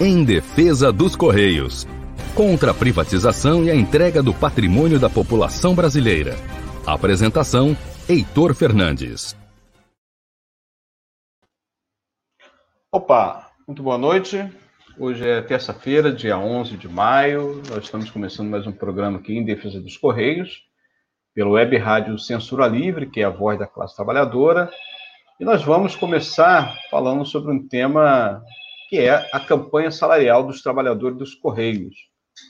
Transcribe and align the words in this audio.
Em 0.00 0.24
defesa 0.24 0.92
dos 0.92 1.16
Correios. 1.16 1.84
Contra 2.32 2.70
a 2.70 2.74
privatização 2.74 3.64
e 3.64 3.70
a 3.70 3.74
entrega 3.74 4.22
do 4.22 4.32
patrimônio 4.32 4.96
da 5.00 5.10
população 5.10 5.74
brasileira. 5.74 6.36
Apresentação: 6.86 7.76
Heitor 8.08 8.54
Fernandes. 8.54 9.36
Opa, 12.92 13.50
muito 13.66 13.82
boa 13.82 13.98
noite. 13.98 14.48
Hoje 14.96 15.28
é 15.28 15.42
terça-feira, 15.42 16.12
dia 16.12 16.38
11 16.38 16.76
de 16.76 16.88
maio. 16.88 17.60
Nós 17.68 17.82
estamos 17.82 18.08
começando 18.08 18.50
mais 18.50 18.68
um 18.68 18.72
programa 18.72 19.18
aqui 19.18 19.36
em 19.36 19.44
defesa 19.44 19.80
dos 19.80 19.96
Correios, 19.96 20.62
pelo 21.34 21.54
web 21.54 21.76
rádio 21.76 22.16
Censura 22.20 22.68
Livre, 22.68 23.10
que 23.10 23.20
é 23.20 23.24
a 23.24 23.30
voz 23.30 23.58
da 23.58 23.66
classe 23.66 23.96
trabalhadora. 23.96 24.70
E 25.40 25.44
nós 25.44 25.64
vamos 25.64 25.96
começar 25.96 26.72
falando 26.88 27.26
sobre 27.26 27.50
um 27.50 27.66
tema 27.66 28.40
que 28.88 28.98
é 28.98 29.28
a 29.32 29.38
campanha 29.38 29.90
salarial 29.90 30.46
dos 30.46 30.62
trabalhadores 30.62 31.18
dos 31.18 31.34
Correios, 31.34 31.94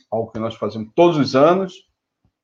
algo 0.09 0.30
que 0.30 0.38
nós 0.38 0.55
fazemos 0.55 0.91
todos 0.95 1.19
os 1.19 1.34
anos. 1.34 1.74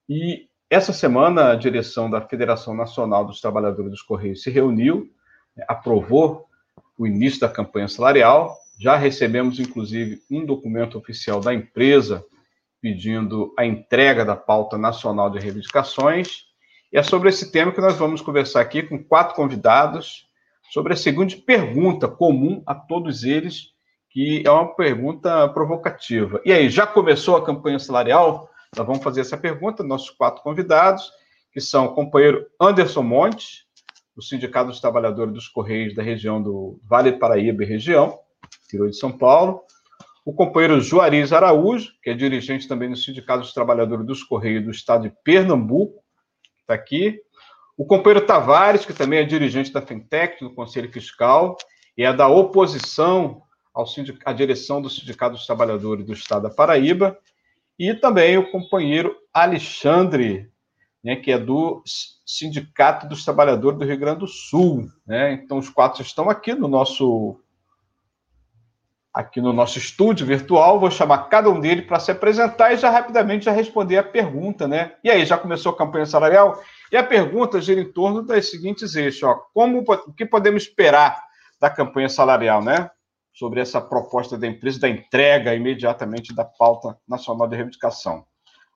E 0.08 0.48
essa 0.68 0.92
semana 0.92 1.52
a 1.52 1.54
direção 1.54 2.10
da 2.10 2.20
Federação 2.20 2.74
Nacional 2.74 3.24
dos 3.24 3.40
Trabalhadores 3.40 3.92
dos 3.92 4.02
Correios 4.02 4.42
se 4.42 4.50
reuniu, 4.50 5.08
aprovou 5.68 6.46
o 6.98 7.06
início 7.06 7.40
da 7.40 7.48
campanha 7.48 7.86
salarial. 7.86 8.56
Já 8.80 8.96
recebemos, 8.96 9.60
inclusive, 9.60 10.20
um 10.28 10.44
documento 10.44 10.98
oficial 10.98 11.40
da 11.40 11.54
empresa 11.54 12.24
pedindo 12.82 13.54
a 13.56 13.64
entrega 13.64 14.24
da 14.24 14.34
pauta 14.34 14.76
nacional 14.76 15.30
de 15.30 15.38
reivindicações. 15.38 16.46
E 16.92 16.98
é 16.98 17.02
sobre 17.02 17.28
esse 17.28 17.52
tema 17.52 17.72
que 17.72 17.80
nós 17.80 17.96
vamos 17.96 18.20
conversar 18.20 18.60
aqui 18.60 18.82
com 18.82 19.02
quatro 19.02 19.36
convidados 19.36 20.26
sobre 20.72 20.92
a 20.92 20.96
seguinte 20.96 21.36
pergunta 21.36 22.08
comum 22.08 22.60
a 22.66 22.74
todos 22.74 23.22
eles, 23.22 23.73
que 24.14 24.44
é 24.46 24.50
uma 24.50 24.72
pergunta 24.76 25.48
provocativa. 25.48 26.40
E 26.44 26.52
aí, 26.52 26.70
já 26.70 26.86
começou 26.86 27.36
a 27.36 27.44
campanha 27.44 27.80
salarial? 27.80 28.48
Nós 28.76 28.86
vamos 28.86 29.02
fazer 29.02 29.22
essa 29.22 29.36
pergunta, 29.36 29.82
nossos 29.82 30.10
quatro 30.10 30.40
convidados, 30.40 31.10
que 31.52 31.60
são 31.60 31.86
o 31.86 31.94
companheiro 31.96 32.46
Anderson 32.60 33.02
Monte, 33.02 33.66
do 34.14 34.22
Sindicato 34.22 34.68
dos 34.68 34.80
Trabalhadores 34.80 35.34
dos 35.34 35.48
Correios 35.48 35.96
da 35.96 36.02
região 36.02 36.40
do 36.40 36.78
Vale 36.84 37.10
Paraíba 37.18 37.64
e 37.64 37.66
região, 37.66 38.16
interior 38.66 38.88
de 38.88 38.96
São 38.96 39.10
Paulo, 39.10 39.62
o 40.24 40.32
companheiro 40.32 40.80
Juarez 40.80 41.32
Araújo, 41.32 41.90
que 42.00 42.10
é 42.10 42.14
dirigente 42.14 42.68
também 42.68 42.88
do 42.88 42.96
Sindicato 42.96 43.40
dos 43.40 43.52
Trabalhadores 43.52 44.06
dos 44.06 44.22
Correios 44.22 44.62
do 44.62 44.70
Estado 44.70 45.08
de 45.08 45.14
Pernambuco, 45.24 46.00
está 46.60 46.74
aqui, 46.74 47.20
o 47.76 47.84
companheiro 47.84 48.24
Tavares, 48.24 48.86
que 48.86 48.92
também 48.92 49.18
é 49.18 49.24
dirigente 49.24 49.72
da 49.72 49.82
Fintech, 49.82 50.38
do 50.38 50.54
Conselho 50.54 50.92
Fiscal, 50.92 51.56
e 51.98 52.04
é 52.04 52.12
da 52.12 52.28
oposição 52.28 53.42
ao 53.74 53.86
sindic... 53.86 54.20
à 54.24 54.32
direção 54.32 54.80
do 54.80 54.88
Sindicato 54.88 55.34
dos 55.34 55.46
Trabalhadores 55.46 56.06
do 56.06 56.12
Estado 56.12 56.44
da 56.44 56.50
Paraíba, 56.50 57.18
e 57.78 57.92
também 57.92 58.38
o 58.38 58.50
companheiro 58.50 59.16
Alexandre, 59.32 60.48
né, 61.02 61.16
que 61.16 61.32
é 61.32 61.38
do 61.38 61.82
Sindicato 62.24 63.08
dos 63.08 63.24
Trabalhadores 63.24 63.78
do 63.78 63.84
Rio 63.84 63.98
Grande 63.98 64.20
do 64.20 64.28
Sul. 64.28 64.88
Né? 65.06 65.32
Então, 65.32 65.58
os 65.58 65.68
quatro 65.68 66.00
estão 66.00 66.30
aqui 66.30 66.54
no 66.54 66.68
nosso 66.68 67.40
aqui 69.12 69.40
no 69.40 69.52
nosso 69.52 69.78
estúdio 69.78 70.26
virtual. 70.26 70.80
Vou 70.80 70.90
chamar 70.90 71.28
cada 71.28 71.48
um 71.48 71.60
deles 71.60 71.86
para 71.86 72.00
se 72.00 72.10
apresentar 72.10 72.72
e 72.72 72.76
já 72.76 72.90
rapidamente 72.90 73.44
já 73.44 73.52
responder 73.52 73.96
a 73.96 74.02
pergunta, 74.02 74.66
né? 74.66 74.96
E 75.04 75.10
aí, 75.10 75.24
já 75.24 75.38
começou 75.38 75.70
a 75.70 75.76
campanha 75.76 76.04
salarial? 76.04 76.60
E 76.90 76.96
a 76.96 77.04
pergunta 77.04 77.60
gira 77.60 77.80
em 77.80 77.92
torno 77.92 78.22
das 78.22 78.50
seguintes 78.50 78.96
eixos, 78.96 79.22
ó. 79.22 79.34
Como, 79.54 79.84
o 79.86 80.12
que 80.12 80.26
podemos 80.26 80.64
esperar 80.64 81.22
da 81.60 81.70
campanha 81.70 82.08
salarial, 82.08 82.60
né? 82.60 82.90
Sobre 83.34 83.60
essa 83.60 83.80
proposta 83.80 84.38
da 84.38 84.46
empresa 84.46 84.80
da 84.80 84.88
entrega 84.88 85.54
imediatamente 85.54 86.34
da 86.34 86.44
pauta 86.44 86.96
nacional 87.06 87.48
de 87.48 87.56
reivindicação. 87.56 88.24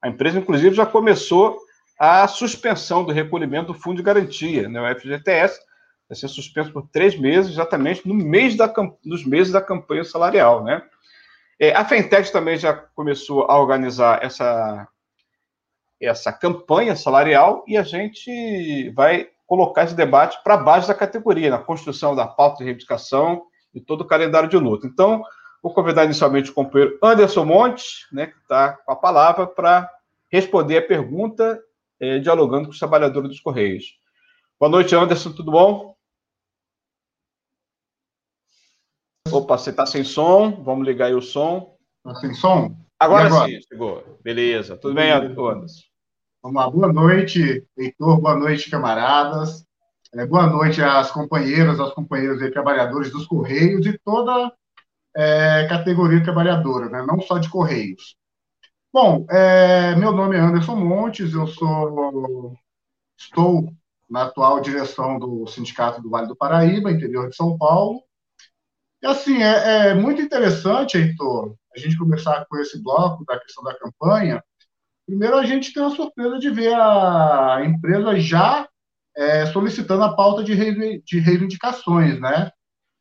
A 0.03 0.09
empresa, 0.09 0.39
inclusive, 0.39 0.75
já 0.75 0.85
começou 0.85 1.59
a 1.99 2.27
suspensão 2.29 3.05
do 3.05 3.13
recolhimento 3.13 3.73
do 3.73 3.79
fundo 3.79 3.97
de 3.97 4.03
garantia, 4.03 4.69
né, 4.69 4.81
o 4.81 4.99
FGTS, 4.99 5.61
vai 6.09 6.17
ser 6.17 6.29
suspenso 6.29 6.73
por 6.73 6.89
três 6.89 7.19
meses, 7.19 7.53
exatamente 7.53 8.07
no 8.07 8.15
mês 8.15 8.57
da, 8.57 8.73
nos 9.05 9.25
meses 9.25 9.53
da 9.53 9.61
campanha 9.61 10.05
salarial, 10.05 10.65
né? 10.65 10.83
É, 11.61 11.75
a 11.75 11.85
Fentech 11.85 12.31
também 12.31 12.57
já 12.57 12.73
começou 12.73 13.45
a 13.51 13.59
organizar 13.59 14.25
essa, 14.25 14.87
essa 16.01 16.33
campanha 16.33 16.95
salarial 16.95 17.65
e 17.67 17.77
a 17.77 17.83
gente 17.83 18.91
vai 18.91 19.29
colocar 19.45 19.85
esse 19.85 19.95
debate 19.95 20.39
para 20.45 20.55
a 20.55 20.59
base 20.59 20.87
da 20.87 20.95
categoria, 20.95 21.51
na 21.51 21.59
construção 21.59 22.15
da 22.15 22.27
pauta 22.27 22.59
de 22.59 22.65
reivindicação 22.65 23.43
e 23.75 23.81
todo 23.81 24.03
o 24.03 24.07
calendário 24.07 24.49
de 24.49 24.57
luta. 24.57 24.87
Então, 24.87 25.23
vou 25.63 25.73
convidar 25.73 26.05
inicialmente 26.05 26.51
o 26.51 26.55
companheiro 26.55 26.99
Anderson 27.03 27.45
Montes, 27.45 28.07
né, 28.13 28.27
que 28.27 28.39
está 28.39 28.73
com 28.73 28.93
a 28.93 28.97
palavra, 28.97 29.47
para 29.47 29.91
responder 30.31 30.79
a 30.79 30.87
pergunta, 30.87 31.61
eh, 32.01 32.19
dialogando 32.19 32.67
com 32.67 32.73
os 32.73 32.79
trabalhadores 32.79 33.29
dos 33.29 33.41
Correios. 33.41 33.99
Boa 34.59 34.71
noite, 34.71 34.95
Anderson, 34.95 35.33
tudo 35.33 35.51
bom? 35.51 35.97
Opa, 39.31 39.59
você 39.59 39.71
está 39.71 39.85
sem 39.85 40.05
som, 40.05 40.63
vamos 40.63 40.87
ligar 40.87 41.07
aí 41.07 41.15
o 41.15 41.21
som. 41.21 41.77
Está 41.99 42.21
sem 42.21 42.35
som? 42.35 42.77
Agora, 42.99 43.27
agora, 43.27 43.49
sim, 43.49 43.61
chegou. 43.69 44.19
Beleza. 44.23 44.77
Tudo 44.77 44.95
bem, 44.95 45.11
Anderson? 45.11 45.67
Vamos 46.43 46.57
lá. 46.57 46.71
Boa 46.71 46.93
noite, 46.93 47.67
Heitor. 47.77 48.21
Boa 48.21 48.37
noite, 48.37 48.71
camaradas. 48.71 49.68
É, 50.15 50.25
boa 50.25 50.47
noite 50.47 50.83
às 50.83 51.11
companheiras, 51.11 51.79
aos 51.79 51.93
companheiros 51.93 52.41
e 52.41 52.51
trabalhadores 52.51 53.13
dos 53.13 53.27
Correios 53.27 53.85
e 53.85 53.99
toda 53.99 54.51
é, 55.15 55.67
categoria 55.69 56.23
trabalhadora, 56.23 56.89
né? 56.89 57.05
não 57.07 57.21
só 57.21 57.37
de 57.37 57.51
Correios. 57.51 58.17
Bom, 58.91 59.27
é, 59.29 59.95
meu 59.97 60.11
nome 60.13 60.35
é 60.35 60.41
Anderson 60.41 60.77
Montes, 60.77 61.35
eu 61.35 61.47
sou 61.47 62.57
estou 63.19 63.71
na 64.09 64.23
atual 64.25 64.61
direção 64.61 65.19
do 65.19 65.47
Sindicato 65.47 66.01
do 66.01 66.09
Vale 66.09 66.27
do 66.27 66.37
Paraíba, 66.37 66.91
interior 66.91 67.29
de 67.29 67.37
São 67.37 67.59
Paulo. 67.59 68.03
E 69.03 69.07
assim, 69.07 69.43
é, 69.43 69.89
é 69.91 69.95
muito 69.95 70.23
interessante, 70.23 70.97
Heitor, 70.97 71.55
a 71.77 71.79
gente 71.79 71.99
começar 71.99 72.47
com 72.47 72.57
esse 72.57 72.83
bloco 72.83 73.27
da 73.27 73.39
questão 73.39 73.63
da 73.63 73.79
campanha, 73.79 74.43
primeiro 75.07 75.37
a 75.37 75.45
gente 75.45 75.71
tem 75.71 75.85
a 75.85 75.91
surpresa 75.91 76.39
de 76.39 76.49
ver 76.49 76.75
a 76.75 77.63
empresa 77.63 78.19
já 78.19 78.67
é, 79.19 79.47
solicitando 79.47 80.05
a 80.05 80.15
pauta 80.15 80.45
de, 80.45 80.55
reivindicações, 80.55 82.21
né? 82.21 82.53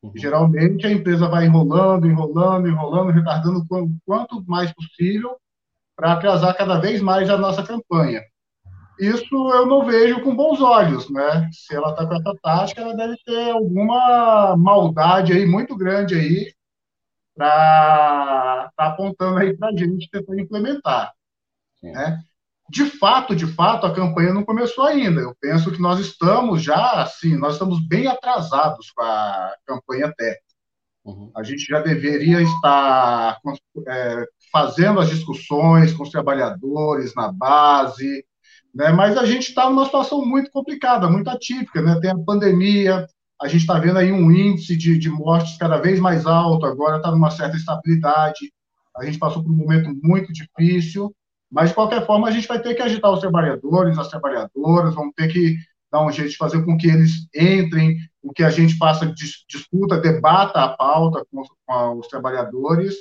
Uhum. 0.02 0.12
Geralmente 0.16 0.88
a 0.88 0.92
empresa 0.92 1.28
vai 1.28 1.46
enrolando, 1.46 2.08
enrolando, 2.08 2.68
enrolando, 2.68 3.12
retardando 3.12 3.60
o 3.60 3.90
quanto 4.04 4.44
mais 4.48 4.74
possível 4.74 5.38
para 5.96 6.14
atrasar 6.14 6.58
cada 6.58 6.80
vez 6.80 7.02
mais 7.04 7.30
a 7.30 7.38
nossa 7.38 7.62
campanha. 7.62 8.24
Isso 9.00 9.36
eu 9.54 9.68
não 9.68 9.86
vejo 9.86 10.24
com 10.24 10.36
bons 10.36 10.60
olhos, 10.60 11.08
né? 11.08 11.48
Se 11.52 11.76
ela 11.76 11.92
está 11.92 12.08
com 12.08 12.16
essa 12.16 12.34
tática, 12.42 12.82
ela 12.82 12.96
deve 12.96 13.16
ter 13.24 13.52
alguma 13.52 14.56
maldade 14.58 15.34
aí 15.34 15.46
muito 15.46 15.78
grande 15.78 16.16
aí 16.16 16.52
para 17.36 18.72
tá 18.76 18.88
apontando 18.88 19.38
aí 19.38 19.56
para 19.56 19.70
a 19.70 19.78
gente 19.78 20.10
tentar 20.10 20.36
implementar. 20.40 21.14
Né? 21.84 22.24
De 22.70 22.86
fato, 22.86 23.36
de 23.36 23.48
fato, 23.48 23.86
a 23.86 23.94
campanha 23.94 24.34
não 24.34 24.44
começou 24.44 24.84
ainda. 24.84 25.22
Eu 25.22 25.36
penso 25.40 25.72
que 25.72 25.82
nós 25.82 26.00
estamos 26.00 26.62
já, 26.62 27.02
assim, 27.02 27.38
nós 27.38 27.54
estamos 27.54 27.86
bem 27.88 28.08
atrasados 28.08 28.92
com 28.92 29.04
a 29.04 29.54
campanha 29.66 30.08
até. 30.08 30.40
Uhum. 31.06 31.32
A 31.36 31.44
gente 31.44 31.66
já 31.66 31.80
deveria 31.80 32.42
estar 32.42 33.38
é, 33.88 34.26
fazendo 34.52 35.00
as 35.00 35.10
discussões 35.10 35.94
com 35.94 36.04
os 36.04 36.10
trabalhadores 36.10 37.16
na 37.16 37.32
base, 37.32 38.26
né? 38.76 38.92
mas 38.92 39.18
a 39.18 39.26
gente 39.26 39.48
está 39.48 39.70
numa 39.70 39.86
situação 39.86 40.26
muito 40.26 40.52
complicada, 40.52 41.10
muito 41.10 41.30
atípica. 41.30 41.82
Né? 41.82 41.98
Tem 42.02 42.12
a 42.12 42.18
pandemia, 42.18 43.08
a 43.42 43.48
gente 43.48 43.62
está 43.62 43.80
vendo 43.80 43.98
aí 43.98 44.12
um 44.12 44.30
índice 44.30 44.76
de, 44.76 44.98
de 44.98 45.10
mortes 45.10 45.58
cada 45.58 45.78
vez 45.78 46.00
mais 46.00 46.26
alto, 46.26 46.66
agora 46.66 46.98
está 46.98 47.10
numa 47.12 47.32
certa 47.32 47.56
estabilidade. 47.56 48.52
A 48.98 49.06
gente 49.06 49.18
passou 49.18 49.42
por 49.44 49.52
um 49.52 49.56
momento 49.56 49.94
muito 50.04 50.34
difícil, 50.34 51.16
mas 51.52 51.70
de 51.70 51.76
qualquer 51.76 52.06
forma 52.06 52.28
a 52.28 52.32
gente 52.32 52.48
vai 52.48 52.60
ter 52.60 52.76
que 52.76 52.82
agitar 52.82 53.12
os 53.12 53.20
trabalhadores, 53.20 53.98
as 53.98 54.10
trabalhadoras, 54.10 54.94
vamos 54.94 55.14
ter 55.16 55.28
que 55.28 55.58
dar 55.92 56.06
um 56.06 56.12
jeito 56.12 56.32
de 56.32 56.38
fazer 56.38 56.64
com 56.66 56.78
que 56.78 56.88
eles 56.88 57.28
entrem, 57.34 57.98
com 58.22 58.34
que 58.34 58.44
a 58.44 58.50
gente 58.50 58.78
faça 58.78 59.12
disputa, 59.48 60.00
debata 60.00 60.62
a 60.62 60.70
pauta 60.70 61.26
com 61.32 61.42
os, 61.42 61.48
com 61.66 62.00
os 62.00 62.08
trabalhadores, 62.08 62.96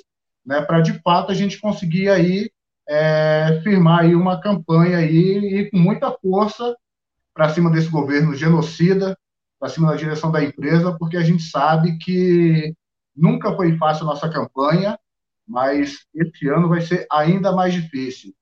né, 0.44 0.62
para 0.62 0.80
de 0.80 0.92
fato 1.02 1.32
a 1.32 1.34
gente 1.34 1.60
conseguir 1.60 2.08
aí 2.08 2.48
é, 2.88 3.60
firmar 3.64 4.00
aí 4.00 4.14
uma 4.14 4.40
campanha 4.40 4.98
aí 4.98 5.38
e 5.38 5.70
com 5.70 5.78
muita 5.78 6.12
força 6.12 6.76
para 7.34 7.48
cima 7.48 7.70
desse 7.70 7.88
governo 7.88 8.34
genocida, 8.34 9.18
para 9.58 9.68
cima 9.68 9.90
da 9.90 9.96
direção 9.96 10.30
da 10.30 10.42
empresa, 10.42 10.96
porque 10.96 11.16
a 11.16 11.22
gente 11.22 11.42
sabe 11.42 11.98
que 11.98 12.72
nunca 13.14 13.54
foi 13.56 13.76
fácil 13.76 14.04
a 14.04 14.06
nossa 14.06 14.28
campanha, 14.28 14.98
mas 15.46 16.06
esse 16.14 16.48
ano 16.48 16.68
vai 16.68 16.80
ser 16.80 17.06
ainda 17.10 17.52
mais 17.52 17.72
difícil, 17.72 18.34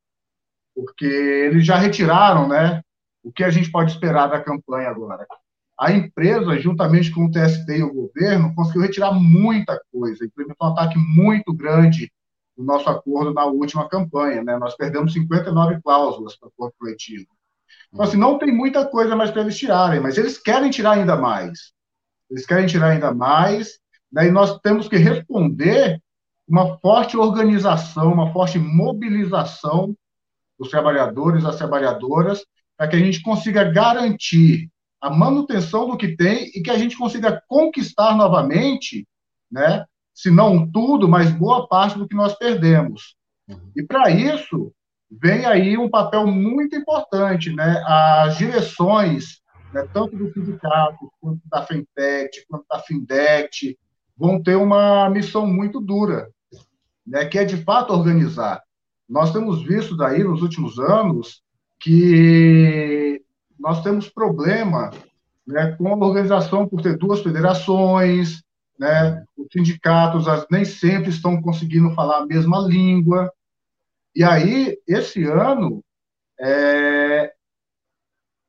porque 0.74 1.04
eles 1.04 1.64
já 1.64 1.76
retiraram, 1.76 2.48
né? 2.48 2.82
O 3.22 3.32
que 3.32 3.44
a 3.44 3.50
gente 3.50 3.70
pode 3.70 3.92
esperar 3.92 4.28
da 4.28 4.42
campanha 4.42 4.88
agora? 4.88 5.26
a 5.78 5.92
empresa, 5.92 6.58
juntamente 6.58 7.10
com 7.10 7.24
o 7.24 7.30
TST 7.30 7.68
e 7.70 7.82
o 7.82 7.92
governo, 7.92 8.54
conseguiu 8.54 8.82
retirar 8.82 9.12
muita 9.12 9.80
coisa, 9.92 10.24
implementou 10.24 10.68
um 10.68 10.72
ataque 10.72 10.96
muito 10.98 11.52
grande 11.52 12.12
no 12.56 12.64
nosso 12.64 12.88
acordo 12.88 13.34
na 13.34 13.44
última 13.44 13.88
campanha. 13.88 14.42
Né? 14.42 14.56
Nós 14.56 14.76
perdemos 14.76 15.12
59 15.12 15.80
cláusulas 15.82 16.36
para 16.36 16.46
o 16.46 16.52
acordo 16.52 16.74
coletivo. 16.78 17.26
Então, 17.92 18.04
assim, 18.04 18.16
não 18.16 18.38
tem 18.38 18.52
muita 18.52 18.86
coisa 18.86 19.16
mais 19.16 19.30
para 19.30 19.42
eles 19.42 19.56
tirarem, 19.56 20.00
mas 20.00 20.16
eles 20.16 20.38
querem 20.38 20.70
tirar 20.70 20.92
ainda 20.92 21.16
mais. 21.16 21.72
Eles 22.30 22.46
querem 22.46 22.66
tirar 22.66 22.90
ainda 22.90 23.12
mais, 23.12 23.78
daí 24.10 24.30
nós 24.30 24.58
temos 24.60 24.88
que 24.88 24.96
responder 24.96 26.00
uma 26.46 26.78
forte 26.78 27.16
organização, 27.16 28.12
uma 28.12 28.32
forte 28.32 28.58
mobilização 28.58 29.96
dos 30.58 30.70
trabalhadores, 30.70 31.42
das 31.42 31.56
trabalhadoras, 31.56 32.44
para 32.76 32.88
que 32.88 32.96
a 32.96 32.98
gente 32.98 33.22
consiga 33.22 33.64
garantir 33.64 34.68
a 35.00 35.10
manutenção 35.10 35.88
do 35.88 35.96
que 35.96 36.16
tem 36.16 36.50
e 36.54 36.62
que 36.62 36.70
a 36.70 36.78
gente 36.78 36.96
consiga 36.96 37.42
conquistar 37.48 38.16
novamente, 38.16 39.06
né, 39.50 39.84
se 40.14 40.30
não 40.30 40.70
tudo, 40.70 41.08
mas 41.08 41.30
boa 41.30 41.66
parte 41.66 41.98
do 41.98 42.06
que 42.08 42.14
nós 42.14 42.34
perdemos. 42.38 43.16
Uhum. 43.48 43.72
E 43.76 43.82
para 43.82 44.10
isso, 44.10 44.72
vem 45.10 45.44
aí 45.44 45.76
um 45.76 45.90
papel 45.90 46.26
muito 46.26 46.76
importante, 46.76 47.52
né? 47.52 47.82
As 47.86 48.38
direções, 48.38 49.40
né, 49.72 49.86
tanto 49.92 50.16
do 50.16 50.32
sindicato, 50.32 51.10
quanto 51.20 51.40
da 51.46 51.62
Fintech, 51.62 52.44
quanto 52.48 52.64
da 52.70 52.78
Findet, 52.78 53.76
vão 54.16 54.42
ter 54.42 54.56
uma 54.56 55.08
missão 55.10 55.46
muito 55.46 55.80
dura, 55.80 56.28
né, 57.06 57.24
que 57.26 57.38
é 57.38 57.44
de 57.44 57.56
fato 57.58 57.92
organizar. 57.92 58.62
Nós 59.08 59.32
temos 59.32 59.62
visto 59.62 59.96
daí 59.96 60.24
nos 60.24 60.42
últimos 60.42 60.78
anos 60.78 61.42
que 61.78 63.22
nós 63.58 63.82
temos 63.82 64.08
problema 64.08 64.90
né, 65.46 65.72
com 65.76 65.88
a 65.88 66.06
organização 66.06 66.66
por 66.66 66.80
ter 66.80 66.96
duas 66.96 67.20
federações, 67.20 68.42
né, 68.78 69.24
os 69.36 69.48
sindicatos 69.52 70.24
nem 70.50 70.64
sempre 70.64 71.10
estão 71.10 71.40
conseguindo 71.40 71.94
falar 71.94 72.18
a 72.18 72.26
mesma 72.26 72.58
língua. 72.60 73.30
E 74.14 74.24
aí, 74.24 74.78
esse 74.86 75.24
ano, 75.24 75.84
é, 76.40 77.32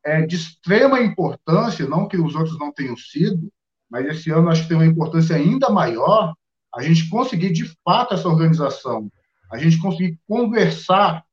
é 0.03 0.21
de 0.25 0.35
extrema 0.35 1.01
importância, 1.01 1.88
não 1.88 2.07
que 2.07 2.17
os 2.17 2.35
outros 2.35 2.57
não 2.57 2.71
tenham 2.71 2.95
sido, 2.95 3.51
mas 3.89 4.05
esse 4.07 4.31
ano 4.31 4.49
acho 4.49 4.63
que 4.63 4.69
tem 4.69 4.77
uma 4.77 4.85
importância 4.85 5.35
ainda 5.35 5.69
maior, 5.69 6.33
a 6.73 6.81
gente 6.81 7.09
conseguir 7.09 7.51
de 7.51 7.65
fato 7.83 8.13
essa 8.13 8.27
organização, 8.27 9.09
a 9.51 9.57
gente 9.57 9.79
conseguir 9.79 10.19
conversar 10.27 11.23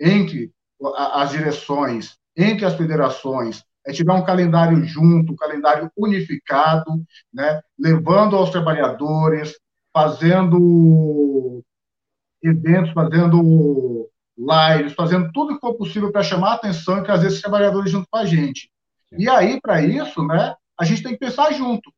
entre 0.00 0.52
as 0.96 1.30
direções, 1.30 2.16
entre 2.36 2.64
as 2.64 2.74
federações, 2.74 3.64
é 3.86 3.92
tiver 3.92 4.12
um 4.12 4.24
calendário 4.24 4.84
junto, 4.84 5.32
um 5.32 5.36
calendário 5.36 5.90
unificado, 5.96 7.04
né, 7.32 7.60
levando 7.78 8.36
aos 8.36 8.50
trabalhadores, 8.50 9.58
fazendo 9.92 11.62
eventos, 12.42 12.92
fazendo 12.92 14.08
lives, 14.36 14.92
fazendo 14.94 15.30
tudo 15.32 15.54
que 15.54 15.60
for 15.60 15.74
possível 15.74 16.10
para 16.10 16.22
chamar 16.22 16.52
a 16.52 16.54
atenção 16.54 16.98
e 16.98 17.04
trazer 17.04 17.26
esses 17.28 17.40
trabalhadores 17.40 17.90
junto 17.90 18.06
com 18.10 18.18
a 18.18 18.24
gente. 18.24 18.70
E 19.16 19.28
aí, 19.28 19.60
para 19.60 19.82
isso, 19.82 20.24
né, 20.26 20.54
a 20.78 20.84
gente 20.84 21.02
tem 21.02 21.12
que 21.12 21.18
pensar 21.18 21.52
junto. 21.52 21.92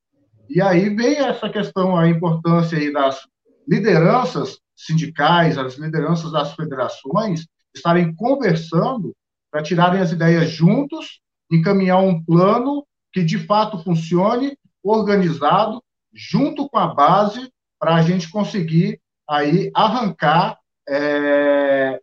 E 0.55 0.63
aí 0.63 0.89
vem 0.89 1.17
essa 1.17 1.51
questão, 1.51 1.97
a 1.97 2.09
importância 2.09 2.79
aí 2.79 2.93
das 2.93 3.27
lideranças 3.67 4.61
sindicais, 4.77 5.59
as 5.59 5.75
lideranças 5.75 6.31
das 6.31 6.55
federações, 6.55 7.45
estarem 7.75 8.15
conversando 8.15 9.13
para 9.51 9.65
tirarem 9.65 10.01
as 10.01 10.13
ideias 10.13 10.51
juntos, 10.51 11.21
encaminhar 11.51 11.99
um 11.99 12.23
plano 12.23 12.87
que 13.13 13.25
de 13.25 13.37
fato 13.37 13.83
funcione, 13.83 14.57
organizado, 14.81 15.83
junto 16.13 16.69
com 16.69 16.79
a 16.79 16.95
base, 16.95 17.53
para 17.77 17.97
a 17.97 18.03
gente 18.03 18.31
conseguir 18.31 19.01
aí 19.29 19.73
arrancar 19.75 20.57
é, 20.89 22.01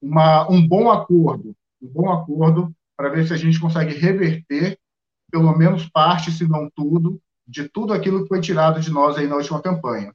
uma, 0.00 0.50
um 0.50 0.66
bom 0.66 0.90
acordo, 0.90 1.54
um 1.82 1.88
bom 1.88 2.10
acordo 2.10 2.74
para 2.96 3.10
ver 3.10 3.26
se 3.26 3.34
a 3.34 3.36
gente 3.36 3.60
consegue 3.60 3.92
reverter 3.92 4.78
pelo 5.30 5.54
menos 5.54 5.86
parte, 5.86 6.32
se 6.32 6.48
não 6.48 6.70
tudo, 6.74 7.20
de 7.50 7.68
tudo 7.68 7.92
aquilo 7.92 8.22
que 8.22 8.28
foi 8.28 8.40
tirado 8.40 8.80
de 8.80 8.90
nós 8.90 9.16
aí 9.16 9.26
na 9.26 9.36
última 9.36 9.60
campanha. 9.60 10.14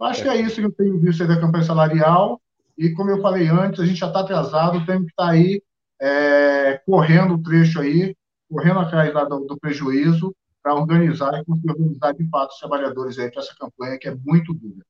Acho 0.00 0.20
é. 0.20 0.24
que 0.24 0.28
é 0.30 0.40
isso 0.40 0.56
que 0.56 0.66
eu 0.66 0.72
tenho 0.72 0.98
visto 0.98 1.22
aí 1.22 1.28
da 1.28 1.38
campanha 1.38 1.64
salarial, 1.64 2.40
e 2.76 2.90
como 2.90 3.10
eu 3.10 3.20
falei 3.20 3.46
antes, 3.48 3.78
a 3.78 3.84
gente 3.84 3.98
já 3.98 4.06
está 4.06 4.20
atrasado, 4.20 4.84
temos 4.86 5.04
que 5.04 5.10
estar 5.10 5.26
tá 5.26 5.30
aí 5.30 5.62
é, 6.00 6.80
correndo 6.86 7.34
o 7.34 7.42
trecho 7.42 7.80
aí, 7.80 8.16
correndo 8.48 8.80
atrás 8.80 9.12
do, 9.28 9.40
do 9.40 9.58
prejuízo, 9.58 10.34
para 10.62 10.74
organizar 10.74 11.38
e 11.38 11.44
conseguir 11.44 11.70
organizar 11.70 12.12
de 12.14 12.28
fato 12.28 12.52
os 12.52 12.58
trabalhadores 12.58 13.18
aí 13.18 13.30
para 13.30 13.42
essa 13.42 13.54
campanha 13.54 13.98
que 13.98 14.08
é 14.08 14.14
muito 14.14 14.54
dura. 14.54 14.84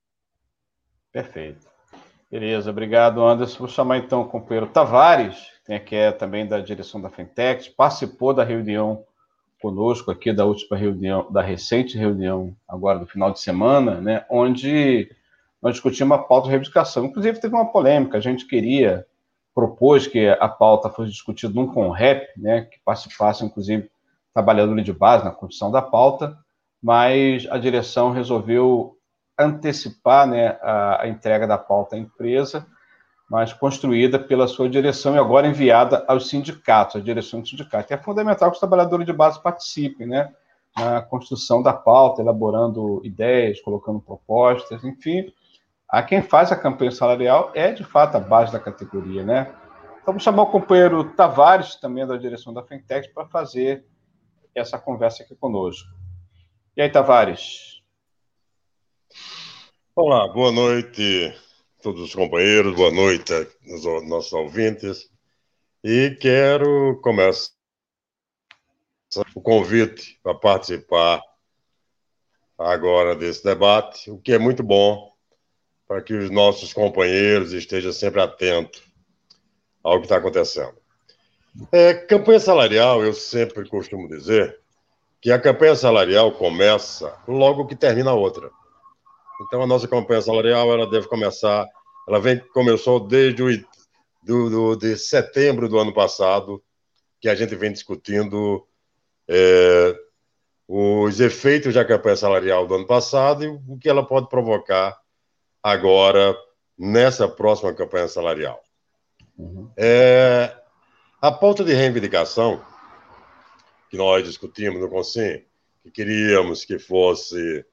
Perfeito. 1.12 1.66
Beleza, 2.30 2.70
obrigado, 2.70 3.24
Anderson. 3.24 3.58
Vou 3.58 3.68
chamar 3.68 3.98
então 3.98 4.20
o 4.20 4.28
companheiro 4.28 4.68
Tavares, 4.68 5.48
que 5.86 5.96
é 5.96 6.12
também 6.12 6.46
da 6.46 6.60
direção 6.60 7.00
da 7.00 7.10
Fintech, 7.10 7.70
participou 7.70 8.32
da 8.32 8.44
reunião 8.44 9.04
conosco 9.60 10.10
aqui 10.10 10.32
da 10.32 10.44
última 10.44 10.76
reunião, 10.76 11.30
da 11.30 11.42
recente 11.42 11.96
reunião, 11.96 12.56
agora 12.68 12.98
do 12.98 13.06
final 13.06 13.30
de 13.30 13.40
semana, 13.40 14.00
né, 14.00 14.24
onde 14.30 15.10
nós 15.62 15.74
discutimos 15.74 16.16
a 16.16 16.22
pauta 16.22 16.46
de 16.46 16.50
reivindicação. 16.50 17.04
Inclusive, 17.04 17.40
teve 17.40 17.54
uma 17.54 17.70
polêmica, 17.70 18.16
a 18.16 18.20
gente 18.20 18.46
queria, 18.46 19.06
propôs 19.54 20.06
que 20.06 20.28
a 20.28 20.48
pauta 20.48 20.88
fosse 20.88 21.10
discutida 21.10 21.52
num 21.52 21.66
CONREP, 21.66 22.26
né, 22.36 22.62
que 22.62 22.78
participasse, 22.84 23.44
inclusive, 23.44 23.90
trabalhadores 24.32 24.84
de 24.84 24.92
base 24.92 25.24
na 25.24 25.30
construção 25.30 25.70
da 25.70 25.82
pauta, 25.82 26.36
mas 26.82 27.46
a 27.50 27.58
direção 27.58 28.10
resolveu 28.10 28.96
antecipar 29.38 30.26
né, 30.26 30.58
a, 30.62 31.02
a 31.02 31.08
entrega 31.08 31.46
da 31.46 31.58
pauta 31.58 31.96
à 31.96 31.98
empresa, 31.98 32.66
mas 33.30 33.52
construída 33.52 34.18
pela 34.18 34.48
sua 34.48 34.68
direção 34.68 35.14
e 35.14 35.18
agora 35.18 35.46
enviada 35.46 36.04
aos 36.08 36.28
sindicatos, 36.28 36.96
à 36.96 37.00
direção 37.00 37.40
do 37.40 37.46
sindicato. 37.48 37.94
É 37.94 37.96
fundamental 37.96 38.50
que 38.50 38.56
os 38.56 38.58
trabalhadores 38.58 39.06
de 39.06 39.12
base 39.12 39.40
participem, 39.40 40.04
né, 40.04 40.34
na 40.76 41.00
construção 41.00 41.62
da 41.62 41.72
pauta, 41.72 42.20
elaborando 42.20 43.00
ideias, 43.04 43.60
colocando 43.60 44.00
propostas, 44.00 44.82
enfim. 44.82 45.32
A 45.88 46.02
quem 46.02 46.22
faz 46.22 46.50
a 46.50 46.56
campanha 46.56 46.90
salarial 46.90 47.52
é, 47.54 47.70
de 47.70 47.84
fato, 47.84 48.16
a 48.16 48.20
base 48.20 48.52
da 48.52 48.58
categoria, 48.58 49.22
né? 49.22 49.42
Então, 50.02 50.06
vamos 50.06 50.24
chamar 50.24 50.42
o 50.42 50.50
companheiro 50.50 51.04
Tavares, 51.12 51.76
também 51.76 52.04
da 52.04 52.16
direção 52.16 52.52
da 52.52 52.64
Fintech, 52.64 53.12
para 53.14 53.26
fazer 53.26 53.84
essa 54.54 54.76
conversa 54.76 55.22
aqui 55.22 55.36
conosco. 55.36 55.88
E 56.76 56.82
aí, 56.82 56.90
Tavares? 56.90 57.80
Olá, 59.94 60.26
boa 60.32 60.50
noite 60.50 61.49
todos 61.80 62.02
os 62.02 62.14
companheiros, 62.14 62.74
boa 62.74 62.90
noite 62.90 63.32
aos 63.32 64.06
nossos 64.06 64.32
ouvintes. 64.32 65.08
E 65.82 66.16
quero 66.20 67.00
começar 67.02 67.50
o 69.34 69.40
convite 69.40 70.20
para 70.22 70.34
participar 70.34 71.22
agora 72.58 73.16
desse 73.16 73.42
debate, 73.42 74.10
o 74.10 74.18
que 74.18 74.32
é 74.32 74.38
muito 74.38 74.62
bom 74.62 75.10
para 75.88 76.02
que 76.02 76.12
os 76.12 76.30
nossos 76.30 76.72
companheiros 76.72 77.52
estejam 77.52 77.92
sempre 77.92 78.20
atentos 78.20 78.82
ao 79.82 79.98
que 79.98 80.04
está 80.04 80.18
acontecendo. 80.18 80.76
É, 81.72 81.94
campanha 81.94 82.38
salarial, 82.38 83.02
eu 83.02 83.14
sempre 83.14 83.68
costumo 83.68 84.06
dizer 84.06 84.60
que 85.20 85.32
a 85.32 85.40
campanha 85.40 85.74
salarial 85.74 86.32
começa 86.32 87.18
logo 87.26 87.66
que 87.66 87.74
termina 87.74 88.10
a 88.10 88.14
outra. 88.14 88.50
Então, 89.40 89.62
a 89.62 89.66
nossa 89.66 89.88
campanha 89.88 90.20
salarial 90.20 90.72
ela 90.72 90.86
deve 90.88 91.08
começar, 91.08 91.66
ela 92.06 92.20
vem, 92.20 92.38
começou 92.52 93.00
desde 93.00 93.42
o, 93.42 93.48
do, 94.22 94.50
do, 94.50 94.76
de 94.76 94.96
setembro 94.96 95.68
do 95.68 95.78
ano 95.78 95.92
passado, 95.92 96.62
que 97.20 97.28
a 97.28 97.34
gente 97.34 97.54
vem 97.54 97.72
discutindo 97.72 98.66
é, 99.28 99.96
os 100.68 101.20
efeitos 101.20 101.74
da 101.74 101.84
campanha 101.84 102.16
salarial 102.16 102.66
do 102.66 102.74
ano 102.74 102.86
passado 102.86 103.44
e 103.44 103.48
o 103.48 103.78
que 103.78 103.88
ela 103.88 104.06
pode 104.06 104.28
provocar 104.28 104.98
agora 105.62 106.36
nessa 106.78 107.28
próxima 107.28 107.74
campanha 107.74 108.08
salarial. 108.08 108.62
Uhum. 109.36 109.70
É, 109.76 110.54
a 111.20 111.32
pauta 111.32 111.64
de 111.64 111.72
reivindicação 111.72 112.64
que 113.90 113.96
nós 113.96 114.24
discutimos 114.24 114.80
no 114.80 114.88
Conselho, 114.88 115.44
que 115.82 115.90
queríamos 115.90 116.64
que 116.64 116.78
fosse 116.78 117.64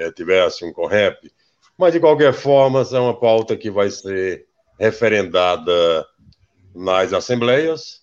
é, 0.00 0.10
tivesse 0.10 0.64
um 0.64 0.72
CORREP, 0.72 1.30
mas 1.76 1.92
de 1.92 2.00
qualquer 2.00 2.32
forma 2.32 2.82
é 2.82 2.98
uma 2.98 3.18
pauta 3.18 3.56
que 3.56 3.70
vai 3.70 3.90
ser 3.90 4.46
referendada 4.78 6.06
nas 6.74 7.12
assembleias, 7.12 8.00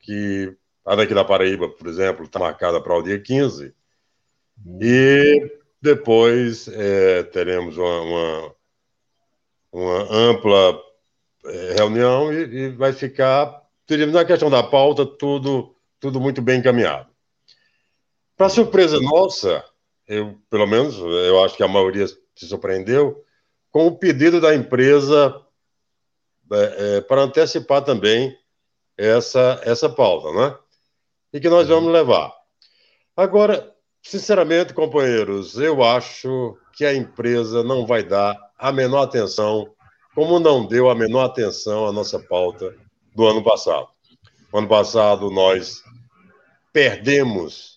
que 0.00 0.56
a 0.84 0.94
daqui 0.96 1.14
da 1.14 1.24
Paraíba, 1.24 1.68
por 1.68 1.86
exemplo, 1.86 2.24
está 2.24 2.38
marcada 2.38 2.80
para 2.80 2.96
o 2.96 3.02
dia 3.02 3.20
15, 3.20 3.74
e 4.80 5.50
depois 5.80 6.68
é, 6.68 7.22
teremos 7.24 7.76
uma, 7.76 8.00
uma, 8.00 8.54
uma 9.72 10.14
ampla 10.14 10.80
é, 11.46 11.74
reunião 11.74 12.32
e, 12.32 12.42
e, 12.42 12.68
vai 12.70 12.92
ficar, 12.92 13.62
na 14.10 14.24
questão 14.24 14.48
da 14.48 14.62
pauta, 14.62 15.04
tudo, 15.04 15.74
tudo 16.00 16.20
muito 16.20 16.40
bem 16.40 16.60
encaminhado. 16.60 17.08
Para 18.36 18.48
surpresa 18.48 18.98
nossa, 19.00 19.64
eu, 20.06 20.38
pelo 20.50 20.66
menos, 20.66 20.96
eu 20.98 21.42
acho 21.42 21.56
que 21.56 21.62
a 21.62 21.68
maioria 21.68 22.06
se 22.06 22.46
surpreendeu 22.46 23.24
com 23.70 23.86
o 23.86 23.96
pedido 23.96 24.40
da 24.40 24.54
empresa 24.54 25.40
é, 26.52 26.96
é, 26.96 27.00
para 27.00 27.22
antecipar 27.22 27.82
também 27.82 28.36
essa, 28.96 29.60
essa 29.64 29.88
pauta, 29.88 30.32
né? 30.32 30.56
E 31.32 31.40
que 31.40 31.48
nós 31.48 31.66
vamos 31.68 31.92
levar. 31.92 32.32
Agora, 33.16 33.74
sinceramente, 34.02 34.74
companheiros, 34.74 35.58
eu 35.58 35.82
acho 35.82 36.56
que 36.74 36.84
a 36.84 36.94
empresa 36.94 37.64
não 37.64 37.86
vai 37.86 38.02
dar 38.02 38.38
a 38.58 38.70
menor 38.70 39.02
atenção, 39.02 39.74
como 40.14 40.38
não 40.38 40.66
deu 40.66 40.88
a 40.90 40.94
menor 40.94 41.24
atenção 41.24 41.86
à 41.86 41.92
nossa 41.92 42.20
pauta 42.20 42.74
do 43.14 43.26
ano 43.26 43.42
passado. 43.42 43.88
ano 44.52 44.68
passado, 44.68 45.30
nós 45.30 45.82
perdemos 46.72 47.73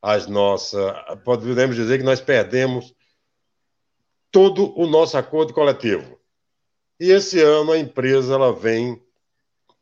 as 0.00 0.26
nossas. 0.26 0.92
Podemos 1.24 1.76
dizer 1.76 1.98
que 1.98 2.04
nós 2.04 2.20
perdemos 2.20 2.94
todo 4.30 4.78
o 4.78 4.86
nosso 4.86 5.16
acordo 5.16 5.52
coletivo. 5.52 6.18
E 6.98 7.10
esse 7.10 7.40
ano 7.42 7.72
a 7.72 7.78
empresa 7.78 8.34
ela 8.34 8.52
vem 8.52 9.02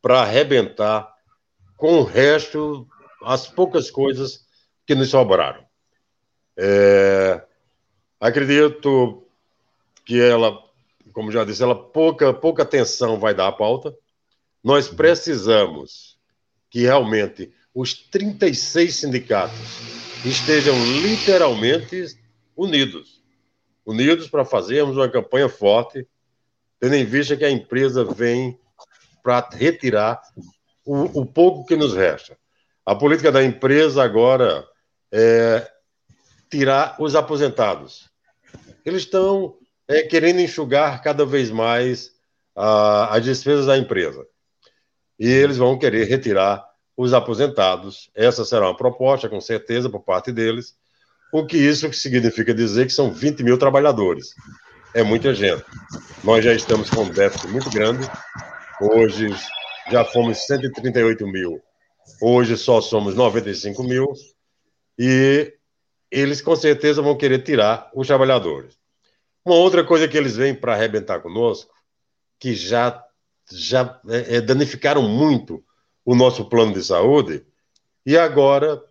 para 0.01 0.21
arrebentar 0.21 1.13
com 1.77 1.99
o 1.99 2.03
resto, 2.03 2.87
as 3.23 3.47
poucas 3.47 3.89
coisas 3.89 4.45
que 4.85 4.95
nos 4.95 5.09
sobraram. 5.09 5.65
É, 6.57 7.43
acredito 8.19 9.27
que 10.05 10.21
ela, 10.21 10.57
como 11.11 11.31
já 11.31 11.43
disse, 11.43 11.63
ela 11.63 11.75
pouca, 11.75 12.33
pouca 12.33 12.63
atenção 12.63 13.19
vai 13.19 13.33
dar 13.33 13.47
à 13.47 13.51
pauta. 13.51 13.95
Nós 14.63 14.87
precisamos 14.87 16.17
que 16.69 16.81
realmente 16.81 17.53
os 17.75 17.93
36 17.93 18.95
sindicatos 18.95 19.59
estejam 20.23 20.73
literalmente 21.01 22.17
unidos. 22.55 23.21
Unidos 23.85 24.29
para 24.29 24.45
fazermos 24.45 24.95
uma 24.95 25.09
campanha 25.09 25.49
forte, 25.49 26.07
tendo 26.79 26.95
em 26.95 27.03
vista 27.03 27.35
que 27.35 27.43
a 27.43 27.51
empresa 27.51 28.05
vem 28.05 28.57
para 29.21 29.47
retirar 29.51 30.21
o, 30.85 31.21
o, 31.21 31.25
pouco 31.25 31.65
que 31.65 31.75
nos 31.75 31.93
resta. 31.93 32.37
A 32.85 32.95
política 32.95 33.31
da 33.31 33.43
empresa 33.43 34.03
agora 34.03 34.65
é 35.11 35.69
tirar 36.49 36.95
os 36.99 37.13
aposentados. 37.13 38.09
Eles 38.85 39.01
estão 39.01 39.57
é, 39.87 40.03
querendo 40.03 40.39
enxugar 40.39 41.03
cada 41.03 41.25
vez 41.25 41.51
mais 41.51 42.11
a, 42.55 43.15
as 43.15 43.23
despesas 43.23 43.65
da 43.65 43.77
empresa. 43.77 44.25
E 45.19 45.27
eles 45.27 45.57
vão 45.57 45.77
querer 45.77 46.07
retirar 46.07 46.63
os 46.97 47.13
aposentados. 47.13 48.09
Essa 48.15 48.45
será 48.45 48.67
uma 48.67 48.77
proposta, 48.77 49.29
com 49.29 49.41
certeza, 49.41 49.89
por 49.89 50.01
parte 50.01 50.31
deles. 50.31 50.75
O 51.33 51.45
que 51.45 51.57
isso 51.57 51.91
significa 51.93 52.53
dizer 52.53 52.85
que 52.85 52.93
são 52.93 53.11
20 53.11 53.43
mil 53.43 53.57
trabalhadores. 53.57 54.29
É 54.93 55.03
muita 55.03 55.33
gente. 55.33 55.63
Nós 56.23 56.43
já 56.43 56.53
estamos 56.53 56.89
com 56.89 57.03
um 57.03 57.09
déficit 57.09 57.47
muito 57.47 57.69
grande 57.69 58.09
Hoje 58.81 59.29
já 59.89 60.03
fomos 60.03 60.45
138 60.45 61.25
mil. 61.27 61.61
Hoje 62.21 62.57
só 62.57 62.81
somos 62.81 63.15
95 63.15 63.83
mil. 63.83 64.11
E 64.99 65.53
eles 66.11 66.41
com 66.41 66.55
certeza 66.55 67.01
vão 67.01 67.17
querer 67.17 67.43
tirar 67.43 67.89
os 67.93 68.07
trabalhadores. 68.07 68.77
Uma 69.45 69.55
outra 69.55 69.83
coisa 69.83 70.07
que 70.07 70.17
eles 70.17 70.35
vêm 70.35 70.53
para 70.53 70.73
arrebentar 70.73 71.21
conosco, 71.21 71.73
que 72.39 72.53
já, 72.53 73.01
já 73.49 73.99
é, 74.09 74.37
é, 74.37 74.41
danificaram 74.41 75.03
muito 75.03 75.63
o 76.05 76.15
nosso 76.15 76.47
plano 76.47 76.73
de 76.73 76.83
saúde, 76.83 77.45
e 78.05 78.15
agora 78.15 78.81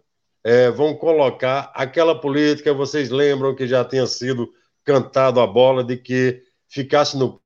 é, 0.42 0.70
vão 0.70 0.96
colocar 0.96 1.72
aquela 1.74 2.20
política, 2.20 2.74
vocês 2.74 3.08
lembram 3.08 3.54
que 3.54 3.66
já 3.68 3.84
tinha 3.84 4.06
sido 4.06 4.52
cantado 4.82 5.40
a 5.40 5.46
bola 5.46 5.84
de 5.84 5.96
que 5.96 6.42
ficasse 6.68 7.16
no 7.16 7.42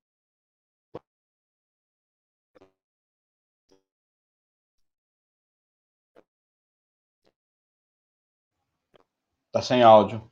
Tá 9.50 9.62
sem 9.62 9.82
áudio. 9.82 10.30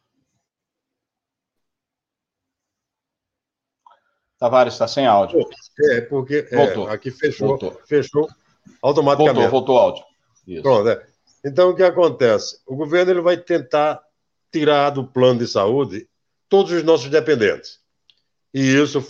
Tavares, 4.39 4.75
está 4.75 4.87
sem 4.87 5.07
áudio. 5.07 5.41
É, 5.91 6.03
porque 6.03 6.47
é, 6.51 6.57
voltou. 6.57 6.87
Aqui 6.89 7.11
fechou, 7.11 7.49
voltou. 7.49 7.73
fechou 7.87 8.29
automaticamente. 8.83 9.49
Voltou, 9.49 9.51
voltou 9.51 9.75
o 9.77 9.79
áudio. 9.79 10.05
Isso. 10.47 10.63
Pronto, 10.63 10.89
é. 10.89 11.07
Então, 11.45 11.71
o 11.71 11.77
que 11.77 11.83
acontece? 11.83 12.59
O 12.67 12.77
governo 12.77 13.13
ele 13.13 13.21
vai 13.21 13.37
tentar 13.37 14.01
tirar 14.53 14.91
do 14.91 15.07
plano 15.07 15.41
de 15.41 15.47
saúde 15.47 16.09
todos 16.49 16.73
os 16.73 16.83
nossos 16.83 17.09
dependentes. 17.09 17.81
E 18.53 18.61
isso 18.61 19.05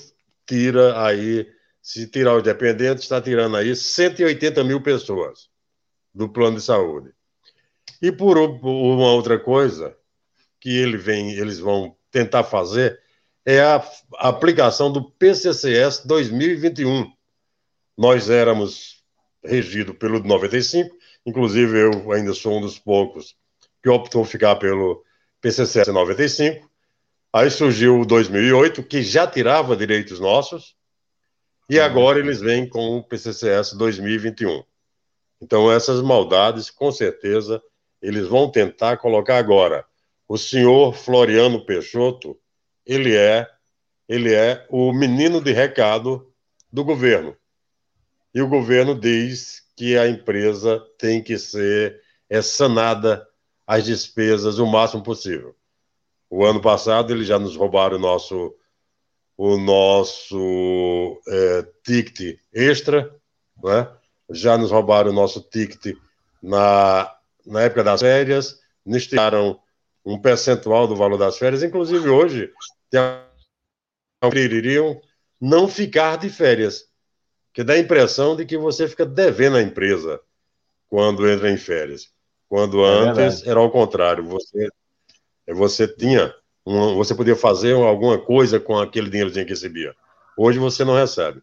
tira 0.47 1.03
aí, 1.03 1.47
se 1.81 2.07
tirar 2.07 2.37
os 2.37 2.43
dependentes, 2.43 3.05
está 3.05 3.21
tirando 3.21 3.57
aí 3.57 3.75
180 3.75 4.65
mil 4.65 4.83
pessoas 4.83 5.49
do 6.15 6.29
plano 6.29 6.57
de 6.57 6.63
saúde. 6.63 7.11
E 8.01 8.11
por 8.13 8.39
uma 8.39 9.13
outra 9.13 9.39
coisa 9.39 9.97
que 10.61 10.71
ele 10.71 10.97
vem, 10.97 11.33
eles 11.33 11.59
vão 11.59 11.97
tentar 12.11 12.45
fazer 12.45 13.01
é 13.47 13.61
a, 13.61 13.89
aplicação 14.15 14.93
do 14.93 15.09
PCCS 15.13 16.05
2021. 16.05 17.13
Nós 17.97 18.29
éramos 18.29 18.96
regidos 19.47 19.97
pelo 19.97 20.21
95, 20.21 20.97
inclusive 21.25 21.79
eu 21.79 22.13
ainda 22.13 22.35
sou 22.35 22.59
um 22.59 22.61
dos 22.61 22.79
poucos 22.79 23.37
que 23.83 23.89
optou 23.89 24.25
ficar 24.25 24.57
pelo 24.57 25.05
PCCS 25.41 25.89
95. 25.89 26.69
Aí 27.33 27.51
surgiu 27.51 28.01
o 28.01 28.07
2008, 28.07 28.83
que 28.83 29.03
já 29.03 29.27
tirava 29.27 29.77
direitos 29.77 30.19
nossos, 30.19 30.75
e 31.69 31.79
agora 31.79 32.19
eles 32.19 32.41
vêm 32.41 32.69
com 32.69 32.97
o 32.97 33.03
PCCS 33.03 33.75
2021. 33.75 34.63
Então, 35.41 35.71
essas 35.71 36.01
maldades, 36.01 36.71
com 36.71 36.91
certeza, 36.91 37.63
eles 38.01 38.27
vão 38.27 38.51
tentar 38.51 38.97
colocar 38.97 39.37
agora. 39.37 39.85
O 40.29 40.39
senhor 40.39 40.95
Floriano 40.95 41.65
Peixoto, 41.65 42.39
ele 42.85 43.15
é, 43.15 43.47
ele 44.09 44.35
é 44.35 44.67
o 44.71 44.93
menino 44.93 45.41
de 45.41 45.53
recado 45.53 46.33
do 46.73 46.85
governo. 46.85 47.37
E 48.37 48.43
o 48.43 48.47
governo 48.47 48.95
diz 48.95 49.63
que 49.75 49.97
a 49.97 50.07
empresa 50.07 50.79
tem 50.99 51.23
que 51.23 51.39
ser 51.39 52.03
é, 52.29 52.43
sanada 52.43 53.27
as 53.67 53.87
despesas 53.87 54.59
o 54.59 54.67
máximo 54.67 55.03
possível. 55.03 55.57
O 56.29 56.45
ano 56.45 56.61
passado 56.61 57.15
eles 57.15 57.27
já 57.27 57.39
nos 57.39 57.57
roubaram 57.57 57.97
o 57.97 57.99
nosso 57.99 58.55
o 59.39 59.57
nosso 59.57 61.19
é, 61.27 61.67
ticket 61.83 62.39
extra, 62.53 63.11
né? 63.65 63.91
já 64.29 64.59
nos 64.59 64.71
roubaram 64.71 65.13
o 65.13 65.15
nosso 65.15 65.41
ticket 65.41 65.97
na 66.43 67.11
na 67.47 67.63
época 67.63 67.85
das 67.85 68.03
férias, 68.03 68.61
nos 68.85 69.07
tiraram 69.07 69.59
um 70.05 70.21
percentual 70.21 70.87
do 70.87 70.95
valor 70.95 71.17
das 71.17 71.39
férias, 71.39 71.63
inclusive 71.63 72.07
hoje, 72.11 72.53
iriam 74.35 75.01
não 75.41 75.67
ficar 75.67 76.19
de 76.19 76.29
férias, 76.29 76.91
que 77.57 77.65
dá 77.65 77.73
a 77.73 77.79
impressão 77.79 78.37
de 78.37 78.45
que 78.45 78.59
você 78.59 78.87
fica 78.87 79.07
devendo 79.07 79.57
a 79.57 79.63
empresa 79.63 80.21
quando 80.91 81.27
entra 81.27 81.51
em 81.51 81.57
férias. 81.57 82.11
Quando 82.51 82.85
é 82.85 82.89
antes 82.91 83.17
verdade. 83.17 83.49
era 83.49 83.61
ao 83.61 83.71
contrário, 83.71 84.27
você 84.27 84.69
você 85.49 85.89
tinha 85.89 86.35
um, 86.67 86.97
você 86.97 87.15
podia 87.15 87.35
fazer 87.35 87.73
alguma 87.73 88.19
coisa 88.19 88.61
com 88.61 88.79
aquele 88.79 89.09
dinheirozinho 89.09 89.47
que 89.47 89.53
recebia. 89.53 89.97
Hoje 90.37 90.59
você 90.59 90.85
não 90.85 90.95
recebe. 90.95 91.41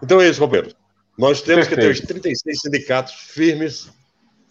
Então 0.00 0.20
é 0.20 0.28
isso, 0.28 0.38
Roberto. 0.38 0.76
Nós 1.18 1.42
temos 1.42 1.66
Perfeito. 1.66 1.94
que 1.94 1.98
ter 1.98 2.04
os 2.04 2.08
36 2.08 2.60
sindicatos 2.60 3.14
firmes 3.14 3.90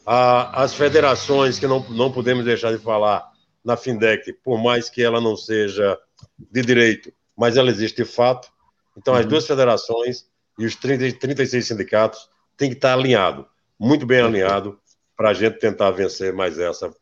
as 0.06 0.74
federações, 0.74 1.60
que 1.60 1.68
não, 1.68 1.80
não 1.92 2.12
podemos 2.12 2.44
deixar 2.44 2.76
de 2.76 2.84
falar 2.84 3.32
na 3.64 3.78
FINDEC, 3.78 4.34
por 4.44 4.62
mais 4.62 4.90
que 4.90 5.02
ela 5.02 5.22
não 5.22 5.38
seja 5.38 5.98
de 6.38 6.62
direito, 6.62 7.14
mas 7.38 7.56
ela 7.56 7.70
existe 7.70 8.04
de 8.04 8.06
fato. 8.06 8.50
Então, 8.98 9.14
as 9.14 9.24
uhum. 9.24 9.30
duas 9.30 9.48
federações 9.48 10.28
e 10.60 10.66
os 10.66 10.76
30, 10.76 11.18
36 11.20 11.68
sindicatos 11.68 12.30
têm 12.56 12.70
que 12.70 12.76
estar 12.76 12.94
alinhados, 12.94 13.46
muito 13.80 14.06
bem 14.06 14.22
alinhados, 14.22 14.76
para 15.18 15.30
a 15.30 15.34
gente 15.34 15.58
tentar 15.60 15.90
vencer 15.92 16.34
mais 16.34 16.60
essa, 16.60 16.94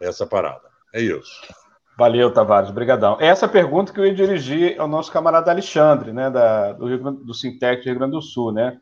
essa 0.00 0.26
parada. 0.26 0.68
É 0.92 1.00
isso. 1.00 1.30
Valeu, 1.98 2.30
Tavares, 2.30 2.68
obrigadão. 2.68 3.16
É 3.18 3.28
essa 3.28 3.48
pergunta 3.48 3.92
que 3.92 3.98
eu 3.98 4.06
ia 4.06 4.14
dirigir 4.14 4.78
ao 4.78 4.86
nosso 4.86 5.10
camarada 5.10 5.50
Alexandre, 5.50 6.12
né, 6.12 6.30
da, 6.30 6.72
do, 6.72 7.12
do 7.12 7.32
Sintec 7.32 7.82
do 7.82 7.86
Rio 7.86 7.98
Grande 7.98 8.12
do 8.12 8.20
Sul, 8.20 8.52
né? 8.52 8.78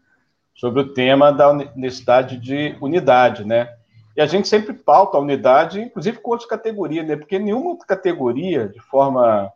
sobre 0.54 0.80
o 0.80 0.94
tema 0.94 1.32
da 1.32 1.52
necessidade 1.74 2.38
de 2.38 2.76
unidade, 2.80 3.44
né? 3.44 3.74
E 4.16 4.20
a 4.20 4.26
gente 4.26 4.46
sempre 4.46 4.72
pauta 4.72 5.16
a 5.16 5.20
unidade, 5.20 5.80
inclusive 5.80 6.18
com 6.18 6.30
outras 6.30 6.48
categorias, 6.48 7.06
né? 7.06 7.16
Porque 7.16 7.38
nenhuma 7.38 7.70
outra 7.70 7.86
categoria, 7.86 8.68
de 8.68 8.80
forma 8.80 9.52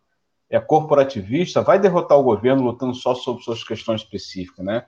é, 0.51 0.59
corporativista, 0.59 1.63
vai 1.63 1.79
derrotar 1.79 2.19
o 2.19 2.23
governo 2.23 2.63
lutando 2.63 2.95
só 2.95 3.15
sobre 3.15 3.43
suas 3.43 3.63
questões 3.63 4.03
específicas, 4.03 4.65
né? 4.65 4.87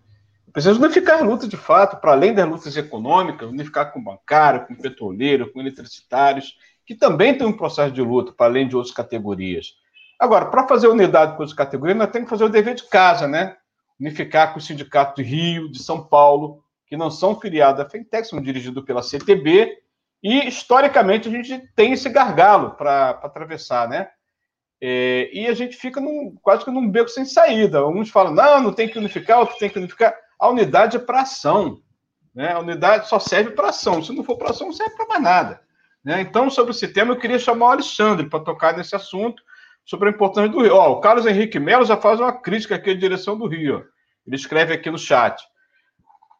Precisa 0.53 0.79
unificar 0.79 1.25
lutas 1.25 1.49
de 1.49 1.57
fato, 1.57 2.01
para 2.01 2.13
além 2.13 2.35
das 2.35 2.49
lutas 2.49 2.77
econômicas, 2.77 3.49
unificar 3.49 3.93
com 3.93 4.03
bancário, 4.03 4.67
com 4.67 4.75
petroleiro, 4.75 5.53
com 5.53 5.61
eletricitários, 5.61 6.55
que 6.85 6.95
também 6.95 7.37
tem 7.39 7.47
um 7.47 7.57
processo 7.57 7.93
de 7.93 8.03
luta, 8.03 8.33
para 8.33 8.47
além 8.47 8.67
de 8.67 8.75
outras 8.75 8.93
categorias. 8.93 9.75
Agora, 10.19 10.47
para 10.47 10.67
fazer 10.67 10.89
unidade 10.89 11.33
com 11.33 11.43
outras 11.43 11.57
categorias, 11.57 11.97
nós 11.97 12.11
temos 12.11 12.27
que 12.27 12.31
fazer 12.31 12.45
o 12.45 12.49
dever 12.49 12.75
de 12.75 12.89
casa, 12.89 13.29
né? 13.29 13.57
Unificar 13.99 14.53
com 14.53 14.59
o 14.59 14.63
Sindicato 14.63 15.23
de 15.23 15.29
Rio, 15.29 15.71
de 15.71 15.81
São 15.81 16.03
Paulo, 16.03 16.65
que 16.87 16.97
não 16.97 17.11
são 17.11 17.39
filiados 17.39 17.81
à 17.81 17.89
Fintech, 17.89 18.27
são 18.27 18.41
dirigidos 18.43 18.85
pela 18.85 19.03
CTB, 19.03 19.79
e 20.23 20.49
historicamente 20.49 21.29
a 21.29 21.31
gente 21.31 21.59
tem 21.77 21.93
esse 21.93 22.09
gargalo 22.09 22.73
para 22.73 23.11
atravessar, 23.11 23.89
né? 23.89 24.11
É, 24.83 25.29
e 25.33 25.47
a 25.47 25.55
gente 25.55 25.77
fica 25.77 26.01
num, 26.01 26.35
quase 26.41 26.65
que 26.65 26.71
num 26.71 26.91
beco 26.91 27.09
sem 27.09 27.25
saída. 27.25 27.87
Uns 27.87 28.11
falam, 28.11 28.33
não, 28.33 28.61
não 28.63 28.73
tem 28.73 28.89
que 28.89 28.99
unificar, 28.99 29.41
outros 29.41 29.59
tem 29.59 29.69
que 29.69 29.79
unificar. 29.79 30.15
A 30.39 30.49
unidade 30.49 30.97
é 30.97 31.01
para 31.01 31.21
ação. 31.21 31.81
Né? 32.35 32.53
A 32.53 32.59
unidade 32.61 33.09
só 33.09 33.19
serve 33.19 33.51
para 33.51 33.69
ação. 33.69 34.03
Se 34.03 34.13
não 34.13 34.25
for 34.25 34.37
para 34.37 34.51
ação, 34.51 34.69
não 34.69 34.75
serve 34.75 34.97
para 34.97 35.07
mais 35.07 35.23
nada. 35.23 35.61
Né? 36.03 36.23
Então, 36.23 36.49
sobre 36.49 36.71
esse 36.71 36.89
tema, 36.89 37.13
eu 37.13 37.19
queria 37.19 37.39
chamar 37.39 37.67
o 37.67 37.71
Alexandre 37.73 38.29
para 38.29 38.41
tocar 38.41 38.77
nesse 38.77 38.97
assunto 38.97 39.43
sobre 39.85 40.09
a 40.09 40.13
importância 40.13 40.51
do 40.51 40.63
Rio. 40.63 40.75
Ó, 40.75 40.93
o 40.93 41.01
Carlos 41.01 41.27
Henrique 41.27 41.59
Melo 41.59 41.85
já 41.85 41.97
faz 41.97 42.19
uma 42.19 42.33
crítica 42.33 42.77
aqui 42.77 42.91
à 42.91 42.95
direção 42.95 43.37
do 43.37 43.47
Rio. 43.47 43.85
Ele 44.27 44.37
escreve 44.37 44.73
aqui 44.73 44.91
no 44.91 44.99
chat. 44.99 45.43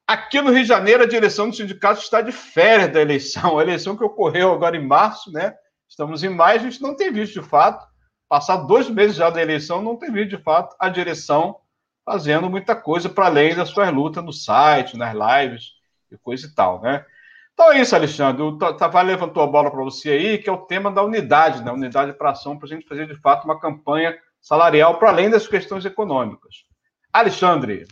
Aqui 0.07 0.41
no 0.41 0.51
Rio 0.51 0.63
de 0.63 0.69
Janeiro, 0.69 1.03
a 1.03 1.07
direção 1.07 1.51
do 1.51 1.55
sindicato 1.55 2.01
está 2.01 2.21
de 2.21 2.33
férias 2.33 2.93
da 2.93 3.01
eleição. 3.01 3.59
A 3.59 3.63
eleição 3.63 3.97
que 3.97 4.05
ocorreu 4.05 4.53
agora 4.53 4.77
em 4.77 4.87
março, 4.87 5.31
né? 5.31 5.55
Estamos 5.89 6.23
em 6.23 6.29
maio, 6.29 6.61
a 6.61 6.63
gente 6.63 6.81
não 6.81 6.97
tem 6.97 7.13
visto 7.13 7.41
de 7.41 7.47
fato. 7.47 7.85
Passar 8.31 8.59
dois 8.59 8.89
meses 8.89 9.17
já 9.17 9.29
da 9.29 9.43
eleição, 9.43 9.83
não 9.83 9.97
tem 9.97 10.13
de 10.29 10.39
fato 10.39 10.77
a 10.79 10.89
direção 10.89 11.57
fazendo 12.05 12.49
muita 12.49 12.77
coisa 12.77 13.09
para 13.09 13.27
além 13.27 13.57
das 13.57 13.71
suas 13.71 13.93
lutas 13.93 14.25
no 14.25 14.33
site, 14.33 14.97
nas 14.97 15.13
lives 15.13 15.73
e 16.13 16.17
coisa 16.17 16.47
e 16.47 16.55
tal, 16.55 16.81
né? 16.81 17.05
Então 17.53 17.73
é 17.73 17.81
isso, 17.81 17.93
Alexandre. 17.97 18.41
O 18.41 18.57
Tavares 18.57 19.11
levantou 19.11 19.43
a 19.43 19.49
bola 19.49 19.69
para 19.69 19.83
você 19.83 20.11
aí, 20.11 20.39
que 20.39 20.49
é 20.49 20.53
o 20.53 20.59
tema 20.59 20.93
da 20.93 21.03
unidade, 21.03 21.61
né? 21.65 21.73
Unidade 21.73 22.13
para 22.13 22.31
ação, 22.31 22.57
para 22.57 22.67
a 22.67 22.69
gente 22.69 22.87
fazer 22.87 23.09
de 23.09 23.21
fato 23.21 23.47
uma 23.47 23.59
campanha 23.59 24.17
salarial 24.41 24.97
para 25.01 25.09
além 25.09 25.29
das 25.29 25.49
questões 25.49 25.85
econômicas. 25.85 26.65
Alexandre. 27.13 27.89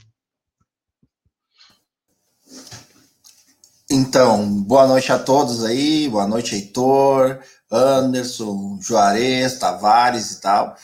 Então, 3.90 4.62
boa 4.62 4.86
noite 4.86 5.10
a 5.10 5.18
todos 5.18 5.64
aí, 5.64 6.08
boa 6.08 6.28
noite, 6.28 6.54
Heitor, 6.54 7.40
Anderson, 7.70 8.78
Juarez, 8.80 9.58
Tavares 9.58 10.32
e 10.32 10.40
tal. 10.40 10.76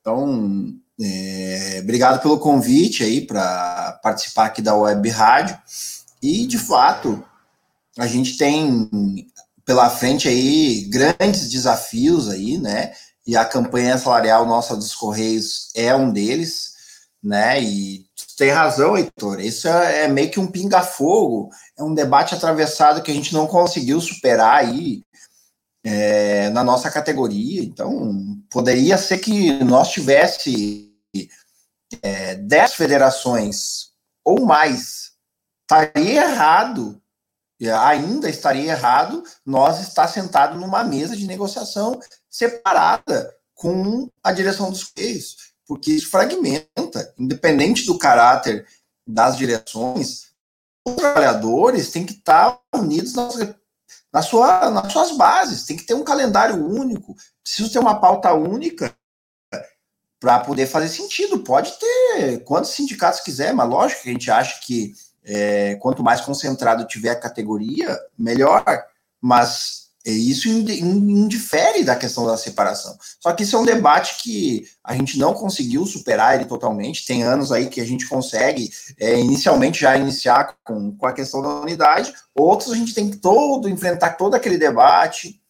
Então, 0.00 0.74
é, 1.00 1.80
obrigado 1.82 2.20
pelo 2.20 2.38
convite 2.38 3.02
aí 3.02 3.20
para 3.20 3.98
participar 4.02 4.46
aqui 4.46 4.62
da 4.62 4.74
Web 4.74 5.08
Rádio. 5.08 5.58
E, 6.22 6.46
de 6.46 6.58
fato, 6.58 7.22
a 7.98 8.06
gente 8.06 8.36
tem 8.36 8.88
pela 9.64 9.88
frente 9.88 10.28
aí 10.28 10.82
grandes 10.90 11.48
desafios 11.50 12.28
aí, 12.28 12.58
né? 12.58 12.92
E 13.26 13.36
a 13.36 13.44
campanha 13.44 13.98
salarial 13.98 14.46
nossa 14.46 14.74
dos 14.76 14.94
Correios 14.94 15.70
é 15.74 15.94
um 15.94 16.10
deles, 16.12 16.72
né? 17.22 17.62
E 17.62 18.04
tem 18.36 18.50
razão, 18.50 18.96
Heitor. 18.96 19.40
Isso 19.40 19.68
é, 19.68 20.04
é 20.04 20.08
meio 20.08 20.30
que 20.30 20.40
um 20.40 20.46
pinga-fogo, 20.46 21.50
é 21.78 21.82
um 21.82 21.94
debate 21.94 22.34
atravessado 22.34 23.02
que 23.02 23.10
a 23.10 23.14
gente 23.14 23.32
não 23.34 23.46
conseguiu 23.46 24.00
superar 24.00 24.56
aí 24.56 25.02
é, 25.84 26.50
na 26.50 26.62
nossa 26.62 26.90
categoria. 26.90 27.62
Então, 27.62 28.38
poderia 28.50 28.98
ser 28.98 29.18
que 29.18 29.52
nós 29.64 29.90
tivesse 29.90 30.92
é, 32.02 32.34
10 32.36 32.74
federações 32.74 33.90
ou 34.24 34.44
mais. 34.44 35.12
Estaria 35.62 36.24
errado 36.24 37.00
ainda 37.68 38.30
estaria 38.30 38.72
errado 38.72 39.22
nós 39.44 39.80
estar 39.80 40.08
sentado 40.08 40.58
numa 40.58 40.82
mesa 40.82 41.16
de 41.16 41.26
negociação 41.26 42.00
separada 42.28 43.34
com 43.54 44.08
a 44.22 44.32
direção 44.32 44.70
dos 44.70 44.84
Correios, 44.84 45.36
porque 45.66 45.92
isso 45.92 46.08
fragmenta, 46.08 47.14
independente 47.18 47.84
do 47.84 47.98
caráter 47.98 48.66
das 49.06 49.36
direções, 49.36 50.30
os 50.86 50.94
trabalhadores 50.94 51.90
têm 51.90 52.06
que 52.06 52.14
estar 52.14 52.58
unidos 52.74 53.12
nas, 53.12 53.34
na 54.12 54.22
sua, 54.22 54.70
nas 54.70 54.92
suas 54.92 55.16
bases, 55.16 55.64
tem 55.64 55.76
que 55.76 55.84
ter 55.84 55.94
um 55.94 56.04
calendário 56.04 56.56
único, 56.56 57.14
precisa 57.42 57.72
ter 57.72 57.78
uma 57.78 58.00
pauta 58.00 58.32
única 58.32 58.94
para 60.20 60.40
poder 60.40 60.66
fazer 60.66 60.88
sentido. 60.88 61.38
Pode 61.40 61.72
ter 61.78 62.44
quantos 62.44 62.72
sindicatos 62.72 63.20
quiser, 63.20 63.54
mas 63.54 63.68
lógico 63.68 64.02
que 64.02 64.10
a 64.10 64.12
gente 64.12 64.30
acha 64.30 64.60
que 64.60 64.92
é, 65.24 65.76
quanto 65.76 66.02
mais 66.02 66.20
concentrado 66.20 66.86
tiver 66.86 67.10
a 67.10 67.20
categoria, 67.20 67.98
melhor. 68.18 68.64
Mas 69.20 69.79
isso 70.06 70.48
indifere 70.48 71.84
da 71.84 71.94
questão 71.94 72.26
da 72.26 72.36
separação. 72.36 72.96
Só 73.20 73.32
que 73.32 73.42
isso 73.42 73.54
é 73.54 73.58
um 73.58 73.64
debate 73.64 74.22
que 74.22 74.66
a 74.82 74.94
gente 74.94 75.18
não 75.18 75.34
conseguiu 75.34 75.84
superar 75.84 76.34
ele 76.34 76.46
totalmente. 76.46 77.06
Tem 77.06 77.22
anos 77.22 77.52
aí 77.52 77.68
que 77.68 77.80
a 77.80 77.84
gente 77.84 78.08
consegue 78.08 78.70
é, 78.98 79.18
inicialmente 79.18 79.80
já 79.80 79.96
iniciar 79.96 80.56
com, 80.64 80.96
com 80.96 81.06
a 81.06 81.12
questão 81.12 81.42
da 81.42 81.60
unidade, 81.60 82.14
outros 82.34 82.72
a 82.72 82.76
gente 82.76 82.94
tem 82.94 83.10
que 83.10 83.18
todo 83.18 83.68
enfrentar 83.68 84.16
todo 84.16 84.34
aquele 84.34 84.56
debate, 84.56 85.40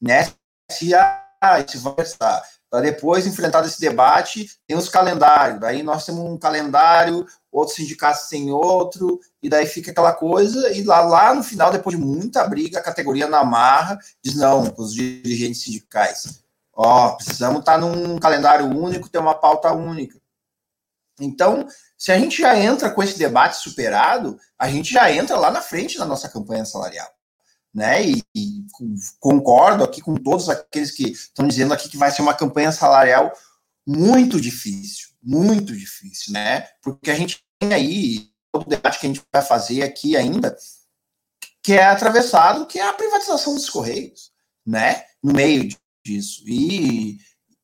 né? 0.00 0.32
Se 0.70 0.94
ah, 0.94 1.22
se 1.66 1.76
vai 1.76 1.94
estar 1.98 2.42
para 2.74 2.80
depois 2.80 3.24
enfrentar 3.24 3.64
esse 3.64 3.80
debate, 3.80 4.50
tem 4.66 4.76
os 4.76 4.88
calendários. 4.88 5.60
Daí 5.60 5.84
nós 5.84 6.04
temos 6.04 6.22
um 6.24 6.36
calendário, 6.36 7.24
outros 7.54 7.76
sindicatos 7.76 8.26
têm 8.28 8.50
outro, 8.50 9.20
e 9.42 9.48
daí 9.48 9.64
fica 9.64 9.92
aquela 9.92 10.12
coisa, 10.12 10.72
e 10.72 10.82
lá, 10.82 11.00
lá 11.02 11.34
no 11.34 11.44
final, 11.44 11.70
depois 11.70 11.96
de 11.96 12.04
muita 12.04 12.46
briga, 12.48 12.78
a 12.78 12.82
categoria 12.82 13.28
na 13.28 13.44
marra 13.44 13.98
diz 14.22 14.34
não, 14.34 14.74
os 14.76 14.92
dirigentes 14.92 15.62
sindicais. 15.62 16.42
Ó, 16.72 17.12
precisamos 17.12 17.60
estar 17.60 17.78
num 17.78 18.18
calendário 18.18 18.66
único, 18.66 19.08
ter 19.08 19.18
uma 19.18 19.34
pauta 19.34 19.72
única. 19.72 20.20
Então, 21.20 21.68
se 21.96 22.10
a 22.10 22.18
gente 22.18 22.42
já 22.42 22.58
entra 22.58 22.90
com 22.90 23.00
esse 23.00 23.16
debate 23.16 23.56
superado, 23.58 24.36
a 24.58 24.68
gente 24.68 24.92
já 24.92 25.12
entra 25.12 25.36
lá 25.36 25.52
na 25.52 25.60
frente 25.60 25.96
da 25.96 26.04
nossa 26.04 26.28
campanha 26.28 26.64
salarial 26.64 27.08
né? 27.74 28.06
E, 28.06 28.22
e, 28.34 28.64
concordo 29.18 29.82
aqui 29.82 30.00
com 30.00 30.14
todos 30.14 30.48
aqueles 30.48 30.92
que 30.92 31.10
estão 31.10 31.46
dizendo 31.48 31.74
aqui 31.74 31.88
que 31.88 31.96
vai 31.96 32.10
ser 32.10 32.22
uma 32.22 32.32
campanha 32.32 32.70
salarial 32.70 33.32
muito 33.86 34.40
difícil, 34.40 35.08
muito 35.22 35.76
difícil, 35.76 36.32
né? 36.32 36.68
Porque 36.82 37.10
a 37.10 37.14
gente 37.14 37.44
tem 37.58 37.72
aí 37.72 38.28
o 38.52 38.64
debate 38.64 39.00
que 39.00 39.06
a 39.06 39.08
gente 39.08 39.22
vai 39.32 39.42
fazer 39.42 39.82
aqui 39.82 40.16
ainda, 40.16 40.56
que 41.62 41.72
é 41.72 41.84
atravessado, 41.84 42.66
que 42.66 42.78
é 42.78 42.88
a 42.88 42.92
privatização 42.92 43.54
dos 43.54 43.68
Correios, 43.68 44.30
né? 44.66 45.04
No 45.22 45.32
meio 45.32 45.68
disso. 46.04 46.42
E 46.46 47.18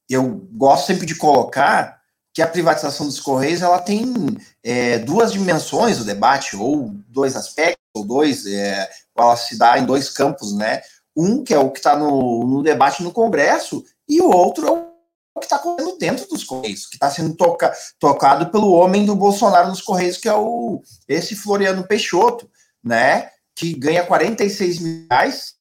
eu 0.09 0.29
gosto 0.53 0.87
sempre 0.87 1.07
de 1.07 1.15
colocar 1.15 2.01
que 2.33 2.43
a 2.43 2.49
privatização 2.49 3.07
dos 3.07 3.21
Correios 3.21 3.63
ela 3.63 3.79
tem 3.79 4.15
é, 4.63 4.99
duas 4.99 5.33
dimensões 5.33 5.99
do 5.99 6.05
debate, 6.05 6.57
ou 6.57 6.91
dois 7.09 7.37
aspectos, 7.37 7.85
ou 7.95 8.05
dois, 8.05 8.47
é, 8.47 8.89
ela 9.17 9.37
se 9.37 9.59
dá 9.59 9.79
em 9.79 9.85
dois 9.85 10.09
campos, 10.09 10.55
né? 10.55 10.81
Um 11.17 11.43
que 11.43 11.53
é 11.53 11.59
o 11.59 11.71
que 11.71 11.79
está 11.79 11.97
no, 11.97 12.47
no, 12.47 12.63
debate 12.63 13.03
no 13.03 13.13
Congresso, 13.13 13.85
e 14.09 14.21
o 14.21 14.31
outro 14.31 14.67
é 14.67 14.71
o 14.71 14.90
que 15.39 15.47
está 15.47 15.57
acontecendo 15.57 15.97
dentro 15.99 16.29
dos 16.29 16.43
Correios, 16.43 16.87
que 16.87 16.97
está 16.97 17.11
sendo 17.11 17.35
toca, 17.37 17.73
tocado 17.99 18.51
pelo 18.51 18.73
homem 18.73 19.07
do 19.07 19.15
Bolsonaro 19.15 19.69
nos 19.69 19.81
Correios, 19.81 20.17
que 20.17 20.29
é 20.29 20.35
o 20.35 20.83
esse 21.07 21.37
Floriano 21.37 21.87
Peixoto, 21.87 22.51
né? 22.83 23.31
Que 23.55 23.75
ganha 23.75 24.05
46 24.05 24.79
mil 24.81 25.07
reais 25.09 25.55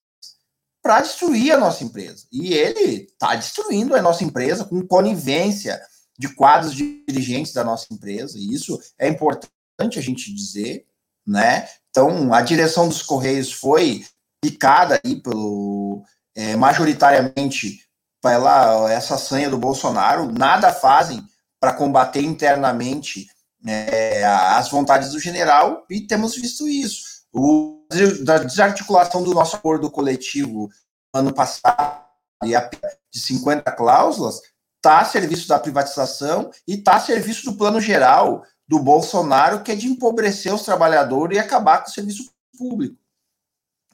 para 0.82 1.01
destruir 1.01 1.51
a 1.51 1.60
nossa 1.60 1.84
empresa. 1.84 2.25
E 2.32 2.53
ele 2.53 3.08
está 3.12 3.36
destruindo 3.36 3.95
a 3.95 4.01
nossa 4.01 4.23
empresa 4.23 4.65
com 4.65 4.86
conivência 4.88 5.79
de 6.17 6.34
quadros 6.34 6.73
de 6.73 7.03
dirigentes 7.08 7.53
da 7.53 7.63
nossa 7.63 7.88
empresa, 7.91 8.38
e 8.38 8.53
isso 8.53 8.77
é 8.97 9.08
importante 9.08 9.97
a 9.97 10.01
gente 10.01 10.34
dizer, 10.34 10.86
né? 11.25 11.67
Então, 11.89 12.34
a 12.34 12.41
direção 12.41 12.88
dos 12.88 13.01
Correios 13.01 13.51
foi 13.51 14.05
picada 14.41 14.99
aí 15.03 15.21
pelo, 15.21 16.03
é, 16.36 16.55
majoritariamente 16.55 17.88
pela 18.21 18.91
essa 18.91 19.17
sanha 19.17 19.49
do 19.49 19.58
Bolsonaro, 19.58 20.32
nada 20.32 20.73
fazem 20.73 21.23
para 21.60 21.73
combater 21.73 22.21
internamente 22.21 23.27
é, 23.65 24.23
as 24.25 24.69
vontades 24.69 25.12
do 25.12 25.19
general, 25.19 25.86
e 25.89 26.01
temos 26.01 26.36
visto 26.36 26.67
isso. 26.67 27.03
O, 27.32 27.86
da 28.23 28.39
desarticulação 28.39 29.23
do 29.23 29.34
nosso 29.34 29.55
acordo 29.55 29.89
coletivo 29.91 30.69
ano 31.13 31.34
passado, 31.34 32.03
de 32.41 33.19
50 33.19 33.71
cláusulas, 33.73 34.41
está 34.77 34.99
a 34.99 35.05
serviço 35.05 35.47
da 35.47 35.60
privatização 35.60 36.51
e 36.67 36.75
está 36.75 36.95
a 36.95 36.99
serviço 36.99 37.45
do 37.45 37.58
plano 37.58 37.82
geral 37.82 38.43
do 38.67 38.79
Bolsonaro, 38.79 39.62
que 39.62 39.71
é 39.71 39.75
de 39.75 39.88
empobrecer 39.88 40.53
os 40.53 40.63
trabalhadores 40.63 41.38
e 41.38 41.39
acabar 41.39 41.84
com 41.84 41.89
o 41.89 41.93
serviço 41.93 42.32
público. 42.58 42.95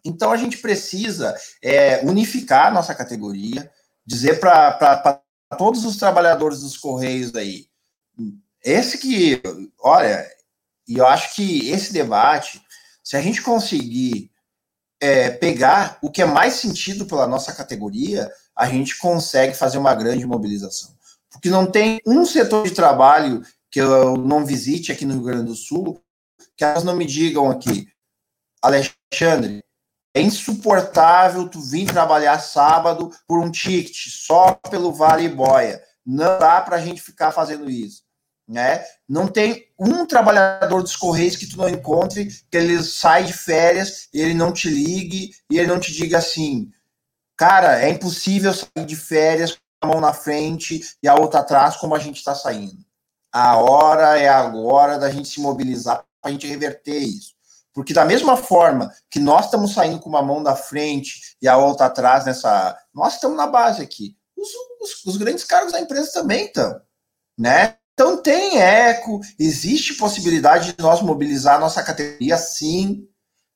Então 0.03 0.31
a 0.31 0.37
gente 0.37 0.59
precisa 0.59 1.35
é, 1.61 2.05
unificar 2.05 2.67
a 2.67 2.71
nossa 2.71 2.93
categoria, 2.93 3.71
dizer 4.05 4.39
para 4.39 5.21
todos 5.57 5.85
os 5.85 5.97
trabalhadores 5.97 6.61
dos 6.61 6.77
Correios 6.77 7.33
aí, 7.35 7.67
esse 8.63 8.97
que, 8.97 9.41
olha, 9.79 10.25
e 10.87 10.97
eu 10.97 11.05
acho 11.05 11.35
que 11.35 11.69
esse 11.69 11.93
debate, 11.93 12.61
se 13.03 13.15
a 13.15 13.21
gente 13.21 13.41
conseguir 13.41 14.31
é, 14.99 15.29
pegar 15.29 15.99
o 16.01 16.09
que 16.09 16.21
é 16.21 16.25
mais 16.25 16.53
sentido 16.53 17.05
pela 17.05 17.27
nossa 17.27 17.53
categoria, 17.53 18.31
a 18.55 18.67
gente 18.67 18.97
consegue 18.97 19.53
fazer 19.53 19.77
uma 19.77 19.93
grande 19.93 20.25
mobilização. 20.25 20.95
Porque 21.31 21.49
não 21.49 21.69
tem 21.69 21.99
um 22.07 22.25
setor 22.25 22.65
de 22.65 22.73
trabalho 22.73 23.43
que 23.69 23.79
eu 23.79 24.15
não 24.17 24.45
visite 24.45 24.91
aqui 24.91 25.05
no 25.05 25.15
Rio 25.15 25.23
Grande 25.23 25.47
do 25.47 25.55
Sul 25.55 26.01
que 26.55 26.63
elas 26.63 26.83
não 26.83 26.95
me 26.95 27.05
digam 27.05 27.51
aqui, 27.51 27.87
Alexandre, 28.61 29.63
é 30.15 30.21
insuportável 30.21 31.49
tu 31.49 31.59
vir 31.59 31.91
trabalhar 31.91 32.39
sábado 32.39 33.11
por 33.27 33.37
um 33.37 33.51
ticket, 33.51 34.07
só 34.07 34.53
pelo 34.53 34.93
Vale 34.93 35.27
Boia. 35.27 35.83
Não 36.05 36.39
dá 36.39 36.61
para 36.61 36.77
a 36.77 36.81
gente 36.81 37.01
ficar 37.01 37.33
fazendo 37.33 37.69
isso. 37.69 38.01
Né? 38.47 38.81
Não 39.09 39.27
tem 39.27 39.67
um 39.77 40.05
trabalhador 40.05 40.81
dos 40.81 40.95
Correios 40.95 41.35
que 41.35 41.47
tu 41.47 41.57
não 41.57 41.67
encontre 41.67 42.27
que 42.49 42.57
ele 42.57 42.81
sai 42.81 43.25
de 43.25 43.33
férias 43.33 44.07
e 44.13 44.21
ele 44.21 44.33
não 44.33 44.53
te 44.53 44.69
ligue 44.69 45.31
e 45.51 45.59
ele 45.59 45.67
não 45.67 45.79
te 45.79 45.91
diga 45.91 46.19
assim, 46.19 46.71
cara, 47.35 47.81
é 47.81 47.89
impossível 47.89 48.53
sair 48.53 48.85
de 48.85 48.95
férias 48.95 49.53
com 49.53 49.59
a 49.81 49.87
mão 49.87 49.99
na 49.99 50.13
frente 50.13 50.81
e 51.03 51.09
a 51.09 51.15
outra 51.15 51.41
atrás 51.41 51.75
como 51.75 51.93
a 51.93 51.99
gente 51.99 52.17
está 52.17 52.33
saindo. 52.33 52.85
A 53.33 53.57
hora 53.57 54.17
é 54.17 54.29
agora 54.29 54.97
da 54.97 55.09
gente 55.09 55.27
se 55.27 55.41
mobilizar 55.41 56.05
para 56.21 56.29
a 56.29 56.31
gente 56.31 56.47
reverter 56.47 56.99
isso. 56.99 57.34
Porque 57.75 57.93
da 57.93 58.05
mesma 58.05 58.37
forma 58.37 58.89
que 59.11 59.19
nós 59.19 59.45
estamos 59.45 59.73
saindo 59.73 59.99
com 59.99 60.07
uma 60.07 60.21
mão 60.21 60.41
da 60.41 60.55
frente 60.55 61.35
e 61.41 61.47
a 61.47 61.57
outra 61.57 61.87
atrás 61.87 62.25
nessa. 62.25 62.75
Nós 62.93 63.15
estamos 63.15 63.35
na 63.35 63.45
base 63.45 63.81
aqui. 63.83 64.15
Os, 64.37 64.49
os, 64.81 65.05
os 65.05 65.17
grandes 65.17 65.43
cargos 65.43 65.73
da 65.73 65.81
empresa 65.81 66.09
também 66.13 66.45
estão. 66.45 66.79
Né? 67.37 67.75
Então 67.93 68.21
tem 68.21 68.59
eco, 68.59 69.19
existe 69.37 69.95
possibilidade 69.95 70.71
de 70.71 70.81
nós 70.81 71.01
mobilizar 71.01 71.55
a 71.55 71.59
nossa 71.59 71.83
categoria 71.83 72.37
sim, 72.37 73.07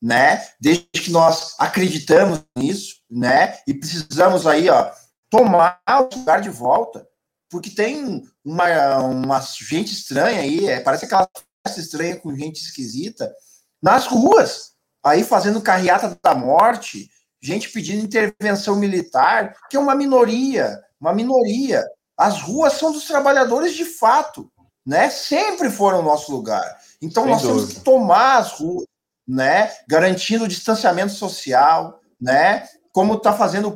né? 0.01 0.45
Desde 0.59 0.87
que 0.91 1.11
nós 1.11 1.55
acreditamos 1.57 2.41
nisso, 2.57 2.95
né? 3.09 3.59
E 3.67 3.73
precisamos 3.73 4.45
aí, 4.47 4.69
ó, 4.69 4.91
tomar 5.29 5.81
o 5.87 6.15
lugar 6.15 6.41
de 6.41 6.49
volta, 6.49 7.05
porque 7.49 7.69
tem 7.69 8.23
uma, 8.43 8.97
uma 8.99 9.41
gente 9.41 9.93
estranha 9.93 10.41
aí, 10.41 10.67
é, 10.67 10.79
parece 10.79 11.05
aquela 11.05 11.27
festa 11.65 11.81
estranha 11.81 12.15
com 12.17 12.33
gente 12.33 12.61
esquisita, 12.61 13.33
nas 13.81 14.07
ruas, 14.07 14.73
aí 15.03 15.23
fazendo 15.23 15.61
carreata 15.61 16.17
da 16.21 16.35
morte, 16.35 17.09
gente 17.41 17.71
pedindo 17.71 18.03
intervenção 18.05 18.75
militar, 18.75 19.55
que 19.69 19.77
é 19.77 19.79
uma 19.79 19.95
minoria, 19.95 20.79
uma 20.99 21.13
minoria. 21.13 21.85
As 22.17 22.41
ruas 22.41 22.73
são 22.73 22.91
dos 22.91 23.05
trabalhadores 23.05 23.73
de 23.73 23.85
fato, 23.85 24.51
né? 24.85 25.09
Sempre 25.09 25.69
foram 25.69 25.99
o 25.99 26.03
nosso 26.03 26.31
lugar. 26.31 26.77
Então 27.01 27.23
Sem 27.23 27.31
nós 27.31 27.41
dúvida. 27.41 27.59
temos 27.61 27.73
que 27.73 27.79
tomar 27.81 28.37
as 28.39 28.51
ruas, 28.59 28.85
né? 29.27 29.71
Garantindo 29.87 30.43
o 30.43 30.47
distanciamento 30.47 31.13
social, 31.13 31.99
né? 32.19 32.67
Como 32.91 33.13
está 33.13 33.31
fazendo 33.33 33.75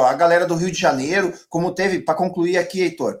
a 0.00 0.14
galera 0.14 0.46
do 0.46 0.54
Rio 0.54 0.70
de 0.70 0.78
Janeiro, 0.78 1.34
como 1.50 1.74
teve, 1.74 2.00
para 2.00 2.14
concluir 2.14 2.56
aqui, 2.56 2.80
Heitor, 2.80 3.20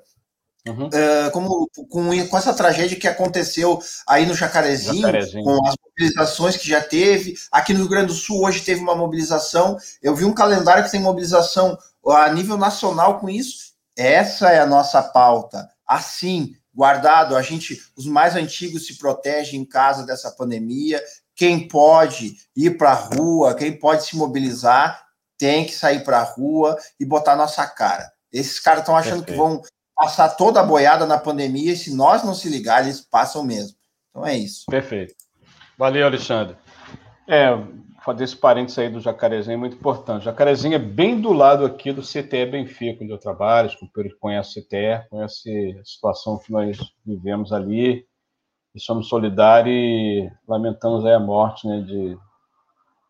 Uhum. 0.66 0.86
Uh, 0.86 1.30
como, 1.32 1.68
com, 1.90 2.28
com 2.28 2.38
essa 2.38 2.54
tragédia 2.54 2.98
que 2.98 3.08
aconteceu 3.08 3.82
aí 4.06 4.24
no 4.24 4.34
Jacarezinho, 4.34 5.02
Jacarezinho, 5.02 5.44
com 5.44 5.66
as 5.66 5.74
mobilizações 5.84 6.56
que 6.56 6.68
já 6.68 6.80
teve. 6.80 7.34
Aqui 7.50 7.72
no 7.72 7.80
Rio 7.80 7.88
Grande 7.88 8.06
do 8.08 8.14
Sul, 8.14 8.44
hoje 8.44 8.60
teve 8.60 8.80
uma 8.80 8.94
mobilização. 8.94 9.76
Eu 10.00 10.14
vi 10.14 10.24
um 10.24 10.32
calendário 10.32 10.84
que 10.84 10.90
tem 10.90 11.00
mobilização 11.00 11.76
a 12.06 12.32
nível 12.32 12.56
nacional 12.56 13.18
com 13.18 13.28
isso. 13.28 13.72
Essa 13.96 14.50
é 14.50 14.60
a 14.60 14.66
nossa 14.66 15.02
pauta. 15.02 15.68
Assim, 15.86 16.54
guardado, 16.72 17.36
a 17.36 17.42
gente, 17.42 17.82
os 17.96 18.06
mais 18.06 18.36
antigos 18.36 18.86
se 18.86 18.98
protegem 18.98 19.60
em 19.60 19.64
casa 19.64 20.06
dessa 20.06 20.30
pandemia. 20.30 21.02
Quem 21.34 21.66
pode 21.66 22.36
ir 22.56 22.78
para 22.78 22.92
a 22.92 22.94
rua, 22.94 23.54
quem 23.54 23.76
pode 23.76 24.04
se 24.04 24.16
mobilizar, 24.16 25.02
tem 25.36 25.66
que 25.66 25.74
sair 25.74 26.04
para 26.04 26.20
a 26.20 26.24
rua 26.24 26.78
e 27.00 27.04
botar 27.04 27.34
nossa 27.34 27.66
cara. 27.66 28.12
Esses 28.32 28.60
caras 28.60 28.80
estão 28.80 28.96
achando 28.96 29.24
Perfeito. 29.24 29.32
que 29.32 29.36
vão 29.36 29.62
passar 29.94 30.30
toda 30.30 30.60
a 30.60 30.64
boiada 30.64 31.06
na 31.06 31.18
pandemia 31.18 31.72
e 31.72 31.76
se 31.76 31.94
nós 31.94 32.22
não 32.22 32.34
se 32.34 32.48
ligar, 32.48 32.82
eles 32.82 33.00
passam 33.00 33.44
mesmo. 33.44 33.76
Então 34.10 34.26
é 34.26 34.36
isso. 34.36 34.64
Perfeito. 34.66 35.14
Valeu, 35.78 36.06
Alexandre. 36.06 36.56
É, 37.26 37.56
fazer 38.04 38.24
esse 38.24 38.36
parênteses 38.36 38.78
aí 38.78 38.90
do 38.90 39.00
Jacarezinho 39.00 39.54
é 39.54 39.56
muito 39.56 39.76
importante. 39.76 40.24
Jacarezinho 40.24 40.74
é 40.74 40.78
bem 40.78 41.20
do 41.20 41.32
lado 41.32 41.64
aqui 41.64 41.92
do 41.92 42.02
CTE 42.02 42.46
Benfica, 42.46 43.02
onde 43.02 43.12
eu 43.12 43.18
trabalho, 43.18 43.68
os 43.68 43.76
companheiros 43.76 44.18
conhecem 44.18 44.62
o 44.62 44.66
CTE, 44.66 45.08
conhecem 45.08 45.78
a 45.78 45.84
situação 45.84 46.38
que 46.38 46.52
nós 46.52 46.78
vivemos 47.06 47.52
ali, 47.52 48.06
e 48.74 48.80
somos 48.80 49.08
solidários 49.08 49.74
e 49.74 50.30
lamentamos 50.48 51.04
aí 51.04 51.12
a 51.12 51.20
morte 51.20 51.66
né, 51.66 51.80
de, 51.80 52.18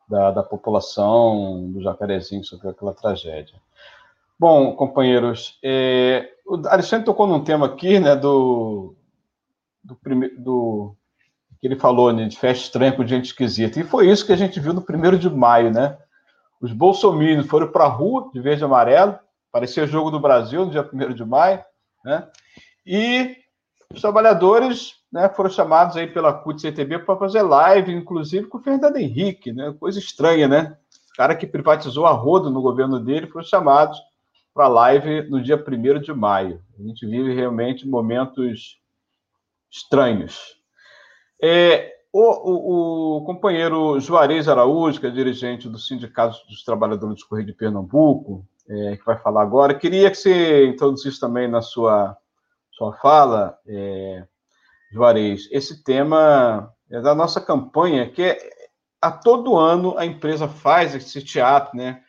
da, 0.09 0.31
da 0.31 0.43
população 0.43 1.71
do 1.71 1.83
Jacarezinho 1.83 2.45
sobre 2.45 2.69
aquela 2.69 2.93
tragédia. 2.93 3.55
Bom, 4.39 4.75
companheiros, 4.75 5.59
é, 5.63 6.32
o 6.45 6.69
Alexandre 6.69 7.07
tocou 7.07 7.27
num 7.27 7.45
tema 7.45 7.67
aqui, 7.67 7.99
né, 7.99 8.17
do, 8.17 8.95
do, 9.83 9.95
primeiro, 9.97 10.41
do 10.41 10.97
que 11.61 11.67
ele 11.67 11.77
falou, 11.77 12.13
né, 12.13 12.27
de 12.27 12.39
festa 12.39 12.65
estranha 12.65 12.93
com 12.93 13.07
gente 13.07 13.27
esquisita. 13.27 13.81
E 13.81 13.85
foi 13.85 14.11
isso 14.11 14.27
que 14.27 14.33
a 14.33 14.37
gente 14.37 14.59
viu 14.59 14.73
no 14.73 14.83
primeiro 14.83 15.19
de 15.19 15.31
maio, 15.31 15.71
né? 15.71 15.97
Os 16.61 16.73
bolsominions 16.73 17.47
foram 17.47 17.69
para 17.69 17.85
a 17.85 17.89
rua 17.89 18.31
de 18.33 18.41
verde 18.41 18.63
e 18.63 18.65
amarelo, 18.65 19.19
parecia 19.51 19.87
jogo 19.87 20.11
do 20.11 20.21
Brasil 20.21 20.65
no 20.65 20.71
dia 20.71 20.89
1 20.93 21.15
de 21.15 21.25
maio, 21.25 21.63
né? 22.05 22.29
E 22.85 23.37
os 23.93 24.01
trabalhadores 24.01 24.95
né, 25.13 25.29
foram 25.29 25.51
chamados 25.51 25.97
aí 25.97 26.07
pela 26.07 26.33
CUT-CTB 26.33 27.01
para 27.01 27.17
fazer 27.17 27.43
live, 27.43 27.93
inclusive 27.93 28.47
com 28.47 28.59
o 28.59 28.63
Fernando 28.63 28.97
Henrique, 28.97 29.53
né? 29.53 29.75
Coisa 29.79 29.99
estranha, 29.99 30.49
né? 30.49 30.77
O 31.13 31.17
cara 31.17 31.37
que 31.37 31.47
privatizou 31.47 32.07
a 32.07 32.13
rodo 32.13 32.51
no 32.51 32.63
governo 32.63 32.99
dele 32.99 33.27
foram 33.27 33.45
chamados 33.45 34.01
para 34.55 34.67
a 34.67 34.69
live 34.69 35.31
no 35.31 35.43
dia 35.43 35.57
1 35.57 36.01
de 36.01 36.13
maio. 36.13 36.63
A 36.79 36.83
gente 36.83 37.07
vive 37.07 37.35
realmente 37.35 37.89
momentos 37.89 38.79
estranhos. 39.71 40.57
É, 41.43 41.93
o, 42.13 42.21
o, 42.21 43.17
o, 43.17 43.25
companheiro 43.25 43.99
Juarez 43.99 44.49
Araújo, 44.49 45.01
que 45.01 45.07
é 45.07 45.11
dirigente 45.11 45.69
do 45.69 45.79
Sindicato 45.79 46.37
dos 46.47 46.63
Trabalhadores 46.63 47.21
do 47.21 47.27
Correio 47.27 47.47
de 47.47 47.55
Pernambuco, 47.55 48.47
é, 48.69 48.97
que 48.97 49.05
vai 49.05 49.19
falar 49.19 49.43
agora, 49.43 49.75
queria 49.75 50.11
que 50.11 50.17
você 50.17 50.67
introduzisse 50.67 51.19
também 51.19 51.49
na 51.49 51.63
sua, 51.63 52.17
sua 52.71 52.93
fala, 52.99 53.59
é, 53.67 54.27
Juarez, 54.93 55.49
esse 55.51 55.83
tema 55.83 56.73
é 56.91 57.01
da 57.01 57.15
nossa 57.15 57.41
campanha, 57.41 58.09
que 58.11 58.23
é, 58.23 58.39
a 59.01 59.11
todo 59.11 59.57
ano 59.57 59.97
a 59.99 60.05
empresa 60.05 60.47
faz 60.47 60.95
esse 60.95 61.25
teatro, 61.25 61.77
né? 61.77 62.03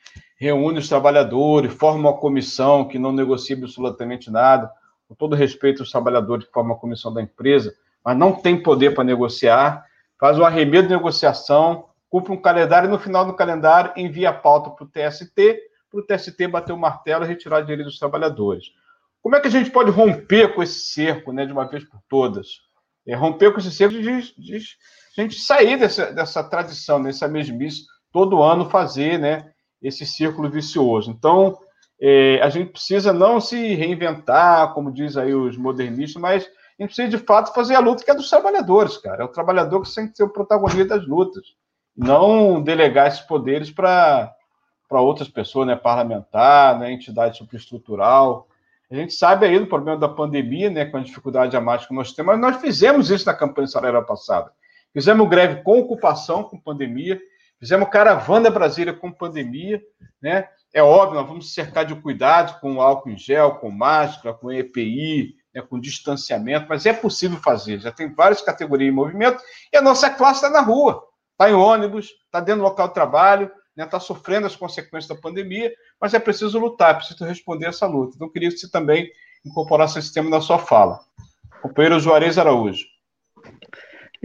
Reúne 0.43 0.79
os 0.79 0.89
trabalhadores, 0.89 1.73
forma 1.73 2.09
uma 2.09 2.17
comissão 2.17 2.85
que 2.85 2.99
não 2.99 3.13
negocia 3.13 3.55
absolutamente 3.55 4.29
nada, 4.29 4.69
com 5.07 5.15
todo 5.15 5.37
respeito 5.37 5.81
aos 5.81 5.89
trabalhadores 5.89 6.45
que 6.45 6.51
formam 6.51 6.75
a 6.75 6.79
comissão 6.79 7.13
da 7.13 7.21
empresa, 7.21 7.73
mas 8.03 8.17
não 8.17 8.33
tem 8.33 8.61
poder 8.61 8.93
para 8.93 9.05
negociar, 9.05 9.85
faz 10.19 10.37
um 10.37 10.43
arremedo 10.43 10.89
de 10.89 10.93
negociação, 10.93 11.85
cumpre 12.09 12.33
um 12.33 12.41
calendário 12.41 12.87
e 12.87 12.91
no 12.91 12.99
final 12.99 13.25
do 13.25 13.33
calendário 13.33 13.93
envia 13.95 14.31
a 14.31 14.33
pauta 14.33 14.69
para 14.69 14.83
o 14.83 14.87
TST, 14.87 15.61
para 15.89 15.99
o 15.99 16.03
TST 16.03 16.47
bater 16.47 16.73
o 16.73 16.77
martelo 16.77 17.23
e 17.23 17.27
retirar 17.27 17.61
o 17.61 17.65
direito 17.65 17.87
dos 17.87 17.97
trabalhadores. 17.97 18.65
Como 19.21 19.37
é 19.37 19.39
que 19.39 19.47
a 19.47 19.51
gente 19.51 19.71
pode 19.71 19.91
romper 19.91 20.53
com 20.53 20.61
esse 20.61 20.91
cerco, 20.91 21.31
né, 21.31 21.45
de 21.45 21.53
uma 21.53 21.65
vez 21.65 21.85
por 21.85 22.01
todas? 22.09 22.47
É, 23.07 23.15
romper 23.15 23.53
com 23.53 23.59
esse 23.59 23.71
cerco 23.71 23.93
de, 23.93 24.01
de, 24.01 24.33
de 24.37 24.57
a 25.17 25.21
gente 25.21 25.39
sair 25.39 25.77
dessa, 25.77 26.11
dessa 26.11 26.43
tradição, 26.43 27.01
dessa 27.01 27.29
mesmice, 27.29 27.85
todo 28.11 28.43
ano 28.43 28.69
fazer, 28.69 29.17
né, 29.17 29.52
esse 29.83 30.05
círculo 30.05 30.49
vicioso. 30.49 31.11
Então, 31.11 31.59
é, 32.01 32.39
a 32.41 32.49
gente 32.49 32.71
precisa 32.71 33.13
não 33.13 33.39
se 33.39 33.75
reinventar, 33.75 34.73
como 34.73 34.91
diz 34.91 35.17
aí 35.17 35.33
os 35.33 35.57
modernistas, 35.57 36.21
mas 36.21 36.43
a 36.43 36.83
gente 36.83 36.95
precisa 36.95 37.09
de 37.09 37.17
fato 37.17 37.53
fazer 37.53 37.75
a 37.75 37.79
luta 37.79 38.03
que 38.03 38.09
é 38.09 38.15
dos 38.15 38.29
trabalhadores, 38.29 38.97
cara. 38.97 39.23
É 39.23 39.25
o 39.25 39.31
trabalhador 39.31 39.81
que 39.81 39.93
tem 39.93 40.07
que 40.07 40.17
ser 40.17 40.23
o 40.23 40.29
protagonista 40.29 40.97
das 40.97 41.07
lutas, 41.07 41.43
não 41.95 42.61
delegar 42.61 43.07
esses 43.07 43.21
poderes 43.21 43.69
para 43.69 44.33
para 44.93 45.01
outras 45.01 45.27
pessoas, 45.27 45.65
né, 45.65 45.75
parlamentar, 45.75 46.77
né, 46.77 46.91
entidade 46.91 47.37
superestrutural. 47.37 48.47
A 48.91 48.95
gente 48.95 49.13
sabe 49.13 49.47
aí 49.47 49.57
do 49.57 49.65
problema 49.65 49.97
da 49.97 50.07
pandemia, 50.07 50.69
né, 50.69 50.85
com 50.85 50.97
a 50.97 50.99
dificuldade 50.99 51.49
dramática 51.49 51.87
que 51.87 51.95
nós 51.95 52.11
temos, 52.11 52.33
mas 52.33 52.39
nós 52.39 52.61
fizemos 52.61 53.09
isso 53.09 53.25
na 53.25 53.33
campanha 53.33 53.65
salarial 53.65 54.05
passada. 54.05 54.51
Fizemos 54.93 55.27
greve 55.27 55.63
com 55.63 55.79
ocupação, 55.79 56.43
com 56.43 56.59
pandemia, 56.59 57.19
Fizemos 57.63 57.87
caravana 57.87 58.49
Brasília 58.49 58.91
com 58.91 59.09
pandemia, 59.09 59.81
né? 60.21 60.49
É 60.73 60.83
óbvio, 60.83 61.17
nós 61.17 61.25
vamos 61.25 61.53
cercar 61.53 61.85
de 61.85 61.95
cuidado 61.95 62.59
com 62.59 62.81
álcool 62.81 63.11
em 63.11 63.17
gel, 63.17 63.55
com 63.55 63.71
máscara, 63.71 64.35
com 64.35 64.51
EPI, 64.51 65.33
né, 65.55 65.61
com 65.61 65.79
distanciamento, 65.79 66.65
mas 66.67 66.85
é 66.85 66.91
possível 66.91 67.39
fazer. 67.39 67.79
Já 67.79 67.89
tem 67.89 68.13
várias 68.13 68.41
categorias 68.41 68.91
em 68.91 68.93
movimento 68.93 69.41
e 69.71 69.77
a 69.77 69.81
nossa 69.81 70.09
classe 70.09 70.43
está 70.43 70.49
na 70.49 70.59
rua, 70.59 71.01
está 71.31 71.49
em 71.49 71.53
ônibus, 71.53 72.07
está 72.25 72.41
dentro 72.41 72.63
do 72.63 72.67
local 72.67 72.89
de 72.89 72.95
trabalho, 72.95 73.45
está 73.45 73.55
né, 73.77 73.85
tá 73.85 73.97
sofrendo 73.97 74.45
as 74.45 74.57
consequências 74.57 75.07
da 75.07 75.15
pandemia, 75.15 75.71
mas 76.01 76.13
é 76.13 76.19
preciso 76.19 76.59
lutar, 76.59 76.91
é 76.91 76.93
preciso 76.95 77.23
responder 77.23 77.67
essa 77.67 77.87
luta. 77.87 78.15
Então, 78.17 78.29
queria 78.29 78.49
que 78.49 78.57
você 78.57 78.69
também 78.69 79.09
incorporasse 79.45 79.99
esse 79.99 80.13
tema 80.13 80.29
na 80.29 80.41
sua 80.41 80.59
fala. 80.59 80.99
Companheiro 81.61 81.97
Juarez 81.97 82.37
Araújo. 82.37 82.92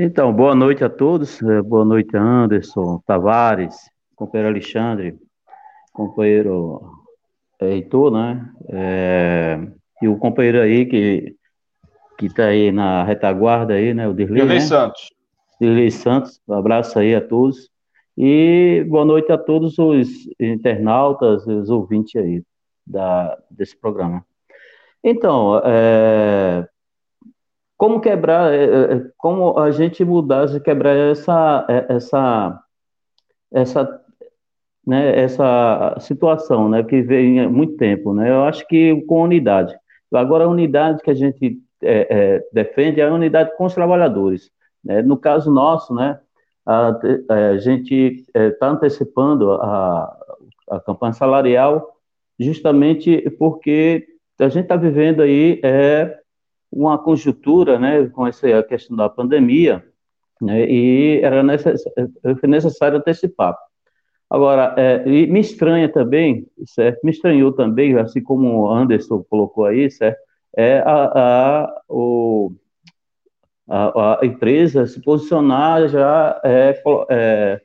Então, 0.00 0.32
boa 0.32 0.54
noite 0.54 0.84
a 0.84 0.88
todos. 0.88 1.42
É, 1.42 1.60
boa 1.60 1.84
noite, 1.84 2.16
Anderson, 2.16 3.02
Tavares, 3.04 3.74
companheiro 4.14 4.50
Alexandre, 4.50 5.18
companheiro 5.92 6.92
Heitor, 7.60 8.12
né? 8.12 8.48
É, 8.68 9.58
e 10.00 10.06
o 10.06 10.16
companheiro 10.16 10.60
aí 10.60 10.86
que 10.86 11.34
que 12.16 12.26
está 12.26 12.44
aí 12.44 12.70
na 12.70 13.02
retaguarda 13.02 13.74
aí, 13.74 13.92
né? 13.92 14.06
O 14.06 14.14
Dirley, 14.14 14.42
Dirley 14.42 14.58
né? 14.60 14.64
Santos. 14.64 15.10
Dirley 15.60 15.90
Santos, 15.90 16.40
um 16.46 16.54
abraço 16.54 16.96
aí 16.96 17.16
a 17.16 17.20
todos. 17.20 17.68
E 18.16 18.86
boa 18.88 19.04
noite 19.04 19.32
a 19.32 19.38
todos 19.38 19.80
os 19.80 20.08
internautas, 20.38 21.44
os 21.44 21.70
ouvintes 21.70 22.14
aí 22.14 22.44
da, 22.86 23.36
desse 23.50 23.76
programa. 23.76 24.24
Então, 25.02 25.60
é, 25.64 26.68
como 27.78 28.00
quebrar, 28.00 28.52
é, 28.52 28.64
é 28.64 29.02
como 29.16 29.56
a 29.58 29.70
gente 29.70 30.04
mudar, 30.04 30.48
quebrar 30.60 30.96
essa, 30.96 31.64
é, 31.68 31.94
essa, 31.94 32.60
essa, 33.52 34.00
né, 34.84 35.18
essa 35.18 35.96
situação, 36.00 36.68
né, 36.68 36.82
que 36.82 37.00
vem 37.00 37.40
há 37.40 37.48
muito 37.48 37.76
tempo, 37.76 38.12
né? 38.12 38.30
Eu 38.30 38.42
acho 38.42 38.66
que 38.66 39.00
com 39.02 39.22
unidade. 39.22 39.78
Agora, 40.12 40.44
a 40.44 40.48
unidade 40.48 41.02
que 41.02 41.10
a 41.10 41.14
gente 41.14 41.58
é, 41.80 42.06
é, 42.10 42.48
defende 42.52 43.00
é 43.00 43.06
a 43.06 43.14
unidade 43.14 43.56
com 43.56 43.64
os 43.66 43.74
trabalhadores. 43.74 44.50
Né? 44.84 45.00
No 45.02 45.16
caso 45.16 45.50
nosso, 45.52 45.94
né, 45.94 46.18
a, 46.66 46.98
a 47.52 47.58
gente 47.58 48.26
está 48.34 48.70
antecipando 48.70 49.52
a, 49.52 50.16
a 50.70 50.80
campanha 50.80 51.12
salarial 51.12 51.94
justamente 52.38 53.28
porque 53.38 54.06
a 54.40 54.48
gente 54.48 54.64
está 54.64 54.76
vivendo 54.76 55.22
aí 55.22 55.60
é, 55.62 56.18
uma 56.80 56.98
conjuntura, 56.98 57.78
né, 57.78 58.06
com 58.08 58.26
essa 58.26 58.62
questão 58.62 58.96
da 58.96 59.08
pandemia, 59.08 59.84
né, 60.40 60.64
e 60.68 61.20
era 61.22 61.42
necess, 61.42 61.82
foi 62.40 62.48
necessário 62.48 62.98
antecipar. 62.98 63.56
Agora, 64.30 64.74
é, 64.76 65.04
me 65.06 65.40
estranha 65.40 65.88
também, 65.88 66.46
certo? 66.66 67.00
Me 67.02 67.10
estranhou 67.10 67.50
também, 67.52 67.98
assim 67.98 68.22
como 68.22 68.60
o 68.60 68.70
Anderson 68.70 69.24
colocou 69.24 69.64
aí, 69.64 69.90
certo? 69.90 70.18
É 70.54 70.80
a, 70.80 71.64
a, 71.64 71.82
o, 71.88 72.52
a, 73.66 74.20
a 74.20 74.26
empresa 74.26 74.86
se 74.86 75.00
posicionar 75.00 75.88
já 75.88 76.40
é, 76.44 76.82
é, 77.10 77.60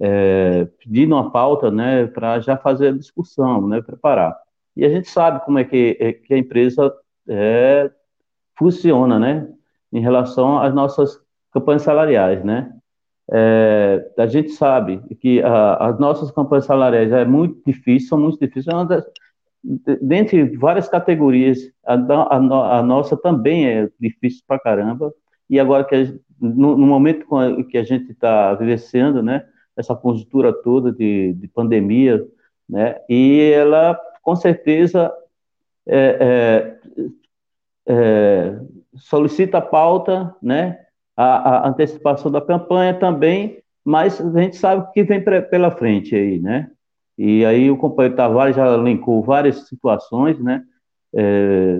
é, 0.00 0.64
pedindo 0.78 1.14
uma 1.14 1.30
pauta, 1.30 1.70
né, 1.70 2.06
para 2.06 2.40
já 2.40 2.56
fazer 2.56 2.88
a 2.88 2.96
discussão, 2.96 3.68
né, 3.68 3.80
preparar. 3.80 4.36
E 4.76 4.84
a 4.84 4.88
gente 4.88 5.08
sabe 5.08 5.44
como 5.44 5.58
é 5.58 5.64
que, 5.64 5.96
é, 6.00 6.12
que 6.12 6.34
a 6.34 6.38
empresa 6.38 6.92
é, 7.28 7.90
funciona, 8.60 9.18
né, 9.18 9.48
em 9.90 10.00
relação 10.00 10.58
às 10.58 10.74
nossas 10.74 11.18
campanhas 11.50 11.82
salariais, 11.82 12.44
né. 12.44 12.70
É, 13.32 14.12
a 14.18 14.26
gente 14.26 14.50
sabe 14.50 15.00
que 15.20 15.40
a, 15.40 15.88
as 15.88 15.98
nossas 15.98 16.30
campanhas 16.30 16.66
salariais 16.66 17.10
é 17.10 17.24
muito 17.24 17.60
difícil, 17.66 18.08
são 18.08 18.18
muito 18.18 18.38
difíceis, 18.38 18.66
é 18.68 19.02
dentre 20.02 20.56
várias 20.56 20.88
categorias, 20.88 21.58
a, 21.86 21.94
a, 21.94 22.78
a, 22.78 22.82
nossa 22.82 23.16
também 23.16 23.66
é 23.66 23.88
difícil 23.98 24.42
pra 24.46 24.58
caramba, 24.58 25.12
e 25.48 25.58
agora 25.58 25.84
que 25.84 26.20
no, 26.40 26.76
no, 26.76 26.86
momento 26.86 27.26
que 27.70 27.78
a 27.78 27.82
gente 27.82 28.12
está 28.12 28.54
vivenciando, 28.54 29.22
né, 29.22 29.44
essa 29.76 29.94
conjuntura 29.94 30.52
toda 30.52 30.92
de, 30.92 31.32
de 31.34 31.48
pandemia, 31.48 32.24
né? 32.68 32.96
E 33.08 33.50
ela, 33.52 33.98
com 34.22 34.36
certeza, 34.36 35.12
é, 35.86 36.16
é, 36.20 37.10
é, 37.90 38.56
solicita 38.94 39.58
a 39.58 39.62
pauta, 39.62 40.34
né? 40.40 40.78
A, 41.16 41.66
a, 41.66 41.68
antecipação 41.68 42.30
da 42.30 42.40
campanha 42.40 42.94
também, 42.94 43.58
mas 43.84 44.20
a 44.20 44.40
gente 44.40 44.56
sabe 44.56 44.82
o 44.82 44.92
que 44.92 45.02
vem 45.02 45.22
pela 45.22 45.72
frente 45.72 46.14
aí, 46.14 46.38
né? 46.38 46.70
E 47.18 47.44
aí 47.44 47.70
o 47.70 47.76
companheiro 47.76 48.16
Tavares 48.16 48.56
já 48.56 48.72
elencou 48.72 49.22
várias 49.22 49.68
situações, 49.68 50.38
né? 50.38 50.62
É, 51.12 51.78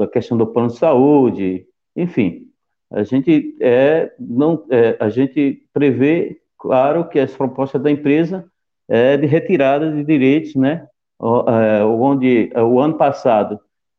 a 0.00 0.08
questão 0.08 0.36
do 0.36 0.46
plano 0.46 0.68
de 0.68 0.76
saúde, 0.76 1.64
enfim, 1.94 2.48
a 2.90 3.04
gente 3.04 3.56
é 3.60 4.12
não 4.18 4.64
é, 4.68 4.96
a 4.98 5.08
gente 5.08 5.62
prevê 5.72 6.40
claro 6.58 7.08
que 7.08 7.20
as 7.20 7.32
propostas 7.34 7.80
da 7.80 7.90
empresa 7.90 8.44
é 8.88 9.16
de 9.16 9.26
retirada 9.26 9.92
de 9.92 10.02
direitos, 10.02 10.56
né? 10.56 10.86
É, 11.22 11.84
onde 11.84 12.50
o 12.54 12.80
ano 12.80 12.94
passado 12.94 13.58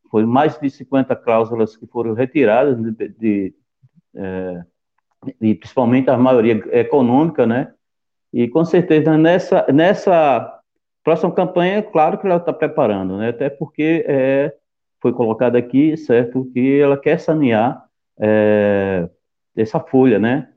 foi 0.10 0.26
mais 0.26 0.60
de 0.60 0.70
50 0.70 1.16
cláusulas 1.16 1.76
que 1.76 1.86
foram 1.88 2.14
retiradas 2.14 2.78
de, 2.82 3.10
de, 3.10 3.54
é, 4.16 4.64
de 5.40 5.56
principalmente 5.56 6.10
a 6.10 6.18
maioria 6.18 6.64
econômica, 6.72 7.46
né? 7.46 7.74
E 8.34 8.48
com 8.48 8.66
certeza 8.66 9.18
nessa 9.18 9.66
nessa 9.72 10.62
próxima 11.04 11.32
campanha, 11.32 11.82
claro 11.82 12.18
que 12.18 12.28
ela 12.28 12.38
está 12.38 12.52
preparando, 12.52 13.18
né? 13.18 13.30
Até 13.30 13.50
porque 13.50 14.06
é, 14.08 14.54
foi 15.02 15.14
colocado 15.14 15.56
aqui, 15.56 15.96
certo, 15.98 16.50
que 16.54 16.80
ela 16.80 16.98
quer 16.98 17.20
sanear 17.20 17.84
é, 18.20 19.10
essa 19.56 19.80
folha, 19.80 20.20
né? 20.20 20.50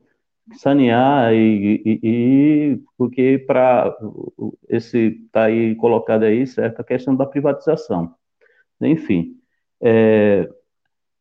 sanear 0.57 1.33
e, 1.33 1.83
e, 1.85 2.01
e 2.03 2.83
porque 2.97 3.39
para 3.47 3.97
esse 4.69 5.21
tá 5.33 5.45
aí 5.45 5.75
colocado 5.77 6.25
aí 6.25 6.47
certo 6.47 6.81
a 6.81 6.85
questão 6.85 7.15
da 7.15 7.27
privatização 7.27 8.15
enfim 8.81 9.40
é, 9.83 10.49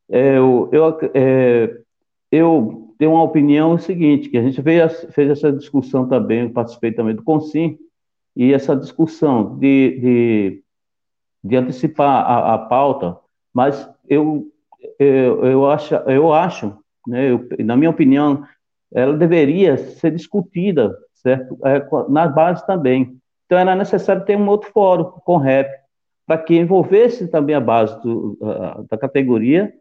é, 0.09 0.37
eu, 0.37 0.69
eu, 0.71 0.99
é, 1.13 1.77
eu 2.31 2.93
tenho 2.97 3.11
uma 3.11 3.23
opinião 3.23 3.77
seguinte 3.77 4.29
que 4.29 4.37
a 4.37 4.41
gente 4.41 4.61
fez, 4.61 5.07
fez 5.11 5.29
essa 5.31 5.51
discussão 5.51 6.07
também 6.07 6.41
eu 6.41 6.49
participei 6.51 6.91
também 6.91 7.15
do 7.15 7.23
Consim 7.23 7.77
e 8.35 8.53
essa 8.53 8.75
discussão 8.75 9.57
de, 9.57 9.99
de, 9.99 10.63
de 11.43 11.55
antecipar 11.55 12.25
a, 12.25 12.55
a, 12.55 12.57
pauta 12.57 13.17
mas 13.53 13.89
eu 14.07 14.47
eu, 14.97 15.45
eu 15.45 15.69
acho 15.69 15.95
eu 15.95 16.33
acho 16.33 16.77
né, 17.07 17.31
eu, 17.31 17.47
na 17.59 17.75
minha 17.75 17.89
opinião 17.89 18.45
ela 18.91 19.15
deveria 19.15 19.77
ser 19.77 20.11
discutida, 20.11 20.95
certo? 21.13 21.57
É, 21.63 21.85
na 22.09 22.27
base 22.27 22.65
também. 22.65 23.17
Então, 23.45 23.57
era 23.57 23.75
necessário 23.75 24.25
ter 24.25 24.37
um 24.37 24.47
outro 24.47 24.71
fórum 24.71 25.05
com 25.23 25.37
REP, 25.37 25.69
para 26.29 26.37
que 26.37 26.55
envolvesse 26.55 27.27
também 27.27 27.55
a 27.55 27.59
base 27.59 27.99
do, 28.03 28.37
da 28.87 28.95
categoria, 28.99 29.73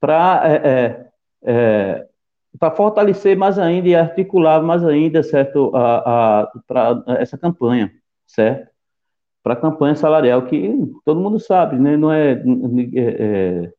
para 0.00 0.40
é, 0.46 0.54
é, 0.54 1.06
é 1.44 2.06
para 2.58 2.70
fortalecer 2.70 3.36
mais 3.36 3.58
ainda 3.58 3.86
e 3.86 3.94
articular 3.94 4.62
mais 4.62 4.82
ainda, 4.82 5.22
certo, 5.22 5.70
a, 5.76 6.40
a 6.40 6.52
para 6.66 7.04
essa 7.18 7.36
campanha, 7.36 7.92
certo? 8.26 8.70
Para 9.42 9.52
a 9.52 9.56
campanha 9.56 9.94
salarial, 9.94 10.46
que 10.46 10.74
todo 11.04 11.20
mundo 11.20 11.38
sabe, 11.38 11.76
né? 11.76 11.98
Não 11.98 12.10
é, 12.10 12.32
é, 12.32 12.42
é 12.96 13.72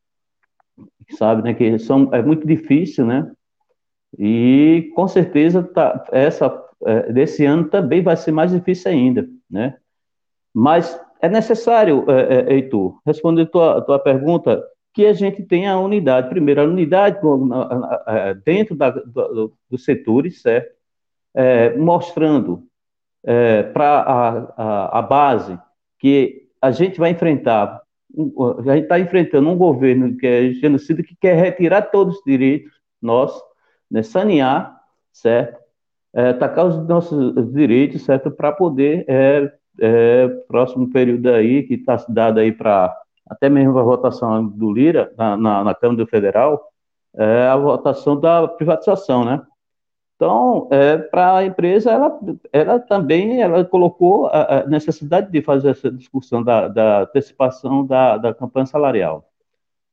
sabe, 1.16 1.42
né? 1.42 1.54
Que 1.54 1.76
são, 1.80 2.08
é 2.14 2.22
muito 2.22 2.46
difícil, 2.46 3.04
né? 3.04 3.32
E 4.16 4.92
com 4.94 5.08
certeza 5.08 5.60
tá, 5.60 6.04
essa 6.12 6.48
é, 6.86 7.12
desse 7.12 7.44
ano 7.44 7.68
também 7.68 8.00
vai 8.00 8.16
ser 8.16 8.30
mais 8.30 8.52
difícil 8.52 8.92
ainda, 8.92 9.28
né? 9.50 9.76
Mas 10.54 10.96
é 11.22 11.28
necessário, 11.28 12.04
é, 12.10 12.34
é, 12.34 12.54
Heitor, 12.54 13.00
responder 13.06 13.46
tua 13.46 13.80
tua 13.80 13.98
pergunta, 13.98 14.62
que 14.92 15.06
a 15.06 15.12
gente 15.12 15.42
tenha 15.44 15.72
a 15.72 15.80
unidade. 15.80 16.28
Primeiro, 16.28 16.60
a 16.60 16.64
unidade 16.64 17.18
dentro 18.44 18.74
da, 18.76 18.90
do, 18.90 19.56
dos 19.70 19.84
setores, 19.84 20.42
certo? 20.42 20.74
É, 21.34 21.74
mostrando 21.78 22.64
é, 23.24 23.62
para 23.62 24.00
a, 24.00 24.28
a, 24.56 24.98
a, 24.98 25.02
base 25.02 25.58
que 25.98 26.48
a 26.60 26.70
gente 26.70 26.98
vai 26.98 27.10
enfrentar, 27.10 27.80
a 28.68 28.74
gente 28.74 28.82
está 28.82 29.00
enfrentando 29.00 29.48
um 29.48 29.56
governo 29.56 30.14
que 30.18 30.26
é 30.26 30.50
genocida, 30.52 31.02
que 31.02 31.16
quer 31.16 31.36
retirar 31.36 31.82
todos 31.82 32.18
os 32.18 32.24
direitos 32.24 32.72
nossos, 33.00 33.42
né, 33.90 34.02
sanear, 34.02 34.78
certo? 35.10 35.62
É, 36.14 36.28
atacar 36.30 36.66
os 36.66 36.86
nossos 36.86 37.50
direitos, 37.54 38.02
certo? 38.02 38.30
Para 38.30 38.52
poder, 38.52 39.06
é, 39.80 40.24
é, 40.24 40.28
próximo 40.48 40.90
período 40.90 41.28
aí, 41.28 41.62
que 41.62 41.74
está 41.74 42.04
dado 42.08 42.40
aí 42.40 42.52
para 42.52 42.96
até 43.28 43.48
mesmo 43.48 43.78
a 43.78 43.82
votação 43.82 44.46
do 44.46 44.72
Lira 44.72 45.12
na, 45.16 45.36
na, 45.36 45.64
na 45.64 45.74
Câmara 45.74 46.06
Federal, 46.06 46.62
é 47.14 47.46
a 47.46 47.56
votação 47.56 48.18
da 48.18 48.46
privatização, 48.48 49.24
né? 49.24 49.40
Então, 50.16 50.68
é, 50.70 50.98
para 50.98 51.36
a 51.36 51.44
empresa, 51.44 51.90
ela, 51.90 52.20
ela 52.52 52.78
também 52.78 53.42
ela 53.42 53.64
colocou 53.64 54.28
a, 54.28 54.64
necessidade 54.66 55.30
de 55.32 55.42
fazer 55.42 55.70
essa 55.70 55.90
discussão 55.90 56.42
da, 56.42 56.68
da 56.68 57.02
antecipação 57.02 57.84
da, 57.84 58.18
da 58.18 58.34
campanha 58.34 58.66
salarial. 58.66 59.28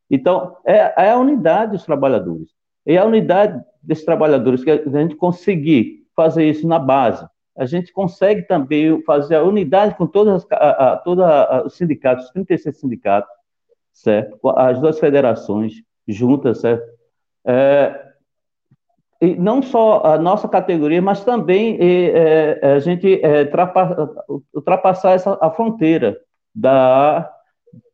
Então, 0.10 0.58
é, 0.66 1.06
é 1.06 1.12
a 1.12 1.18
unidade 1.18 1.72
dos 1.72 1.84
trabalhadores. 1.84 2.50
E 2.86 2.98
a 2.98 3.06
unidade 3.06 3.64
desses 3.82 4.06
trabalhadores, 4.06 4.64
que 4.64 4.70
a 4.70 4.90
gente 4.90 5.16
conseguir 5.16 6.06
fazer 6.16 6.48
isso 6.48 6.68
na 6.68 6.78
base, 6.78 7.26
a 7.60 7.66
gente 7.66 7.92
consegue 7.92 8.44
também 8.44 9.04
fazer 9.04 9.36
a 9.36 9.44
unidade 9.44 9.96
com 9.96 10.08
todas 10.08 10.46
as, 10.46 10.52
a, 10.54 11.04
a, 11.06 11.64
os 11.66 11.76
sindicatos, 11.76 12.26
os 12.26 12.32
36 12.32 12.80
sindicatos, 12.80 13.30
certo? 13.92 14.40
As 14.56 14.80
duas 14.80 14.98
federações 14.98 15.74
juntas, 16.08 16.62
certo? 16.62 16.88
É, 17.46 18.10
e 19.22 19.36
não 19.36 19.62
só 19.62 20.02
a 20.06 20.18
nossa 20.18 20.48
categoria, 20.48 21.02
mas 21.02 21.26
também 21.26 21.78
é, 21.82 22.60
a 22.76 22.80
gente 22.80 23.20
é, 23.22 23.52
ultrapassar 24.54 25.12
essa, 25.12 25.38
a 25.42 25.52
fronteira 25.52 26.18
da, 26.56 27.30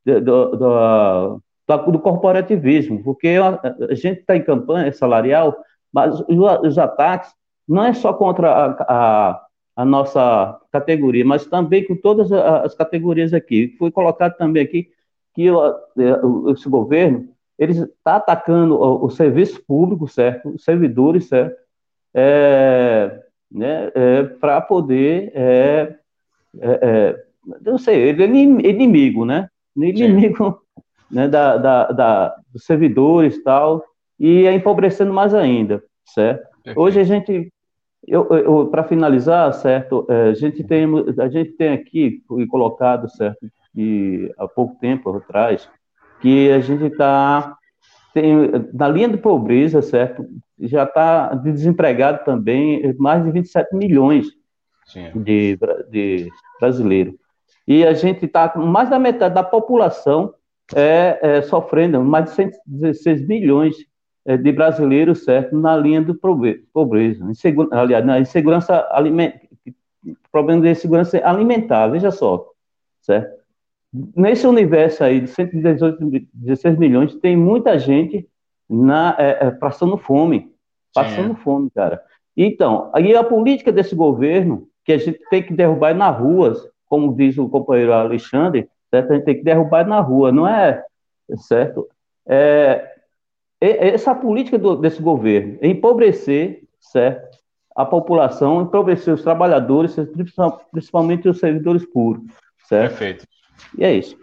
do, 0.06 0.22
do, 0.22 1.42
do, 1.68 1.92
do 1.92 2.00
corporativismo, 2.00 3.04
porque 3.04 3.30
a, 3.30 3.60
a 3.90 3.96
gente 3.96 4.20
está 4.20 4.38
em 4.38 4.44
campanha 4.44 4.92
salarial, 4.94 5.58
mas 5.92 6.20
os, 6.20 6.38
os, 6.64 6.78
ataques 6.78 7.34
não 7.68 7.84
é 7.84 7.94
só 7.94 8.14
contra 8.14 8.52
a, 8.52 8.66
a, 8.88 9.45
a, 9.76 9.86
nossa 9.86 10.60
categoria, 10.72 11.26
mas 11.26 11.46
também 11.46 11.86
com 11.86 11.96
todas 11.96 12.32
as 12.32 12.74
categorias 12.76 13.34
aqui. 13.34 13.76
Foi 13.78 13.92
colocado 13.92 14.38
também 14.38 14.64
aqui 14.64 14.90
que 15.34 15.50
é, 15.50 16.52
esse 16.52 16.70
governo 16.70 17.28
ele 17.58 17.74
está 17.74 18.18
atacando 18.18 18.80
o, 18.80 19.10
serviço 19.10 19.62
público, 19.66 20.08
certo? 20.08 20.50
Os 20.50 20.64
servidores, 20.64 21.28
certo? 21.28 21.56
É, 22.14 23.22
né, 23.52 23.92
é, 23.94 24.24
para 24.24 24.60
poder, 24.62 25.32
é, 25.34 25.96
é, 26.60 26.80
é 26.82 27.26
não 27.62 27.78
sei, 27.78 28.10
ele 28.10 28.24
é 28.24 28.26
inimigo, 28.26 29.26
né? 29.26 29.50
Inimigo 29.76 30.62
né, 31.12 31.28
da, 31.28 31.58
da, 31.58 31.92
da, 31.92 32.36
dos 32.52 32.66
servidores 32.66 33.36
e 33.36 33.44
tal, 33.44 33.84
e 34.20 34.46
é 34.46 34.54
empobrecendo 34.54 35.14
mais 35.14 35.34
ainda, 35.34 35.84
certo? 36.06 36.48
Hoje 36.76 37.00
a 37.00 37.04
gente, 37.04 37.52
eu, 38.08 38.28
eu 38.30 38.68
para 38.68 38.84
finalizar, 38.84 39.54
certo, 39.54 40.06
é, 40.10 40.30
a 40.30 40.34
gente 40.34 40.64
tem, 40.64 40.86
a 41.20 41.28
gente 41.28 41.52
tem 41.52 41.74
aqui 41.74 42.24
colocado, 42.50 43.10
certo, 43.10 43.48
e 43.76 44.32
há 44.38 44.48
pouco 44.48 44.76
tempo 44.80 45.10
atrás, 45.16 45.70
que 46.22 46.52
a 46.52 46.60
gente 46.60 46.86
está 46.86 47.58
na 48.74 48.88
linha 48.88 49.10
de 49.10 49.18
pobreza, 49.18 49.82
certo? 49.82 50.26
Já 50.60 50.84
está 50.84 51.34
desempregado 51.36 52.24
também 52.24 52.96
mais 52.98 53.24
de 53.24 53.32
27 53.32 53.76
milhões 53.76 54.28
de, 55.14 55.58
de 55.90 56.30
brasileiros. 56.60 57.14
E 57.68 57.86
a 57.86 57.94
gente 57.94 58.26
está 58.26 58.48
com 58.48 58.60
mais 58.66 58.90
da 58.90 59.00
metade 59.00 59.36
da 59.36 59.44
população 59.44 60.34
é, 60.74 61.20
é, 61.22 61.42
sofrendo, 61.42 62.02
mais 62.02 62.26
de 62.26 62.32
116 62.32 63.28
milhões 63.28 63.76
de 64.26 64.52
brasileiros, 64.52 65.24
certo, 65.24 65.56
na 65.56 65.78
linha 65.78 66.02
do 66.02 66.16
pobreza, 66.74 67.24
insegura, 67.26 67.80
aliás, 67.80 68.06
na 68.06 68.20
insegurança 68.20 68.88
alimentar, 68.92 69.42
problema 70.32 70.62
de 70.62 70.70
insegurança 70.70 71.22
alimentar, 71.24 71.88
veja 71.88 72.12
só, 72.12 72.48
certo? 73.02 73.46
nesse 74.16 74.46
universo 74.46 75.04
aí 75.04 75.22
de 75.22 75.28
118, 75.28 76.28
16 76.34 76.78
milhões, 76.78 77.16
tem 77.16 77.36
muita 77.38 77.80
gente 77.80 78.28
na, 78.70 79.16
é, 79.18 79.48
é, 79.48 79.52
passando 79.52 79.98
fome. 79.98 80.52
Passando 80.94 81.36
Sim. 81.36 81.42
fome, 81.42 81.70
cara. 81.72 82.02
Então, 82.36 82.90
aí 82.94 83.16
a 83.16 83.24
política 83.24 83.72
desse 83.72 83.96
governo, 83.96 84.68
que 84.84 84.94
a 84.94 84.98
gente 84.98 85.20
tem 85.30 85.44
que 85.44 85.54
derrubar 85.54 85.96
nas 85.96 86.18
ruas, 86.18 86.70
como 86.88 87.16
diz 87.16 87.38
o 87.38 87.50
companheiro 87.50 87.94
Alexandre, 87.94 88.70
certo? 88.90 89.12
a 89.12 89.16
gente 89.16 89.26
tem 89.26 89.36
que 89.36 89.44
derrubar 89.44 89.88
na 89.88 90.00
rua, 90.00 90.32
não 90.32 90.48
é 90.48 90.84
certo? 91.38 91.88
É, 92.28 92.95
essa 93.60 94.14
política 94.14 94.58
do, 94.58 94.76
desse 94.76 95.02
governo, 95.02 95.58
é 95.62 95.68
empobrecer, 95.68 96.64
certo? 96.80 97.38
A 97.76 97.86
população, 97.86 98.62
empobrecer 98.62 99.14
os 99.14 99.22
trabalhadores, 99.22 99.96
principalmente 100.72 101.28
os 101.28 101.40
servidores 101.40 101.86
públicos, 101.86 102.36
certo? 102.68 102.90
Perfeito. 102.90 103.28
E 103.78 103.84
é 103.84 103.94
isso. 103.94 104.18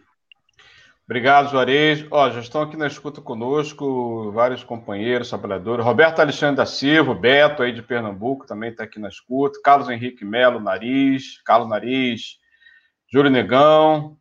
Obrigado, 1.04 1.50
Juarez. 1.50 2.06
Ó, 2.10 2.30
já 2.30 2.40
estão 2.40 2.62
aqui 2.62 2.76
na 2.76 2.86
escuta 2.86 3.20
conosco 3.20 4.30
vários 4.32 4.64
companheiros, 4.64 5.28
trabalhadores. 5.28 5.84
Roberto 5.84 6.20
Alexandre 6.20 6.56
da 6.56 6.64
Silva, 6.64 7.14
Beto 7.14 7.62
aí 7.62 7.72
de 7.72 7.82
Pernambuco 7.82 8.46
também 8.46 8.70
está 8.70 8.84
aqui 8.84 8.98
na 8.98 9.08
escuta. 9.08 9.60
Carlos 9.62 9.90
Henrique 9.90 10.24
Melo, 10.24 10.60
Nariz, 10.60 11.42
Carlos 11.44 11.68
Nariz, 11.68 12.38
Júlio 13.12 13.30
Negão, 13.30 14.16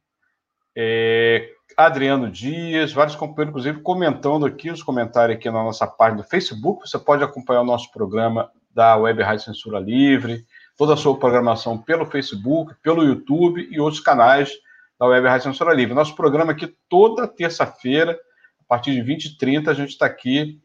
é, 0.76 1.52
Adriano 1.86 2.30
Dias, 2.30 2.94
vários 2.94 3.16
companheiros, 3.16 3.50
inclusive, 3.50 3.82
comentando 3.82 4.46
aqui 4.46 4.70
os 4.70 4.84
comentários 4.84 5.38
aqui 5.38 5.50
na 5.50 5.64
nossa 5.64 5.88
página 5.88 6.22
do 6.22 6.28
Facebook. 6.28 6.88
Você 6.88 7.00
pode 7.00 7.24
acompanhar 7.24 7.62
o 7.62 7.66
nosso 7.66 7.92
programa 7.92 8.52
da 8.74 8.96
Web 8.96 9.22
Rádio 9.22 9.46
Censura 9.46 9.80
Livre, 9.80 10.46
toda 10.78 10.94
a 10.94 10.98
sua 10.98 11.18
programação 11.18 11.78
pelo 11.78 12.06
Facebook, 12.06 12.74
pelo 12.82 13.04
YouTube 13.04 13.68
e 13.70 13.80
outros 13.80 14.02
canais 14.02 14.52
da 15.00 15.06
Web 15.06 15.28
Rádio 15.28 15.52
Censura 15.52 15.74
Livre. 15.74 15.94
Nosso 15.94 16.16
programa 16.16 16.52
aqui 16.52 16.74
toda 16.88 17.28
terça-feira, 17.28 18.14
a 18.14 18.64
partir 18.68 18.94
de 18.94 19.02
20h30, 19.02 19.68
a 19.68 19.74
gente 19.74 19.90
está 19.90 20.06
aqui 20.06 20.60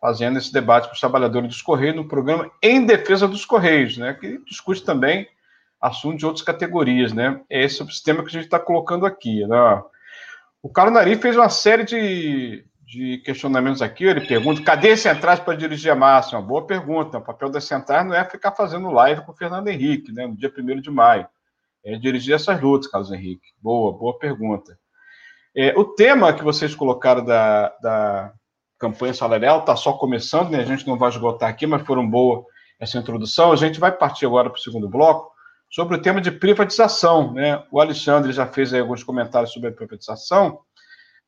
fazendo 0.00 0.38
esse 0.38 0.52
debate 0.52 0.88
com 0.88 0.94
os 0.94 1.00
trabalhadores 1.00 1.48
dos 1.48 1.62
Correios, 1.62 1.94
no 1.94 2.08
programa 2.08 2.50
Em 2.60 2.84
Defesa 2.84 3.28
dos 3.28 3.44
Correios, 3.44 3.96
né, 3.96 4.14
que 4.14 4.38
discute 4.44 4.82
também 4.82 5.28
assuntos 5.80 6.18
de 6.18 6.26
outras 6.26 6.44
categorias, 6.44 7.12
né? 7.12 7.40
Esse 7.50 7.82
é 7.82 7.84
o 7.84 7.90
sistema 7.90 8.22
que 8.22 8.28
a 8.28 8.32
gente 8.32 8.44
está 8.44 8.58
colocando 8.60 9.04
aqui. 9.04 9.44
Né? 9.46 9.56
O 10.62 10.70
Carlos 10.70 10.94
Nari 10.94 11.16
fez 11.16 11.36
uma 11.36 11.48
série 11.48 11.84
de, 11.84 12.64
de 12.86 13.18
questionamentos 13.18 13.82
aqui. 13.82 14.04
Ele 14.04 14.26
pergunta: 14.26 14.62
cadê 14.62 14.96
centrais 14.96 15.40
para 15.40 15.56
dirigir 15.56 15.90
a 15.90 15.96
massa? 15.96 16.36
Uma 16.36 16.46
boa 16.46 16.66
pergunta. 16.66 17.18
O 17.18 17.24
papel 17.24 17.50
das 17.50 17.64
centrais 17.64 18.06
não 18.06 18.14
é 18.14 18.24
ficar 18.24 18.52
fazendo 18.52 18.90
live 18.90 19.22
com 19.22 19.32
o 19.32 19.36
Fernando 19.36 19.68
Henrique, 19.68 20.12
né, 20.12 20.26
no 20.26 20.36
dia 20.36 20.52
1 20.56 20.80
de 20.80 20.90
maio 20.90 21.26
é, 21.84 21.96
dirigir 21.96 22.34
essas 22.34 22.60
lutas, 22.60 22.90
Carlos 22.90 23.10
Henrique? 23.10 23.48
Boa, 23.60 23.92
boa 23.92 24.18
pergunta. 24.18 24.78
É, 25.54 25.76
o 25.78 25.84
tema 25.84 26.32
que 26.32 26.44
vocês 26.44 26.74
colocaram 26.74 27.24
da, 27.24 27.68
da 27.82 28.32
campanha 28.78 29.12
salarial 29.12 29.60
está 29.60 29.76
só 29.76 29.92
começando, 29.92 30.50
né? 30.50 30.60
A 30.60 30.64
gente 30.64 30.86
não 30.86 30.96
vai 30.96 31.10
esgotar 31.10 31.48
aqui, 31.48 31.66
mas 31.66 31.82
foram 31.82 32.08
boa 32.08 32.44
essa 32.80 32.98
introdução. 32.98 33.52
A 33.52 33.56
gente 33.56 33.78
vai 33.78 33.92
partir 33.92 34.26
agora 34.26 34.48
para 34.48 34.58
o 34.58 34.62
segundo 34.62 34.88
bloco 34.88 35.31
sobre 35.72 35.96
o 35.96 36.00
tema 36.00 36.20
de 36.20 36.30
privatização, 36.30 37.32
né? 37.32 37.64
O 37.72 37.80
Alexandre 37.80 38.32
já 38.32 38.46
fez 38.46 38.72
alguns 38.72 39.02
comentários 39.02 39.52
sobre 39.52 39.70
a 39.70 39.72
privatização, 39.72 40.60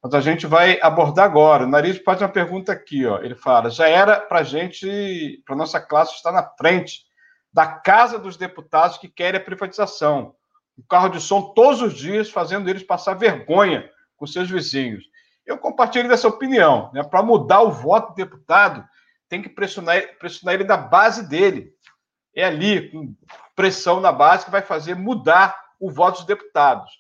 mas 0.01 0.15
a 0.15 0.21
gente 0.21 0.47
vai 0.47 0.79
abordar 0.81 1.25
agora. 1.25 1.65
O 1.65 1.69
Nariz 1.69 2.01
faz 2.05 2.21
uma 2.21 2.29
pergunta 2.29 2.71
aqui, 2.71 3.05
ó. 3.07 3.19
Ele 3.19 3.35
fala: 3.35 3.71
já 3.71 3.89
era 3.89 4.21
para 4.21 4.41
a 4.41 4.45
gente, 4.45 5.43
para 5.45 5.57
nossa 5.57 5.81
classe 5.81 6.15
estar 6.15 6.31
na 6.31 6.49
frente 6.57 7.07
da 7.53 7.67
Casa 7.67 8.19
dos 8.19 8.37
Deputados 8.37 8.99
que 8.99 9.09
querem 9.09 9.41
a 9.41 9.45
privatização 9.45 10.35
o 10.77 10.83
carro 10.83 11.09
de 11.09 11.21
som 11.21 11.53
todos 11.55 11.81
os 11.81 11.95
dias, 11.95 12.31
fazendo 12.31 12.69
eles 12.69 12.83
passar 12.83 13.15
vergonha 13.15 13.89
com 14.17 14.27
seus 14.27 14.51
vizinhos. 14.51 15.05
Eu 15.47 15.59
compartilho 15.59 16.09
dessa 16.09 16.29
opinião. 16.29 16.91
Né? 16.93 17.03
Para 17.03 17.23
mudar 17.23 17.63
o 17.63 17.71
voto 17.71 18.09
do 18.09 18.15
deputado, 18.15 18.85
tem 19.29 19.43
que 19.43 19.49
pressionar, 19.49 20.01
pressionar 20.19 20.55
ele 20.55 20.65
da 20.65 20.77
base 20.77 21.29
dele. 21.29 21.74
É 22.35 22.45
ali, 22.45 22.91
com 22.91 23.15
pressão 23.55 24.01
na 24.01 24.11
base, 24.13 24.45
que 24.45 24.51
vai 24.51 24.63
fazer 24.63 24.95
mudar 24.95 25.55
o 25.79 25.91
voto 25.91 26.17
dos 26.17 26.27
deputados. 26.27 26.91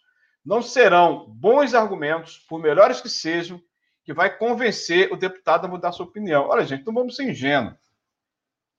Não 0.44 0.62
serão 0.62 1.26
bons 1.28 1.74
argumentos, 1.74 2.38
por 2.48 2.60
melhores 2.60 3.00
que 3.00 3.08
sejam, 3.08 3.60
que 4.04 4.12
vai 4.12 4.36
convencer 4.36 5.12
o 5.12 5.16
deputado 5.16 5.64
a 5.64 5.68
mudar 5.68 5.92
sua 5.92 6.06
opinião. 6.06 6.48
Olha, 6.48 6.64
gente, 6.64 6.86
não 6.86 6.92
vamos 6.92 7.16
ser 7.16 7.30
ingênuos 7.30 7.74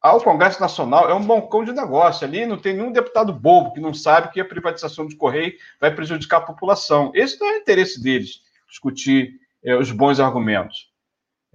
ao 0.05 0.21
Congresso 0.21 0.61
Nacional 0.61 1.09
é 1.09 1.15
um 1.15 1.25
bancão 1.25 1.65
de 1.65 1.71
negócio. 1.71 2.27
Ali 2.27 2.45
não 2.45 2.59
tem 2.59 2.75
nenhum 2.75 2.91
deputado 2.91 3.33
bobo 3.33 3.73
que 3.73 3.79
não 3.79 3.91
sabe 3.91 4.31
que 4.31 4.39
a 4.39 4.45
privatização 4.45 5.07
do 5.07 5.17
Correio 5.17 5.55
vai 5.81 5.93
prejudicar 5.93 6.37
a 6.37 6.41
população. 6.41 7.11
Esse 7.15 7.39
não 7.39 7.47
é 7.47 7.53
o 7.55 7.57
interesse 7.57 7.99
deles, 7.99 8.43
discutir 8.69 9.39
é, 9.63 9.75
os 9.75 9.89
bons 9.89 10.19
argumentos. 10.19 10.91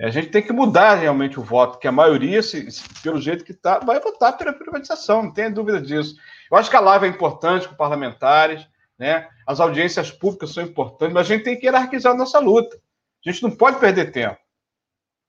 É, 0.01 0.07
a 0.07 0.11
gente 0.11 0.29
tem 0.29 0.43
que 0.43 0.53
mudar 0.53 0.95
realmente 0.95 1.39
o 1.39 1.43
voto, 1.43 1.79
que 1.79 1.87
a 1.87 1.93
maioria, 1.93 2.43
se, 2.43 2.71
se, 2.71 2.83
pelo 3.03 3.21
jeito 3.21 3.45
que 3.45 3.53
está, 3.53 3.79
vai 3.81 4.01
votar 4.01 4.35
pela 4.35 4.51
privatização, 4.51 5.25
não 5.25 5.33
tenha 5.33 5.51
dúvida 5.51 5.79
disso. 5.79 6.17
Eu 6.51 6.57
acho 6.57 6.71
que 6.71 6.77
a 6.77 6.81
live 6.81 7.05
é 7.05 7.09
importante 7.11 7.69
com 7.69 7.75
parlamentares, 7.75 8.67
né? 8.99 9.29
as 9.47 9.61
audiências 9.61 10.11
públicas 10.11 10.55
são 10.55 10.65
importantes, 10.65 11.13
mas 11.13 11.27
a 11.27 11.35
gente 11.35 11.45
tem 11.45 11.59
que 11.59 11.67
hierarquizar 11.67 12.15
a 12.15 12.17
nossa 12.17 12.39
luta. 12.39 12.81
A 13.27 13.31
gente 13.31 13.43
não 13.43 13.51
pode 13.51 13.79
perder 13.79 14.11
tempo. 14.11 14.39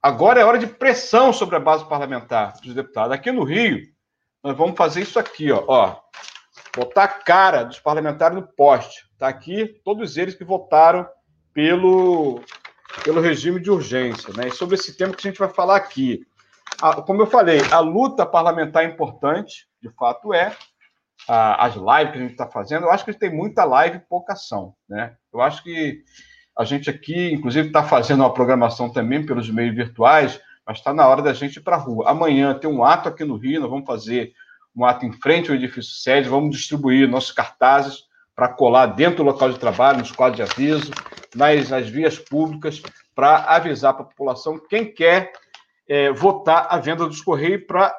Agora 0.02 0.40
é 0.40 0.46
hora 0.46 0.58
de 0.58 0.68
pressão 0.68 1.34
sobre 1.34 1.58
a 1.58 1.60
base 1.60 1.88
parlamentar 1.90 2.54
dos 2.62 2.74
deputados. 2.74 3.14
Aqui 3.14 3.30
no 3.30 3.44
Rio, 3.44 3.82
nós 4.42 4.56
vamos 4.56 4.78
fazer 4.78 5.02
isso 5.02 5.20
aqui, 5.20 5.52
ó. 5.52 5.66
ó 5.68 6.00
botar 6.76 7.04
a 7.04 7.08
cara 7.10 7.66
dos 7.66 7.80
parlamentares 7.80 8.38
no 8.38 8.48
poste. 8.48 9.06
Está 9.12 9.28
aqui 9.28 9.82
todos 9.84 10.16
eles 10.16 10.34
que 10.34 10.46
votaram 10.46 11.06
pelo, 11.54 12.42
pelo 13.04 13.22
regime 13.22 13.60
de 13.60 13.72
urgência. 13.72 14.34
Né? 14.34 14.48
E 14.48 14.52
sobre 14.52 14.76
esse 14.76 14.96
tema 14.96 15.14
que 15.14 15.28
a 15.28 15.32
gente 15.32 15.40
vai 15.40 15.50
falar 15.50 15.76
aqui. 15.76 16.26
A, 16.82 17.02
como 17.02 17.22
eu 17.22 17.28
falei, 17.28 17.60
a 17.72 17.80
luta 17.80 18.26
parlamentar 18.26 18.84
é 18.84 18.88
importante, 18.88 19.68
de 19.82 19.90
fato 19.90 20.34
é. 20.34 20.56
A, 21.28 21.66
as 21.66 21.76
lives 21.76 22.12
que 22.12 22.18
a 22.18 22.22
gente 22.22 22.32
está 22.32 22.48
fazendo, 22.48 22.86
eu 22.86 22.92
acho 22.92 23.04
que 23.04 23.12
a 23.12 23.14
gente 23.14 23.22
tem 23.22 23.34
muita 23.34 23.64
live 23.64 23.98
e 23.98 24.08
pouca 24.10 24.34
ação. 24.34 24.74
Né? 24.90 25.14
Eu 25.32 25.42
acho 25.42 25.64
que 25.64 26.04
a 26.58 26.64
gente 26.64 26.90
aqui, 26.90 27.32
inclusive, 27.32 27.68
está 27.68 27.84
fazendo 27.84 28.22
uma 28.22 28.34
programação 28.34 28.90
também 28.90 29.26
pelos 29.26 29.50
meios 29.50 29.76
virtuais, 29.76 30.40
mas 30.66 30.78
está 30.78 30.94
na 30.94 31.08
hora 31.08 31.22
da 31.22 31.34
gente 31.34 31.58
ir 31.58 31.62
para 31.62 31.76
a 31.76 31.80
rua. 31.80 32.10
Amanhã 32.10 32.54
tem 32.54 32.70
um 32.70 32.84
ato 32.84 33.10
aqui 33.10 33.24
no 33.24 33.38
Rio, 33.38 33.62
nós 33.62 33.70
vamos 33.70 33.86
fazer 33.86 34.34
um 34.76 34.86
ato 34.86 35.06
em 35.06 35.12
frente 35.12 35.50
ao 35.50 35.56
edifício 35.56 35.94
sede, 35.94 36.30
vamos 36.30 36.56
distribuir 36.56 37.08
nossos 37.08 37.32
cartazes 37.32 38.04
para 38.36 38.48
colar 38.48 38.88
dentro 38.88 39.18
do 39.18 39.24
local 39.24 39.52
de 39.52 39.60
trabalho, 39.60 40.00
nos 40.00 40.12
quadros 40.12 40.38
de 40.38 40.52
aviso, 40.52 40.92
nas, 41.36 41.70
nas 41.70 41.90
vias 41.90 42.18
públicas, 42.18 42.82
para 43.16 43.44
avisar 43.56 43.94
para 43.94 44.04
a 44.04 44.08
população 44.08 44.60
quem 44.70 44.94
quer 44.94 45.32
é, 45.88 46.12
votar 46.12 46.68
a 46.70 46.78
venda 46.78 47.06
dos 47.06 47.22
Correios 47.22 47.66
para 47.68 47.94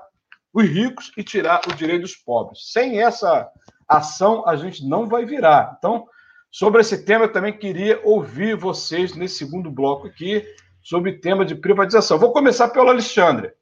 os 0.53 0.65
ricos 0.65 1.13
e 1.17 1.23
tirar 1.23 1.61
o 1.67 1.75
direito 1.75 2.03
dos 2.03 2.17
pobres. 2.17 2.73
Sem 2.73 3.01
essa 3.01 3.49
ação, 3.89 4.47
a 4.47 4.57
gente 4.57 4.87
não 4.87 5.07
vai 5.07 5.25
virar. 5.25 5.77
Então, 5.79 6.07
sobre 6.51 6.81
esse 6.81 7.05
tema, 7.05 7.25
eu 7.25 7.33
também 7.33 7.57
queria 7.57 8.01
ouvir 8.05 8.57
vocês 8.57 9.15
nesse 9.15 9.37
segundo 9.37 9.71
bloco 9.71 10.07
aqui, 10.07 10.47
sobre 10.83 11.13
o 11.13 11.21
tema 11.21 11.45
de 11.45 11.55
privatização. 11.55 12.19
Vou 12.19 12.33
começar 12.33 12.69
pelo 12.69 12.89
Alexandre. 12.89 13.53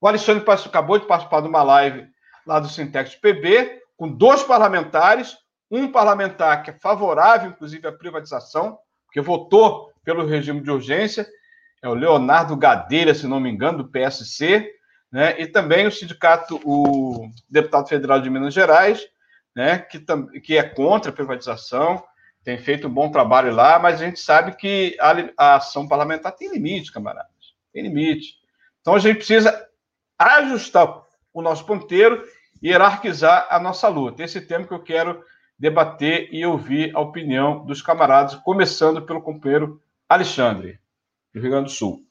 O 0.00 0.08
Alexandre 0.08 0.44
acabou 0.48 0.98
de 0.98 1.06
participar 1.06 1.42
de 1.42 1.48
uma 1.48 1.62
live 1.62 2.08
lá 2.46 2.58
do 2.58 2.68
Sintex 2.68 3.14
PB, 3.16 3.82
com 3.96 4.08
dois 4.08 4.42
parlamentares, 4.42 5.36
um 5.70 5.90
parlamentar 5.90 6.62
que 6.62 6.70
é 6.70 6.78
favorável, 6.78 7.50
inclusive, 7.50 7.86
à 7.86 7.92
privatização, 7.92 8.78
que 9.12 9.20
votou 9.20 9.92
pelo 10.04 10.26
regime 10.26 10.60
de 10.60 10.70
urgência, 10.70 11.28
é 11.82 11.88
o 11.88 11.94
Leonardo 11.94 12.56
Gadeira, 12.56 13.14
se 13.14 13.26
não 13.26 13.38
me 13.38 13.50
engano, 13.50 13.78
do 13.78 13.88
PSC, 13.88 14.70
né? 15.12 15.40
e 15.40 15.46
também 15.46 15.86
o 15.86 15.92
sindicato, 15.92 16.60
o 16.64 17.30
deputado 17.48 17.88
federal 17.88 18.20
de 18.20 18.30
Minas 18.30 18.54
Gerais, 18.54 19.06
né? 19.54 19.78
que, 19.78 20.04
que 20.40 20.56
é 20.56 20.62
contra 20.62 21.10
a 21.10 21.14
privatização, 21.14 22.02
tem 22.42 22.58
feito 22.58 22.88
um 22.88 22.92
bom 22.92 23.10
trabalho 23.10 23.54
lá, 23.54 23.78
mas 23.78 24.00
a 24.00 24.04
gente 24.04 24.20
sabe 24.20 24.56
que 24.56 24.96
a, 25.00 25.12
a 25.36 25.54
ação 25.56 25.86
parlamentar 25.86 26.32
tem 26.32 26.50
limite, 26.50 26.92
camaradas, 26.92 27.54
tem 27.72 27.82
limite. 27.82 28.36
Então 28.80 28.94
a 28.94 28.98
gente 28.98 29.16
precisa 29.16 29.68
ajustar 30.18 31.02
o 31.32 31.42
nosso 31.42 31.64
ponteiro 31.64 32.24
e 32.62 32.70
hierarquizar 32.70 33.46
a 33.50 33.60
nossa 33.60 33.86
luta. 33.88 34.22
Esse 34.22 34.40
tema 34.40 34.66
que 34.66 34.72
eu 34.72 34.82
quero 34.82 35.22
debater 35.58 36.28
e 36.32 36.46
ouvir 36.46 36.94
a 36.94 37.00
opinião 37.00 37.64
dos 37.64 37.82
camaradas, 37.82 38.36
começando 38.36 39.02
pelo 39.02 39.20
companheiro 39.20 39.82
Alexandre, 40.08 40.78
do 41.34 41.40
Rio 41.40 41.50
Grande 41.50 41.66
do 41.66 41.70
Sul. 41.70 42.02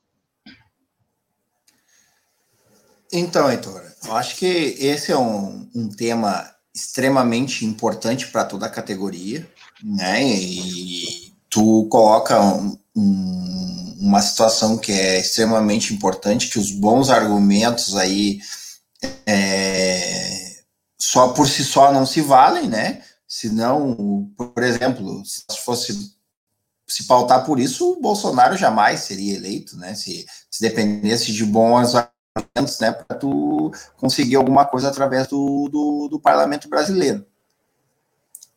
Então, 3.12 3.50
Heitor, 3.50 3.82
eu 4.06 4.16
acho 4.16 4.36
que 4.36 4.46
esse 4.46 5.12
é 5.12 5.18
um, 5.18 5.70
um 5.74 5.90
tema 5.90 6.54
extremamente 6.76 7.66
importante 7.66 8.28
para 8.28 8.44
toda 8.44 8.66
a 8.66 8.70
categoria, 8.70 9.50
né? 9.82 10.24
E 10.24 11.34
tu 11.50 11.88
coloca 11.90 12.40
um, 12.40 12.78
um, 12.96 13.98
uma 14.02 14.22
situação 14.22 14.78
que 14.78 14.92
é 14.92 15.20
extremamente 15.20 15.94
importante, 15.94 16.50
que 16.50 16.60
os 16.60 16.72
bons 16.72 17.10
argumentos 17.10 17.96
aí 17.96 18.40
é, 19.26 20.58
só 21.00 21.30
por 21.30 21.48
si 21.48 21.64
só 21.64 21.92
não 21.92 22.06
se 22.06 22.22
valem, 22.22 22.68
né? 22.68 23.02
Senão, 23.28 24.32
por 24.38 24.64
exemplo, 24.64 25.22
se 25.26 25.44
fosse 25.66 26.16
se 26.88 27.06
pautar 27.06 27.46
por 27.46 27.60
isso, 27.60 27.92
o 27.92 28.00
Bolsonaro 28.00 28.56
jamais 28.56 29.02
seria 29.02 29.36
eleito, 29.36 29.76
né? 29.78 29.94
Se, 29.94 30.26
se 30.50 30.62
dependesse 30.62 31.34
de 31.34 31.44
bons 31.44 31.94
argumentos, 31.94 32.80
né, 32.80 32.92
para 32.92 33.18
tu 33.18 33.72
conseguir 33.98 34.36
alguma 34.36 34.66
coisa 34.66 34.88
através 34.88 35.28
do, 35.28 35.68
do, 35.70 36.08
do 36.08 36.20
parlamento 36.20 36.70
brasileiro. 36.70 37.26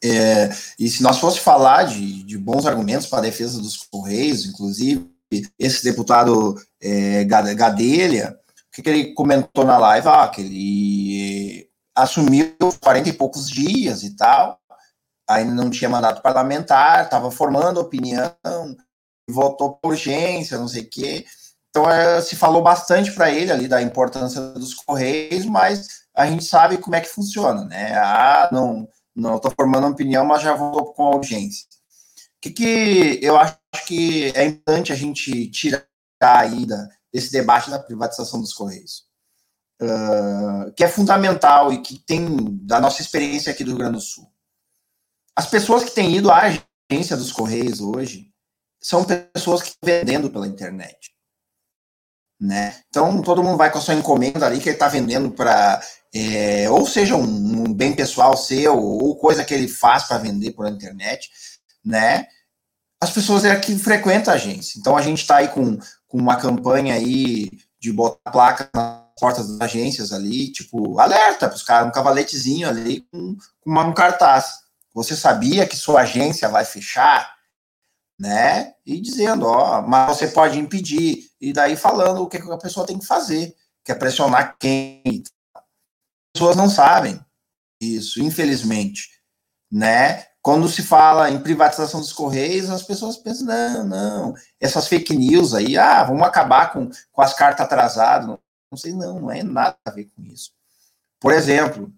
É, 0.03 0.51
e 0.79 0.89
se 0.89 1.03
nós 1.03 1.19
fosse 1.19 1.41
falar 1.41 1.85
de, 1.85 2.23
de 2.23 2.39
bons 2.39 2.67
argumentos 2.67 3.07
para 3.07 3.19
a 3.19 3.23
defesa 3.23 3.59
dos 3.61 3.77
Correios, 3.77 4.47
inclusive, 4.47 5.11
esse 5.59 5.85
deputado 5.85 6.61
é, 6.81 7.25
Gadelha, 7.25 8.39
o 8.69 8.71
que, 8.73 8.83
que, 8.83 8.89
ele 8.89 9.15
comentou 9.15 9.65
na 9.65 9.77
live? 9.79 10.09
Ah, 10.09 10.29
que 10.29 10.41
ele 10.41 11.69
assumiu 11.95 12.55
40 12.81 13.09
e 13.09 13.13
poucos 13.13 13.51
dias 13.51 14.03
e 14.03 14.17
tal, 14.17 14.60
ainda 15.31 15.55
não 15.55 15.71
tinha 15.71 15.89
mandato 15.89 16.23
parlamentar, 16.23 17.05
estava 17.05 17.31
formando 17.31 17.81
opinião, 17.81 18.35
votou 19.29 19.75
por 19.77 19.93
urgência, 19.93 20.59
não 20.59 20.69
sei 20.69 20.83
o 20.83 20.91
quê. 20.91 21.25
Então, 21.71 21.89
é, 21.89 22.21
se 22.21 22.35
falou 22.35 22.63
bastante 22.63 23.13
para 23.13 23.31
ele 23.31 23.53
ali 23.53 23.69
da 23.69 23.81
importância 23.81 24.41
dos 24.41 24.75
Correios, 24.75 25.47
mas 25.47 26.01
a 26.15 26.27
gente 26.27 26.45
sabe 26.45 26.79
como 26.79 26.97
é 26.97 27.01
que 27.01 27.09
funciona, 27.09 27.65
né? 27.65 27.95
Ah, 27.97 28.49
não 28.53 28.89
estou 29.37 29.53
formando 29.57 29.87
opinião, 29.87 30.25
mas 30.25 30.43
já 30.43 30.55
vou 30.55 30.93
com 30.93 31.15
urgência. 31.15 31.67
O 32.39 32.41
que, 32.41 32.51
que 32.51 33.19
eu 33.23 33.37
acho 33.39 33.57
que 33.87 34.33
é 34.35 34.47
importante 34.47 34.93
a 34.93 34.97
gente 34.97 35.49
tirar 35.51 35.87
aí 36.23 36.67
desse 37.13 37.31
debate 37.31 37.71
da 37.71 37.79
privatização 37.79 38.41
dos 38.41 38.53
Correios? 38.53 39.09
Uh, 39.81 40.73
que 40.77 40.85
é 40.85 40.89
fundamental 40.89 41.73
e 41.73 41.81
que 41.81 41.99
tem 41.99 42.27
da 42.63 42.81
nossa 42.81 43.01
experiência 43.01 43.53
aqui 43.53 43.63
do 43.65 43.71
Rio 43.71 43.79
Grande 43.79 43.95
do 43.95 44.01
Sul. 44.01 44.31
As 45.41 45.47
pessoas 45.47 45.85
que 45.85 45.93
têm 45.93 46.15
ido 46.15 46.31
à 46.31 46.43
agência 46.91 47.17
dos 47.17 47.33
Correios 47.33 47.81
hoje 47.81 48.27
são 48.79 49.07
pessoas 49.07 49.63
que 49.63 49.69
estão 49.69 49.89
vendendo 49.89 50.29
pela 50.29 50.47
internet. 50.47 51.15
Né? 52.39 52.79
Então, 52.91 53.23
todo 53.23 53.43
mundo 53.43 53.57
vai 53.57 53.73
com 53.73 53.79
a 53.79 53.81
sua 53.81 53.95
encomenda 53.95 54.45
ali 54.45 54.61
que 54.61 54.69
ele 54.69 54.77
está 54.77 54.87
vendendo 54.87 55.31
para. 55.31 55.83
É, 56.15 56.69
ou 56.69 56.87
seja, 56.87 57.17
um, 57.17 57.23
um, 57.23 57.73
bem 57.73 57.95
pessoal 57.97 58.37
seu, 58.37 58.77
ou 58.77 59.17
coisa 59.17 59.43
que 59.43 59.55
ele 59.55 59.67
faz 59.67 60.05
para 60.05 60.19
vender 60.19 60.51
por 60.51 60.69
internet, 60.69 61.31
né? 61.83 62.27
As 63.03 63.11
pessoas 63.11 63.43
é 63.43 63.59
que 63.59 63.79
frequentam 63.79 64.35
a 64.35 64.37
agência. 64.37 64.79
Então, 64.79 64.95
a 64.95 65.01
gente 65.01 65.23
está 65.23 65.37
aí 65.37 65.49
com, 65.49 65.79
com 66.07 66.19
uma 66.19 66.37
campanha 66.37 66.97
aí 66.97 67.49
de 67.81 67.91
botar 67.95 68.31
placa 68.31 68.69
nas 68.75 69.05
portas 69.19 69.49
das 69.49 69.61
agências 69.63 70.13
ali, 70.13 70.53
tipo, 70.53 71.01
alerta 71.01 71.49
para 71.49 71.57
os 71.57 71.63
caras, 71.63 71.89
um 71.89 71.93
cavaletezinho 71.93 72.69
ali 72.69 73.07
com, 73.11 73.39
com 73.63 73.71
um 73.71 73.95
cartaz. 73.95 74.60
Você 74.93 75.17
sabia 75.17 75.67
que 75.67 75.77
sua 75.77 76.03
agência 76.03 76.49
vai 76.49 76.65
fechar? 76.65 77.35
Né? 78.19 78.75
E 78.85 79.01
dizendo, 79.01 79.47
ó, 79.47 79.81
mas 79.83 80.17
você 80.17 80.29
pode 80.29 80.59
impedir. 80.59 81.31
E 81.41 81.53
daí 81.53 81.77
falando 81.77 82.23
o 82.23 82.29
que 82.29 82.37
a 82.37 82.59
pessoa 82.59 82.87
tem 82.87 82.99
que 82.99 83.07
fazer, 83.07 83.55
que 83.85 83.93
é 83.93 83.95
pressionar 83.95 84.57
quem. 84.59 85.23
As 85.55 85.63
pessoas 86.35 86.57
não 86.57 86.69
sabem 86.69 87.19
isso, 87.81 88.23
infelizmente. 88.23 89.09
Né? 89.71 90.27
Quando 90.43 90.69
se 90.69 90.83
fala 90.83 91.31
em 91.31 91.41
privatização 91.41 92.01
dos 92.01 92.13
Correios, 92.13 92.71
as 92.71 92.83
pessoas 92.83 93.17
pensam, 93.17 93.47
não, 93.47 93.85
não, 93.85 94.35
essas 94.59 94.89
fake 94.89 95.15
news 95.15 95.55
aí, 95.55 95.77
ah, 95.77 96.03
vamos 96.03 96.23
acabar 96.23 96.73
com, 96.73 96.91
com 97.13 97.23
as 97.23 97.35
cartas 97.35 97.65
atrasadas. 97.65 98.27
Não, 98.27 98.39
sei, 98.77 98.93
não, 98.93 99.21
não 99.21 99.31
é 99.31 99.43
nada 99.43 99.77
a 99.85 99.91
ver 99.91 100.11
com 100.17 100.23
isso. 100.25 100.53
Por 101.21 101.33
exemplo, 101.33 101.93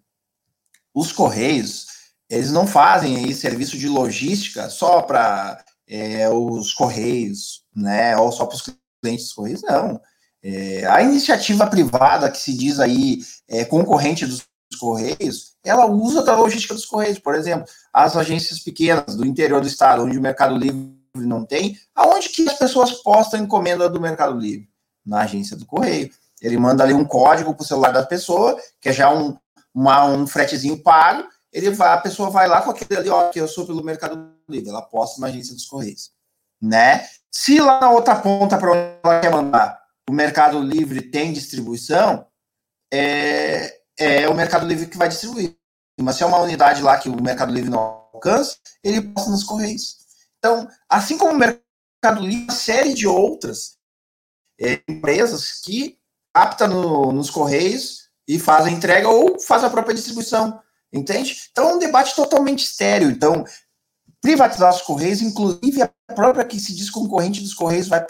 os 0.93 1.13
Correios, 1.13 1.87
eles 2.33 2.51
não 2.51 2.67
fazem 2.67 3.19
aí 3.19 3.35
serviço 3.35 3.77
de 3.77 3.87
logística 3.87 4.71
só 4.71 5.03
para 5.03 5.63
é, 5.87 6.27
os 6.31 6.73
Correios, 6.73 7.63
né? 7.77 8.17
Ou 8.17 8.33
só 8.33 8.47
para 8.47 8.57
os 8.57 8.63
clientes 9.03 9.27
dos 9.27 9.35
Correios, 9.35 9.63
não. 9.63 10.01
É, 10.43 10.87
a 10.87 11.03
iniciativa 11.03 11.67
privada 11.67 12.31
que 12.31 12.39
se 12.39 12.57
diz 12.57 12.81
aí 12.81 13.21
é, 13.47 13.67
concorrente 13.67 14.25
dos 14.25 14.47
Correios, 14.81 15.57
ela 15.63 15.85
usa 15.85 16.23
da 16.23 16.35
logística 16.35 16.73
dos 16.73 16.87
Correios. 16.87 17.19
Por 17.19 17.35
exemplo, 17.35 17.67
as 17.93 18.17
agências 18.17 18.61
pequenas 18.61 19.15
do 19.15 19.27
interior 19.27 19.61
do 19.61 19.67
estado, 19.67 20.03
onde 20.03 20.17
o 20.17 20.23
Mercado 20.23 20.57
Livre 20.57 20.91
não 21.15 21.45
tem, 21.45 21.79
aonde 21.95 22.31
que 22.31 22.49
as 22.49 22.55
pessoas 22.55 22.93
postam 23.03 23.41
encomenda 23.41 23.91
do 23.91 24.01
Mercado 24.01 24.39
Livre? 24.39 24.71
Na 25.05 25.21
agência 25.21 25.55
do 25.55 25.67
Correio. 25.67 26.11
Ele 26.41 26.57
manda 26.57 26.83
ali 26.83 26.95
um 26.95 27.05
código 27.05 27.55
para 27.55 27.63
o 27.63 27.67
celular 27.67 27.93
da 27.93 28.07
pessoa, 28.07 28.59
que 28.81 28.89
é 28.89 28.93
já 28.93 29.13
um, 29.13 29.37
uma, 29.75 30.07
um 30.07 30.27
fretezinho 30.27 30.83
pago, 30.83 31.29
ele 31.53 31.71
vai, 31.71 31.93
a 31.93 31.99
pessoa 31.99 32.31
vai 32.31 32.49
lá 32.49 32.63
com 32.63 32.71
aquele 32.71 32.99
ali, 32.99 33.11
ó, 33.11 33.29
que 33.29 33.41
eu 33.41 33.47
sou 33.47 33.67
pelo 33.67 33.85
Mercado 33.85 34.35
Livre, 34.49 34.71
ela 34.71 34.83
posta 34.83 35.21
na 35.21 35.27
agência 35.27 35.55
dos 35.55 35.67
Correios, 35.67 36.11
né? 36.61 37.07
Se 37.31 37.61
lá 37.61 37.81
na 37.81 37.91
outra 37.91 38.17
ponta 38.17 38.59
para 38.59 38.71
onde 38.71 38.99
ela 39.03 39.21
quer 39.21 39.31
mandar, 39.31 39.83
o 40.09 40.13
Mercado 40.13 40.61
Livre 40.61 41.03
tem 41.03 41.33
distribuição, 41.33 42.27
é, 42.93 43.81
é 43.99 44.29
o 44.29 44.35
Mercado 44.35 44.67
Livre 44.67 44.87
que 44.87 44.99
vai 44.99 45.09
distribuir. 45.09 45.57
Mas 46.01 46.17
se 46.17 46.23
é 46.23 46.27
uma 46.27 46.41
unidade 46.41 46.83
lá 46.83 46.99
que 46.99 47.09
o 47.09 47.23
Mercado 47.23 47.53
Livre 47.53 47.71
não 47.71 47.79
alcança, 48.13 48.57
ele 48.83 49.01
posta 49.01 49.31
nos 49.31 49.45
Correios. 49.45 49.99
Então, 50.39 50.69
assim 50.89 51.17
como 51.17 51.33
o 51.33 51.39
Mercado 51.39 52.21
Livre, 52.21 52.45
uma 52.45 52.53
série 52.53 52.95
de 52.95 53.07
outras 53.07 53.77
é, 54.61 54.81
empresas 54.89 55.61
que 55.61 55.99
captam 56.35 56.69
no, 56.69 57.13
nos 57.13 57.31
Correios 57.31 58.11
e 58.27 58.39
fazem 58.39 58.75
entrega 58.75 59.09
ou 59.09 59.39
faz 59.41 59.63
a 59.65 59.71
própria 59.71 59.95
distribuição. 59.95 60.61
Entende? 60.93 61.37
Então 61.51 61.71
é 61.71 61.75
um 61.75 61.79
debate 61.79 62.15
totalmente 62.15 62.65
estéreo. 62.65 63.11
Então, 63.11 63.45
privatizar 64.21 64.75
os 64.75 64.83
Correios, 64.83 65.23
inclusive 65.23 65.83
a 65.83 65.91
própria 66.15 66.45
que 66.45 66.61
se 66.61 66.75
diz 66.75 66.91
concorrente 66.91 67.41
dos 67.41 67.55
Correios, 67.55 67.89
vai 67.89 68.07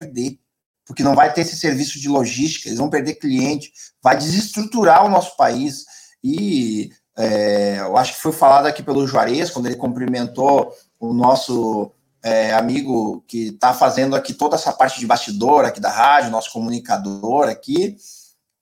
perder. 0.00 0.38
Porque 0.84 1.02
não 1.02 1.14
vai 1.14 1.32
ter 1.32 1.42
esse 1.42 1.56
serviço 1.56 2.00
de 2.00 2.08
logística, 2.08 2.68
eles 2.68 2.78
vão 2.78 2.90
perder 2.90 3.14
cliente, 3.14 3.72
vai 4.02 4.16
desestruturar 4.16 5.04
o 5.04 5.08
nosso 5.08 5.36
país. 5.36 5.84
E 6.24 6.90
é, 7.16 7.78
eu 7.78 7.96
acho 7.96 8.14
que 8.14 8.20
foi 8.20 8.32
falado 8.32 8.66
aqui 8.66 8.82
pelo 8.82 9.06
Juarez, 9.06 9.50
quando 9.50 9.66
ele 9.66 9.76
cumprimentou 9.76 10.74
o 10.98 11.12
nosso 11.12 11.92
é, 12.22 12.52
amigo 12.52 13.22
que 13.26 13.48
está 13.48 13.74
fazendo 13.74 14.16
aqui 14.16 14.32
toda 14.32 14.56
essa 14.56 14.72
parte 14.72 14.98
de 14.98 15.06
bastidor 15.06 15.64
aqui 15.64 15.80
da 15.80 15.90
rádio, 15.90 16.30
nosso 16.30 16.52
comunicador 16.52 17.48
aqui. 17.48 17.96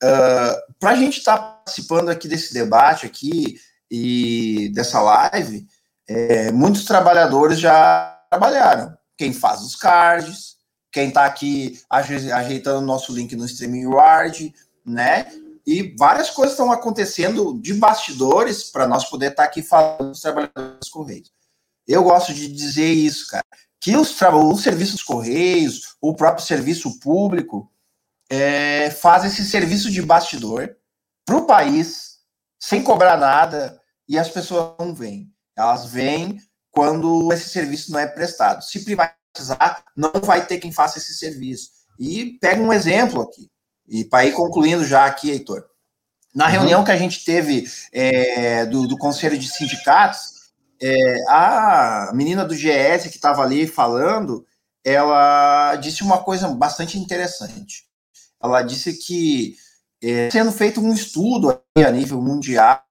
Uh, 0.02 0.74
Para 0.78 0.90
a 0.90 0.96
gente 0.96 1.18
estar 1.18 1.38
tá 1.38 1.59
participando 1.70 2.08
aqui 2.08 2.26
desse 2.26 2.52
debate 2.52 3.06
aqui 3.06 3.60
e 3.88 4.70
dessa 4.74 5.00
live, 5.00 5.66
é, 6.08 6.50
muitos 6.50 6.84
trabalhadores 6.84 7.60
já 7.60 8.20
trabalharam. 8.28 8.96
Quem 9.16 9.32
faz 9.32 9.62
os 9.62 9.76
cards, 9.76 10.56
quem 10.92 11.08
está 11.08 11.24
aqui 11.24 11.80
ajeitando 11.88 12.80
o 12.80 12.86
nosso 12.86 13.12
link 13.12 13.36
no 13.36 13.44
StreamYard, 13.44 14.52
né? 14.84 15.26
E 15.64 15.94
várias 15.96 16.30
coisas 16.30 16.54
estão 16.54 16.72
acontecendo 16.72 17.60
de 17.60 17.74
bastidores 17.74 18.64
para 18.64 18.88
nós 18.88 19.04
poder 19.04 19.30
estar 19.30 19.44
tá 19.44 19.48
aqui 19.48 19.62
falando 19.62 20.10
dos 20.10 20.20
trabalhadores 20.20 20.78
dos 20.80 20.88
Correios. 20.88 21.30
Eu 21.86 22.02
gosto 22.02 22.34
de 22.34 22.48
dizer 22.48 22.90
isso, 22.92 23.28
cara, 23.30 23.44
que 23.80 23.96
os, 23.96 24.16
os 24.20 24.62
serviços 24.62 24.94
dos 24.94 25.02
Correios, 25.02 25.96
o 26.00 26.14
próprio 26.14 26.44
serviço 26.44 26.98
público, 26.98 27.70
é, 28.28 28.90
faz 28.90 29.24
esse 29.24 29.44
serviço 29.44 29.90
de 29.90 30.02
bastidor 30.02 30.76
para 31.30 31.38
o 31.38 31.46
país, 31.46 32.16
sem 32.58 32.82
cobrar 32.82 33.16
nada, 33.16 33.80
e 34.08 34.18
as 34.18 34.28
pessoas 34.28 34.74
não 34.80 34.92
vêm. 34.92 35.32
Elas 35.56 35.86
vêm 35.86 36.40
quando 36.72 37.32
esse 37.32 37.48
serviço 37.50 37.92
não 37.92 38.00
é 38.00 38.06
prestado. 38.08 38.64
Se 38.64 38.84
privatizar, 38.84 39.84
não 39.96 40.10
vai 40.24 40.44
ter 40.44 40.58
quem 40.58 40.72
faça 40.72 40.98
esse 40.98 41.14
serviço. 41.14 41.70
E 42.00 42.36
pega 42.40 42.60
um 42.60 42.72
exemplo 42.72 43.22
aqui. 43.22 43.48
E 43.86 44.04
para 44.04 44.24
ir 44.26 44.32
concluindo 44.32 44.84
já 44.84 45.06
aqui, 45.06 45.30
Heitor. 45.30 45.64
Na 46.34 46.46
uhum. 46.46 46.50
reunião 46.50 46.84
que 46.84 46.90
a 46.90 46.96
gente 46.96 47.24
teve 47.24 47.70
é, 47.92 48.66
do, 48.66 48.88
do, 48.88 48.98
Conselho 48.98 49.38
de 49.38 49.48
Sindicatos, 49.48 50.50
é, 50.82 51.24
a 51.28 52.10
menina 52.12 52.44
do 52.44 52.54
GS 52.54 53.02
que 53.04 53.16
estava 53.16 53.42
ali 53.42 53.68
falando, 53.68 54.44
ela 54.84 55.76
disse 55.76 56.02
uma 56.02 56.18
coisa 56.24 56.48
bastante 56.48 56.98
interessante. 56.98 57.84
Ela 58.42 58.62
disse 58.62 58.94
que 58.94 59.54
é, 60.02 60.30
sendo 60.30 60.52
feito 60.52 60.80
um 60.80 60.92
estudo 60.92 61.60
a 61.76 61.90
nível 61.90 62.20
mundial 62.20 62.82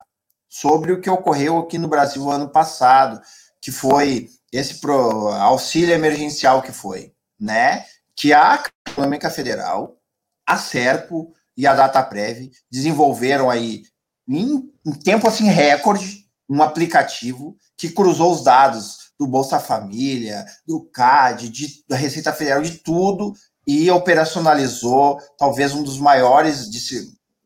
sobre 0.47 0.91
o 0.91 1.01
que 1.01 1.10
ocorreu 1.10 1.60
aqui 1.60 1.78
no 1.78 1.88
Brasil 1.88 2.30
ano 2.30 2.49
passado, 2.49 3.22
que 3.62 3.72
foi 3.72 4.30
esse 4.51 4.76
pro, 4.76 5.30
auxílio 5.30 5.93
emergencial 5.93 6.62
que 6.62 6.72
foi, 6.72 7.14
né? 7.39 7.86
Que 8.16 8.34
a 8.34 8.64
Econômica 8.88 9.30
Federal, 9.30 9.97
a 10.45 10.57
Serpo 10.57 11.34
e 11.55 11.68
a 11.68 11.76
DataPrev 11.76 12.51
desenvolveram 12.72 13.49
aí 13.49 13.84
em, 14.28 14.72
em 14.86 14.91
tempo 14.91 15.28
assim 15.28 15.45
recorde 15.45 16.26
um 16.49 16.64
aplicativo 16.64 17.55
que 17.78 17.89
cruzou 17.89 18.34
os 18.34 18.43
dados 18.43 19.12
do 19.20 19.28
Bolsa 19.28 19.60
Família, 19.60 20.45
do 20.66 20.84
CAD, 20.86 21.49
de, 21.49 21.84
da 21.88 21.95
Receita 21.95 22.34
Federal, 22.34 22.62
de 22.62 22.80
tudo 22.80 23.34
e 23.70 23.91
operacionalizou 23.91 25.22
talvez 25.38 25.76
um 25.76 25.84
dos 25.84 25.99
maiores 25.99 26.67
de, 26.72 26.80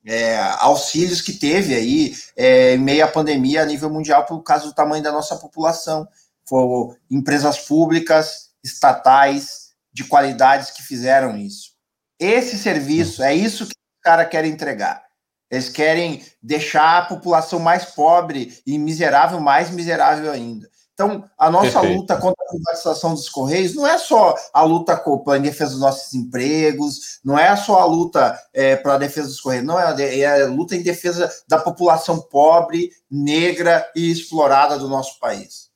é, 0.05 0.39
auxílios 0.59 1.19
que 1.19 1.33
teve 1.33 1.75
aí 1.75 2.15
é, 2.37 2.75
em 2.75 2.77
meio 2.77 3.03
à 3.03 3.09
pandemia 3.09 3.61
a 3.61 3.65
nível 3.65 3.89
mundial 3.89 4.25
por 4.25 4.41
causa 4.41 4.63
do 4.63 4.73
tamanho 4.73 5.03
da 5.03 5.11
nossa 5.11 5.35
população. 5.35 6.07
Foram 6.47 6.95
empresas 7.11 7.59
públicas, 7.59 8.51
estatais, 8.63 9.73
de 9.91 10.05
qualidades 10.05 10.71
que 10.71 10.81
fizeram 10.81 11.35
isso. 11.35 11.73
Esse 12.17 12.57
serviço, 12.57 13.21
é 13.21 13.35
isso 13.35 13.65
que 13.65 13.73
os 13.73 14.01
caras 14.01 14.29
querem 14.29 14.49
entregar. 14.49 15.03
Eles 15.51 15.67
querem 15.67 16.23
deixar 16.41 16.99
a 16.99 17.05
população 17.05 17.59
mais 17.59 17.83
pobre 17.83 18.57
e 18.65 18.79
miserável 18.79 19.41
mais 19.41 19.69
miserável 19.69 20.31
ainda. 20.31 20.69
Então, 20.93 21.27
a 21.37 21.49
nossa 21.49 21.79
Perfeito. 21.79 21.99
luta 21.99 22.15
contra 22.17 22.45
a 22.45 22.49
privatização 22.49 23.15
dos 23.15 23.27
Correios 23.27 23.73
não 23.73 23.87
é 23.87 23.97
só 23.97 24.35
a 24.53 24.61
luta 24.61 25.03
em 25.35 25.41
defesa 25.41 25.71
dos 25.71 25.81
nossos 25.81 26.13
empregos, 26.13 27.19
não 27.25 27.37
é 27.37 27.55
só 27.55 27.79
a 27.79 27.85
luta 27.85 28.39
é, 28.53 28.75
para 28.75 28.93
a 28.93 28.97
defesa 28.99 29.27
dos 29.27 29.41
Correios, 29.41 29.65
não, 29.65 29.79
é, 29.79 30.19
é 30.19 30.43
a 30.43 30.47
luta 30.47 30.75
em 30.75 30.83
defesa 30.83 31.31
da 31.47 31.57
população 31.57 32.21
pobre, 32.21 32.91
negra 33.09 33.89
e 33.95 34.11
explorada 34.11 34.77
do 34.77 34.87
nosso 34.87 35.19
país. 35.19 35.71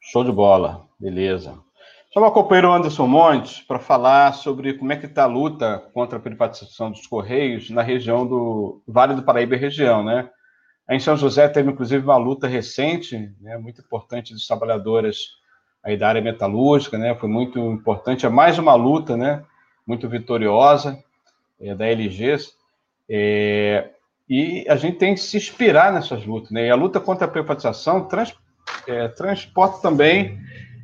Show 0.00 0.22
de 0.22 0.32
bola, 0.32 0.86
beleza. 1.00 1.58
Chama 2.12 2.26
o 2.26 2.32
companheiro 2.32 2.70
Anderson 2.70 3.06
Montes 3.06 3.62
para 3.62 3.78
falar 3.78 4.34
sobre 4.34 4.74
como 4.74 4.92
é 4.92 4.96
que 4.98 5.06
está 5.06 5.22
a 5.22 5.26
luta 5.26 5.78
contra 5.94 6.18
a 6.18 6.20
privatização 6.20 6.90
dos 6.90 7.06
Correios 7.06 7.70
na 7.70 7.80
região 7.80 8.26
do 8.26 8.82
Vale 8.86 9.14
do 9.14 9.22
Paraíba 9.22 9.56
região, 9.56 10.04
né? 10.04 10.28
Em 10.92 11.00
São 11.00 11.16
José 11.16 11.48
teve, 11.48 11.70
inclusive, 11.70 12.04
uma 12.04 12.18
luta 12.18 12.46
recente, 12.46 13.32
né, 13.40 13.56
muito 13.56 13.80
importante 13.80 14.34
dos 14.34 14.46
trabalhadores 14.46 15.40
aí 15.82 15.96
da 15.96 16.06
área 16.06 16.20
metalúrgica, 16.20 16.98
né, 16.98 17.14
foi 17.14 17.30
muito 17.30 17.58
importante, 17.58 18.26
é 18.26 18.28
mais 18.28 18.58
uma 18.58 18.74
luta, 18.74 19.16
né, 19.16 19.42
muito 19.86 20.06
vitoriosa 20.06 21.02
é, 21.58 21.74
da 21.74 21.86
LG, 21.86 22.36
é, 23.08 23.90
e 24.28 24.66
a 24.68 24.76
gente 24.76 24.98
tem 24.98 25.14
que 25.14 25.20
se 25.20 25.38
inspirar 25.38 25.92
nessas 25.92 26.26
lutas, 26.26 26.50
né, 26.50 26.66
e 26.66 26.70
a 26.70 26.74
luta 26.74 27.00
contra 27.00 27.24
a 27.26 27.30
privatização 27.30 28.06
trans, 28.06 28.34
é, 28.86 29.08
transporta 29.08 29.80
também 29.80 30.38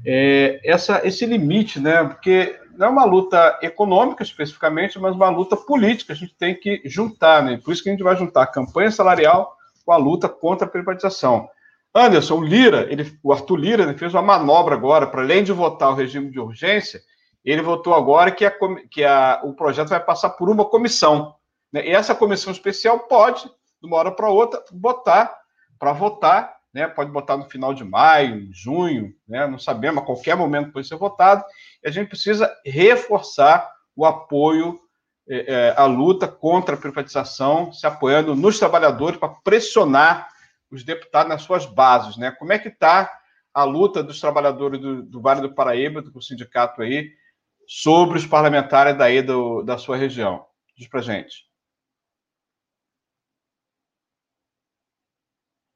é, 0.06 0.59
essa, 0.64 1.06
esse 1.06 1.26
limite, 1.26 1.78
né, 1.78 2.02
porque 2.04 2.59
não 2.78 2.86
é 2.86 2.90
uma 2.90 3.04
luta 3.04 3.59
econômica 3.61 4.22
especificamente, 4.22 4.98
mas 4.98 5.14
uma 5.14 5.28
luta 5.28 5.54
política, 5.54 6.14
a 6.14 6.16
gente 6.16 6.34
tem 6.34 6.54
que 6.54 6.80
juntar, 6.86 7.42
né, 7.42 7.61
por 7.62 7.74
isso 7.74 7.82
que 7.82 7.90
a 7.90 7.92
gente 7.92 8.02
vai 8.02 8.16
juntar 8.16 8.44
a 8.44 8.46
campanha 8.46 8.90
salarial 8.90 9.57
com 9.89 9.93
a 9.93 9.97
luta 9.97 10.28
contra 10.28 10.66
a 10.66 10.70
privatização. 10.70 11.49
Anderson, 11.95 12.43
Lira, 12.43 12.86
ele, 12.93 13.18
o 13.22 13.32
Arthur 13.32 13.57
Lira, 13.57 13.97
fez 13.97 14.12
uma 14.12 14.20
manobra 14.20 14.74
agora, 14.74 15.07
para 15.07 15.22
além 15.22 15.43
de 15.43 15.51
votar 15.51 15.89
o 15.89 15.95
regime 15.95 16.30
de 16.30 16.39
urgência, 16.39 17.01
ele 17.43 17.62
votou 17.62 17.95
agora 17.95 18.30
que, 18.30 18.45
a, 18.45 18.53
que 18.91 19.03
a, 19.03 19.41
o 19.45 19.55
projeto 19.55 19.89
vai 19.89 20.05
passar 20.05 20.28
por 20.28 20.51
uma 20.51 20.66
comissão. 20.66 21.34
Né? 21.72 21.86
E 21.86 21.91
essa 21.91 22.14
comissão 22.14 22.53
especial 22.53 22.99
pode, 23.09 23.45
de 23.45 23.86
uma 23.86 23.97
hora 23.97 24.11
para 24.11 24.28
outra, 24.28 24.62
botar 24.70 25.34
para 25.78 25.95
votar, 25.95 26.55
né? 26.74 26.86
pode 26.86 27.11
botar 27.11 27.39
no 27.39 27.49
final 27.49 27.72
de 27.72 27.82
maio, 27.82 28.47
junho, 28.53 29.14
né? 29.26 29.47
não 29.47 29.59
sabemos, 29.59 30.03
a 30.03 30.05
qualquer 30.05 30.36
momento 30.36 30.70
pode 30.70 30.86
ser 30.86 30.97
votado, 30.97 31.43
e 31.82 31.89
a 31.89 31.91
gente 31.91 32.09
precisa 32.09 32.55
reforçar 32.62 33.66
o 33.97 34.05
apoio 34.05 34.78
é, 35.29 35.53
é, 35.53 35.74
a 35.76 35.85
luta 35.85 36.26
contra 36.26 36.74
a 36.74 36.79
privatização, 36.79 37.70
se 37.72 37.87
apoiando 37.87 38.35
nos 38.35 38.59
trabalhadores 38.59 39.18
para 39.18 39.29
pressionar 39.29 40.29
os 40.70 40.83
deputados 40.83 41.29
nas 41.29 41.43
suas 41.43 41.66
bases, 41.66 42.16
né? 42.16 42.31
Como 42.31 42.53
é 42.53 42.59
que 42.59 42.68
está 42.68 43.20
a 43.53 43.64
luta 43.64 44.03
dos 44.03 44.20
trabalhadores 44.20 44.81
do, 44.81 45.03
do, 45.03 45.20
Vale 45.20 45.41
do 45.41 45.55
Paraíba, 45.55 46.01
do 46.01 46.22
sindicato 46.22 46.81
aí, 46.83 47.11
sobre 47.66 48.18
os 48.18 48.26
parlamentares 48.26 48.97
daí 48.97 49.20
do, 49.20 49.62
da 49.62 49.76
sua 49.76 49.97
região? 49.97 50.47
Diz 50.76 50.89
para 50.89 51.03
gente. 51.03 51.47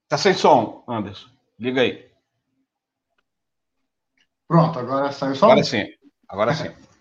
Tá 0.09 0.17
sem 0.17 0.35
som, 0.35 0.85
Anderson. 0.87 1.29
Liga 1.59 1.81
aí. 1.81 2.11
Pronto, 4.47 4.79
agora 4.79 5.11
saiu 5.11 5.35
só. 5.35 5.47
Agora 5.47 5.65
sim. 5.65 5.87
Agora 6.29 6.55
sim. 6.55 6.91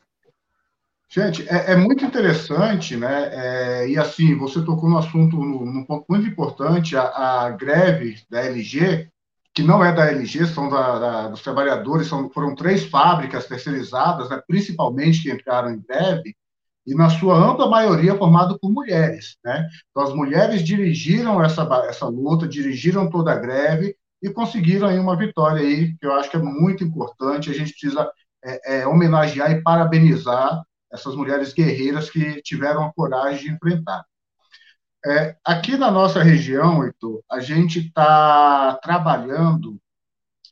Gente, 1.14 1.46
é, 1.50 1.74
é, 1.74 1.76
muito 1.76 2.06
interessante, 2.06 2.96
né? 2.96 3.30
É, 3.34 3.90
e 3.90 3.98
assim, 3.98 4.34
você 4.38 4.64
tocou 4.64 4.90
no 4.90 4.98
assunto, 4.98 5.36
num 5.36 5.84
ponto 5.84 6.06
muito 6.08 6.26
importante, 6.26 6.96
a, 6.96 7.04
a, 7.04 7.50
greve 7.50 8.16
da 8.30 8.40
LG, 8.46 9.10
que 9.54 9.62
não 9.62 9.84
é 9.84 9.92
da 9.92 10.06
LG, 10.10 10.46
são 10.48 10.70
da, 10.70 11.00
da, 11.00 11.28
dos 11.28 11.42
trabalhadores, 11.42 12.08
são, 12.08 12.30
foram 12.30 12.56
três 12.56 12.86
fábricas 12.86 13.46
terceirizadas, 13.46 14.30
né, 14.30 14.42
principalmente 14.48 15.22
que 15.22 15.30
entraram 15.30 15.72
em 15.72 15.82
greve, 15.82 16.34
e 16.88 16.96
na 16.96 17.10
sua 17.10 17.36
ampla 17.36 17.70
maioria 17.70 18.16
formado 18.18 18.58
por 18.58 18.72
mulheres, 18.72 19.36
né? 19.44 19.68
Então 19.90 20.04
as 20.04 20.16
mulheres 20.16 20.64
dirigiram 20.64 21.44
essa, 21.44 21.64
essa 21.90 22.08
luta, 22.08 22.48
dirigiram 22.48 23.10
toda 23.10 23.34
a 23.34 23.38
greve 23.38 23.98
e 24.24 24.30
conseguiram 24.30 24.88
aí 24.88 24.98
uma 24.98 25.18
vitória 25.18 25.62
aí, 25.62 25.94
que 25.98 26.06
eu 26.06 26.14
acho 26.14 26.32
que 26.32 26.38
é 26.38 26.42
muito 26.42 26.86
importante, 26.86 27.50
a 27.50 27.54
gente 27.54 27.74
precisa 27.74 28.10
é, 28.44 28.80
é, 28.80 28.88
homenagear 28.88 29.52
e 29.52 29.62
parabenizar 29.62 30.64
essas 30.92 31.16
mulheres 31.16 31.54
guerreiras 31.54 32.10
que 32.10 32.42
tiveram 32.42 32.84
a 32.84 32.94
coragem 32.94 33.44
de 33.44 33.52
enfrentar. 33.52 34.06
É, 35.06 35.36
aqui 35.44 35.78
na 35.78 35.90
nossa 35.90 36.22
região, 36.22 36.84
Heitor, 36.84 37.24
a 37.32 37.40
gente 37.40 37.80
está 37.80 38.78
trabalhando 38.84 39.80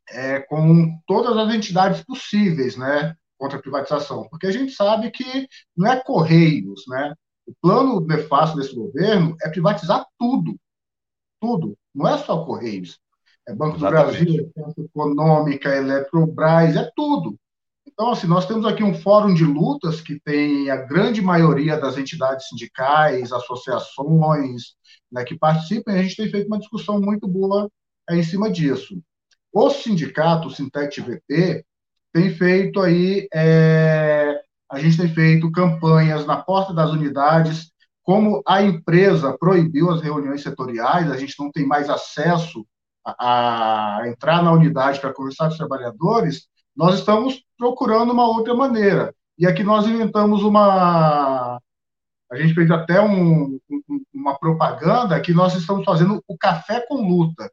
é, 0.10 0.40
com 0.40 1.00
todas 1.06 1.38
as 1.38 1.54
entidades 1.54 2.04
possíveis, 2.04 2.76
né, 2.76 3.16
contra 3.38 3.60
a 3.60 3.62
privatização, 3.62 4.28
porque 4.28 4.48
a 4.48 4.52
gente 4.52 4.72
sabe 4.74 5.12
que 5.12 5.48
não 5.78 5.92
é 5.92 6.02
Correios, 6.02 6.84
né? 6.88 7.14
O 7.46 7.54
plano 7.62 8.02
nefasto 8.02 8.58
desse 8.58 8.76
governo 8.76 9.36
é 9.42 9.50
privatizar 9.50 10.06
tudo, 10.20 10.56
tudo, 11.40 11.78
não 11.94 12.08
é 12.08 12.18
só 12.18 12.44
Correios, 12.44 13.00
é 13.48 13.54
Banco 13.54 13.78
Exatamente. 13.78 14.26
do 14.26 14.26
Brasil, 14.26 14.52
é 14.58 14.82
Econômica, 14.82 15.76
Eletrobras, 15.76 16.76
é 16.76 16.92
tudo. 16.96 17.40
Então, 18.00 18.12
assim, 18.12 18.28
nós 18.28 18.46
temos 18.46 18.66
aqui 18.66 18.82
um 18.82 18.94
fórum 18.94 19.34
de 19.34 19.44
lutas 19.44 20.00
que 20.00 20.18
tem 20.22 20.70
a 20.70 20.78
grande 20.78 21.22
maioria 21.22 21.78
das 21.78 21.98
entidades 21.98 22.48
sindicais, 22.48 23.34
associações 23.34 24.74
né, 25.12 25.26
que 25.26 25.38
participam, 25.38 25.92
e 25.92 26.00
a 26.00 26.04
gente 26.04 26.16
tem 26.16 26.30
feito 26.30 26.48
uma 26.48 26.60
discussão 26.60 27.02
muito 27.02 27.28
boa 27.28 27.70
é, 28.10 28.16
em 28.16 28.24
cima 28.24 28.50
disso. 28.50 28.98
O 29.52 29.70
sindicato, 29.70 30.48
o 30.48 30.50
Sintec 30.50 31.02
VT, 31.02 31.66
tem 32.14 32.30
feito 32.30 32.80
aí, 32.80 33.28
é, 33.34 34.44
a 34.72 34.80
gente 34.80 34.96
tem 34.96 35.14
feito 35.14 35.52
campanhas 35.52 36.26
na 36.26 36.38
porta 36.38 36.74
das 36.74 36.92
unidades, 36.92 37.70
como 38.02 38.42
a 38.48 38.64
empresa 38.64 39.38
proibiu 39.38 39.92
as 39.92 40.02
reuniões 40.02 40.42
setoriais, 40.42 41.12
a 41.12 41.18
gente 41.18 41.36
não 41.38 41.52
tem 41.52 41.68
mais 41.68 41.90
acesso 41.90 42.66
a, 43.06 43.98
a 43.98 44.08
entrar 44.08 44.42
na 44.42 44.54
unidade 44.54 45.02
para 45.02 45.14
conversar 45.14 45.48
com 45.48 45.52
os 45.52 45.58
trabalhadores, 45.58 46.48
nós 46.76 47.00
estamos 47.00 47.44
procurando 47.58 48.12
uma 48.12 48.28
outra 48.28 48.54
maneira. 48.54 49.14
E 49.38 49.46
aqui 49.48 49.64
nós 49.64 49.88
inventamos 49.88 50.44
uma. 50.44 51.60
A 52.32 52.38
gente 52.38 52.54
fez 52.54 52.70
até 52.70 53.02
um, 53.02 53.60
uma 54.14 54.38
propaganda 54.38 55.20
que 55.20 55.34
nós 55.34 55.56
estamos 55.56 55.84
fazendo 55.84 56.24
o 56.28 56.38
Café 56.38 56.86
com 56.88 56.96
Luta. 56.96 57.50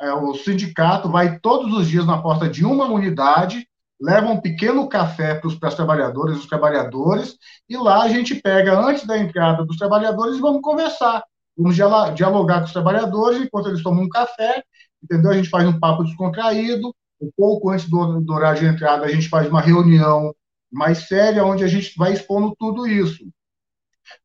É, 0.00 0.12
o 0.12 0.34
sindicato 0.34 1.10
vai 1.10 1.38
todos 1.38 1.74
os 1.74 1.88
dias 1.88 2.06
na 2.06 2.22
porta 2.22 2.48
de 2.48 2.64
uma 2.64 2.86
unidade, 2.86 3.66
leva 4.00 4.28
um 4.28 4.40
pequeno 4.40 4.88
café 4.88 5.34
para 5.34 5.48
os 5.48 5.56
trabalhadores, 5.56 6.38
os 6.38 6.46
trabalhadores, 6.46 7.36
e 7.68 7.76
lá 7.76 8.02
a 8.02 8.08
gente 8.08 8.34
pega, 8.34 8.78
antes 8.78 9.06
da 9.06 9.18
entrada 9.18 9.62
dos 9.64 9.76
trabalhadores, 9.76 10.38
e 10.38 10.40
vamos 10.40 10.62
conversar. 10.62 11.22
Vamos 11.56 11.76
dialogar 11.76 12.60
com 12.60 12.64
os 12.64 12.72
trabalhadores 12.72 13.42
enquanto 13.42 13.68
eles 13.68 13.82
tomam 13.82 14.04
um 14.04 14.08
café, 14.08 14.64
entendeu? 15.02 15.30
A 15.30 15.34
gente 15.34 15.50
faz 15.50 15.68
um 15.68 15.78
papo 15.78 16.04
descontraído. 16.04 16.94
Um 17.20 17.30
pouco 17.36 17.70
antes 17.70 17.88
do, 17.88 18.20
do 18.20 18.32
horário 18.32 18.60
de 18.60 18.66
entrada, 18.66 19.04
a 19.04 19.10
gente 19.10 19.28
faz 19.28 19.48
uma 19.48 19.60
reunião 19.60 20.34
mais 20.70 21.08
séria, 21.08 21.44
onde 21.44 21.64
a 21.64 21.68
gente 21.68 21.92
vai 21.96 22.12
expondo 22.12 22.54
tudo 22.58 22.86
isso. 22.86 23.24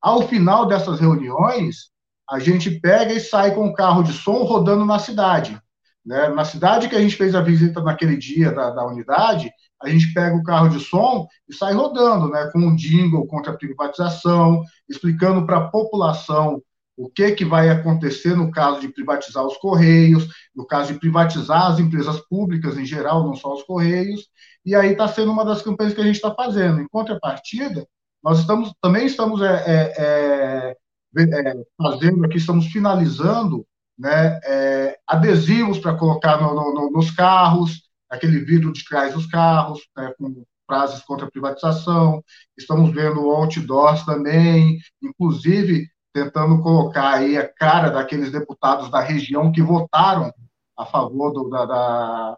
Ao 0.02 0.28
final 0.28 0.66
dessas 0.66 1.00
reuniões, 1.00 1.90
a 2.30 2.40
gente 2.40 2.72
pega 2.80 3.14
e 3.14 3.20
sai 3.20 3.54
com 3.54 3.68
o 3.68 3.74
carro 3.74 4.04
de 4.04 4.14
som 4.14 4.44
rodando 4.44 4.86
na 4.86 5.00
cidade. 5.00 5.60
Né? 6.06 6.30
Na 6.30 6.46
cidade 6.46 6.88
que 6.88 6.96
a 6.96 7.02
gente 7.02 7.16
fez 7.16 7.34
a 7.36 7.42
visita 7.42 7.82
naquele 7.82 8.16
dia 8.16 8.52
da, 8.52 8.70
da 8.70 8.86
unidade, 8.86 9.52
a 9.82 9.90
gente 9.90 10.14
pega 10.14 10.36
o 10.36 10.44
carro 10.44 10.70
de 10.70 10.80
som 10.80 11.28
e 11.50 11.54
sai 11.54 11.74
rodando, 11.74 12.30
né, 12.30 12.50
com 12.52 12.60
um 12.60 12.76
jingle 12.76 13.28
contra 13.28 13.52
a 13.52 13.58
privatização, 13.58 14.64
explicando 14.88 15.46
para 15.46 15.58
a 15.58 15.68
população 15.70 16.62
o 16.98 17.10
que, 17.10 17.32
que 17.32 17.44
vai 17.44 17.70
acontecer 17.70 18.36
no 18.36 18.52
caso 18.52 18.80
de 18.80 18.88
privatizar 18.88 19.46
os 19.46 19.58
Correios, 19.58 20.28
no 20.56 20.66
caso 20.66 20.94
de 20.94 21.00
privatizar 21.00 21.68
as 21.68 21.80
empresas 21.80 22.20
públicas 22.30 22.78
em 22.78 22.86
geral, 22.86 23.24
não 23.24 23.36
só 23.36 23.54
os 23.54 23.64
Correios, 23.64 24.28
e 24.66 24.74
aí 24.74 24.92
está 24.92 25.08
sendo 25.08 25.32
uma 25.32 25.44
das 25.44 25.62
campanhas 25.62 25.94
que 25.94 26.02
a 26.02 26.06
gente 26.06 26.16
está 26.16 26.34
fazendo. 26.34 26.80
Em 26.80 26.88
contrapartida, 26.88 27.86
nós 28.24 28.40
estamos, 28.40 28.74
também 28.82 29.06
estamos 29.06 29.42
é, 29.42 29.64
é, 29.68 30.76
é, 31.18 31.24
é 31.24 31.54
fazendo 31.78 32.26
aqui, 32.26 32.38
estamos 32.38 32.68
finalizando 32.68 33.66
né, 33.98 34.40
é, 34.44 34.98
adesivos 35.08 35.80
para 35.80 35.96
colocar 35.96 36.42
no, 36.42 36.74
no, 36.74 36.92
nos 36.92 37.12
carros, 37.12 37.84
aquele 38.10 38.40
vidro 38.40 38.72
de 38.72 38.84
trás 38.86 39.14
dos 39.14 39.26
carros, 39.26 39.82
né, 39.96 40.14
com 40.18 40.44
frases 40.66 41.02
contra 41.04 41.28
a 41.28 41.32
privatização. 41.32 42.24
Estamos 42.58 42.92
vendo 42.92 43.30
outdoors 43.30 44.04
também, 44.04 44.80
inclusive 45.02 45.88
tentando 46.12 46.62
colocar 46.62 47.16
aí 47.16 47.38
a 47.38 47.48
cara 47.48 47.90
daqueles 47.90 48.32
deputados 48.32 48.90
da 48.90 49.02
região 49.02 49.52
que 49.52 49.62
votaram 49.62 50.34
a 50.78 50.86
favor 50.86 51.32
do, 51.32 51.50
da, 51.50 51.66
da 51.66 52.38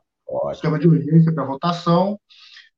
esquema 0.51 0.77
de 0.77 0.87
urgência 0.87 1.33
para 1.33 1.45
votação, 1.45 2.19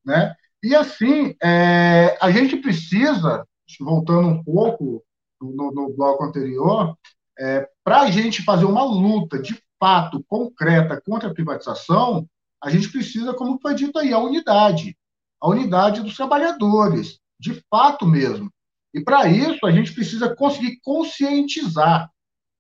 né? 0.06 0.34
E 0.62 0.76
assim, 0.76 1.36
é, 1.42 2.18
a 2.22 2.32
gente 2.32 2.58
precisa, 2.58 3.46
voltando 3.80 4.28
um 4.28 4.44
pouco 4.44 5.04
no, 5.42 5.72
no 5.72 5.94
bloco 5.94 6.24
anterior, 6.24 6.98
é, 7.40 7.68
para 7.84 8.02
a 8.02 8.12
gente 8.12 8.44
fazer 8.44 8.66
uma 8.66 8.84
luta 8.84 9.40
de 9.40 9.58
fato 9.80 10.24
concreta 10.28 11.02
contra 11.02 11.30
a 11.30 11.34
privatização, 11.34 12.28
a 12.62 12.70
gente 12.70 12.92
precisa, 12.92 13.34
como 13.34 13.60
foi 13.62 13.74
dito 13.74 13.98
aí, 13.98 14.12
a 14.12 14.20
unidade, 14.20 14.98
a 15.42 15.48
unidade 15.48 16.02
dos 16.02 16.16
trabalhadores, 16.16 17.20
de 17.40 17.64
fato 17.70 18.06
mesmo. 18.06 18.52
E 18.94 19.02
para 19.02 19.28
isso, 19.28 19.66
a 19.66 19.72
gente 19.72 19.94
precisa 19.94 20.36
conseguir 20.36 20.80
conscientizar. 20.82 22.12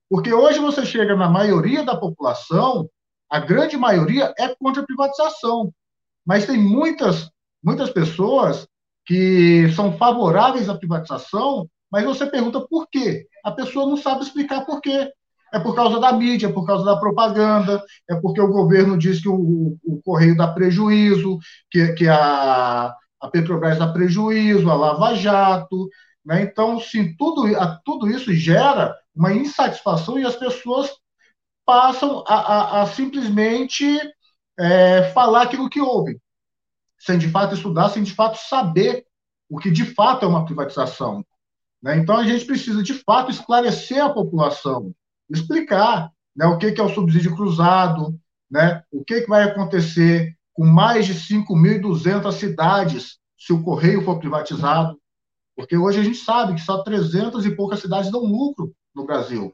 Porque 0.10 0.34
hoje 0.34 0.60
você 0.60 0.86
chega 0.86 1.16
na 1.16 1.30
maioria 1.30 1.84
da 1.84 1.95
população, 1.95 2.89
a 3.30 3.39
grande 3.39 3.78
maioria 3.78 4.34
é 4.38 4.55
contra 4.55 4.82
a 4.82 4.86
privatização. 4.86 5.72
Mas 6.26 6.45
tem 6.45 6.57
muitas, 6.57 7.30
muitas 7.64 7.91
pessoas 7.91 8.68
que 9.05 9.72
são 9.76 9.97
favoráveis 9.97 10.68
à 10.68 10.76
privatização, 10.76 11.70
mas 11.91 12.05
você 12.05 12.26
pergunta 12.26 12.60
por 12.68 12.88
quê. 12.89 13.28
A 13.43 13.51
pessoa 13.51 13.88
não 13.88 13.97
sabe 13.97 14.24
explicar 14.24 14.66
por 14.66 14.82
quê. 14.82 15.12
É 15.51 15.60
por 15.60 15.76
causa 15.76 15.99
da 15.99 16.14
mídia, 16.14 16.47
é 16.47 16.51
por 16.51 16.66
causa 16.66 16.86
da 16.86 16.97
propaganda, 16.97 17.84
é 18.07 18.16
porque 18.16 18.39
o 18.39 18.51
governo 18.51 18.97
diz 18.97 19.20
que 19.20 19.30
o, 19.30 19.78
o 19.84 20.01
Correio 20.03 20.38
dá 20.38 20.47
prejuízo, 20.47 21.39
que, 21.72 21.93
que 21.93 22.07
a, 22.07 22.93
a 23.20 23.28
Petrobras 23.32 23.80
dá 23.80 23.88
prejuízo, 23.88 24.70
a 24.70 24.76
Lava 24.76 25.16
Jato, 25.16 25.89
né? 26.24 26.43
Então, 26.43 26.80
sim, 26.80 27.16
tudo, 27.18 27.47
a, 27.57 27.80
tudo 27.84 28.07
isso 28.07 28.32
gera 28.34 28.95
uma 29.16 29.34
insatisfação 29.34 30.18
e 30.18 30.26
as 30.26 30.36
pessoas 30.36 30.89
passam 31.66 32.24
a, 32.28 32.36
a, 32.36 32.82
a 32.82 32.88
simplesmente 32.88 33.86
é, 34.57 35.12
falar 35.12 35.43
aquilo 35.43 35.70
que 35.70 35.80
ouvem, 35.80 36.20
sem 36.97 37.18
de 37.18 37.30
fato 37.30 37.53
estudar, 37.53 37.89
sem 37.89 38.03
de 38.03 38.14
fato 38.14 38.38
saber 38.38 39.05
o 39.49 39.57
que 39.57 39.72
de 39.72 39.86
fato 39.86 40.26
é 40.26 40.28
uma 40.28 40.45
privatização. 40.45 41.26
Né? 41.82 41.97
Então, 41.97 42.18
a 42.18 42.24
gente 42.24 42.45
precisa 42.45 42.84
de 42.84 42.93
fato 42.93 43.32
esclarecer 43.32 44.03
a 44.03 44.10
população, 44.10 44.93
explicar 45.30 46.12
né, 46.36 46.45
o 46.45 46.57
que, 46.57 46.72
que 46.72 46.82
é 46.82 46.84
o 46.84 46.93
subsídio 46.93 47.36
cruzado, 47.36 48.20
né, 48.49 48.84
o 48.91 49.03
que, 49.03 49.22
que 49.22 49.30
vai 49.30 49.43
acontecer 49.43 50.36
com 50.53 50.66
mais 50.66 51.05
de 51.05 51.14
5.200 51.14 52.32
cidades 52.34 53.20
se 53.38 53.53
o 53.53 53.64
Correio 53.64 54.03
for 54.03 54.20
privatizado, 54.20 54.99
porque 55.55 55.78
hoje 55.78 55.99
a 55.99 56.03
gente 56.03 56.18
sabe 56.18 56.55
que 56.55 56.62
só 56.62 56.84
300 56.84 57.45
e 57.45 57.55
poucas 57.55 57.80
cidades 57.80 58.12
dão 58.12 58.22
lucro 58.22 58.74
no 58.95 59.05
Brasil. 59.05 59.53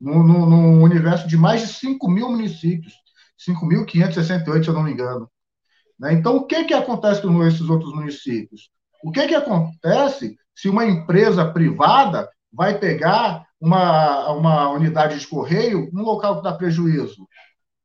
No 0.00 0.82
universo 0.82 1.28
de 1.28 1.36
mais 1.36 1.60
de 1.60 1.68
5 1.68 2.08
mil 2.10 2.30
municípios. 2.30 2.94
5.568, 3.46 4.64
se 4.64 4.68
eu 4.68 4.74
não 4.74 4.82
me 4.82 4.92
engano. 4.92 5.30
Né? 5.98 6.12
Então, 6.12 6.36
o 6.36 6.46
que, 6.46 6.64
que 6.64 6.74
acontece 6.74 7.22
com 7.22 7.46
esses 7.46 7.68
outros 7.68 7.94
municípios? 7.94 8.70
O 9.02 9.10
que, 9.10 9.26
que 9.26 9.34
acontece 9.34 10.36
se 10.54 10.68
uma 10.68 10.84
empresa 10.84 11.50
privada 11.50 12.28
vai 12.52 12.78
pegar 12.78 13.46
uma, 13.60 14.30
uma 14.32 14.70
unidade 14.70 15.18
de 15.18 15.26
correio 15.26 15.88
num 15.92 16.02
local 16.02 16.36
que 16.36 16.42
dá 16.42 16.52
prejuízo? 16.52 17.26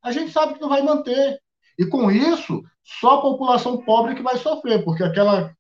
A 0.04 0.12
gente 0.12 0.32
sabe 0.32 0.54
que 0.54 0.62
não 0.62 0.70
vai 0.70 0.82
manter. 0.82 1.40
E 1.78 1.86
com 1.86 2.10
isso, 2.12 2.64
só 2.84 3.16
a 3.16 3.22
população 3.22 3.84
pobre 3.84 4.16
que 4.16 4.24
vai 4.24 4.38
sofrer, 4.38 4.84
porque 4.84 5.04
aquela 5.04 5.54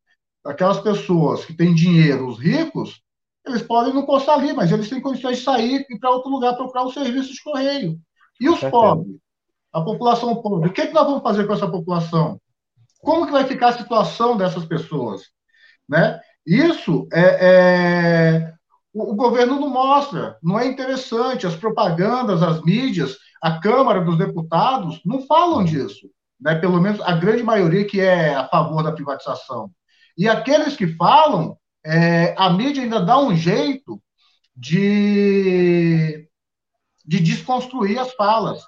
aquelas 0.46 0.80
pessoas 0.80 1.44
que 1.44 1.54
têm 1.54 1.74
dinheiro, 1.74 2.28
os 2.28 2.38
ricos, 2.38 3.02
eles 3.46 3.62
podem 3.62 3.94
não 3.94 4.06
postar 4.06 4.34
ali, 4.34 4.54
mas 4.54 4.72
eles 4.72 4.90
têm 4.90 5.02
condições 5.02 5.38
de 5.38 5.44
sair 5.44 5.86
e 5.90 5.96
ir 5.96 6.00
para 6.00 6.12
outro 6.12 6.30
lugar 6.30 6.56
procurar 6.56 6.84
o 6.84 6.92
serviço 6.92 7.34
de 7.34 7.44
correio. 7.44 8.00
E 8.40 8.50
os 8.50 8.60
pobres? 8.60 9.18
A 9.72 9.82
população 9.82 10.42
pobre. 10.42 10.70
O 10.70 10.74
que, 10.74 10.82
é 10.82 10.88
que 10.88 10.94
nós 10.94 11.06
vamos 11.06 11.22
fazer 11.22 11.46
com 11.46 11.54
essa 11.54 11.70
população? 11.70 12.40
Como 13.00 13.26
que 13.26 13.32
vai 13.32 13.46
ficar 13.46 13.70
a 13.70 13.78
situação 13.78 14.36
dessas 14.36 14.66
pessoas? 14.66 15.24
Né? 15.88 16.20
Isso 16.46 17.08
é, 17.14 17.38
é... 17.42 18.54
O, 18.94 19.12
o 19.12 19.16
governo 19.16 19.60
não 19.60 19.70
mostra, 19.70 20.38
não 20.42 20.60
é 20.60 20.66
interessante. 20.66 21.46
As 21.46 21.56
propagandas, 21.56 22.42
as 22.42 22.62
mídias, 22.64 23.18
a 23.42 23.60
Câmara 23.60 24.02
dos 24.02 24.18
Deputados 24.18 25.02
não 25.06 25.22
falam 25.28 25.64
disso. 25.64 26.10
Né? 26.40 26.56
Pelo 26.56 26.82
menos 26.82 27.02
a 27.02 27.14
grande 27.14 27.44
maioria 27.44 27.86
que 27.86 28.00
é 28.00 28.34
a 28.34 28.48
favor 28.48 28.82
da 28.82 28.92
privatização. 28.92 29.70
E 30.18 30.28
aqueles 30.30 30.76
que 30.76 30.88
falam, 30.96 31.58
é, 31.86 32.34
a 32.36 32.50
mídia 32.50 32.82
ainda 32.82 33.00
dá 33.00 33.20
um 33.20 33.36
jeito 33.36 34.02
de, 34.56 36.28
de 37.06 37.20
desconstruir 37.20 38.00
as 38.00 38.12
falas, 38.14 38.64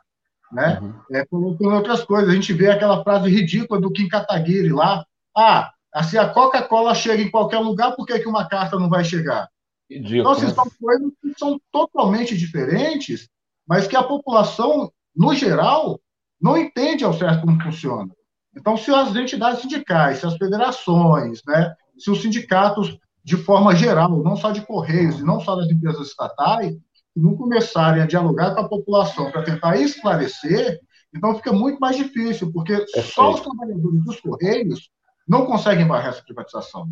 né? 0.52 0.80
Uhum. 0.80 0.94
É, 1.12 1.26
com, 1.26 1.58
com, 1.58 1.66
outras 1.74 2.04
coisas. 2.04 2.30
A 2.30 2.34
gente 2.34 2.54
vê 2.54 2.70
aquela 2.70 3.04
frase 3.04 3.30
ridícula 3.30 3.82
do 3.82 3.92
Kim 3.92 4.08
Kataguiri 4.08 4.70
lá. 4.70 5.04
Ah, 5.36 5.72
se 6.04 6.18
a 6.18 6.30
Coca-Cola 6.30 6.94
chega 6.94 7.24
em 7.24 7.32
qualquer 7.32 7.60
lugar, 7.60 7.96
por 7.96 8.06
que, 8.06 8.20
que 8.20 8.28
uma 8.28 8.48
carta 8.48 8.78
não 8.78 8.90
vai 8.90 9.04
chegar? 9.04 9.50
Ridículo, 9.90 10.20
então, 10.20 10.32
assim, 10.32 10.54
são 10.54 10.68
coisas 10.80 11.12
que 11.22 11.34
são 11.40 11.60
totalmente 11.72 12.38
diferentes, 12.38 13.28
mas 13.66 13.88
que 13.88 13.96
a 13.96 14.04
população, 14.04 14.92
no 15.16 15.34
geral, 15.34 16.00
não 16.40 16.58
entende 16.58 17.04
ao 17.04 17.14
certo 17.14 17.42
como 17.42 17.62
funciona. 17.62 18.12
Então, 18.56 18.78
se 18.78 18.92
as 18.92 19.16
entidades 19.16 19.62
sindicais, 19.62 20.20
se 20.20 20.26
as 20.26 20.36
federações, 20.36 21.42
né, 21.48 21.74
se 21.98 22.12
os 22.12 22.22
sindicatos, 22.22 22.98
de 23.28 23.36
forma 23.36 23.76
geral, 23.76 24.24
não 24.24 24.38
só 24.38 24.52
de 24.52 24.62
Correios 24.62 25.20
e 25.20 25.24
não 25.26 25.42
só 25.42 25.58
das 25.58 25.70
empresas 25.70 26.08
estatais, 26.08 26.74
não 27.14 27.36
começarem 27.36 28.02
a 28.02 28.06
dialogar 28.06 28.56
com 28.56 28.62
a 28.62 28.70
população 28.70 29.30
para 29.30 29.44
tentar 29.44 29.76
esclarecer, 29.76 30.80
então 31.14 31.36
fica 31.36 31.52
muito 31.52 31.78
mais 31.78 31.98
difícil, 31.98 32.54
porque 32.54 32.72
é 32.72 33.02
só 33.02 33.34
os 33.34 33.42
trabalhadores 33.42 34.02
dos 34.06 34.22
Correios 34.22 34.90
não 35.28 35.46
conseguem 35.46 35.86
barrar 35.86 36.12
essa 36.12 36.24
privatização. 36.24 36.88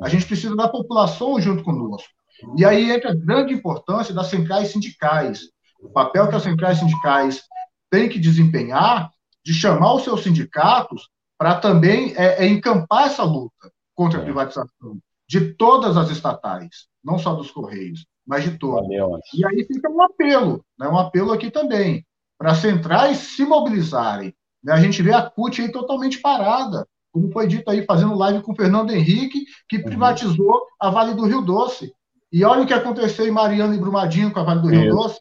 A 0.00 0.08
gente 0.08 0.24
precisa 0.24 0.56
da 0.56 0.68
população 0.68 1.38
junto 1.38 1.62
conosco. 1.62 2.08
E 2.56 2.64
aí 2.64 2.90
entra 2.90 3.10
a 3.10 3.14
grande 3.14 3.52
importância 3.52 4.14
das 4.14 4.28
centrais 4.28 4.68
sindicais. 4.68 5.50
O 5.82 5.90
papel 5.90 6.28
que 6.28 6.34
as 6.34 6.44
centrais 6.44 6.78
sindicais 6.78 7.42
têm 7.90 8.08
que 8.08 8.18
desempenhar 8.18 9.10
de 9.44 9.52
chamar 9.52 9.92
os 9.92 10.04
seus 10.04 10.22
sindicatos 10.22 11.10
para 11.36 11.56
também 11.56 12.14
é, 12.16 12.42
é, 12.42 12.48
encampar 12.48 13.08
essa 13.08 13.22
luta 13.22 13.70
contra 13.94 14.18
a 14.18 14.22
é. 14.22 14.24
privatização 14.24 14.98
de 15.34 15.52
todas 15.54 15.96
as 15.96 16.10
estatais, 16.10 16.86
não 17.02 17.18
só 17.18 17.34
dos 17.34 17.50
Correios, 17.50 18.06
mas 18.24 18.44
de 18.44 18.56
todas. 18.56 18.88
E 19.34 19.44
aí 19.44 19.64
fica 19.64 19.90
um 19.90 20.00
apelo, 20.00 20.64
né, 20.78 20.86
um 20.86 20.96
apelo 20.96 21.32
aqui 21.32 21.50
também, 21.50 22.06
para 22.38 22.52
as 22.52 22.58
centrais 22.58 23.18
se 23.18 23.44
mobilizarem. 23.44 24.32
Né? 24.62 24.72
A 24.72 24.80
gente 24.80 25.02
vê 25.02 25.12
a 25.12 25.28
CUT 25.28 25.60
aí 25.60 25.72
totalmente 25.72 26.20
parada. 26.20 26.86
como 27.10 27.32
foi 27.32 27.48
dito 27.48 27.68
aí, 27.68 27.84
fazendo 27.84 28.14
live 28.14 28.42
com 28.42 28.52
o 28.52 28.56
Fernando 28.56 28.92
Henrique, 28.92 29.44
que 29.68 29.78
uhum. 29.78 29.84
privatizou 29.84 30.66
a 30.80 30.88
Vale 30.88 31.14
do 31.14 31.24
Rio 31.24 31.42
Doce. 31.42 31.92
E 32.32 32.44
olha 32.44 32.62
o 32.62 32.66
que 32.66 32.74
aconteceu 32.74 33.26
em 33.26 33.32
Mariana 33.32 33.74
e 33.74 33.78
Brumadinho 33.78 34.32
com 34.32 34.38
a 34.38 34.44
Vale 34.44 34.62
do 34.62 34.68
Rio 34.68 34.84
isso. 34.84 34.96
Doce. 34.96 35.20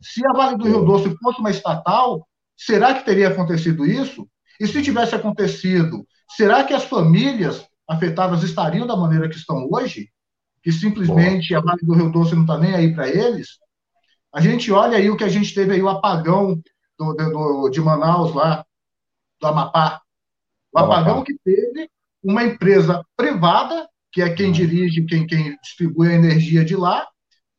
Se 0.00 0.26
a 0.26 0.32
Vale 0.32 0.56
do 0.56 0.64
Rio 0.64 0.84
Doce 0.84 1.16
fosse 1.22 1.38
uma 1.38 1.50
estatal, 1.50 2.26
será 2.56 2.94
que 2.94 3.04
teria 3.04 3.28
acontecido 3.28 3.86
isso? 3.86 4.26
E 4.60 4.66
se 4.66 4.82
tivesse 4.82 5.14
acontecido, 5.14 6.04
será 6.36 6.64
que 6.64 6.74
as 6.74 6.84
famílias 6.84 7.64
afetadas 7.88 8.42
estariam 8.42 8.86
da 8.86 8.96
maneira 8.96 9.28
que 9.28 9.36
estão 9.36 9.68
hoje? 9.70 10.10
Que 10.62 10.72
simplesmente 10.72 11.54
a 11.54 11.60
Vale 11.60 11.80
do 11.82 11.94
Rio 11.94 12.10
Doce 12.10 12.34
não 12.34 12.42
está 12.42 12.58
nem 12.58 12.74
aí 12.74 12.94
para 12.94 13.08
eles? 13.08 13.58
A 14.34 14.40
gente 14.40 14.70
olha 14.72 14.98
aí 14.98 15.08
o 15.08 15.16
que 15.16 15.24
a 15.24 15.28
gente 15.28 15.54
teve 15.54 15.74
aí, 15.74 15.82
o 15.82 15.88
apagão 15.88 16.60
do, 16.98 17.14
do, 17.14 17.68
de 17.70 17.80
Manaus 17.80 18.34
lá, 18.34 18.64
do 19.40 19.46
Amapá. 19.46 20.00
O 20.72 20.78
apagão 20.78 21.22
que 21.22 21.34
teve 21.44 21.88
uma 22.22 22.42
empresa 22.42 23.04
privada, 23.16 23.88
que 24.12 24.20
é 24.20 24.34
quem 24.34 24.46
uhum. 24.46 24.52
dirige, 24.52 25.06
quem, 25.06 25.26
quem 25.26 25.56
distribui 25.62 26.08
a 26.08 26.14
energia 26.14 26.64
de 26.64 26.76
lá, 26.76 27.06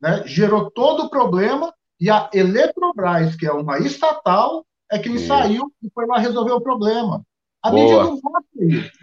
né, 0.00 0.22
gerou 0.26 0.70
todo 0.70 1.04
o 1.04 1.10
problema, 1.10 1.72
e 2.00 2.10
a 2.10 2.30
Eletrobras, 2.32 3.34
que 3.34 3.46
é 3.46 3.52
uma 3.52 3.78
estatal, 3.78 4.64
é 4.90 4.98
quem 4.98 5.18
Sim. 5.18 5.26
saiu 5.26 5.72
e 5.82 5.90
foi 5.92 6.06
lá 6.06 6.18
resolver 6.18 6.52
o 6.52 6.60
problema. 6.60 7.24
A 7.62 7.70
Boa. 7.70 7.82
mídia 7.82 7.96
não 8.04 8.20
mostra 8.22 8.64
isso. 8.64 8.97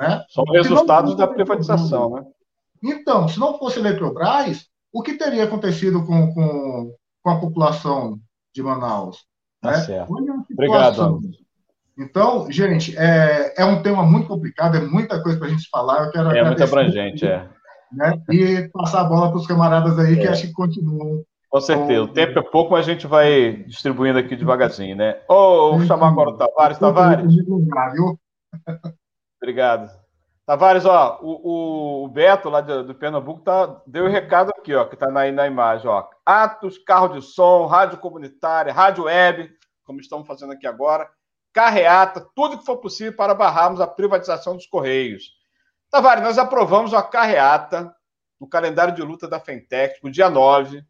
Né? 0.00 0.24
São 0.28 0.44
resultados 0.44 1.16
da 1.16 1.26
privatização, 1.26 2.10
né? 2.10 2.24
Então, 2.82 3.28
se 3.28 3.40
não 3.40 3.58
fosse 3.58 3.78
Eletrobras, 3.78 4.66
o 4.92 5.02
que 5.02 5.14
teria 5.14 5.44
acontecido 5.44 6.04
com, 6.04 6.34
com, 6.34 6.94
com 7.22 7.30
a 7.30 7.40
população 7.40 8.18
de 8.54 8.62
Manaus? 8.62 9.24
Tá 9.60 9.72
né? 9.72 9.76
certo. 9.78 10.12
Obrigado. 10.52 11.20
Então, 11.98 12.50
gente, 12.50 12.96
é, 12.98 13.54
é 13.56 13.64
um 13.64 13.82
tema 13.82 14.02
muito 14.02 14.28
complicado, 14.28 14.76
é 14.76 14.80
muita 14.80 15.22
coisa 15.22 15.38
para 15.38 15.48
a 15.48 15.50
gente 15.50 15.68
falar. 15.70 16.04
Eu 16.04 16.10
quero 16.10 16.30
é 16.30 16.44
muito 16.44 16.62
abrangente, 16.62 17.24
é. 17.24 17.48
Né? 17.92 18.20
E 18.30 18.68
passar 18.72 19.02
a 19.02 19.04
bola 19.04 19.28
para 19.28 19.38
os 19.38 19.46
camaradas 19.46 19.98
aí 19.98 20.14
é. 20.14 20.16
que 20.16 20.28
acho 20.28 20.46
que 20.48 20.52
continuam. 20.52 21.22
Com 21.48 21.60
certeza, 21.60 22.02
o 22.02 22.08
tempo 22.08 22.36
é 22.36 22.42
pouco, 22.42 22.72
mas 22.72 22.86
a 22.86 22.92
gente 22.92 23.06
vai 23.06 23.64
distribuindo 23.68 24.18
aqui 24.18 24.34
devagarzinho, 24.34 24.96
né? 24.96 25.18
Ô, 25.28 25.34
oh, 25.34 25.78
vou 25.78 25.86
chamar 25.86 26.08
agora 26.08 26.30
o 26.30 26.36
Tavares. 26.36 26.78
Tavares. 26.78 27.32
Obrigado. 27.48 28.18
Tavares, 30.46 30.84
ó, 30.84 31.18
o, 31.22 32.04
o 32.04 32.08
Beto 32.08 32.50
lá 32.50 32.60
do, 32.60 32.84
do 32.84 32.94
Pernambuco 32.94 33.40
tá, 33.40 33.80
deu 33.86 34.04
o 34.04 34.08
um 34.08 34.10
recado 34.10 34.50
aqui, 34.50 34.74
ó, 34.74 34.84
que 34.84 34.94
está 34.94 35.10
na, 35.10 35.30
na 35.32 35.46
imagem, 35.46 35.88
ó. 35.88 36.06
Atos, 36.24 36.76
carro 36.76 37.08
de 37.08 37.22
som, 37.22 37.64
rádio 37.64 37.98
comunitária, 37.98 38.72
rádio 38.72 39.04
web, 39.04 39.50
como 39.84 40.00
estamos 40.00 40.26
fazendo 40.26 40.52
aqui 40.52 40.66
agora, 40.66 41.08
carreata, 41.52 42.28
tudo 42.34 42.58
que 42.58 42.64
for 42.66 42.76
possível 42.76 43.16
para 43.16 43.34
barrarmos 43.34 43.80
a 43.80 43.86
privatização 43.86 44.54
dos 44.54 44.66
Correios. 44.66 45.30
Tavares, 45.90 46.24
nós 46.24 46.36
aprovamos 46.36 46.92
uma 46.92 47.02
carreata 47.02 47.94
no 48.38 48.48
calendário 48.48 48.94
de 48.94 49.00
luta 49.00 49.26
da 49.26 49.40
Fentec, 49.40 49.98
no 50.02 50.10
dia 50.10 50.28
9. 50.28 50.84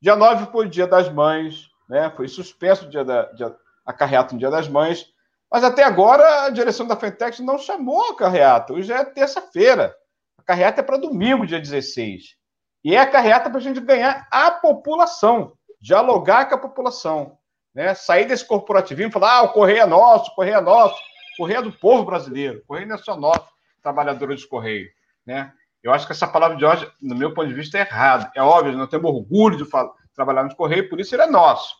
Dia 0.00 0.16
9 0.16 0.46
foi 0.50 0.66
o 0.66 0.68
dia 0.68 0.86
das 0.86 1.08
mães, 1.08 1.70
né? 1.88 2.10
Foi 2.16 2.28
suspenso 2.28 2.86
o 2.86 2.90
dia 2.90 3.04
da 3.04 3.30
dia, 3.32 3.56
a 3.86 3.92
carreata 3.92 4.34
no 4.34 4.38
dia 4.38 4.50
das 4.50 4.68
mães. 4.68 5.06
Mas 5.52 5.64
até 5.64 5.84
agora 5.84 6.46
a 6.46 6.50
direção 6.50 6.86
da 6.86 6.96
Fentex 6.96 7.38
não 7.40 7.58
chamou 7.58 8.10
a 8.10 8.16
carreata. 8.16 8.72
Hoje 8.72 8.90
é 8.90 9.04
terça-feira. 9.04 9.94
A 10.38 10.42
carreata 10.42 10.80
é 10.80 10.82
para 10.82 10.96
domingo, 10.96 11.46
dia 11.46 11.60
16. 11.60 12.36
E 12.82 12.94
é 12.94 12.98
a 12.98 13.06
carreata 13.06 13.50
para 13.50 13.58
a 13.58 13.62
gente 13.62 13.78
ganhar 13.78 14.26
a 14.30 14.50
população, 14.50 15.52
dialogar 15.78 16.46
com 16.48 16.54
a 16.54 16.58
população. 16.58 17.36
Né? 17.74 17.94
Sair 17.94 18.24
desse 18.24 18.46
corporativismo 18.46 19.12
falar: 19.12 19.40
ah, 19.40 19.42
o 19.42 19.52
correio 19.52 19.82
é 19.82 19.86
nosso, 19.86 20.30
o 20.30 20.34
correio 20.34 20.56
é 20.56 20.60
nosso, 20.62 20.96
o 21.34 21.42
correio 21.42 21.58
é 21.58 21.62
do 21.62 21.72
povo 21.72 22.04
brasileiro, 22.04 22.60
o 22.60 22.66
correio 22.66 22.88
não 22.88 22.94
é 22.94 22.98
só 22.98 23.14
nosso, 23.14 23.46
trabalhadores 23.82 24.40
de 24.40 24.48
correio. 24.48 24.88
Né? 25.26 25.52
Eu 25.82 25.92
acho 25.92 26.06
que 26.06 26.12
essa 26.12 26.26
palavra 26.26 26.56
de 26.56 26.64
hoje, 26.64 26.90
no 27.00 27.14
meu 27.14 27.34
ponto 27.34 27.48
de 27.48 27.54
vista, 27.54 27.76
é 27.76 27.82
errada. 27.82 28.32
É 28.34 28.42
óbvio, 28.42 28.76
nós 28.76 28.88
temos 28.88 29.10
orgulho 29.10 29.58
de 29.58 29.66
falar, 29.66 29.92
trabalhar 30.14 30.44
no 30.44 30.56
correio, 30.56 30.88
por 30.88 30.98
isso 30.98 31.14
ele 31.14 31.22
é 31.22 31.26
nosso. 31.26 31.74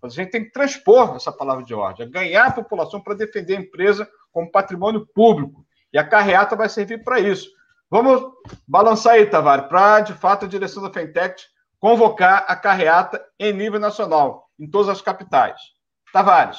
Mas 0.00 0.12
a 0.12 0.16
gente 0.16 0.30
tem 0.30 0.44
que 0.44 0.52
transpor 0.52 1.16
essa 1.16 1.32
palavra 1.32 1.64
de 1.64 1.74
ordem, 1.74 2.06
é 2.06 2.10
ganhar 2.10 2.46
a 2.46 2.52
população 2.52 3.00
para 3.00 3.14
defender 3.14 3.56
a 3.56 3.60
empresa 3.60 4.08
como 4.30 4.50
patrimônio 4.50 5.06
público. 5.06 5.64
E 5.92 5.98
a 5.98 6.06
carreata 6.06 6.54
vai 6.54 6.68
servir 6.68 7.02
para 7.02 7.18
isso. 7.18 7.50
Vamos 7.90 8.32
balançar 8.66 9.14
aí, 9.14 9.26
Tavares, 9.26 9.68
para, 9.68 10.00
de 10.00 10.12
fato, 10.12 10.44
a 10.44 10.48
direção 10.48 10.82
da 10.82 10.92
Fentech 10.92 11.42
convocar 11.78 12.44
a 12.48 12.56
carreata 12.56 13.24
em 13.38 13.52
nível 13.52 13.78
nacional, 13.78 14.50
em 14.58 14.68
todas 14.68 14.88
as 14.88 15.00
capitais. 15.00 15.60
Tavares. 16.12 16.58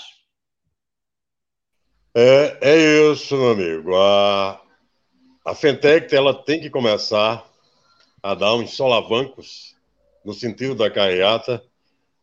É, 2.16 2.58
é 2.62 3.12
isso, 3.12 3.36
meu 3.36 3.52
amigo. 3.52 3.96
A, 3.96 4.62
a 5.46 5.54
Fentech 5.54 6.16
ela 6.16 6.34
tem 6.34 6.60
que 6.60 6.70
começar 6.70 7.46
a 8.24 8.34
dar 8.34 8.56
uns 8.56 8.76
solavancos 8.76 9.76
no 10.24 10.34
sentido 10.34 10.76
da 10.76 10.90
carreata 10.90 11.64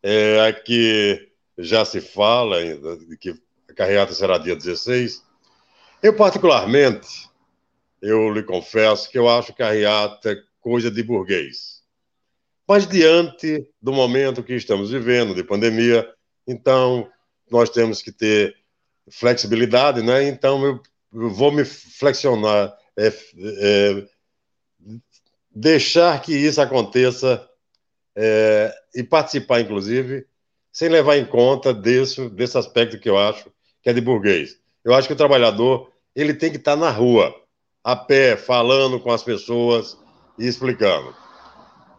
é, 0.07 0.47
aqui 0.47 1.31
já 1.57 1.83
se 1.83 1.99
fala 1.99 2.63
de 2.63 3.17
que 3.17 3.31
a 3.67 3.73
carreata 3.73 4.13
será 4.13 4.37
dia 4.37 4.55
16. 4.55 5.23
Eu, 6.03 6.15
particularmente, 6.15 7.27
eu 7.99 8.31
lhe 8.31 8.43
confesso 8.43 9.09
que 9.09 9.17
eu 9.17 9.27
acho 9.27 9.55
carreata 9.55 10.37
coisa 10.61 10.91
de 10.91 11.01
burguês. 11.01 11.81
Mas 12.67 12.87
diante 12.87 13.67
do 13.81 13.91
momento 13.91 14.43
que 14.43 14.53
estamos 14.53 14.91
vivendo, 14.91 15.33
de 15.33 15.43
pandemia, 15.43 16.07
então 16.45 17.09
nós 17.49 17.71
temos 17.71 18.03
que 18.03 18.11
ter 18.11 18.55
flexibilidade, 19.09 20.03
né? 20.03 20.27
Então 20.27 20.63
eu 21.11 21.29
vou 21.31 21.51
me 21.51 21.65
flexionar, 21.65 22.77
é, 22.95 23.07
é, 23.07 24.07
deixar 25.49 26.21
que 26.21 26.35
isso 26.35 26.61
aconteça 26.61 27.49
é, 28.15 28.73
e 28.95 29.03
participar, 29.03 29.61
inclusive, 29.61 30.25
sem 30.71 30.89
levar 30.89 31.17
em 31.17 31.25
conta 31.25 31.73
desse, 31.73 32.29
desse 32.29 32.57
aspecto 32.57 32.99
que 32.99 33.09
eu 33.09 33.17
acho 33.17 33.51
que 33.81 33.89
é 33.89 33.93
de 33.93 34.01
burguês. 34.01 34.57
Eu 34.83 34.93
acho 34.93 35.07
que 35.07 35.13
o 35.13 35.17
trabalhador 35.17 35.91
ele 36.15 36.33
tem 36.33 36.49
que 36.49 36.57
estar 36.57 36.75
na 36.75 36.89
rua, 36.89 37.33
a 37.83 37.95
pé, 37.95 38.35
falando 38.37 38.99
com 38.99 39.11
as 39.11 39.23
pessoas 39.23 39.97
e 40.39 40.47
explicando. 40.47 41.13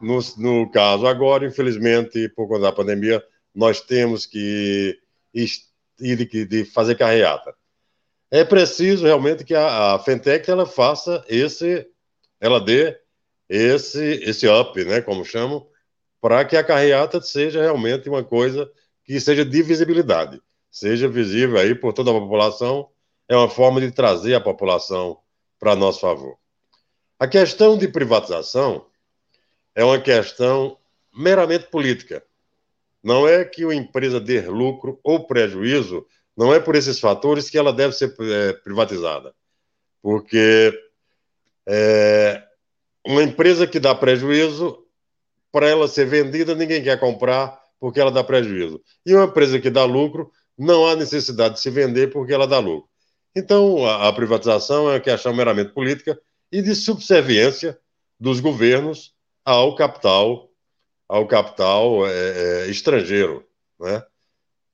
No, 0.01 0.19
no 0.37 0.71
caso 0.71 1.07
agora, 1.07 1.47
infelizmente, 1.47 2.29
por 2.31 2.49
conta 2.49 2.63
da 2.63 2.73
pandemia, 2.73 3.23
nós 3.55 3.81
temos 3.81 4.27
que 4.27 4.99
ir 5.33 6.17
de, 6.17 6.45
de 6.45 6.65
fazer 6.65 6.97
carreata. 6.97 7.55
É 8.31 8.45
preciso 8.45 9.05
realmente 9.05 9.45
que 9.45 9.55
a, 9.55 9.95
a 9.95 9.99
Fentec 9.99 10.51
ela 10.51 10.67
faça 10.67 11.25
esse, 11.29 11.87
ela 12.41 12.61
dê 12.61 12.99
esse 13.49 14.03
esse 14.25 14.49
up, 14.49 14.85
né, 14.85 15.01
como 15.01 15.25
chamam, 15.25 15.67
para 16.27 16.45
que 16.45 16.57
a 16.57 16.65
carreata 16.65 17.23
seja 17.23 17.63
realmente 17.63 18.09
uma 18.09 18.25
coisa 18.25 18.69
que 19.05 19.21
seja 19.21 19.45
de 19.45 19.63
visibilidade, 19.63 20.43
seja 20.69 21.07
visível 21.07 21.57
aí 21.57 21.73
por 21.73 21.93
toda 21.93 22.11
a 22.11 22.15
população, 22.15 22.91
é 23.29 23.37
uma 23.37 23.49
forma 23.49 23.81
de 23.81 23.93
trazer 23.93 24.35
a 24.35 24.41
população 24.41 25.21
para 25.57 25.77
nosso 25.77 26.01
favor. 26.01 26.37
A 27.17 27.29
questão 27.29 27.79
de 27.79 27.87
privatização 27.87 28.87
é 29.73 29.85
uma 29.85 30.01
questão 30.01 30.77
meramente 31.17 31.67
política. 31.67 32.25
Não 33.05 33.29
é 33.29 33.45
que 33.45 33.65
uma 33.65 33.77
empresa 33.77 34.19
dê 34.19 34.41
lucro 34.41 34.99
ou 35.05 35.29
prejuízo, 35.29 36.05
não 36.37 36.53
é 36.53 36.59
por 36.59 36.75
esses 36.75 36.99
fatores 36.99 37.49
que 37.49 37.57
ela 37.57 37.73
deve 37.73 37.95
ser 37.95 38.13
é, 38.19 38.53
privatizada. 38.53 39.33
Porque 40.03 40.77
é, 41.69 42.43
uma 43.07 43.23
empresa 43.23 43.65
que 43.65 43.79
dá 43.79 43.95
prejuízo, 43.95 44.86
para 45.53 45.69
ela 45.69 45.89
ser 45.89 46.07
vendida, 46.07 46.55
ninguém 46.55 46.83
quer 46.83 46.99
comprar 46.99 47.59
porque 47.79 48.01
ela 48.01 48.11
dá 48.11 48.25
prejuízo. 48.25 48.81
E 49.05 49.15
uma 49.15 49.25
empresa 49.25 49.61
que 49.61 49.71
dá 49.71 49.85
lucro, 49.85 50.31
não 50.57 50.87
há 50.87 50.97
necessidade 50.97 51.55
de 51.55 51.61
se 51.61 51.71
vender 51.71 52.11
porque 52.11 52.33
ela 52.33 52.47
dá 52.47 52.59
lucro. 52.59 52.89
Então, 53.35 53.85
a, 53.87 54.09
a 54.09 54.13
privatização 54.13 54.89
é 54.89 54.95
uma 54.95 55.01
questão 55.01 55.35
meramente 55.35 55.73
política 55.73 56.19
e 56.51 56.63
de 56.63 56.75
subserviência 56.75 57.79
dos 58.19 58.41
governos 58.41 59.15
ao 59.45 59.75
capital, 59.75 60.51
ao 61.09 61.27
capital 61.27 62.07
é, 62.07 62.13
é, 62.65 62.67
estrangeiro, 62.69 63.47
né? 63.79 64.03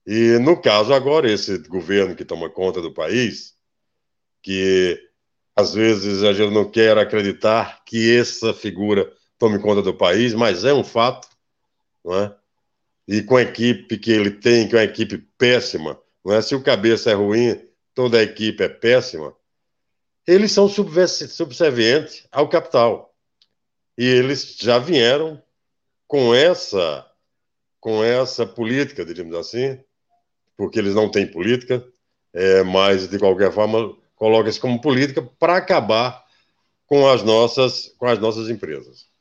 E 0.05 0.37
no 0.39 0.59
caso 0.61 0.93
agora 0.93 1.31
esse 1.31 1.57
governo 1.59 2.15
que 2.15 2.25
toma 2.25 2.49
conta 2.49 2.81
do 2.81 2.93
país, 2.93 3.53
que 4.41 4.99
às 5.55 5.73
vezes 5.73 6.23
a 6.23 6.33
gente 6.33 6.53
não 6.53 6.69
quer 6.69 6.97
acreditar 6.97 7.83
que 7.85 8.17
essa 8.17 8.53
figura 8.53 9.11
tome 9.43 9.59
conta 9.59 9.81
do 9.81 9.93
país, 9.93 10.33
mas 10.33 10.63
é 10.63 10.73
um 10.73 10.85
fato, 10.85 11.27
não 12.01 12.15
é? 12.15 12.33
E 13.05 13.21
com 13.21 13.35
a 13.35 13.41
equipe 13.41 13.97
que 13.97 14.09
ele 14.09 14.31
tem, 14.31 14.69
que 14.69 14.73
é 14.73 14.79
uma 14.79 14.85
equipe 14.85 15.17
péssima, 15.37 15.99
não 16.23 16.33
é? 16.33 16.41
Se 16.41 16.55
o 16.55 16.63
cabeça 16.63 17.11
é 17.11 17.13
ruim, 17.13 17.61
toda 17.93 18.19
a 18.19 18.23
equipe 18.23 18.63
é 18.63 18.69
péssima. 18.69 19.35
Eles 20.25 20.53
são 20.53 20.69
subservientes 20.69 22.25
ao 22.31 22.47
capital. 22.47 23.13
E 23.97 24.05
eles 24.05 24.55
já 24.57 24.79
vieram 24.79 25.43
com 26.07 26.33
essa 26.33 27.05
com 27.81 28.01
essa 28.01 28.45
política, 28.45 29.03
diríamos 29.03 29.35
assim, 29.35 29.77
porque 30.55 30.79
eles 30.79 30.95
não 30.95 31.11
têm 31.11 31.29
política, 31.29 31.85
é, 32.31 32.63
mas 32.63 33.09
de 33.09 33.19
qualquer 33.19 33.51
forma 33.51 33.93
coloca-se 34.15 34.57
como 34.57 34.79
política 34.79 35.21
para 35.21 35.57
acabar 35.57 36.23
com 36.87 37.05
as 37.05 37.21
nossas, 37.23 37.93
com 37.97 38.05
as 38.05 38.17
nossas 38.19 38.49
empresas. 38.49 39.11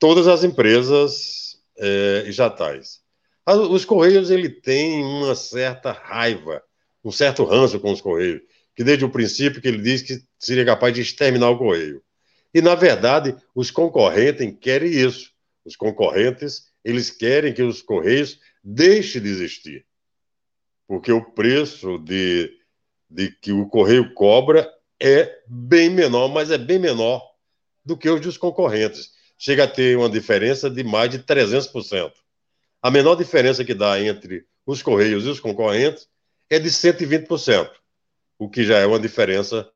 Todas 0.00 0.26
as 0.26 0.42
empresas 0.42 1.60
é, 1.78 2.24
estatais. 2.26 3.00
Os 3.46 3.84
Correios 3.84 4.30
ele 4.30 4.48
tem 4.48 5.04
uma 5.04 5.34
certa 5.34 5.92
raiva, 5.92 6.62
um 7.04 7.12
certo 7.12 7.44
ranço 7.44 7.78
com 7.78 7.92
os 7.92 8.00
Correios, 8.00 8.40
que 8.74 8.82
desde 8.82 9.04
o 9.04 9.10
princípio 9.10 9.60
que 9.60 9.68
ele 9.68 9.82
disse 9.82 10.04
que 10.04 10.24
seria 10.38 10.64
capaz 10.64 10.94
de 10.94 11.02
exterminar 11.02 11.50
o 11.50 11.58
Correio. 11.58 12.02
E, 12.54 12.62
na 12.62 12.74
verdade, 12.74 13.36
os 13.54 13.70
concorrentes 13.70 14.56
querem 14.58 14.90
isso. 14.90 15.32
Os 15.64 15.76
concorrentes, 15.76 16.64
eles 16.82 17.10
querem 17.10 17.52
que 17.52 17.62
os 17.62 17.82
Correios 17.82 18.40
deixem 18.64 19.20
de 19.20 19.28
existir. 19.28 19.86
Porque 20.88 21.12
o 21.12 21.22
preço 21.32 21.98
de, 21.98 22.50
de 23.08 23.30
que 23.32 23.52
o 23.52 23.68
Correio 23.68 24.14
cobra 24.14 24.66
é 24.98 25.42
bem 25.46 25.90
menor, 25.90 26.28
mas 26.28 26.50
é 26.50 26.56
bem 26.56 26.78
menor 26.78 27.22
do 27.84 27.98
que 27.98 28.08
os 28.08 28.20
dos 28.20 28.38
concorrentes. 28.38 29.12
Chega 29.42 29.64
a 29.64 29.66
ter 29.66 29.96
uma 29.96 30.10
diferença 30.10 30.68
de 30.68 30.84
mais 30.84 31.10
de 31.10 31.20
300%. 31.20 32.12
A 32.82 32.90
menor 32.90 33.14
diferença 33.16 33.64
que 33.64 33.72
dá 33.74 33.98
entre 33.98 34.46
os 34.66 34.82
Correios 34.82 35.24
e 35.24 35.28
os 35.28 35.40
concorrentes 35.40 36.06
é 36.50 36.58
de 36.58 36.68
120%, 36.68 37.70
o 38.38 38.50
que 38.50 38.64
já 38.64 38.78
é 38.78 38.86
uma 38.86 39.00
diferença 39.00 39.66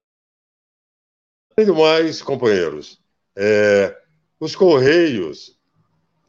Além 1.57 1.69
do 1.69 1.77
mais, 1.77 2.21
companheiros, 2.21 3.01
é, 3.37 3.97
os 4.41 4.57
Correios, 4.57 5.57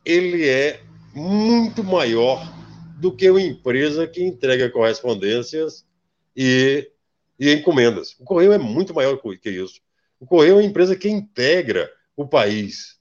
ele 0.05 0.47
é 0.47 0.83
muito 1.15 1.83
maior 1.83 2.45
do 2.99 3.11
que 3.11 3.27
uma 3.31 3.41
empresa 3.41 4.07
que 4.07 4.23
entrega 4.23 4.69
correspondências 4.69 5.83
e, 6.35 6.91
e 7.39 7.51
encomendas. 7.51 8.15
O 8.19 8.23
Correio 8.23 8.53
é 8.53 8.59
muito 8.59 8.93
maior 8.93 9.17
que 9.17 9.49
isso. 9.49 9.81
O 10.19 10.27
Correio 10.27 10.51
é 10.51 10.55
uma 10.55 10.63
empresa 10.63 10.95
que 10.95 11.09
integra 11.09 11.91
o 12.15 12.27
país. 12.27 12.99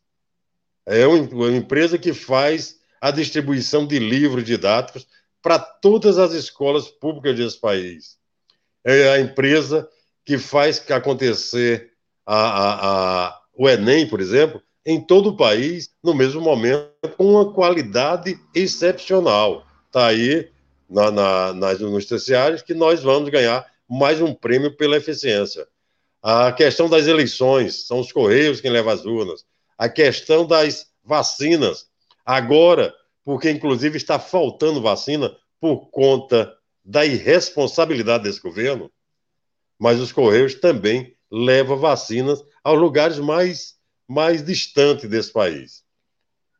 É 0.86 1.06
uma 1.06 1.50
empresa 1.50 1.98
que 1.98 2.12
faz 2.12 2.78
a 3.00 3.10
distribuição 3.10 3.86
de 3.86 3.98
livros 3.98 4.44
didáticos 4.44 5.06
para 5.42 5.58
todas 5.58 6.18
as 6.18 6.32
escolas 6.32 6.88
públicas 6.88 7.36
desse 7.36 7.60
país. 7.60 8.16
É 8.82 9.10
a 9.10 9.20
empresa 9.20 9.88
que 10.24 10.38
faz 10.38 10.82
acontecer 10.90 11.92
a, 12.24 12.36
a, 12.36 13.26
a, 13.26 13.40
o 13.54 13.68
Enem, 13.68 14.08
por 14.08 14.20
exemplo, 14.20 14.62
em 14.86 15.00
todo 15.00 15.30
o 15.30 15.36
país, 15.36 15.90
no 16.02 16.14
mesmo 16.14 16.40
momento, 16.40 16.90
com 17.16 17.32
uma 17.32 17.52
qualidade 17.52 18.38
excepcional. 18.54 19.66
Está 19.86 20.06
aí 20.06 20.50
na, 20.88 21.10
na, 21.10 21.52
nas 21.54 21.80
universidades 21.80 22.62
que 22.62 22.74
nós 22.74 23.02
vamos 23.02 23.30
ganhar 23.30 23.66
mais 23.88 24.20
um 24.20 24.34
prêmio 24.34 24.76
pela 24.76 24.96
eficiência. 24.96 25.66
A 26.22 26.52
questão 26.52 26.88
das 26.88 27.06
eleições, 27.06 27.86
são 27.86 28.00
os 28.00 28.10
Correios 28.10 28.60
quem 28.60 28.70
leva 28.70 28.92
as 28.92 29.04
urnas. 29.04 29.44
A 29.76 29.88
questão 29.88 30.46
das 30.46 30.86
vacinas, 31.04 31.86
agora, 32.24 32.94
porque 33.24 33.50
inclusive 33.50 33.96
está 33.96 34.18
faltando 34.18 34.82
vacina 34.82 35.34
por 35.60 35.86
conta 35.90 36.54
da 36.84 37.04
irresponsabilidade 37.04 38.24
desse 38.24 38.40
governo, 38.40 38.90
mas 39.78 40.00
os 40.00 40.12
Correios 40.12 40.54
também 40.54 41.16
leva 41.30 41.74
vacinas 41.74 42.42
aos 42.62 42.78
lugares 42.78 43.18
mais, 43.18 43.74
mais 44.06 44.44
distantes 44.44 45.08
desse 45.08 45.32
país. 45.32 45.82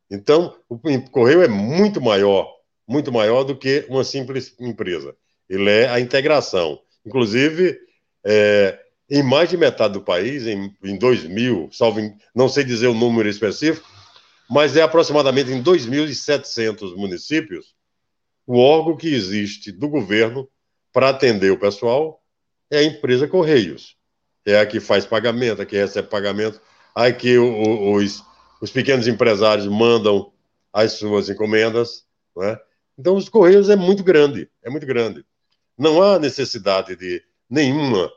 Então, 0.09 0.55
o 0.69 0.77
correio 1.09 1.41
é 1.41 1.47
muito 1.47 1.99
maior, 1.99 2.51
muito 2.87 3.11
maior 3.11 3.43
do 3.43 3.57
que 3.57 3.85
uma 3.89 4.03
simples 4.03 4.55
empresa. 4.59 5.15
Ele 5.49 5.69
é 5.69 5.87
a 5.89 5.99
integração. 5.99 6.79
Inclusive, 7.05 7.79
é, 8.23 8.79
em 9.09 9.21
mais 9.23 9.49
de 9.49 9.57
metade 9.57 9.93
do 9.93 10.01
país, 10.01 10.47
em, 10.47 10.75
em 10.83 10.97
2000, 10.97 11.69
salvo, 11.71 11.99
não 12.33 12.49
sei 12.49 12.63
dizer 12.63 12.87
o 12.87 12.93
número 12.93 13.29
específico, 13.29 13.87
mas 14.49 14.75
é 14.75 14.81
aproximadamente 14.81 15.51
em 15.51 15.61
2.700 15.61 16.95
municípios, 16.95 17.75
o 18.45 18.59
órgão 18.59 18.95
que 18.95 19.13
existe 19.13 19.71
do 19.71 19.87
governo 19.87 20.47
para 20.93 21.09
atender 21.09 21.51
o 21.51 21.59
pessoal 21.59 22.21
é 22.69 22.77
a 22.77 22.83
empresa 22.83 23.27
Correios 23.27 23.95
é 24.45 24.59
a 24.59 24.65
que 24.65 24.79
faz 24.79 25.05
pagamento, 25.05 25.61
a 25.61 25.65
que 25.65 25.75
recebe 25.75 26.07
pagamento, 26.07 26.61
a 26.93 27.11
que 27.11 27.37
os, 27.37 28.23
os 28.61 28.71
pequenos 28.71 29.07
empresários 29.07 29.67
mandam 29.67 30.31
as 30.71 30.93
suas 30.93 31.29
encomendas. 31.29 32.05
Né? 32.37 32.57
Então, 32.97 33.15
os 33.15 33.27
Correios 33.27 33.69
é 33.69 33.75
muito 33.75 34.03
grande, 34.03 34.49
é 34.63 34.69
muito 34.69 34.85
grande. 34.85 35.25
Não 35.77 36.01
há 36.01 36.19
necessidade 36.19 36.95
de 36.95 37.23
nenhuma 37.49 38.11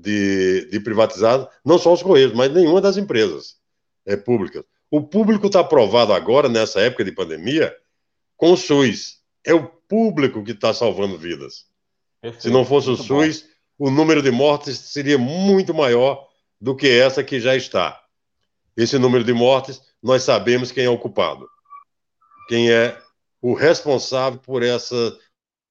de, 0.00 0.66
de 0.70 0.82
não 1.64 1.78
só 1.78 1.92
os 1.92 2.02
Correios, 2.02 2.32
mas 2.32 2.52
nenhuma 2.52 2.80
das 2.80 2.96
empresas 2.96 3.56
é, 4.06 4.16
públicas. 4.16 4.64
O 4.90 5.02
público 5.02 5.46
está 5.46 5.60
aprovado 5.60 6.12
agora, 6.12 6.48
nessa 6.48 6.80
época 6.80 7.04
de 7.04 7.12
pandemia, 7.12 7.74
com 8.36 8.52
o 8.52 8.56
SUS. 8.56 9.20
É 9.44 9.54
o 9.54 9.66
público 9.66 10.42
que 10.42 10.52
está 10.52 10.74
salvando 10.74 11.16
vidas. 11.16 11.66
Perfeito, 12.20 12.42
Se 12.42 12.50
não 12.50 12.64
fosse 12.64 12.90
o 12.90 12.96
SUS, 12.96 13.42
bom 13.42 13.50
o 13.80 13.90
número 13.90 14.22
de 14.22 14.30
mortes 14.30 14.78
seria 14.78 15.16
muito 15.16 15.72
maior 15.72 16.28
do 16.60 16.76
que 16.76 16.86
essa 16.86 17.24
que 17.24 17.40
já 17.40 17.56
está. 17.56 17.98
Esse 18.76 18.98
número 18.98 19.24
de 19.24 19.32
mortes, 19.32 19.80
nós 20.02 20.22
sabemos 20.22 20.70
quem 20.70 20.84
é 20.84 20.90
o 20.90 20.98
culpado. 20.98 21.48
Quem 22.46 22.70
é 22.70 23.00
o 23.40 23.54
responsável 23.54 24.38
por 24.38 24.62
essa 24.62 25.18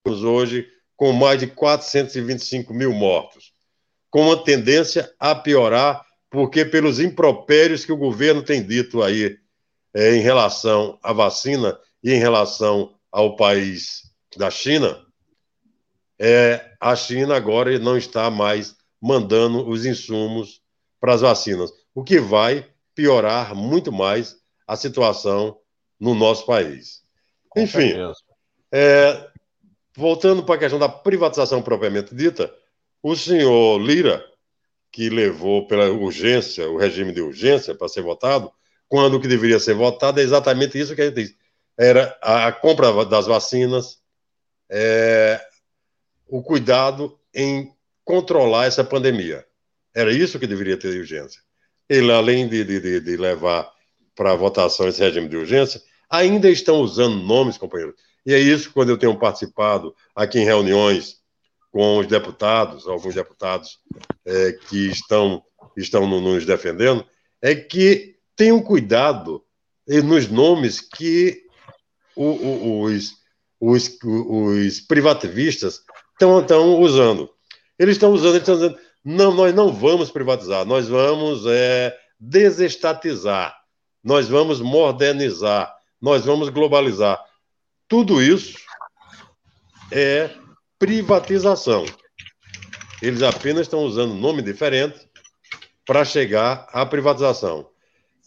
hoje 0.08 0.68
com 0.96 1.14
mais 1.14 1.40
de 1.40 1.46
425 1.46 2.74
mil 2.74 2.92
mortos, 2.92 3.39
com 4.10 4.28
uma 4.28 4.44
tendência 4.44 5.14
a 5.20 5.36
piorar, 5.36 6.06
porque 6.30 6.66
pelos 6.66 7.00
impropérios 7.00 7.86
que 7.86 7.92
o 7.92 7.98
governo 7.98 8.44
tem 8.44 8.66
dito 8.66 9.02
aí 9.02 9.38
é, 9.94 10.16
em 10.16 10.22
relação 10.22 11.00
à 11.04 11.14
vacina 11.14 11.78
e 12.04 12.12
em 12.12 12.20
relação 12.20 12.96
ao 13.12 13.36
país 13.36 14.04
da 14.38 14.50
China, 14.50 15.00
é, 16.20 16.74
a 16.80 16.96
China 16.96 17.36
agora 17.36 17.78
não 17.80 17.98
está 17.98 18.30
mais 18.30 18.76
mandando 19.02 19.68
os 19.68 19.86
insumos 19.86 20.62
para 21.00 21.14
as 21.14 21.22
vacinas, 21.22 21.72
o 21.96 22.04
que 22.04 22.20
vai 22.20 22.68
piorar 22.94 23.56
muito 23.56 23.92
mais 23.92 24.36
a 24.68 24.76
situação 24.76 25.58
no 26.00 26.14
nosso 26.14 26.46
país. 26.46 27.02
Com 27.48 27.62
Enfim, 27.62 27.94
é, 28.72 29.30
voltando 29.96 30.44
para 30.44 30.56
a 30.56 30.58
questão 30.58 30.78
da 30.78 30.90
privatização 30.90 31.62
propriamente 31.62 32.14
dita, 32.14 32.54
o 33.02 33.16
senhor 33.16 33.80
Lira, 33.80 34.24
que 34.92 35.10
levou 35.10 35.68
pela 35.68 35.90
urgência, 35.90 36.70
o 36.70 36.78
regime 36.78 37.12
de 37.12 37.22
urgência 37.22 37.76
para 37.76 37.88
ser 37.88 38.02
votado, 38.02 38.52
quando 38.88 39.16
o 39.16 39.22
que 39.22 39.28
deveria 39.28 39.60
ser 39.60 39.76
votado 39.76 40.20
é 40.20 40.24
exatamente 40.24 40.80
isso 40.80 40.96
que 40.96 41.02
a 41.02 41.06
gente 41.06 41.16
diz. 41.16 41.36
Era 41.78 42.18
a 42.22 42.52
compra 42.52 43.06
das 43.06 43.28
vacinas, 43.28 44.00
é, 44.70 45.40
o 46.28 46.42
cuidado 46.42 47.18
em 47.34 47.72
controlar 48.04 48.66
essa 48.66 48.84
pandemia. 48.84 49.46
Era 49.94 50.12
isso 50.12 50.40
que 50.40 50.48
deveria 50.48 50.78
ter 50.78 50.92
de 50.92 51.00
urgência. 51.00 51.42
Ele, 51.88 52.12
além 52.12 52.48
de, 52.48 52.64
de, 52.64 53.00
de 53.00 53.18
levar 53.18 53.72
para 54.16 54.36
votação 54.36 54.88
esse 54.88 55.00
regime 55.00 55.30
de 55.30 55.38
urgência, 55.38 55.82
ainda 56.10 56.50
estão 56.50 56.82
usando 56.82 57.16
nomes, 57.16 57.58
companheiros. 57.58 57.96
E 58.26 58.34
é 58.34 58.40
isso 58.40 58.72
quando 58.74 58.90
eu 58.90 58.98
tenho 58.98 59.18
participado 59.18 59.96
aqui 60.16 60.40
em 60.40 60.46
reuniões 60.46 61.19
com 61.72 62.00
os 62.00 62.08
deputados, 62.08 62.88
alguns 62.88 63.16
deputados 63.16 63.80
é, 64.26 64.54
que 64.54 64.90
estão, 64.90 65.44
estão 65.78 66.08
nos 66.08 66.46
defendendo, 66.46 67.06
é 67.42 67.56
que 67.56 68.16
tenham 68.36 68.62
cuidado 68.62 69.44
nos 69.88 70.28
nomes 70.28 70.82
que 70.82 71.44
os, 72.16 73.14
os, 73.60 73.98
os 74.02 74.80
privativistas 74.82 75.82
estão 76.14 76.80
usando. 76.80 77.30
Eles 77.78 77.96
estão 77.96 78.12
usando, 78.12 78.36
eles 78.36 78.48
estão 78.48 78.56
dizendo, 78.56 78.78
não, 79.04 79.34
nós 79.34 79.54
não 79.54 79.72
vamos 79.72 80.12
privatizar, 80.12 80.66
nós 80.66 80.88
vamos 80.88 81.46
é, 81.48 81.98
desestatizar, 82.20 83.56
nós 84.04 84.28
vamos 84.28 84.60
modernizar, 84.60 85.74
nós 86.02 86.26
vamos 86.26 86.50
globalizar. 86.50 87.24
Tudo 87.88 88.22
isso 88.22 88.60
é 89.92 90.30
privatização. 90.80 91.86
Eles 93.02 93.22
apenas 93.22 93.62
estão 93.64 93.82
usando 93.82 94.14
nome 94.14 94.42
diferente 94.42 95.08
para 95.86 96.06
chegar 96.06 96.68
à 96.72 96.86
privatização. 96.86 97.70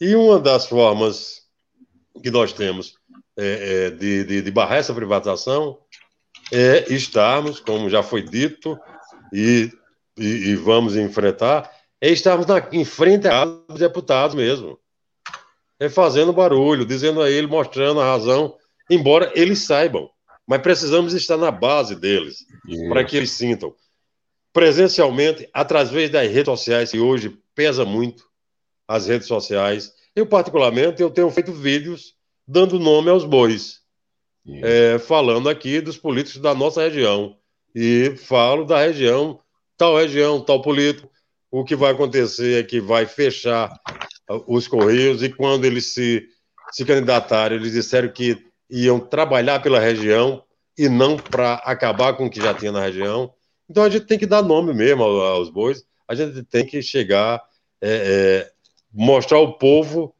E 0.00 0.14
uma 0.14 0.38
das 0.38 0.66
formas 0.66 1.42
que 2.22 2.30
nós 2.30 2.52
temos 2.52 2.94
é, 3.36 3.86
é, 3.86 3.90
de, 3.90 4.24
de, 4.24 4.42
de 4.42 4.50
barrar 4.50 4.76
essa 4.76 4.94
privatização 4.94 5.78
é 6.52 6.92
estarmos, 6.92 7.60
como 7.60 7.88
já 7.88 8.02
foi 8.02 8.22
dito, 8.22 8.78
e, 9.32 9.72
e, 10.18 10.50
e 10.50 10.56
vamos 10.56 10.96
enfrentar, 10.96 11.70
é 12.00 12.10
estarmos 12.10 12.46
na, 12.46 12.68
em 12.72 12.84
frente 12.84 13.26
aos 13.26 13.78
deputados 13.78 14.34
mesmo. 14.34 14.78
É 15.80 15.88
fazendo 15.88 16.32
barulho, 16.32 16.84
dizendo 16.84 17.22
a 17.22 17.30
ele, 17.30 17.46
mostrando 17.46 18.00
a 18.00 18.04
razão, 18.04 18.56
embora 18.90 19.32
eles 19.34 19.60
saibam. 19.60 20.10
Mas 20.46 20.60
precisamos 20.60 21.14
estar 21.14 21.36
na 21.36 21.50
base 21.50 21.94
deles, 21.94 22.44
para 22.88 23.04
que 23.04 23.16
eles 23.16 23.30
sintam. 23.30 23.74
presencialmente, 24.52 25.48
através 25.52 26.10
das 26.10 26.28
redes 26.30 26.44
sociais, 26.44 26.90
que 26.90 27.00
hoje 27.00 27.38
pesa 27.54 27.84
muito 27.84 28.24
as 28.86 29.06
redes 29.06 29.26
sociais. 29.26 29.92
Eu, 30.14 30.26
particularmente, 30.26 31.00
eu 31.00 31.08
tenho 31.10 31.30
feito 31.30 31.52
vídeos 31.52 32.14
dando 32.46 32.78
nome 32.78 33.08
aos 33.08 33.24
bois, 33.24 33.80
é, 34.62 34.98
falando 34.98 35.48
aqui 35.48 35.80
dos 35.80 35.96
políticos 35.96 36.42
da 36.42 36.54
nossa 36.54 36.82
região. 36.82 37.36
E 37.74 38.14
falo 38.16 38.64
da 38.66 38.78
região, 38.78 39.40
tal 39.78 39.96
região, 39.96 40.38
tal 40.40 40.60
político. 40.60 41.10
O 41.50 41.64
que 41.64 41.74
vai 41.74 41.92
acontecer 41.92 42.60
é 42.60 42.62
que 42.62 42.80
vai 42.80 43.06
fechar 43.06 43.72
os 44.46 44.68
Correios 44.68 45.22
e 45.22 45.30
quando 45.30 45.64
eles 45.64 45.86
se, 45.86 46.26
se 46.72 46.84
candidataram, 46.84 47.56
eles 47.56 47.72
disseram 47.72 48.08
que 48.10 48.44
iam 48.72 48.98
trabalhar 48.98 49.60
pela 49.60 49.78
região 49.78 50.42
e 50.78 50.88
não 50.88 51.18
para 51.18 51.56
acabar 51.56 52.14
com 52.14 52.24
o 52.24 52.30
que 52.30 52.40
já 52.40 52.54
tinha 52.54 52.72
na 52.72 52.80
região. 52.80 53.32
Então 53.68 53.84
a 53.84 53.90
gente 53.90 54.06
tem 54.06 54.18
que 54.18 54.26
dar 54.26 54.40
nome 54.40 54.72
mesmo 54.72 55.04
aos 55.04 55.50
bois, 55.50 55.84
a 56.08 56.14
gente 56.14 56.42
tem 56.44 56.64
que 56.64 56.80
chegar, 56.80 57.42
é, 57.82 57.90
é, 57.90 58.52
mostrar 58.90 59.36
ao 59.36 59.58
povo 59.58 60.14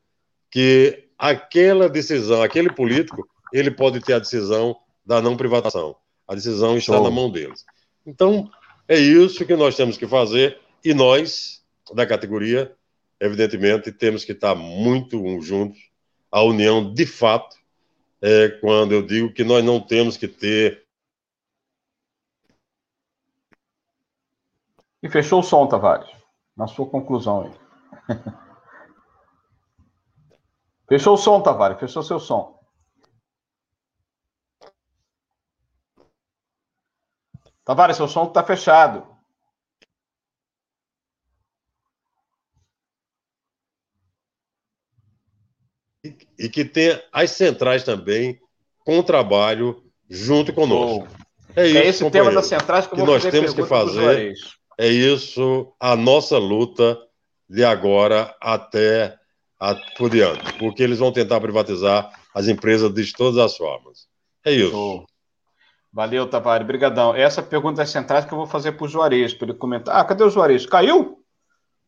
que 0.51 1.09
aquela 1.19 1.89
decisão, 1.89 2.43
aquele 2.43 2.71
político, 2.71 3.27
ele 3.55 3.71
pode 3.71 4.01
ter 4.01 4.15
a 4.15 4.19
decisão 4.19 4.77
da 5.05 5.23
não 5.23 5.35
privatização. 5.35 5.97
A 6.29 6.35
decisão 6.35 6.77
está 6.77 7.01
na 7.01 7.11
mão 7.11 7.31
deles. 7.31 7.65
Então, 8.07 8.51
é 8.87 8.99
isso 8.99 9.47
que 9.47 9.57
nós 9.57 9.77
temos 9.77 9.97
que 9.97 10.07
fazer 10.07 10.59
e 10.85 10.93
nós, 10.93 11.63
da 11.95 12.07
categoria, 12.07 12.73
evidentemente, 13.19 13.91
temos 13.93 14.25
que 14.25 14.33
estar 14.33 14.55
muito 14.55 15.41
juntos. 15.41 15.79
A 16.31 16.43
união, 16.43 16.93
de 16.93 17.07
fato, 17.07 17.57
é 18.23 18.49
quando 18.49 18.93
eu 18.93 19.05
digo 19.05 19.33
que 19.35 19.43
nós 19.43 19.65
não 19.65 19.81
temos 19.81 20.17
que 20.17 20.29
ter. 20.29 20.87
E 25.03 25.11
fechou 25.11 25.41
o 25.41 25.43
som, 25.43 25.67
Tavares, 25.67 26.09
na 26.57 26.69
sua 26.69 26.89
conclusão 26.89 27.43
aí. 27.43 28.17
fechou 30.89 31.15
o 31.15 31.19
som, 31.19 31.43
Tavares, 31.43 31.81
fechou 31.81 32.05
seu 32.05 32.21
som. 32.21 32.63
Tavares, 37.65 37.97
seu 37.97 38.07
som 38.07 38.29
está 38.29 38.45
fechado. 38.45 39.12
E 46.43 46.49
que 46.49 46.65
tenha 46.65 47.01
as 47.13 47.31
centrais 47.31 47.85
também 47.85 48.41
com 48.81 49.01
trabalho 49.01 49.81
junto 50.11 50.53
conosco. 50.53 51.07
Oh. 51.09 51.23
É, 51.55 51.69
isso, 51.69 51.79
é 51.79 51.87
esse 51.87 52.11
tema 52.11 52.33
das 52.33 52.47
centrais 52.47 52.87
que, 52.87 52.97
que 52.97 53.03
nós 53.03 53.23
temos 53.23 53.55
que 53.55 53.65
fazer. 53.65 54.35
É 54.77 54.89
isso 54.89 55.73
a 55.79 55.95
nossa 55.95 56.37
luta 56.39 56.99
de 57.49 57.63
agora 57.63 58.35
até 58.41 59.15
a, 59.61 59.77
por 59.97 60.11
diante, 60.11 60.53
porque 60.59 60.83
eles 60.83 60.99
vão 60.99 61.13
tentar 61.13 61.41
privatizar 61.41 62.11
as 62.35 62.49
empresas 62.49 62.93
de 62.93 63.13
todas 63.13 63.39
as 63.39 63.57
formas. 63.57 64.09
É 64.45 64.51
isso. 64.51 64.77
Oh. 64.77 65.07
Valeu, 65.93 66.27
Tavares. 66.27 66.65
Obrigadão. 66.65 67.15
Essa 67.15 67.43
pergunta 67.43 67.77
das 67.77 67.91
centrais 67.91 68.25
que 68.25 68.33
eu 68.33 68.39
vou 68.39 68.47
fazer 68.47 68.73
para 68.73 68.87
o 68.87 68.89
Juarez, 68.89 69.35
para 69.35 69.49
ele 69.49 69.59
comentar. 69.59 69.95
Ah, 69.95 70.05
cadê 70.05 70.25
o 70.25 70.31
Juarez? 70.31 70.67
Caiu? 70.67 71.23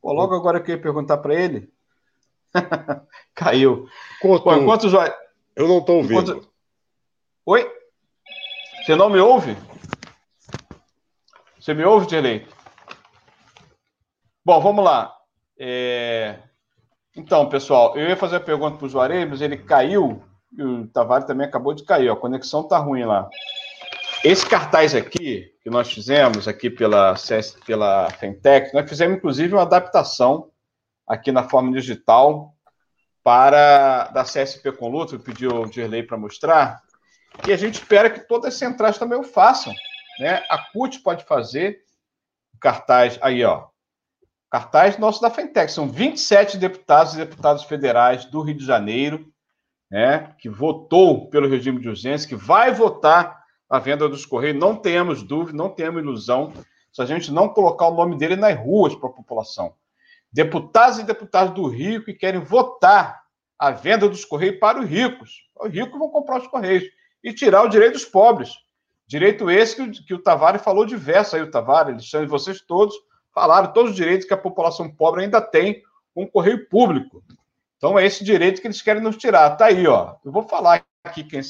Pô, 0.01 0.13
logo 0.13 0.35
agora 0.35 0.61
que 0.61 0.71
eu 0.71 0.77
ia 0.77 0.83
perguntar 0.83 1.17
para 1.17 1.35
ele. 1.35 1.73
Caiu. 3.35 3.89
Couto, 4.21 4.51
enquanto 4.53 4.87
Eu 5.57 5.69
não 5.69 5.79
estou 5.79 5.97
ouvindo. 5.97 6.33
Enquanto... 6.33 6.49
Oi? 7.47 7.71
Você 8.85 8.95
não 8.97 9.11
me 9.11 9.19
ouve? 9.19 9.57
Você 11.59 11.75
me 11.75 11.85
ouve, 11.85 12.07
Dirley? 12.07 12.47
Bom, 14.45 14.61
vamos 14.61 14.85
lá. 14.85 15.15
É... 15.59 16.39
Então, 17.17 17.49
pessoal, 17.49 17.97
eu 17.97 18.09
ia 18.09 18.17
fazer 18.17 18.37
a 18.37 18.41
pergunta 18.41 18.77
para 18.77 18.87
o 18.87 18.89
Juarez, 18.89 19.29
mas 19.29 19.41
ele 19.41 19.57
caiu 19.57 20.23
e 20.57 20.63
o 20.63 20.87
Tavares 20.89 21.27
também 21.27 21.47
acabou 21.47 21.75
de 21.75 21.85
cair. 21.85 22.11
A 22.11 22.17
conexão 22.17 22.63
está 22.63 22.79
ruim 22.79 23.05
lá. 23.05 23.29
Esse 24.25 24.47
cartaz 24.47 24.95
aqui, 24.95 25.53
que 25.63 25.71
nós 25.71 25.93
fizemos 25.93 26.49
aqui 26.49 26.71
pela, 26.71 27.15
pela 27.67 28.11
Fentech, 28.11 28.73
nós 28.73 28.89
fizemos 28.89 29.19
inclusive 29.19 29.53
uma 29.53 29.63
adaptação 29.63 30.51
aqui 31.07 31.31
na 31.31 31.49
forma 31.49 31.73
digital 31.73 32.55
para 33.23 34.09
da 34.09 34.23
CSP 34.23 34.73
com 34.73 34.89
luta, 34.89 35.19
pediu 35.19 35.63
o 35.63 35.67
Dirley 35.67 36.03
para 36.03 36.19
mostrar, 36.19 36.83
e 37.47 37.53
a 37.53 37.57
gente 37.57 37.75
espera 37.75 38.11
que 38.11 38.21
todas 38.21 38.53
as 38.53 38.59
centrais 38.59 38.99
também 38.99 39.19
o 39.19 39.25
façam. 39.25 39.75
Né? 40.21 40.45
A 40.49 40.59
CUT 40.59 41.01
pode 41.01 41.25
fazer 41.25 41.83
cartaz 42.61 43.19
aí, 43.21 43.43
ó. 43.43 43.67
Cartaz 44.51 44.99
nosso 44.99 45.21
da 45.21 45.31
Fentec. 45.31 45.73
São 45.73 45.89
27 45.89 46.59
deputados 46.59 47.15
e 47.15 47.17
deputadas 47.17 47.65
federais 47.65 48.25
do 48.27 48.41
Rio 48.41 48.57
de 48.57 48.65
Janeiro, 48.65 49.27
né, 49.91 50.35
que 50.39 50.49
votou 50.49 51.29
pelo 51.29 51.49
regime 51.49 51.81
de 51.81 51.89
urgência, 51.89 52.29
que 52.29 52.37
vai 52.37 52.73
votar 52.73 53.43
a 53.69 53.79
venda 53.79 54.09
dos 54.09 54.25
Correios. 54.25 54.59
Não 54.59 54.77
temos 54.77 55.23
dúvida, 55.23 55.57
não 55.57 55.69
temos 55.69 56.03
ilusão, 56.03 56.53
se 56.93 57.03
a 57.03 57.05
gente 57.05 57.33
não 57.33 57.49
colocar 57.49 57.89
o 57.89 57.95
nome 57.95 58.17
dele 58.17 58.37
nas 58.37 58.57
ruas 58.57 58.95
para 58.95 59.09
a 59.09 59.13
população 59.13 59.75
deputados 60.35 60.99
e 60.99 61.05
deputadas 61.05 61.55
do 61.55 61.69
Rio 61.69 62.05
que 62.05 62.13
querem 62.13 62.41
votar 62.41 63.23
a 63.57 63.71
venda 63.71 64.09
dos 64.09 64.25
Correios 64.25 64.59
para 64.59 64.81
os 64.81 64.87
ricos. 64.87 65.45
Os 65.55 65.73
ricos 65.73 65.97
vão 65.97 66.11
comprar 66.11 66.41
os 66.41 66.49
Correios 66.49 66.83
e 67.23 67.33
tirar 67.33 67.63
o 67.63 67.69
direito 67.69 67.93
dos 67.93 68.05
pobres. 68.05 68.51
Direito 69.07 69.49
esse 69.49 69.77
que, 69.77 70.05
que 70.05 70.13
o 70.13 70.19
Tavares 70.19 70.61
falou 70.61 70.85
diverso 70.85 71.37
aí, 71.37 71.43
o 71.43 71.51
Tavares, 71.51 71.93
Alexandre, 71.93 72.27
vocês 72.27 72.61
todos 72.61 72.97
falaram, 73.33 73.73
todos 73.73 73.93
os 73.93 73.97
direitos 73.97 74.27
que 74.27 74.35
a 74.35 74.37
população 74.39 74.91
pobre 74.91 75.23
ainda 75.23 75.41
tem 75.41 75.83
com 76.13 76.25
o 76.25 76.29
Correio 76.29 76.69
Público. 76.69 77.23
Então 77.77 77.97
é 77.97 78.05
esse 78.05 78.25
direito 78.25 78.61
que 78.61 78.67
eles 78.67 78.83
querem 78.83 79.03
nos 79.03 79.17
tirar. 79.17 79.51
Tá 79.57 79.67
aí, 79.67 79.87
ó. 79.87 80.17
Eu 80.25 80.33
vou 80.33 80.43
falar 80.43 80.85
aqui 81.05 81.23
quem, 81.23 81.41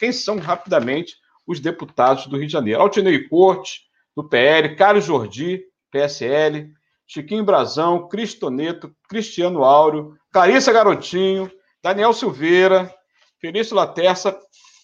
quem 0.00 0.10
são 0.10 0.38
rapidamente 0.38 1.14
os 1.46 1.60
deputados 1.60 2.26
do 2.26 2.36
Rio 2.36 2.46
de 2.48 2.52
Janeiro. 2.52 2.80
Altinei 2.80 3.28
Corte, 3.28 3.82
do 4.16 4.24
PL, 4.28 4.74
Carlos 4.74 5.04
Jordi, 5.04 5.62
PSL, 5.92 6.72
Chiquinho 7.14 7.44
Brazão, 7.44 8.08
Cristoneto, 8.08 8.92
Cristiano 9.08 9.62
Áureo, 9.62 10.16
Clarissa 10.32 10.72
Garotinho, 10.72 11.48
Daniel 11.80 12.12
Silveira, 12.12 12.92
Felício 13.40 13.76
Laterça, 13.76 14.36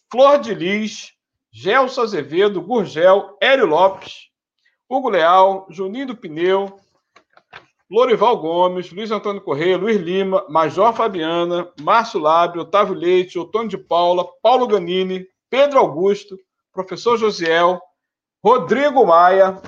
Flor 0.09 0.39
de 0.39 0.55
Lis, 0.55 1.11
Gelson 1.53 2.03
Azevedo, 2.03 2.63
Gurgel, 2.63 3.37
Hélio 3.43 3.67
Lopes, 3.67 4.29
Hugo 4.89 5.09
Leal, 5.09 5.67
Juninho 5.71 6.07
do 6.07 6.17
Pneu, 6.17 6.79
Lorival 7.91 8.37
Gomes, 8.37 8.93
Luiz 8.93 9.11
Antônio 9.11 9.41
Correia, 9.41 9.77
Luiz 9.77 9.97
Lima, 9.97 10.47
Major 10.49 10.93
Fabiana, 10.95 11.69
Márcio 11.81 12.21
Lábio, 12.21 12.63
Otávio 12.63 12.95
Leite, 12.95 13.41
Otônio 13.41 13.71
de 13.71 13.79
Paula, 13.79 14.25
Paulo 14.41 14.69
Ganini, 14.69 15.27
Pedro 15.51 15.81
Augusto, 15.81 16.39
Professor 16.73 17.19
Josiel, 17.19 17.81
Rodrigo 18.41 19.05
Maia, 19.05 19.61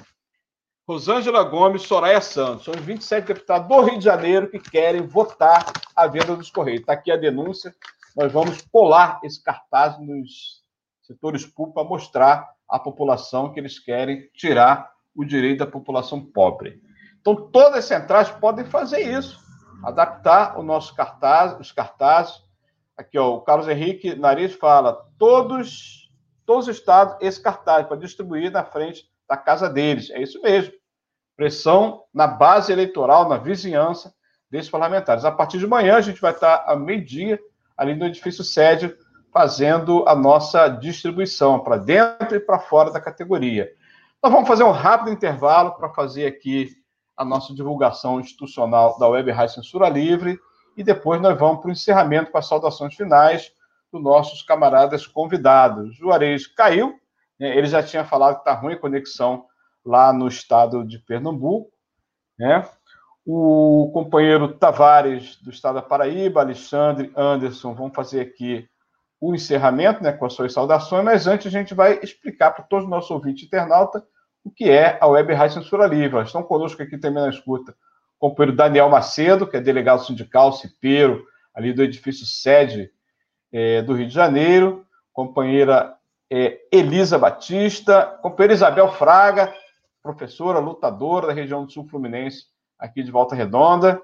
Rosângela 0.88 1.44
Gomes, 1.44 1.82
Soraya 1.82 2.20
Santos. 2.20 2.64
São 2.64 2.74
os 2.74 2.80
27 2.80 3.26
deputados 3.26 3.68
do 3.68 3.80
Rio 3.82 3.98
de 3.98 4.04
Janeiro 4.04 4.50
que 4.50 4.58
querem 4.58 5.06
votar 5.06 5.64
a 5.94 6.06
venda 6.08 6.34
dos 6.36 6.50
Correios. 6.50 6.80
Está 6.80 6.94
aqui 6.94 7.12
a 7.12 7.16
denúncia. 7.16 7.72
Nós 8.16 8.32
vamos 8.32 8.60
colar 8.62 9.20
esse 9.22 9.42
cartaz 9.42 9.98
nos 10.00 10.60
setores 11.02 11.46
públicos 11.46 11.74
para 11.74 11.88
mostrar 11.88 12.50
à 12.68 12.80
população 12.80 13.52
que 13.52 13.60
eles 13.60 13.78
querem 13.78 14.28
tirar 14.34 14.90
o 15.14 15.24
direito 15.24 15.60
da 15.60 15.66
população 15.66 16.20
pobre. 16.20 16.82
Então, 17.20 17.36
todas 17.36 17.78
as 17.78 17.84
centrais 17.84 18.28
podem 18.30 18.64
fazer 18.64 19.02
isso, 19.02 19.38
adaptar 19.84 20.58
o 20.58 20.64
nosso 20.64 20.96
cartaz, 20.96 21.58
os 21.60 21.70
cartazes. 21.70 22.42
Aqui, 22.96 23.16
ó, 23.16 23.36
o 23.36 23.40
Carlos 23.42 23.68
Henrique 23.68 24.16
Nariz 24.16 24.54
fala: 24.54 25.06
todos, 25.16 26.10
todos 26.44 26.66
os 26.66 26.76
estados, 26.76 27.16
esse 27.20 27.40
cartaz 27.40 27.86
para 27.86 27.96
distribuir 27.96 28.50
na 28.50 28.64
frente 28.64 29.11
da 29.32 29.36
casa 29.38 29.66
deles. 29.68 30.10
É 30.10 30.20
isso 30.20 30.42
mesmo. 30.42 30.74
Pressão 31.34 32.02
na 32.12 32.26
base 32.26 32.70
eleitoral, 32.70 33.30
na 33.30 33.38
vizinhança 33.38 34.12
desses 34.50 34.70
parlamentares. 34.70 35.24
A 35.24 35.32
partir 35.32 35.58
de 35.58 35.66
manhã, 35.66 35.96
a 35.96 36.02
gente 36.02 36.20
vai 36.20 36.32
estar 36.32 36.64
a 36.66 36.76
meio-dia 36.76 37.40
ali 37.74 37.94
no 37.94 38.04
edifício 38.04 38.44
sede, 38.44 38.94
fazendo 39.32 40.06
a 40.06 40.14
nossa 40.14 40.68
distribuição 40.68 41.58
para 41.60 41.78
dentro 41.78 42.36
e 42.36 42.40
para 42.40 42.58
fora 42.58 42.90
da 42.90 43.00
categoria. 43.00 43.72
Nós 44.22 44.30
vamos 44.30 44.46
fazer 44.46 44.64
um 44.64 44.70
rápido 44.70 45.10
intervalo 45.10 45.72
para 45.76 45.88
fazer 45.88 46.26
aqui 46.26 46.68
a 47.16 47.24
nossa 47.24 47.54
divulgação 47.54 48.20
institucional 48.20 48.98
da 48.98 49.08
Web 49.08 49.30
Rádio 49.30 49.54
Censura 49.54 49.88
Livre 49.88 50.38
e 50.76 50.84
depois 50.84 51.22
nós 51.22 51.38
vamos 51.38 51.62
para 51.62 51.68
o 51.70 51.72
encerramento 51.72 52.30
com 52.30 52.36
as 52.36 52.46
saudações 52.46 52.94
finais 52.94 53.50
dos 53.90 54.02
nossos 54.02 54.42
camaradas 54.42 55.06
convidados. 55.06 55.96
Juarez 55.96 56.46
caiu, 56.46 57.00
né? 57.42 57.58
Ele 57.58 57.66
já 57.66 57.82
tinha 57.82 58.04
falado 58.04 58.34
que 58.36 58.42
está 58.42 58.54
ruim 58.54 58.74
a 58.74 58.78
conexão 58.78 59.46
lá 59.84 60.12
no 60.12 60.28
estado 60.28 60.86
de 60.86 61.00
Pernambuco. 61.00 61.72
Né? 62.38 62.64
O 63.26 63.90
companheiro 63.92 64.54
Tavares, 64.54 65.36
do 65.42 65.50
estado 65.50 65.74
da 65.74 65.82
Paraíba, 65.82 66.40
Alexandre, 66.40 67.12
Anderson, 67.16 67.74
vão 67.74 67.92
fazer 67.92 68.20
aqui 68.20 68.68
o 69.20 69.34
encerramento 69.34 70.02
né, 70.04 70.12
com 70.12 70.24
as 70.24 70.34
suas 70.34 70.52
saudações, 70.52 71.04
mas 71.04 71.26
antes 71.26 71.48
a 71.48 71.50
gente 71.50 71.74
vai 71.74 71.98
explicar 72.00 72.52
para 72.52 72.64
todos 72.64 72.84
os 72.84 72.90
nossos 72.90 73.10
ouvintes 73.10 73.44
internautas 73.44 74.02
o 74.44 74.50
que 74.50 74.68
é 74.70 74.98
a 75.00 75.06
Web 75.06 75.32
Rádio 75.34 75.62
Censura 75.62 75.86
Livre. 75.86 76.22
Estão 76.22 76.44
conosco 76.44 76.80
aqui 76.80 76.96
também 76.96 77.22
na 77.24 77.28
escuta 77.28 77.72
o 78.20 78.28
companheiro 78.28 78.56
Daniel 78.56 78.88
Macedo, 78.88 79.48
que 79.48 79.56
é 79.56 79.60
delegado 79.60 80.04
sindical, 80.04 80.52
cipeiro, 80.52 81.24
ali 81.52 81.72
do 81.72 81.82
edifício 81.82 82.24
sede 82.24 82.90
é, 83.52 83.82
do 83.82 83.94
Rio 83.94 84.06
de 84.06 84.14
Janeiro, 84.14 84.86
companheira 85.12 85.96
é, 86.34 86.62
Elisa 86.72 87.18
Batista, 87.18 88.18
companheira 88.22 88.54
Isabel 88.54 88.90
Fraga, 88.92 89.52
professora, 90.02 90.58
lutadora 90.58 91.26
da 91.26 91.32
região 91.34 91.66
do 91.66 91.70
Sul 91.70 91.86
Fluminense, 91.86 92.46
aqui 92.78 93.02
de 93.02 93.10
Volta 93.10 93.34
Redonda. 93.34 94.00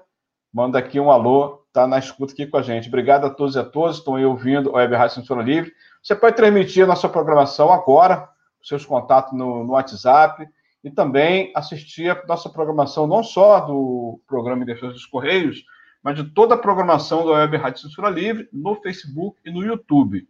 Manda 0.53 0.77
aqui 0.77 0.99
um 0.99 1.09
alô, 1.09 1.65
tá 1.73 1.87
na 1.87 1.97
escuta 1.97 2.31
aqui 2.33 2.45
com 2.45 2.57
a 2.57 2.61
gente. 2.61 2.87
Obrigado 2.87 3.25
a 3.25 3.31
todos 3.31 3.55
e 3.55 3.59
a 3.59 3.63
todas 3.63 3.95
que 3.95 4.01
estão 4.01 4.15
aí 4.15 4.25
ouvindo 4.25 4.69
o 4.69 4.73
Web 4.73 4.95
Rádio 4.95 5.15
Censura 5.15 5.41
Livre. 5.41 5.73
Você 6.03 6.15
pode 6.15 6.35
transmitir 6.35 6.83
a 6.83 6.87
nossa 6.87 7.09
programação 7.09 7.73
agora, 7.73 8.29
seus 8.61 8.85
contatos 8.85 9.33
no, 9.35 9.63
no 9.63 9.73
WhatsApp, 9.73 10.47
e 10.83 10.91
também 10.91 11.51
assistir 11.55 12.11
a 12.11 12.25
nossa 12.27 12.47
programação, 12.47 13.07
não 13.07 13.23
só 13.23 13.59
do 13.61 14.21
programa 14.27 14.61
em 14.61 14.67
Defesa 14.67 14.93
dos 14.93 15.05
Correios, 15.07 15.63
mas 16.03 16.15
de 16.15 16.23
toda 16.25 16.53
a 16.53 16.59
programação 16.59 17.25
da 17.25 17.31
Web 17.31 17.57
Rádio 17.57 17.81
Censura 17.81 18.07
Livre 18.07 18.47
no 18.53 18.75
Facebook 18.75 19.39
e 19.43 19.49
no 19.49 19.63
YouTube. 19.63 20.27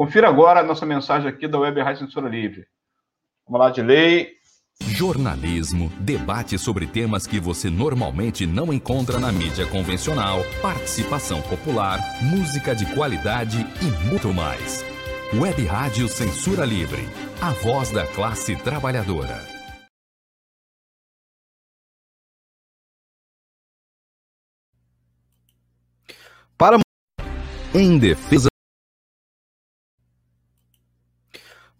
Confira 0.00 0.30
agora 0.30 0.60
a 0.60 0.62
nossa 0.62 0.86
mensagem 0.86 1.28
aqui 1.28 1.46
da 1.46 1.58
Web 1.58 1.78
Rádio 1.82 2.06
Censura 2.06 2.26
Livre. 2.26 2.64
Vamos 3.46 3.60
lá, 3.60 3.70
de 3.70 3.82
lei. 3.82 4.30
Jornalismo, 4.80 5.92
debate 6.00 6.58
sobre 6.58 6.86
temas 6.86 7.26
que 7.26 7.38
você 7.38 7.68
normalmente 7.68 8.46
não 8.46 8.72
encontra 8.72 9.20
na 9.20 9.30
mídia 9.30 9.66
convencional, 9.66 10.38
participação 10.62 11.42
popular, 11.42 11.98
música 12.22 12.74
de 12.74 12.86
qualidade 12.94 13.58
e 13.82 14.08
muito 14.08 14.32
mais. 14.32 14.82
Web 15.38 15.66
Rádio 15.66 16.08
Censura 16.08 16.64
Livre, 16.64 17.02
a 17.42 17.50
voz 17.50 17.90
da 17.90 18.06
classe 18.06 18.56
trabalhadora. 18.56 19.36
Para 26.56 26.78
em 27.74 27.98
defesa 27.98 28.49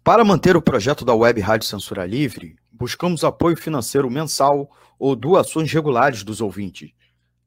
Para 0.03 0.25
manter 0.25 0.57
o 0.57 0.61
projeto 0.63 1.05
da 1.05 1.13
Web 1.13 1.39
Rádio 1.41 1.67
Censura 1.67 2.07
Livre, 2.07 2.55
buscamos 2.71 3.23
apoio 3.23 3.55
financeiro 3.55 4.09
mensal 4.09 4.67
ou 4.97 5.15
doações 5.15 5.71
regulares 5.71 6.23
dos 6.23 6.41
ouvintes, 6.41 6.89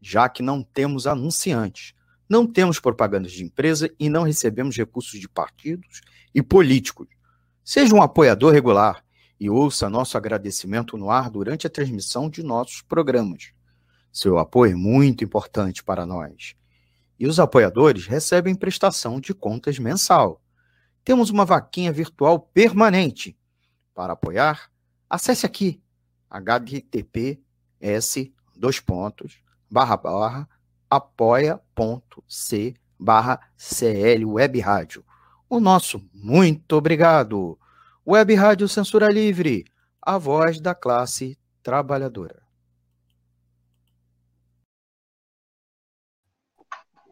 já 0.01 0.29
que 0.29 0.41
não 0.41 0.63
temos 0.63 1.09
anunciantes, 1.09 1.95
não 2.29 2.47
temos 2.47 2.79
propagandas 2.79 3.33
de 3.33 3.43
empresa 3.43 3.91
e 3.99 4.09
não 4.09 4.23
recebemos 4.23 4.77
recursos 4.77 5.19
de 5.19 5.29
partidos 5.29 6.01
e 6.33 6.41
políticos. 6.41 7.09
Seja 7.65 7.93
um 7.93 8.01
apoiador 8.01 8.53
regular 8.53 9.05
e 9.41 9.51
ouça 9.51 9.91
nosso 9.91 10.17
agradecimento 10.17 10.97
no 10.97 11.11
ar 11.11 11.31
durante 11.31 11.67
a 11.67 11.71
transmissão 11.71 12.31
de 12.31 12.45
nossos 12.45 12.83
programas. 12.83 13.51
Seu 14.13 14.39
apoio 14.39 14.75
é 14.75 14.77
muito 14.77 15.25
importante 15.25 15.83
para 15.83 16.07
nós 16.07 16.55
e 17.19 17.27
os 17.27 17.41
apoiadores 17.41 18.07
recebem 18.07 18.55
prestação 18.55 19.19
de 19.19 19.35
contas 19.35 19.77
mensal. 19.77 20.41
Temos 21.05 21.31
uma 21.31 21.45
vaquinha 21.45 21.93
virtual 21.93 22.41
permanente. 22.41 23.39
Para 23.95 24.15
apoiar, 24.15 24.69
acesse 25.09 25.47
aqui 25.47 25.81
https 26.31 27.39
dois 28.57 28.81
pontos 28.81 29.39
barra 29.71 29.97
barra 29.97 30.49
apoia.c 30.89 32.75
barra 32.99 33.41
CL 33.57 34.25
Web 34.25 34.61
Rádio. 34.61 35.05
O 35.49 35.61
nosso 35.61 36.03
muito 36.13 36.77
obrigado. 36.77 37.59
Web 38.07 38.35
Rádio 38.35 38.69
Censura 38.69 39.11
Livre, 39.11 39.65
a 40.01 40.19
voz 40.19 40.61
da 40.61 40.75
classe 40.75 41.39
trabalhadora. 41.63 42.43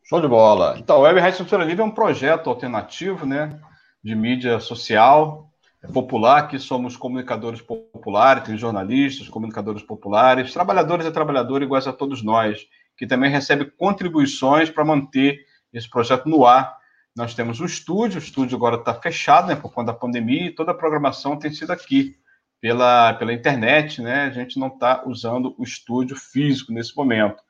Show 0.05 0.20
de 0.20 0.28
bola. 0.28 0.78
Então, 0.78 1.01
Web 1.01 1.20
Rádio 1.20 1.38
Censura 1.38 1.64
Livre 1.64 1.82
é 1.82 1.84
um 1.84 1.90
projeto 1.90 2.51
alternativo, 2.51 3.24
né, 3.24 3.59
de 4.03 4.15
mídia 4.15 4.59
social, 4.61 5.49
é 5.83 5.87
popular, 5.89 6.49
que 6.49 6.59
somos 6.59 6.97
comunicadores 6.97 7.61
populares, 7.61 8.45
tem 8.45 8.57
jornalistas, 8.57 9.29
comunicadores 9.29 9.83
populares, 9.83 10.53
trabalhadores 10.53 11.07
e 11.07 11.11
trabalhadoras 11.11 11.67
iguais 11.67 11.87
a 11.87 11.93
todos 11.93 12.23
nós, 12.23 12.65
que 12.97 13.07
também 13.07 13.31
recebe 13.31 13.65
contribuições 13.65 14.71
para 14.71 14.85
manter 14.85 15.45
esse 15.73 15.89
projeto 15.91 16.29
no 16.29 16.47
ar. 16.47 16.77
Nós 17.17 17.35
temos 17.35 17.61
um 17.61 17.65
estúdio, 17.65 18.21
o 18.21 18.23
estúdio 18.23 18.57
agora 18.57 18.77
está 18.77 18.95
fechado, 18.95 19.49
né, 19.49 19.57
por 19.57 19.73
conta 19.73 19.93
da 19.93 19.99
pandemia, 19.99 20.47
e 20.47 20.55
toda 20.55 20.71
a 20.71 20.75
programação 20.75 21.39
tem 21.39 21.53
sido 21.53 21.73
aqui, 21.73 22.15
pela, 22.61 23.15
pela 23.15 23.33
internet, 23.33 24.01
né, 24.01 24.27
a 24.27 24.31
gente 24.31 24.59
não 24.59 24.69
está 24.69 25.03
usando 25.05 25.53
o 25.59 25.65
estúdio 25.65 26.15
físico 26.15 26.73
nesse 26.73 26.97
momento 26.97 27.43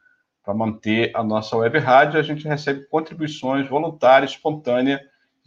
para 0.43 0.55
manter 0.55 1.13
a 1.15 1.23
nossa 1.23 1.57
web 1.57 1.79
rádio, 1.79 2.19
a 2.19 2.23
gente 2.23 2.49
recebe 2.49 2.87
contribuições 2.87 3.69
voluntárias, 3.69 4.33
espontâneas, 4.33 5.01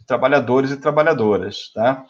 trabalhadores 0.06 0.70
e 0.70 0.76
trabalhadoras, 0.76 1.70
tá? 1.74 2.04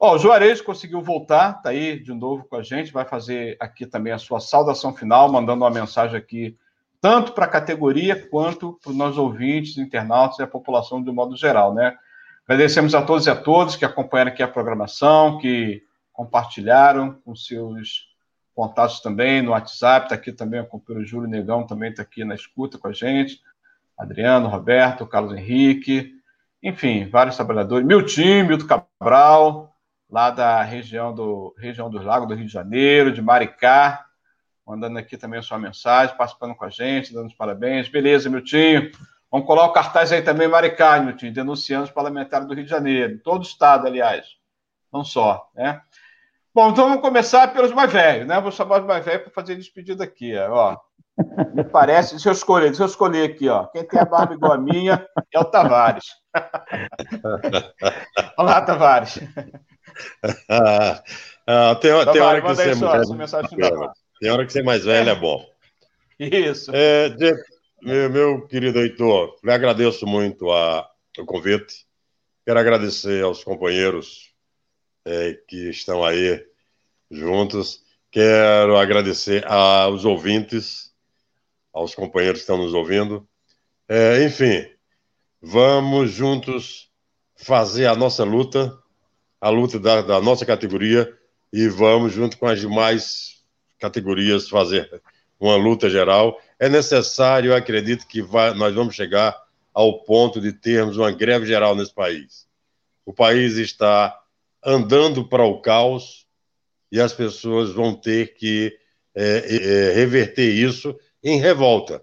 Ó, 0.00 0.14
o 0.14 0.18
Juarez 0.18 0.60
conseguiu 0.60 1.02
voltar, 1.02 1.54
tá 1.54 1.70
aí 1.70 1.98
de 1.98 2.14
novo 2.14 2.44
com 2.44 2.56
a 2.56 2.62
gente, 2.62 2.92
vai 2.92 3.04
fazer 3.04 3.56
aqui 3.58 3.84
também 3.84 4.12
a 4.12 4.18
sua 4.18 4.38
saudação 4.38 4.94
final, 4.94 5.30
mandando 5.30 5.64
uma 5.64 5.70
mensagem 5.70 6.16
aqui, 6.16 6.56
tanto 7.00 7.32
para 7.32 7.46
a 7.46 7.48
categoria 7.48 8.28
quanto 8.28 8.78
para 8.80 8.90
os 8.90 8.96
nossos 8.96 9.18
ouvintes, 9.18 9.76
internautas 9.76 10.38
e 10.38 10.42
a 10.42 10.46
população 10.46 11.02
de 11.02 11.10
modo 11.10 11.36
geral, 11.36 11.74
né? 11.74 11.96
Agradecemos 12.46 12.94
a 12.94 13.02
todos 13.02 13.26
e 13.26 13.30
a 13.30 13.36
todas 13.36 13.76
que 13.76 13.84
acompanharam 13.84 14.30
aqui 14.30 14.42
a 14.42 14.48
programação, 14.48 15.38
que 15.38 15.82
compartilharam 16.12 17.14
com 17.24 17.34
seus 17.34 18.08
contatos 18.54 19.00
também 19.00 19.42
no 19.42 19.50
WhatsApp, 19.50 20.06
está 20.06 20.14
aqui 20.14 20.32
também 20.32 20.60
o 20.60 20.66
companheiro 20.66 21.06
Júlio 21.06 21.28
Negão, 21.28 21.66
também 21.66 21.90
está 21.90 22.02
aqui 22.02 22.24
na 22.24 22.34
escuta 22.34 22.78
com 22.78 22.88
a 22.88 22.92
gente, 22.92 23.40
Adriano, 23.96 24.48
Roberto, 24.48 25.06
Carlos 25.06 25.32
Henrique, 25.36 26.17
enfim, 26.62 27.08
vários 27.08 27.36
trabalhadores, 27.36 27.86
Milton, 27.86 28.48
Milton 28.48 28.66
Cabral, 28.66 29.74
lá 30.10 30.30
da 30.30 30.62
região 30.62 31.14
do 31.14 31.54
região 31.58 31.90
dos 31.90 32.04
Lagos 32.04 32.28
do 32.28 32.34
Rio 32.34 32.46
de 32.46 32.52
Janeiro, 32.52 33.12
de 33.12 33.22
Maricá, 33.22 34.04
mandando 34.66 34.98
aqui 34.98 35.16
também 35.16 35.38
a 35.38 35.42
sua 35.42 35.58
mensagem, 35.58 36.16
participando 36.16 36.54
com 36.54 36.64
a 36.64 36.70
gente, 36.70 37.12
dando 37.12 37.28
os 37.28 37.34
parabéns. 37.34 37.88
Beleza, 37.88 38.28
Miltinho. 38.28 38.90
Vamos 39.30 39.46
colocar 39.46 39.68
o 39.68 39.72
cartaz 39.72 40.10
aí 40.10 40.22
também, 40.22 40.48
Maricá, 40.48 40.98
Miltinho, 41.00 41.32
denunciando 41.32 41.84
os 41.84 41.90
parlamentares 41.90 42.46
do 42.46 42.54
Rio 42.54 42.64
de 42.64 42.70
Janeiro, 42.70 43.18
todo 43.22 43.40
o 43.40 43.46
estado, 43.46 43.86
aliás, 43.86 44.26
não 44.92 45.04
só, 45.04 45.50
né? 45.54 45.82
Bom, 46.58 46.70
então 46.70 46.88
vamos 46.88 47.02
começar 47.02 47.46
pelos 47.52 47.70
mais 47.70 47.92
velhos, 47.92 48.26
né? 48.26 48.40
Vou 48.40 48.50
chamar 48.50 48.80
os 48.80 48.84
mais 48.84 49.04
velhos 49.04 49.22
para 49.22 49.30
fazer 49.30 49.54
despedida 49.54 50.02
aqui, 50.02 50.36
ó. 50.36 50.76
Me 51.54 51.62
parece, 51.62 52.14
deixa 52.14 52.30
eu 52.30 52.32
escolher, 52.32 52.66
deixa 52.66 52.82
eu 52.82 52.88
escolher 52.88 53.30
aqui, 53.30 53.48
ó. 53.48 53.66
Quem 53.66 53.84
tem 53.84 54.00
a 54.00 54.04
barba 54.04 54.34
igual 54.34 54.54
a 54.54 54.58
minha 54.58 55.06
é 55.32 55.38
o 55.38 55.44
Tavares. 55.44 56.06
Olá, 58.36 58.60
Tavares. 58.62 59.20
ah, 60.50 61.76
tem, 61.80 61.92
Tavares, 61.92 62.12
tem 62.12 62.22
hora 62.22 62.40
que 62.40 62.48
você 62.48 62.70
é 62.70 62.74
mais 62.74 63.08
velho. 63.08 63.92
Tem 64.20 64.30
hora 64.32 64.44
que 64.44 64.52
você 64.52 64.58
é 64.58 64.64
mais 64.64 64.84
velho, 64.84 65.10
é 65.10 65.14
bom. 65.14 65.46
Isso. 66.18 66.72
É, 66.74 67.08
meu, 67.80 68.10
meu, 68.10 68.48
querido 68.48 68.80
Heitor, 68.80 69.36
lhe 69.44 69.52
agradeço 69.52 70.08
muito 70.08 70.50
a, 70.50 70.90
o 71.20 71.24
convite. 71.24 71.86
Quero 72.44 72.58
agradecer 72.58 73.22
aos 73.22 73.44
companheiros 73.44 74.27
é, 75.08 75.32
que 75.48 75.70
estão 75.70 76.04
aí 76.04 76.44
juntos. 77.10 77.82
Quero 78.10 78.76
agradecer 78.76 79.46
aos 79.46 80.04
ouvintes, 80.04 80.92
aos 81.72 81.94
companheiros 81.94 82.40
que 82.40 82.42
estão 82.42 82.58
nos 82.58 82.74
ouvindo. 82.74 83.26
É, 83.88 84.22
enfim, 84.24 84.68
vamos 85.40 86.10
juntos 86.10 86.90
fazer 87.36 87.86
a 87.86 87.94
nossa 87.94 88.22
luta, 88.22 88.76
a 89.40 89.48
luta 89.48 89.78
da, 89.78 90.02
da, 90.02 90.20
nossa 90.20 90.44
categoria, 90.44 91.10
e 91.50 91.68
vamos, 91.68 92.12
junto 92.12 92.36
com 92.36 92.46
as 92.46 92.60
demais 92.60 93.42
categorias, 93.78 94.48
fazer 94.48 95.02
uma 95.40 95.56
luta 95.56 95.88
geral. 95.88 96.38
É 96.58 96.68
necessário, 96.68 97.52
eu 97.52 97.56
acredito 97.56 98.06
que 98.06 98.20
vai, 98.20 98.52
nós 98.52 98.74
vamos 98.74 98.94
chegar 98.94 99.40
ao 99.72 100.02
ponto 100.02 100.40
de 100.40 100.52
termos 100.52 100.98
uma 100.98 101.10
greve 101.12 101.46
geral 101.46 101.74
nesse 101.74 101.94
país. 101.94 102.46
O 103.06 103.12
país 103.12 103.56
está 103.56 104.18
andando 104.64 105.26
para 105.28 105.44
o 105.44 105.60
caos 105.60 106.26
e 106.90 107.00
as 107.00 107.12
pessoas 107.12 107.72
vão 107.72 107.94
ter 107.94 108.34
que 108.34 108.76
é, 109.14 109.56
é, 109.56 109.92
reverter 109.94 110.50
isso 110.50 110.98
em 111.22 111.38
revolta 111.38 112.02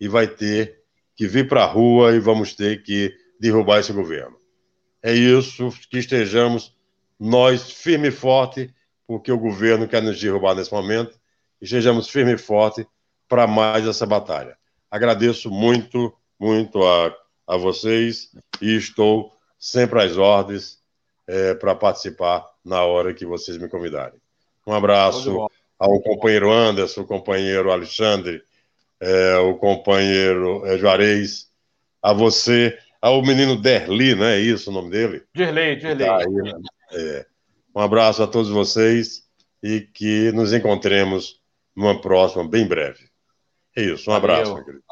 e 0.00 0.08
vai 0.08 0.26
ter 0.26 0.82
que 1.14 1.26
vir 1.26 1.48
para 1.48 1.64
a 1.64 1.66
rua 1.66 2.14
e 2.14 2.18
vamos 2.18 2.54
ter 2.54 2.82
que 2.82 3.14
derrubar 3.40 3.80
esse 3.80 3.92
governo. 3.92 4.36
É 5.02 5.12
isso 5.12 5.70
que 5.90 5.98
estejamos 5.98 6.76
nós 7.18 7.70
firme 7.70 8.08
e 8.08 8.12
forte, 8.12 8.74
porque 9.06 9.30
o 9.30 9.38
governo 9.38 9.88
quer 9.88 10.02
nos 10.02 10.20
derrubar 10.20 10.54
nesse 10.54 10.72
momento, 10.72 11.18
estejamos 11.60 12.08
firme 12.08 12.34
e 12.34 12.38
forte 12.38 12.86
para 13.28 13.46
mais 13.46 13.86
essa 13.86 14.04
batalha. 14.04 14.56
Agradeço 14.90 15.50
muito, 15.50 16.12
muito 16.38 16.82
a, 16.84 17.14
a 17.46 17.56
vocês 17.56 18.30
e 18.60 18.76
estou 18.76 19.32
sempre 19.58 20.02
às 20.02 20.16
ordens 20.16 20.78
é, 21.26 21.54
para 21.54 21.74
participar 21.74 22.44
na 22.64 22.82
hora 22.84 23.14
que 23.14 23.26
vocês 23.26 23.58
me 23.58 23.68
convidarem. 23.68 24.20
Um 24.66 24.72
abraço 24.72 25.48
ao 25.78 26.00
companheiro 26.00 26.50
Anderson, 26.50 27.02
o 27.02 27.06
companheiro 27.06 27.70
Alexandre, 27.70 28.42
é, 29.00 29.36
o 29.38 29.54
companheiro 29.54 30.64
é, 30.66 30.78
Juarez, 30.78 31.48
a 32.02 32.12
você, 32.12 32.76
ao 33.00 33.22
menino 33.22 33.56
Derli, 33.56 34.14
não 34.14 34.26
é 34.26 34.38
isso 34.38 34.70
o 34.70 34.72
nome 34.72 34.90
dele? 34.90 35.22
Derlei, 35.34 35.76
Derlei. 35.76 36.06
Tá 36.06 36.18
né? 36.18 36.52
é. 36.92 37.26
Um 37.74 37.80
abraço 37.80 38.22
a 38.22 38.26
todos 38.26 38.50
vocês 38.50 39.24
e 39.62 39.80
que 39.80 40.32
nos 40.32 40.52
encontremos 40.52 41.40
numa 41.74 42.00
próxima, 42.00 42.48
bem 42.48 42.66
breve. 42.66 43.10
É 43.76 43.82
isso, 43.82 44.10
um 44.10 44.14
Valeu. 44.14 44.30
abraço, 44.30 44.54
meu 44.54 44.64
querido. 44.64 44.85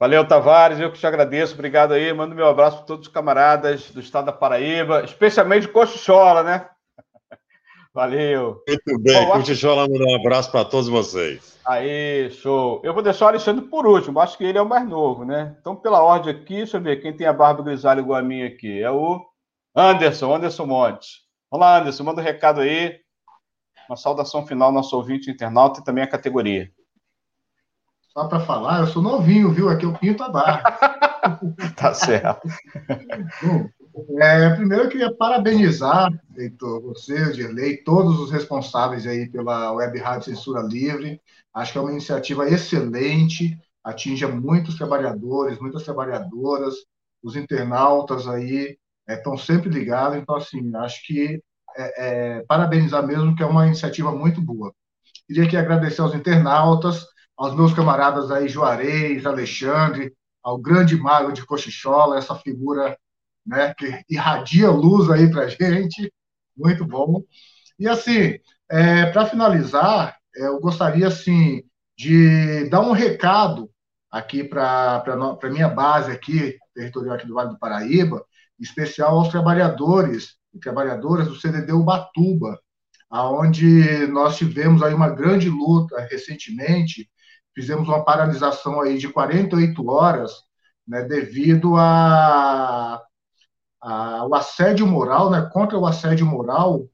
Valeu, 0.00 0.26
Tavares, 0.26 0.80
eu 0.80 0.90
que 0.90 0.98
te 0.98 1.06
agradeço, 1.06 1.52
obrigado 1.52 1.92
aí, 1.92 2.10
mando 2.10 2.34
meu 2.34 2.46
abraço 2.46 2.78
para 2.78 2.86
todos 2.86 3.06
os 3.06 3.12
camaradas 3.12 3.90
do 3.90 4.00
estado 4.00 4.24
da 4.24 4.32
Paraíba, 4.32 5.04
especialmente 5.04 5.68
Cochichola, 5.68 6.42
né? 6.42 6.66
Valeu. 7.92 8.62
Muito 8.66 8.98
bem, 8.98 9.26
Bom, 9.26 9.32
Cochichola, 9.32 9.86
manda 9.86 10.02
um 10.02 10.16
abraço 10.16 10.50
para 10.50 10.64
todos 10.64 10.88
vocês. 10.88 11.60
Aí, 11.66 12.30
show. 12.30 12.80
Eu 12.82 12.94
vou 12.94 13.02
deixar 13.02 13.26
o 13.26 13.28
Alexandre 13.28 13.66
por 13.66 13.86
último, 13.86 14.20
acho 14.20 14.38
que 14.38 14.44
ele 14.44 14.56
é 14.56 14.62
o 14.62 14.66
mais 14.66 14.88
novo, 14.88 15.22
né? 15.26 15.54
Então, 15.60 15.76
pela 15.76 16.02
ordem 16.02 16.32
aqui, 16.32 16.56
deixa 16.56 16.78
eu 16.78 16.80
ver 16.80 17.02
quem 17.02 17.14
tem 17.14 17.26
a 17.26 17.32
barba 17.34 17.62
grisalha 17.62 18.00
igual 18.00 18.18
a 18.18 18.22
minha 18.22 18.46
aqui. 18.46 18.82
É 18.82 18.90
o 18.90 19.20
Anderson, 19.76 20.34
Anderson 20.34 20.64
Montes. 20.64 21.26
Vamos 21.50 21.66
lá, 21.66 21.78
Anderson, 21.78 22.04
manda 22.04 22.22
um 22.22 22.24
recado 22.24 22.62
aí. 22.62 22.98
Uma 23.86 23.98
saudação 23.98 24.46
final 24.46 24.68
ao 24.68 24.74
nosso 24.74 24.96
ouvinte 24.96 25.30
internauta 25.30 25.80
e 25.80 25.84
também 25.84 26.02
a 26.02 26.08
categoria. 26.08 26.70
Só 28.12 28.26
para 28.26 28.40
falar, 28.40 28.80
eu 28.80 28.86
sou 28.88 29.02
novinho, 29.02 29.52
viu? 29.52 29.68
Aqui 29.68 29.86
eu 29.86 29.92
pinto 29.92 30.22
a 30.22 30.28
barra. 30.28 30.62
tá 31.76 31.94
certo. 31.94 32.48
Bom, 33.42 33.68
é, 34.20 34.50
primeiro 34.54 34.84
eu 34.84 34.88
queria 34.88 35.14
parabenizar, 35.14 36.10
Heitor, 36.36 36.80
você, 36.82 37.32
Dirley, 37.32 37.84
todos 37.84 38.18
os 38.18 38.30
responsáveis 38.30 39.06
aí 39.06 39.28
pela 39.28 39.72
Web 39.72 39.98
Rádio 39.98 40.24
Censura 40.24 40.60
Livre. 40.60 41.20
Acho 41.54 41.72
que 41.72 41.78
é 41.78 41.80
uma 41.80 41.92
iniciativa 41.92 42.48
excelente, 42.48 43.56
atinge 43.84 44.26
muitos 44.26 44.76
trabalhadores, 44.76 45.58
muitas 45.60 45.84
trabalhadoras, 45.84 46.74
os 47.22 47.36
internautas 47.36 48.26
aí 48.26 48.76
estão 49.08 49.34
é, 49.34 49.38
sempre 49.38 49.70
ligados. 49.70 50.18
Então, 50.18 50.34
assim, 50.36 50.74
acho 50.76 51.06
que 51.06 51.40
é, 51.76 52.38
é, 52.38 52.44
parabenizar 52.46 53.06
mesmo, 53.06 53.36
que 53.36 53.42
é 53.42 53.46
uma 53.46 53.66
iniciativa 53.66 54.10
muito 54.10 54.40
boa. 54.40 54.72
Queria 55.26 55.44
aqui 55.44 55.56
agradecer 55.56 56.00
aos 56.00 56.14
internautas, 56.14 57.06
aos 57.40 57.54
meus 57.54 57.72
camaradas 57.72 58.30
aí, 58.30 58.50
Juarez, 58.50 59.24
Alexandre, 59.24 60.12
ao 60.42 60.58
grande 60.58 60.94
mago 60.94 61.32
de 61.32 61.44
Cochichola, 61.46 62.18
essa 62.18 62.34
figura 62.34 62.98
né, 63.46 63.72
que 63.78 64.04
irradia 64.10 64.70
luz 64.70 65.08
aí 65.08 65.30
para 65.30 65.48
gente, 65.48 66.12
muito 66.54 66.84
bom. 66.84 67.22
E 67.78 67.88
assim, 67.88 68.38
é, 68.70 69.06
para 69.06 69.24
finalizar, 69.24 70.18
é, 70.36 70.48
eu 70.48 70.60
gostaria 70.60 71.06
assim 71.08 71.62
de 71.96 72.68
dar 72.68 72.82
um 72.82 72.92
recado 72.92 73.70
aqui 74.10 74.44
para 74.44 75.02
a 75.42 75.48
minha 75.48 75.68
base 75.68 76.12
aqui, 76.12 76.58
territorial 76.74 77.14
aqui 77.14 77.26
do 77.26 77.32
Vale 77.32 77.48
do 77.48 77.58
Paraíba, 77.58 78.22
em 78.60 78.62
especial 78.62 79.16
aos 79.16 79.28
trabalhadores 79.28 80.34
e 80.52 80.58
trabalhadoras 80.58 81.26
do 81.26 81.40
CDD 81.40 81.72
Ubatuba, 81.72 82.60
aonde 83.08 84.06
nós 84.08 84.36
tivemos 84.36 84.82
aí 84.82 84.92
uma 84.92 85.08
grande 85.08 85.48
luta 85.48 86.06
recentemente 86.10 87.08
fizemos 87.60 87.86
uma 87.86 88.02
paralisação 88.02 88.80
aí 88.80 88.96
de 88.96 89.08
48 89.08 89.86
horas, 89.90 90.32
né, 90.88 91.02
devido 91.02 91.76
a, 91.76 93.02
a, 93.82 94.18
ao 94.20 94.34
assédio 94.34 94.86
moral, 94.86 95.30
né, 95.30 95.46
contra 95.52 95.78
o 95.78 95.86
assédio 95.86 96.24
moral, 96.24 96.88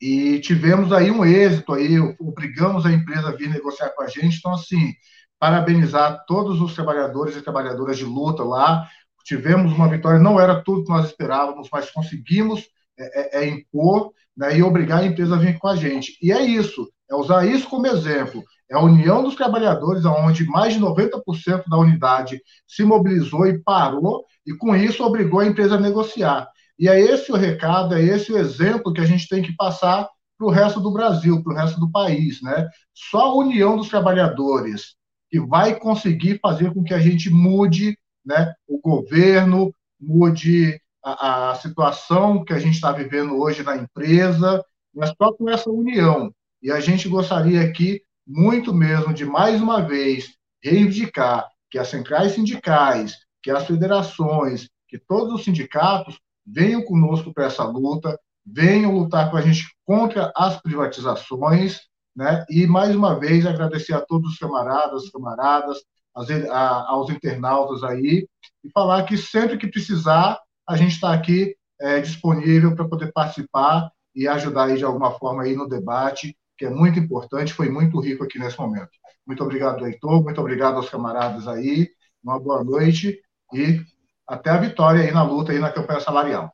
e 0.00 0.38
tivemos 0.40 0.92
aí 0.92 1.10
um 1.10 1.24
êxito 1.24 1.72
aí, 1.72 1.98
obrigamos 2.20 2.86
a 2.86 2.92
empresa 2.92 3.28
a 3.28 3.32
vir 3.32 3.48
negociar 3.48 3.90
com 3.90 4.02
a 4.02 4.06
gente, 4.06 4.38
então 4.38 4.54
assim, 4.54 4.92
parabenizar 5.40 6.24
todos 6.24 6.60
os 6.60 6.72
trabalhadores 6.72 7.36
e 7.36 7.42
trabalhadoras 7.42 7.98
de 7.98 8.04
luta 8.04 8.44
lá, 8.44 8.88
tivemos 9.24 9.72
uma 9.72 9.88
vitória, 9.88 10.20
não 10.20 10.38
era 10.38 10.62
tudo 10.62 10.84
que 10.84 10.90
nós 10.90 11.06
esperávamos, 11.06 11.68
mas 11.72 11.90
conseguimos 11.90 12.64
é, 12.96 13.40
é, 13.40 13.44
é 13.44 13.48
impor 13.48 14.12
né, 14.36 14.56
e 14.56 14.62
obrigar 14.62 15.00
a 15.00 15.06
empresa 15.06 15.34
a 15.34 15.38
vir 15.38 15.58
com 15.58 15.66
a 15.66 15.74
gente. 15.74 16.16
E 16.22 16.30
é 16.30 16.42
isso, 16.42 16.88
é 17.10 17.14
usar 17.16 17.44
isso 17.44 17.68
como 17.68 17.88
exemplo. 17.88 18.44
É 18.74 18.76
a 18.76 18.80
União 18.80 19.22
dos 19.22 19.36
Trabalhadores, 19.36 20.04
onde 20.04 20.44
mais 20.46 20.74
de 20.74 20.80
90% 20.80 21.68
da 21.68 21.78
unidade 21.78 22.42
se 22.66 22.82
mobilizou 22.82 23.46
e 23.46 23.62
parou, 23.62 24.24
e 24.44 24.52
com 24.52 24.74
isso 24.74 25.04
obrigou 25.04 25.38
a 25.38 25.46
empresa 25.46 25.76
a 25.76 25.80
negociar. 25.80 26.48
E 26.76 26.88
é 26.88 27.00
esse 27.00 27.30
o 27.30 27.36
recado, 27.36 27.94
é 27.94 28.02
esse 28.02 28.32
o 28.32 28.36
exemplo 28.36 28.92
que 28.92 29.00
a 29.00 29.04
gente 29.04 29.28
tem 29.28 29.40
que 29.40 29.54
passar 29.54 30.08
para 30.36 30.46
o 30.48 30.50
resto 30.50 30.80
do 30.80 30.90
Brasil, 30.90 31.40
para 31.40 31.52
o 31.52 31.56
resto 31.56 31.78
do 31.78 31.88
país. 31.88 32.42
Né? 32.42 32.68
Só 32.92 33.20
a 33.20 33.36
União 33.36 33.76
dos 33.76 33.88
Trabalhadores 33.88 34.96
que 35.30 35.38
vai 35.38 35.78
conseguir 35.78 36.40
fazer 36.42 36.74
com 36.74 36.82
que 36.82 36.94
a 36.94 36.98
gente 36.98 37.30
mude 37.30 37.96
né, 38.26 38.52
o 38.66 38.80
governo, 38.80 39.72
mude 40.00 40.80
a, 41.04 41.50
a 41.52 41.54
situação 41.54 42.44
que 42.44 42.52
a 42.52 42.58
gente 42.58 42.74
está 42.74 42.90
vivendo 42.90 43.38
hoje 43.38 43.62
na 43.62 43.76
empresa, 43.76 44.64
mas 44.92 45.12
só 45.16 45.32
com 45.32 45.48
essa 45.48 45.70
união. 45.70 46.34
E 46.60 46.72
a 46.72 46.80
gente 46.80 47.08
gostaria 47.08 47.62
aqui 47.62 48.02
muito 48.26 48.72
mesmo 48.72 49.12
de 49.12 49.24
mais 49.24 49.60
uma 49.60 49.82
vez 49.82 50.34
reivindicar 50.62 51.48
que 51.70 51.78
as 51.78 51.88
centrais 51.88 52.32
sindicais, 52.32 53.16
que 53.42 53.50
as 53.50 53.66
federações, 53.66 54.68
que 54.88 54.98
todos 54.98 55.34
os 55.34 55.44
sindicatos 55.44 56.18
venham 56.46 56.82
conosco 56.82 57.32
para 57.32 57.46
essa 57.46 57.64
luta, 57.64 58.18
venham 58.44 58.94
lutar 58.94 59.30
com 59.30 59.36
a 59.36 59.40
gente 59.40 59.64
contra 59.84 60.32
as 60.36 60.60
privatizações, 60.60 61.80
né? 62.14 62.44
E 62.48 62.66
mais 62.66 62.94
uma 62.94 63.18
vez 63.18 63.44
agradecer 63.44 63.94
a 63.94 64.00
todos 64.00 64.32
os 64.32 64.38
camaradas, 64.38 65.10
camaradas, 65.10 65.78
aos 66.14 67.10
internautas 67.10 67.82
aí 67.82 68.28
e 68.62 68.70
falar 68.70 69.02
que 69.02 69.18
sempre 69.18 69.58
que 69.58 69.66
precisar 69.66 70.38
a 70.66 70.76
gente 70.76 70.92
está 70.92 71.12
aqui 71.12 71.56
é, 71.80 72.00
disponível 72.00 72.74
para 72.74 72.88
poder 72.88 73.12
participar 73.12 73.90
e 74.14 74.28
ajudar 74.28 74.66
aí 74.66 74.76
de 74.76 74.84
alguma 74.84 75.10
forma 75.18 75.42
aí 75.42 75.56
no 75.56 75.68
debate 75.68 76.36
que 76.56 76.64
é 76.64 76.70
muito 76.70 76.98
importante, 76.98 77.52
foi 77.52 77.68
muito 77.68 78.00
rico 78.00 78.24
aqui 78.24 78.38
nesse 78.38 78.58
momento. 78.58 78.90
Muito 79.26 79.42
obrigado, 79.42 79.86
Heitor, 79.86 80.22
muito 80.22 80.40
obrigado 80.40 80.76
aos 80.76 80.88
camaradas 80.88 81.48
aí, 81.48 81.88
uma 82.22 82.38
boa 82.38 82.62
noite 82.62 83.20
e 83.52 83.80
até 84.26 84.50
a 84.50 84.58
vitória 84.58 85.02
aí 85.02 85.10
na 85.10 85.22
luta 85.22 85.52
aí 85.52 85.58
na 85.58 85.72
campanha 85.72 86.00
salarial. 86.00 86.52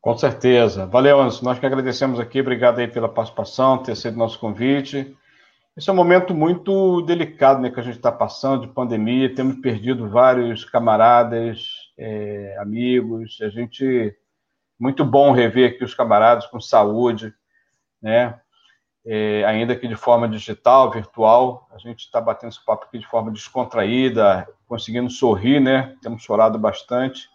Com 0.00 0.16
certeza. 0.16 0.86
Valeu, 0.86 1.20
Anderson. 1.20 1.44
Nós 1.44 1.58
que 1.58 1.66
agradecemos 1.66 2.18
aqui, 2.18 2.40
obrigado 2.40 2.80
aí 2.80 2.88
pela 2.88 3.08
participação, 3.08 3.78
ter 3.78 3.96
sido 3.96 4.16
nosso 4.16 4.38
convite. 4.38 5.16
Esse 5.76 5.88
é 5.88 5.92
um 5.92 5.96
momento 5.96 6.34
muito 6.34 7.00
delicado 7.02 7.60
né, 7.60 7.70
que 7.70 7.80
a 7.80 7.82
gente 7.82 7.96
está 7.96 8.10
passando, 8.10 8.66
de 8.66 8.72
pandemia, 8.72 9.34
temos 9.34 9.56
perdido 9.56 10.08
vários 10.08 10.64
camaradas, 10.64 11.68
é, 11.96 12.56
amigos, 12.60 13.38
a 13.40 13.48
gente... 13.48 14.14
Muito 14.78 15.04
bom 15.04 15.30
rever 15.30 15.70
aqui 15.70 15.84
os 15.84 15.94
camaradas 15.94 16.44
com 16.46 16.60
saúde, 16.60 17.32
né? 18.02 18.36
É, 19.04 19.44
ainda 19.44 19.74
que 19.74 19.88
de 19.88 19.96
forma 19.96 20.28
digital, 20.28 20.90
virtual. 20.90 21.68
A 21.72 21.78
gente 21.78 22.00
está 22.00 22.20
batendo 22.20 22.50
esse 22.50 22.64
papo 22.64 22.84
aqui 22.84 22.98
de 22.98 23.06
forma 23.06 23.30
descontraída, 23.30 24.48
conseguindo 24.66 25.10
sorrir, 25.10 25.60
né? 25.60 25.96
Temos 26.00 26.22
chorado 26.22 26.58
bastante. 26.58 27.28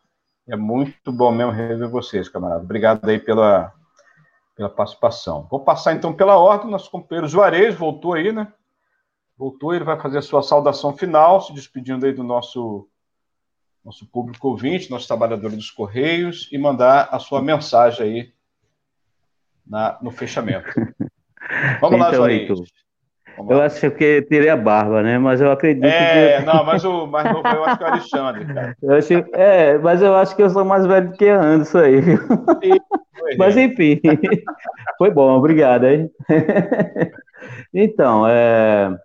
É 0.48 0.56
muito 0.56 1.12
bom 1.12 1.32
mesmo 1.32 1.52
rever 1.52 1.90
vocês, 1.90 2.30
camarada. 2.30 2.64
Obrigado 2.64 3.08
aí 3.08 3.20
pela, 3.20 3.74
pela 4.56 4.70
participação. 4.70 5.46
Vou 5.52 5.60
passar 5.60 5.94
então 5.94 6.14
pela 6.14 6.38
ordem. 6.38 6.72
Nosso 6.72 6.90
companheiro 6.90 7.28
Juarez 7.28 7.76
voltou 7.76 8.14
aí, 8.14 8.32
né? 8.32 8.52
Voltou, 9.38 9.74
ele 9.74 9.84
vai 9.84 10.00
fazer 10.00 10.18
a 10.18 10.22
sua 10.22 10.42
saudação 10.42 10.96
final, 10.96 11.42
se 11.42 11.54
despedindo 11.54 12.06
aí 12.06 12.14
do 12.14 12.24
nosso 12.24 12.88
nosso 13.86 14.06
público 14.06 14.50
ouvinte, 14.50 14.90
nosso 14.90 15.08
trabalhador 15.08 15.50
dos 15.52 15.72
Correios, 15.72 16.50
e 16.52 16.58
mandar 16.58 17.08
a 17.10 17.20
sua 17.20 17.42
mensagem 17.42 18.06
aí 18.06 18.34
na, 19.66 19.98
no 20.02 20.12
fechamento. 20.12 20.68
Vamos 21.82 22.08
então, 22.08 22.22
lá, 22.22 22.32
Heitor. 22.32 22.58
Eu 23.50 23.62
acho 23.62 23.92
que 23.92 24.24
teria 24.24 24.54
a 24.54 24.58
barba, 24.58 25.04
né? 25.04 25.20
Mas 25.20 25.40
eu 25.40 25.52
acredito 25.52 25.86
é, 25.86 26.40
que. 26.40 26.46
não, 26.46 26.64
mas 26.64 26.84
o 26.84 27.06
mais 27.06 27.32
novo 27.32 27.48
eu 27.48 27.64
acho 27.66 27.78
que 27.78 27.84
é 27.84 27.88
o 27.88 27.92
Alexandre, 27.92 28.46
cara. 28.46 28.78
Eu 28.82 28.96
acho, 28.96 29.14
é, 29.34 29.78
mas 29.78 30.02
eu 30.02 30.16
acho 30.16 30.36
que 30.36 30.42
eu 30.42 30.50
sou 30.50 30.66
mais 30.66 30.86
velho 30.88 31.12
do 31.12 31.18
que 31.18 31.28
Anderson 31.28 31.80
aí. 31.80 32.02
Sim, 32.02 32.80
mas 33.38 33.56
enfim, 33.56 34.00
foi 34.98 35.12
bom, 35.12 35.38
obrigado 35.38 35.86
aí. 35.86 36.10
Então, 37.72 38.28
é, 38.28 38.98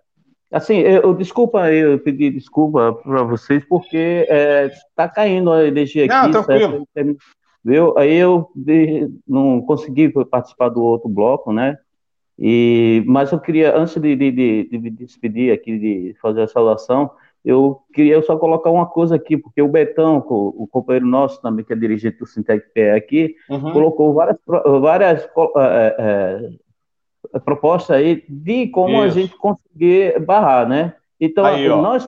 assim, 0.51 0.79
eu, 0.79 1.13
desculpa 1.13 1.61
aí, 1.61 1.77
eu 1.77 1.99
pedi 1.99 2.31
desculpa 2.31 2.93
para 2.93 3.23
vocês, 3.23 3.63
porque 3.65 4.25
está 4.27 5.03
é, 5.03 5.09
caindo 5.09 5.51
a 5.51 5.65
energia 5.67 6.05
aqui. 6.05 6.13
Não, 6.13 6.31
tranquilo. 6.43 6.87
Certo? 6.93 7.17
Viu? 7.63 7.97
Aí 7.97 8.15
eu 8.15 8.49
de, 8.55 9.09
não 9.27 9.61
consegui 9.61 10.09
participar 10.25 10.69
do 10.69 10.83
outro 10.83 11.07
bloco, 11.07 11.53
né? 11.53 11.77
E, 12.45 13.01
mas 13.07 13.31
eu 13.31 13.39
queria, 13.39 13.73
antes 13.73 13.95
de, 13.95 14.17
de, 14.17 14.29
de, 14.29 14.67
de 14.69 14.77
me 14.77 14.89
despedir 14.89 15.53
aqui, 15.53 15.79
de 15.79 16.13
fazer 16.21 16.41
a 16.41 16.47
saudação, 16.47 17.09
eu 17.45 17.81
queria 17.93 18.21
só 18.21 18.35
colocar 18.35 18.69
uma 18.69 18.85
coisa 18.85 19.15
aqui, 19.15 19.37
porque 19.37 19.61
o 19.61 19.69
Betão, 19.69 20.17
o, 20.17 20.67
companheiro 20.67 21.05
nosso 21.05 21.41
também, 21.41 21.63
que 21.63 21.71
é 21.71 21.75
dirigente 21.75 22.17
do 22.17 22.25
Sintec 22.25 22.65
aqui, 22.97 23.37
uhum. 23.49 23.71
colocou 23.71 24.13
várias, 24.13 24.35
várias 24.81 25.23
é, 25.55 26.57
é, 27.33 27.39
proposta 27.39 27.95
aí 27.95 28.25
de 28.27 28.67
como 28.67 29.05
isso. 29.05 29.17
a 29.17 29.21
gente 29.21 29.37
conseguir 29.37 30.19
barrar, 30.19 30.67
né? 30.67 30.95
Então, 31.21 31.45
aí, 31.45 31.69
nós 31.69 32.05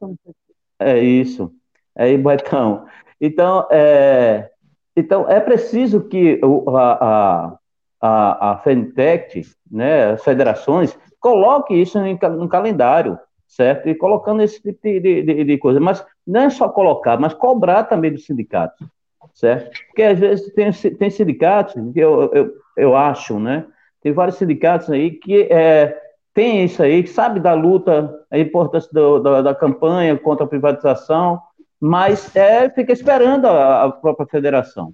é 0.78 1.00
isso. 1.00 1.50
Aí, 1.96 2.18
Betão. 2.18 2.86
Então, 3.22 3.66
é, 3.72 4.50
então, 4.98 5.30
é 5.30 5.40
preciso 5.40 6.02
que 6.10 6.42
a, 6.68 7.06
a, 7.06 7.58
a 8.06 8.58
FENTEC, 8.64 9.44
né, 9.70 10.12
as 10.12 10.24
federações, 10.24 10.98
coloque 11.20 11.74
isso 11.74 11.98
em, 12.00 12.18
no 12.38 12.48
calendário, 12.48 13.18
certo? 13.48 13.90
E 13.90 13.96
colocando 13.96 14.42
esse 14.42 14.62
tipo 14.62 14.80
de, 14.84 15.00
de, 15.00 15.44
de, 15.44 15.58
coisa. 15.58 15.80
Mas 15.80 16.06
não 16.26 16.42
é 16.42 16.50
só 16.50 16.70
colocar, 16.70 17.20
mas 17.20 17.34
cobrar 17.34 17.84
também 17.86 18.12
dos 18.12 18.26
sindicatos, 18.26 18.88
certo? 19.34 19.72
Porque 19.88 20.04
às 20.04 20.20
vezes 20.20 20.54
tem, 20.54 20.72
tem 20.72 21.10
sindicatos, 21.10 21.76
eu, 21.96 22.32
eu, 22.34 22.54
eu 22.78 22.96
acho, 22.96 23.40
né? 23.40 23.66
Tem 24.02 24.12
vários 24.12 24.38
sindicatos 24.38 24.92
aí 24.92 25.12
que 25.12 25.48
é, 25.52 26.00
tem 26.34 26.64
isso 26.64 26.84
aí, 26.84 27.02
que 27.02 27.10
sabe 27.10 27.40
da 27.40 27.54
luta, 27.54 28.14
a 28.30 28.38
importância 28.38 28.90
do, 28.94 29.20
da, 29.20 29.42
da, 29.42 29.56
campanha 29.56 30.18
contra 30.18 30.46
a 30.46 30.50
privatização, 30.50 31.42
mas 31.80 32.36
é, 32.36 32.70
fica 32.70 32.92
esperando 32.92 33.48
a, 33.48 33.86
a 33.86 33.92
própria 33.92 34.28
federação. 34.28 34.94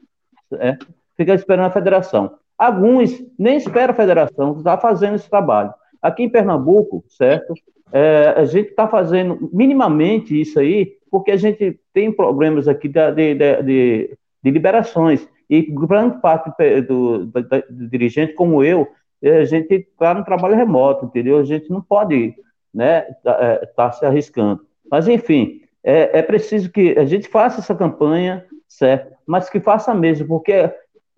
É, 0.54 0.78
fica 1.18 1.34
esperando 1.34 1.66
a 1.66 1.72
federação. 1.72 2.38
Alguns 2.62 3.20
nem 3.40 3.58
esperam 3.58 3.92
a 3.92 3.98
federação, 3.98 4.56
está 4.56 4.78
fazendo 4.78 5.16
esse 5.16 5.28
trabalho. 5.28 5.74
Aqui 6.00 6.22
em 6.22 6.30
Pernambuco, 6.30 7.04
certo? 7.08 7.56
É, 7.92 8.36
a 8.38 8.46
gente 8.46 8.70
está 8.70 8.88
fazendo 8.88 9.50
minimamente 9.52 10.40
isso 10.40 10.60
aí, 10.60 10.94
porque 11.10 11.32
a 11.32 11.38
gente 11.38 11.80
tem 11.92 12.12
problemas 12.12 12.68
aqui 12.68 12.88
de, 12.88 13.12
de, 13.14 13.34
de, 13.34 14.18
de 14.44 14.52
liberações. 14.52 15.28
E 15.50 15.64
grande 15.64 16.22
parte 16.22 16.52
do, 16.84 17.26
do, 17.26 17.42
do, 17.42 17.90
dirigente, 17.90 18.34
como 18.34 18.64
eu, 18.64 18.88
a 19.24 19.44
gente 19.44 19.74
está 19.74 20.14
no 20.14 20.24
trabalho 20.24 20.56
remoto, 20.56 21.08
entendeu? 21.08 21.40
A 21.40 21.44
gente 21.44 21.68
não 21.68 21.82
pode 21.82 22.36
né, 22.72 23.08
estar 23.10 23.44
é, 23.44 23.66
tá 23.76 23.92
se 23.92 24.06
arriscando. 24.06 24.62
Mas, 24.90 25.08
enfim, 25.08 25.62
é, 25.84 26.20
é 26.20 26.22
preciso 26.22 26.72
que 26.72 26.96
a 26.96 27.06
gente 27.06 27.28
faça 27.28 27.60
essa 27.60 27.74
campanha, 27.74 28.46
certo? 28.68 29.16
Mas 29.26 29.50
que 29.50 29.60
faça 29.60 29.96
mesmo, 29.96 30.28
porque 30.28 30.72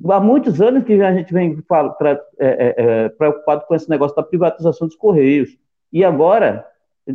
há 0.10 0.20
muitos 0.20 0.62
anos 0.62 0.84
que 0.84 0.94
a 1.02 1.14
gente 1.14 1.34
vem 1.34 1.62
pra, 1.62 1.96
é, 2.40 2.48
é, 2.48 2.76
é, 2.78 3.10
preocupado 3.10 3.66
com 3.68 3.76
esse 3.76 3.90
negócio 3.90 4.16
da 4.16 4.24
privatização 4.24 4.88
dos 4.88 4.96
Correios. 4.96 5.58
E 5.92 6.04
agora 6.04 6.66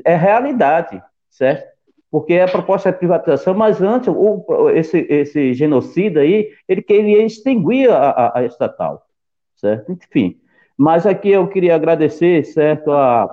é 0.04 0.14
realidade, 0.14 1.02
certo? 1.30 1.66
Porque 2.10 2.34
a 2.38 2.48
proposta 2.48 2.88
é 2.88 2.92
privatização, 2.92 3.54
mas 3.54 3.82
antes 3.82 4.08
o, 4.08 4.70
esse, 4.70 5.06
esse 5.10 5.52
genocida 5.52 6.20
aí, 6.20 6.50
ele 6.66 6.80
queria 6.80 7.24
extinguir 7.24 7.90
a, 7.90 8.10
a, 8.10 8.38
a 8.38 8.44
estatal, 8.44 9.06
certo? 9.56 9.92
Enfim, 9.92 10.40
mas 10.76 11.06
aqui 11.06 11.30
eu 11.30 11.48
queria 11.48 11.74
agradecer, 11.74 12.44
certo, 12.44 12.92
a, 12.92 13.24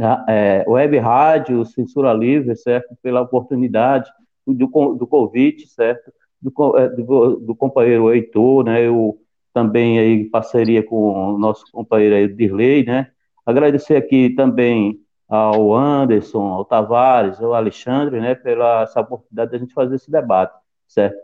a 0.00 0.24
é, 0.28 0.64
Web 0.66 0.98
Rádio, 0.98 1.64
Censura 1.64 2.12
Livre, 2.12 2.56
certo, 2.56 2.96
pela 3.02 3.20
oportunidade 3.20 4.10
do, 4.44 4.66
do 4.94 5.06
convite, 5.06 5.68
certo, 5.68 6.10
do, 6.40 6.78
é, 6.78 6.88
do, 6.88 7.36
do 7.36 7.54
companheiro 7.54 8.12
Heitor, 8.12 8.64
né, 8.64 8.86
eu 8.86 9.18
também 9.52 9.98
aí 9.98 10.24
parceria 10.24 10.82
com 10.82 11.34
o 11.34 11.38
nosso 11.38 11.64
companheiro 11.72 12.14
aí, 12.14 12.28
Dirley, 12.28 12.84
né, 12.84 13.10
agradecer 13.44 13.96
aqui 13.96 14.30
também 14.30 15.00
ao 15.28 15.74
Anderson, 15.74 16.42
ao 16.42 16.64
Tavares, 16.64 17.40
ao 17.40 17.54
Alexandre, 17.54 18.20
né, 18.20 18.34
pela 18.34 18.82
essa 18.82 19.00
oportunidade 19.00 19.50
de 19.50 19.56
a 19.56 19.60
gente 19.60 19.74
fazer 19.74 19.96
esse 19.96 20.10
debate, 20.10 20.54
certo? 20.88 21.16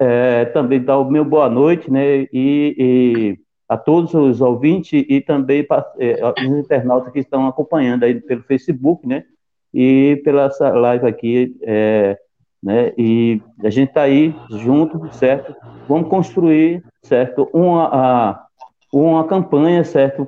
É, 0.00 0.46
também 0.46 0.82
dar 0.82 0.98
o 0.98 1.08
meu 1.08 1.24
boa 1.24 1.48
noite, 1.48 1.90
né, 1.90 2.22
e, 2.22 2.28
e 2.32 3.38
a 3.68 3.76
todos 3.76 4.14
os 4.14 4.40
ouvintes 4.40 5.04
e 5.08 5.20
também 5.20 5.64
para, 5.64 5.92
é, 5.98 6.20
os 6.26 6.58
internautas 6.58 7.12
que 7.12 7.20
estão 7.20 7.46
acompanhando 7.46 8.04
aí 8.04 8.20
pelo 8.20 8.42
Facebook, 8.42 9.06
né, 9.06 9.24
e 9.72 10.20
pela 10.24 10.50
live 10.60 11.06
aqui, 11.06 11.56
é, 11.62 12.18
né, 12.66 12.92
e 12.98 13.40
a 13.62 13.70
gente 13.70 13.90
está 13.90 14.02
aí 14.02 14.34
junto, 14.50 15.08
certo? 15.14 15.54
Vamos 15.88 16.08
construir, 16.08 16.82
certo, 17.00 17.48
uma, 17.52 17.88
a, 17.92 18.46
uma 18.92 19.22
campanha, 19.22 19.84
certo, 19.84 20.26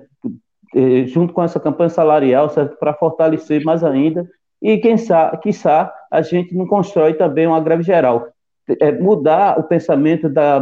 é, 0.72 1.04
junto 1.04 1.34
com 1.34 1.42
essa 1.42 1.58
campanha 1.58 1.88
salarial, 1.88 2.48
certo, 2.48 2.78
para 2.78 2.94
fortalecer 2.94 3.64
mais 3.64 3.82
ainda, 3.82 4.24
e 4.62 4.78
quem 4.78 4.96
sabe, 4.96 5.38
quiçá, 5.38 5.92
a 6.08 6.22
gente 6.22 6.54
não 6.54 6.64
constrói 6.64 7.14
também 7.14 7.44
uma 7.44 7.58
greve 7.60 7.82
geral, 7.82 8.28
é, 8.68 8.92
mudar 8.92 9.58
o 9.58 9.64
pensamento 9.64 10.28
da 10.28 10.60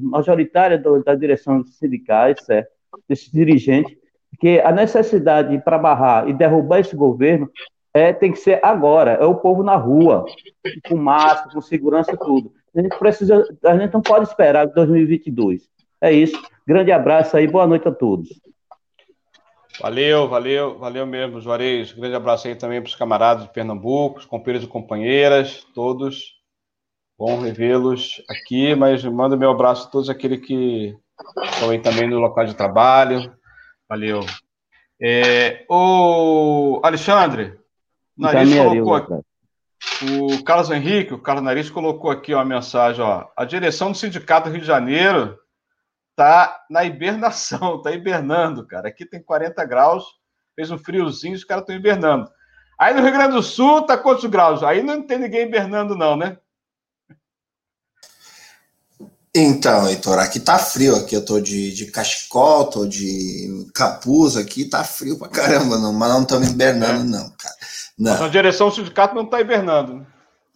majoritária 0.00 0.82
da 1.04 1.14
direção 1.14 1.60
dos 1.60 1.76
sindicais, 1.76 2.42
certo? 2.42 2.70
desses 3.06 3.30
dirigentes, 3.30 3.94
que 4.40 4.60
a 4.60 4.72
necessidade 4.72 5.58
para 5.58 5.76
barrar 5.76 6.26
e 6.26 6.32
derrubar 6.32 6.80
esse 6.80 6.96
governo 6.96 7.50
é, 7.96 8.12
tem 8.12 8.30
que 8.30 8.38
ser 8.38 8.60
agora, 8.62 9.12
é 9.12 9.24
o 9.24 9.36
povo 9.36 9.62
na 9.62 9.74
rua, 9.74 10.26
com 10.86 10.96
máscara, 10.96 11.50
com 11.50 11.62
segurança, 11.62 12.14
tudo. 12.14 12.52
A 12.76 12.82
gente 12.82 12.98
precisa, 12.98 13.42
a 13.64 13.78
gente 13.78 13.94
não 13.94 14.02
pode 14.02 14.28
esperar 14.28 14.66
2022. 14.66 15.66
É 15.98 16.12
isso. 16.12 16.38
Grande 16.66 16.92
abraço 16.92 17.38
aí, 17.38 17.46
boa 17.46 17.66
noite 17.66 17.88
a 17.88 17.92
todos. 17.92 18.28
Valeu, 19.80 20.28
valeu, 20.28 20.78
valeu 20.78 21.06
mesmo, 21.06 21.40
Juarez. 21.40 21.92
Grande 21.92 22.14
abraço 22.14 22.46
aí 22.46 22.54
também 22.54 22.82
para 22.82 22.88
os 22.88 22.94
camaradas 22.94 23.44
de 23.44 23.52
Pernambuco, 23.52 24.18
os 24.18 24.26
companheiros 24.26 24.68
e 24.68 24.70
companheiras, 24.70 25.66
todos. 25.74 26.34
Bom 27.18 27.40
revê-los 27.40 28.22
aqui, 28.28 28.74
mas 28.74 29.02
mando 29.04 29.38
meu 29.38 29.50
abraço 29.50 29.88
a 29.88 29.90
todos 29.90 30.10
aqueles 30.10 30.46
que 30.46 30.94
estão 31.44 31.70
aí 31.70 31.78
também 31.78 32.06
no 32.06 32.18
local 32.18 32.44
de 32.44 32.54
trabalho. 32.54 33.32
Valeu. 33.88 34.20
É, 35.00 35.64
o 35.70 36.78
Alexandre, 36.82 37.58
Nariz 38.16 38.54
colocou 38.54 38.94
aqui, 38.94 39.12
o 40.02 40.42
Carlos 40.44 40.70
Henrique, 40.70 41.14
o 41.14 41.22
Carlos 41.22 41.44
Nariz 41.44 41.70
colocou 41.70 42.10
aqui 42.10 42.34
uma 42.34 42.44
mensagem, 42.44 43.02
ó. 43.02 43.26
A 43.36 43.44
direção 43.44 43.92
do 43.92 43.98
Sindicato 43.98 44.48
do 44.48 44.52
Rio 44.52 44.60
de 44.60 44.66
Janeiro 44.66 45.38
tá 46.14 46.64
na 46.70 46.84
hibernação, 46.84 47.80
tá 47.82 47.92
hibernando, 47.92 48.66
cara. 48.66 48.88
Aqui 48.88 49.04
tem 49.04 49.22
40 49.22 49.64
graus, 49.64 50.04
fez 50.54 50.70
um 50.70 50.78
friozinho, 50.78 51.34
os 51.34 51.44
caras 51.44 51.62
estão 51.62 51.76
hibernando. 51.76 52.28
Aí 52.78 52.94
no 52.94 53.02
Rio 53.02 53.12
Grande 53.12 53.34
do 53.34 53.42
Sul 53.42 53.82
tá 53.82 53.96
quantos 53.96 54.24
graus? 54.26 54.62
Aí 54.62 54.82
não 54.82 55.06
tem 55.06 55.18
ninguém 55.18 55.42
hibernando, 55.46 55.94
não, 55.94 56.16
né? 56.16 56.38
Então, 59.38 59.86
Heitor, 59.86 60.18
aqui 60.18 60.40
tá 60.40 60.58
frio, 60.58 60.96
aqui 60.96 61.14
eu 61.14 61.22
tô 61.22 61.38
de, 61.38 61.70
de 61.74 61.90
cachecol, 61.90 62.70
tô 62.70 62.86
de 62.86 63.70
capuz 63.74 64.34
aqui, 64.34 64.64
tá 64.64 64.82
frio 64.82 65.18
pra 65.18 65.28
caramba, 65.28 65.76
não, 65.76 65.92
mas 65.92 66.08
não 66.08 66.22
estamos 66.22 66.48
hibernando, 66.48 67.02
é. 67.02 67.04
não, 67.04 67.30
cara. 67.36 67.55
Não. 67.98 68.12
Mas 68.12 68.22
a 68.22 68.28
direção 68.28 68.68
do 68.68 68.74
sindicato 68.74 69.14
não 69.14 69.24
tá 69.24 69.40
hibernando, 69.40 69.94
né? 69.96 70.06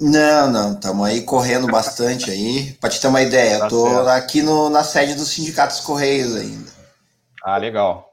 Não, 0.01 0.51
não, 0.51 0.73
estamos 0.73 1.07
aí 1.07 1.23
correndo 1.23 1.67
bastante 1.67 2.31
aí. 2.31 2.73
Para 2.81 2.89
te 2.89 3.01
ter 3.01 3.09
uma 3.09 3.21
ideia, 3.21 3.59
tá 3.59 3.67
eu 3.67 3.69
tô 3.69 3.89
certo. 3.89 4.09
aqui 4.09 4.43
no, 4.43 4.71
na 4.71 4.83
sede 4.83 5.15
do 5.15 5.27
Sindicato 5.27 5.75
dos 5.75 5.85
Correios 5.85 6.35
ainda. 6.37 6.71
Ah, 7.45 7.59
legal. 7.59 8.11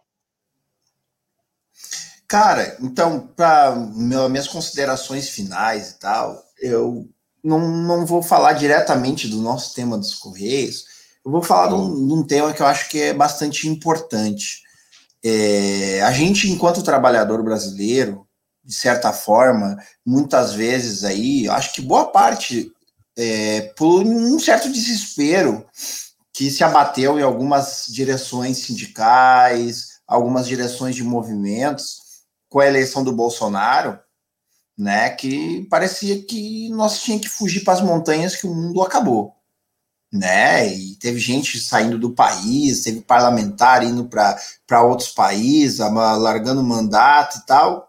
Cara, 2.27 2.75
então, 2.81 3.29
para 3.37 3.73
minhas 3.73 4.49
considerações 4.49 5.29
finais 5.29 5.91
e 5.91 5.99
tal, 5.99 6.43
eu 6.59 7.07
não, 7.41 7.59
não 7.59 8.05
vou 8.05 8.21
falar 8.21 8.51
diretamente 8.51 9.29
do 9.29 9.41
nosso 9.41 9.73
tema 9.73 9.97
dos 9.97 10.13
Correios, 10.13 10.83
eu 11.23 11.31
vou 11.31 11.41
falar 11.41 11.69
de 11.69 11.75
um, 11.75 12.07
de 12.07 12.13
um 12.13 12.23
tema 12.23 12.51
que 12.51 12.61
eu 12.61 12.65
acho 12.65 12.89
que 12.89 13.01
é 13.01 13.13
bastante 13.13 13.67
importante. 13.69 14.61
É, 15.23 16.01
a 16.01 16.11
gente, 16.11 16.49
enquanto 16.49 16.83
trabalhador 16.83 17.41
brasileiro, 17.41 18.26
de 18.67 18.73
certa 18.73 19.13
forma, 19.13 19.81
muitas 20.05 20.53
vezes 20.53 21.05
aí, 21.05 21.47
acho 21.47 21.73
que 21.73 21.81
boa 21.81 22.11
parte, 22.11 22.69
é, 23.17 23.61
por 23.77 24.03
um 24.03 24.37
certo 24.37 24.69
desespero 24.69 25.65
que 26.33 26.51
se 26.51 26.65
abateu 26.65 27.17
em 27.17 27.23
algumas 27.23 27.85
direções 27.87 28.57
sindicais, 28.57 30.01
algumas 30.05 30.45
direções 30.45 30.97
de 30.97 31.03
movimentos, 31.03 32.01
com 32.49 32.59
a 32.59 32.67
eleição 32.67 33.05
do 33.05 33.13
Bolsonaro, 33.13 33.97
né? 34.77 35.09
Que 35.11 35.65
parecia 35.69 36.21
que 36.23 36.69
nós 36.69 37.01
tínhamos 37.01 37.25
que 37.25 37.31
fugir 37.31 37.63
para 37.63 37.73
as 37.73 37.81
montanhas 37.81 38.35
que 38.35 38.45
o 38.45 38.53
mundo 38.53 38.81
acabou, 38.81 39.33
né? 40.11 40.67
E 40.67 40.95
teve 40.97 41.19
gente 41.19 41.59
saindo 41.59 41.97
do 41.97 42.13
país, 42.13 42.83
teve 42.83 42.99
parlamentar 42.99 43.81
indo 43.81 44.09
para 44.09 44.83
outros 44.83 45.09
países, 45.09 45.79
largando 45.79 46.61
mandato 46.61 47.37
e 47.37 47.45
tal. 47.45 47.86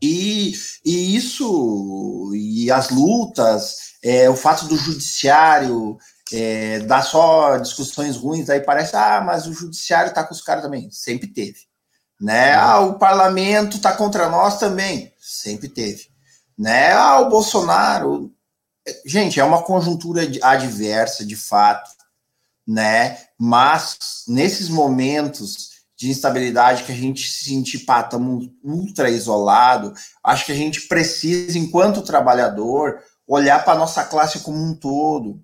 E, 0.00 0.52
e 0.84 1.16
isso, 1.16 2.30
e 2.34 2.70
as 2.70 2.90
lutas, 2.90 3.94
é, 4.02 4.30
o 4.30 4.36
fato 4.36 4.66
do 4.66 4.76
judiciário 4.76 5.98
é, 6.32 6.80
dar 6.80 7.02
só 7.02 7.56
discussões 7.58 8.16
ruins, 8.16 8.48
aí 8.48 8.60
parece, 8.60 8.94
ah, 8.94 9.20
mas 9.24 9.46
o 9.46 9.52
judiciário 9.52 10.10
está 10.10 10.22
com 10.22 10.34
os 10.34 10.42
caras 10.42 10.62
também. 10.62 10.90
Sempre 10.90 11.26
teve. 11.26 11.66
Né? 12.20 12.54
Ah, 12.54 12.80
o 12.80 12.98
parlamento 12.98 13.76
está 13.76 13.92
contra 13.92 14.28
nós 14.28 14.58
também 14.58 15.12
sempre 15.28 15.68
teve. 15.68 16.08
Né? 16.56 16.92
Ah, 16.92 17.20
o 17.20 17.28
Bolsonaro. 17.28 18.32
Gente, 19.04 19.38
é 19.38 19.44
uma 19.44 19.62
conjuntura 19.62 20.22
adversa, 20.42 21.24
de 21.24 21.36
fato, 21.36 21.90
né? 22.66 23.18
Mas 23.38 24.24
nesses 24.26 24.70
momentos 24.70 25.67
de 25.98 26.08
instabilidade 26.08 26.84
que 26.84 26.92
a 26.92 26.94
gente 26.94 27.28
se 27.28 27.46
sentir, 27.46 27.80
pá, 27.80 28.00
estamos 28.00 28.48
ultra 28.62 29.10
isolado. 29.10 29.92
Acho 30.22 30.46
que 30.46 30.52
a 30.52 30.54
gente 30.54 30.82
precisa, 30.82 31.58
enquanto 31.58 32.02
trabalhador, 32.02 33.02
olhar 33.26 33.64
para 33.64 33.72
a 33.74 33.78
nossa 33.78 34.04
classe 34.04 34.38
como 34.40 34.58
um 34.62 34.76
todo, 34.76 35.42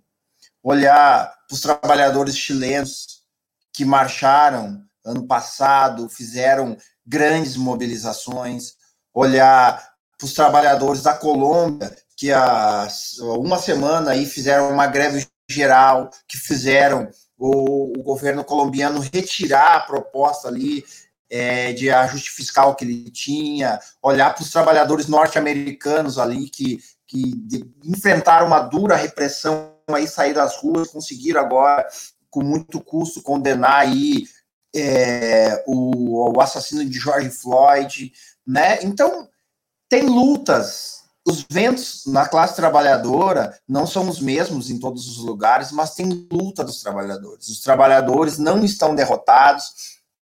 olhar 0.62 1.26
para 1.48 1.54
os 1.54 1.60
trabalhadores 1.60 2.36
chilenos 2.36 3.24
que 3.72 3.84
marcharam 3.84 4.80
ano 5.04 5.26
passado, 5.26 6.08
fizeram 6.08 6.76
grandes 7.04 7.56
mobilizações, 7.56 8.74
olhar 9.12 9.92
para 10.16 10.24
os 10.24 10.32
trabalhadores 10.32 11.02
da 11.02 11.14
Colômbia, 11.14 11.94
que 12.16 12.32
há 12.32 12.86
uma 13.38 13.58
semana 13.58 14.12
aí 14.12 14.24
fizeram 14.24 14.70
uma 14.70 14.86
greve 14.86 15.26
geral, 15.50 16.10
que 16.28 16.38
fizeram 16.38 17.10
o, 17.44 18.02
governo 18.02 18.44
colombiano 18.44 19.00
retirar 19.00 19.76
a 19.76 19.80
proposta 19.80 20.48
ali 20.48 20.84
é, 21.28 21.72
de 21.72 21.90
ajuste 21.90 22.30
fiscal 22.30 22.74
que 22.74 22.84
ele 22.84 23.10
tinha, 23.10 23.80
olhar 24.02 24.34
para 24.34 24.42
os 24.42 24.50
trabalhadores 24.50 25.08
norte-americanos 25.08 26.18
ali 26.18 26.48
que, 26.48 26.78
que 27.06 27.36
de, 27.36 27.64
enfrentaram 27.84 28.46
uma 28.46 28.60
dura 28.60 28.96
repressão 28.96 29.74
aí 29.88 30.06
sair 30.06 30.32
das 30.32 30.56
ruas, 30.56 30.90
conseguiram 30.90 31.40
agora 31.40 31.86
com 32.30 32.42
muito 32.42 32.80
custo 32.80 33.22
condenar 33.22 33.80
aí 33.80 34.26
é, 34.74 35.62
o, 35.66 36.36
o 36.36 36.40
assassino 36.40 36.84
de 36.84 36.98
George 36.98 37.30
Floyd, 37.30 38.12
né? 38.46 38.82
Então 38.82 39.28
tem 39.88 40.02
lutas 40.02 41.03
os 41.26 41.44
ventos 41.50 42.04
na 42.06 42.28
classe 42.28 42.54
trabalhadora 42.54 43.58
não 43.66 43.86
são 43.86 44.08
os 44.08 44.20
mesmos 44.20 44.68
em 44.68 44.78
todos 44.78 45.08
os 45.08 45.18
lugares, 45.18 45.72
mas 45.72 45.94
tem 45.94 46.28
luta 46.30 46.62
dos 46.62 46.82
trabalhadores. 46.82 47.48
Os 47.48 47.60
trabalhadores 47.60 48.38
não 48.38 48.62
estão 48.62 48.94
derrotados. 48.94 49.64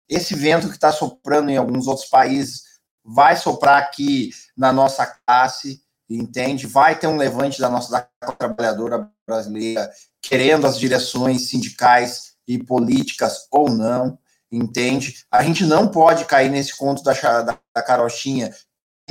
Esse 0.09 0.35
vento 0.35 0.67
que 0.67 0.75
está 0.75 0.91
soprando 0.91 1.49
em 1.49 1.55
alguns 1.55 1.87
outros 1.87 2.09
países 2.09 2.63
vai 3.03 3.37
soprar 3.37 3.81
aqui 3.81 4.31
na 4.55 4.73
nossa 4.73 5.05
classe, 5.05 5.81
entende? 6.09 6.67
Vai 6.67 6.99
ter 6.99 7.07
um 7.07 7.17
levante 7.17 7.61
da 7.61 7.69
nossa 7.69 8.09
da 8.21 8.31
trabalhadora 8.33 9.09
brasileira 9.25 9.89
querendo 10.21 10.67
as 10.67 10.77
direções 10.77 11.49
sindicais 11.49 12.33
e 12.45 12.61
políticas 12.61 13.47
ou 13.49 13.69
não, 13.69 14.19
entende? 14.51 15.25
A 15.31 15.41
gente 15.41 15.65
não 15.65 15.87
pode 15.87 16.25
cair 16.25 16.49
nesse 16.49 16.75
conto 16.75 17.01
da, 17.01 17.13
da 17.41 17.81
carochinha 17.81 18.53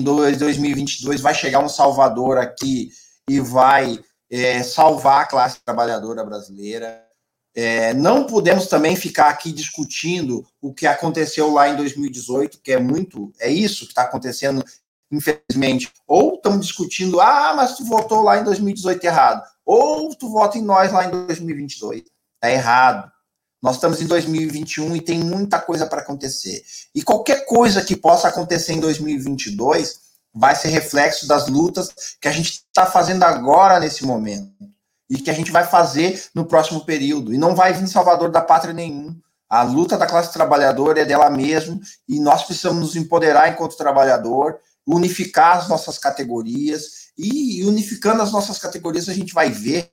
2022 0.02 1.20
vai 1.20 1.34
chegar 1.34 1.60
um 1.60 1.68
salvador 1.68 2.38
aqui 2.38 2.90
e 3.28 3.40
vai 3.40 3.98
é, 4.30 4.62
salvar 4.62 5.22
a 5.22 5.26
classe 5.26 5.60
trabalhadora 5.64 6.24
brasileira. 6.24 7.04
É, 7.54 7.92
não 7.94 8.24
podemos 8.24 8.66
também 8.66 8.94
ficar 8.94 9.28
aqui 9.28 9.50
discutindo 9.50 10.46
o 10.60 10.72
que 10.72 10.86
aconteceu 10.86 11.52
lá 11.52 11.68
em 11.68 11.76
2018, 11.76 12.60
que 12.62 12.72
é 12.72 12.78
muito, 12.78 13.32
é 13.40 13.50
isso 13.50 13.84
que 13.84 13.92
está 13.92 14.02
acontecendo, 14.02 14.64
infelizmente. 15.10 15.92
Ou 16.06 16.34
estamos 16.34 16.66
discutindo, 16.66 17.20
ah, 17.20 17.52
mas 17.56 17.76
tu 17.76 17.84
votou 17.84 18.22
lá 18.22 18.38
em 18.38 18.44
2018 18.44 19.04
errado. 19.04 19.42
Ou 19.66 20.14
tu 20.14 20.30
vota 20.30 20.58
em 20.58 20.62
nós 20.62 20.92
lá 20.92 21.06
em 21.06 21.10
2022. 21.10 22.02
Está 22.02 22.50
errado. 22.50 23.10
Nós 23.62 23.76
estamos 23.76 24.00
em 24.00 24.06
2021 24.06 24.96
e 24.96 25.00
tem 25.00 25.18
muita 25.18 25.60
coisa 25.60 25.86
para 25.86 26.00
acontecer. 26.00 26.62
E 26.94 27.02
qualquer 27.02 27.44
coisa 27.44 27.82
que 27.82 27.94
possa 27.94 28.28
acontecer 28.28 28.72
em 28.72 28.80
2022 28.80 30.00
vai 30.32 30.54
ser 30.54 30.68
reflexo 30.68 31.26
das 31.26 31.48
lutas 31.48 32.16
que 32.20 32.28
a 32.28 32.32
gente 32.32 32.50
está 32.50 32.86
fazendo 32.86 33.22
agora 33.24 33.78
nesse 33.78 34.04
momento 34.04 34.70
e 35.08 35.18
que 35.18 35.30
a 35.30 35.34
gente 35.34 35.50
vai 35.50 35.66
fazer 35.66 36.24
no 36.34 36.46
próximo 36.46 36.84
período. 36.84 37.34
E 37.34 37.38
não 37.38 37.54
vai 37.54 37.72
vir 37.72 37.88
Salvador 37.88 38.30
da 38.30 38.40
pátria 38.40 38.72
nenhum. 38.72 39.18
A 39.48 39.62
luta 39.62 39.98
da 39.98 40.06
classe 40.06 40.32
trabalhadora 40.32 41.00
é 41.00 41.04
dela 41.04 41.28
mesmo 41.28 41.80
e 42.08 42.20
nós 42.20 42.44
precisamos 42.44 42.80
nos 42.80 42.96
empoderar 42.96 43.50
enquanto 43.50 43.76
trabalhador, 43.76 44.60
unificar 44.86 45.58
as 45.58 45.68
nossas 45.68 45.98
categorias 45.98 47.10
e 47.18 47.64
unificando 47.64 48.22
as 48.22 48.32
nossas 48.32 48.58
categorias 48.58 49.08
a 49.08 49.12
gente 49.12 49.34
vai 49.34 49.50
ver 49.50 49.90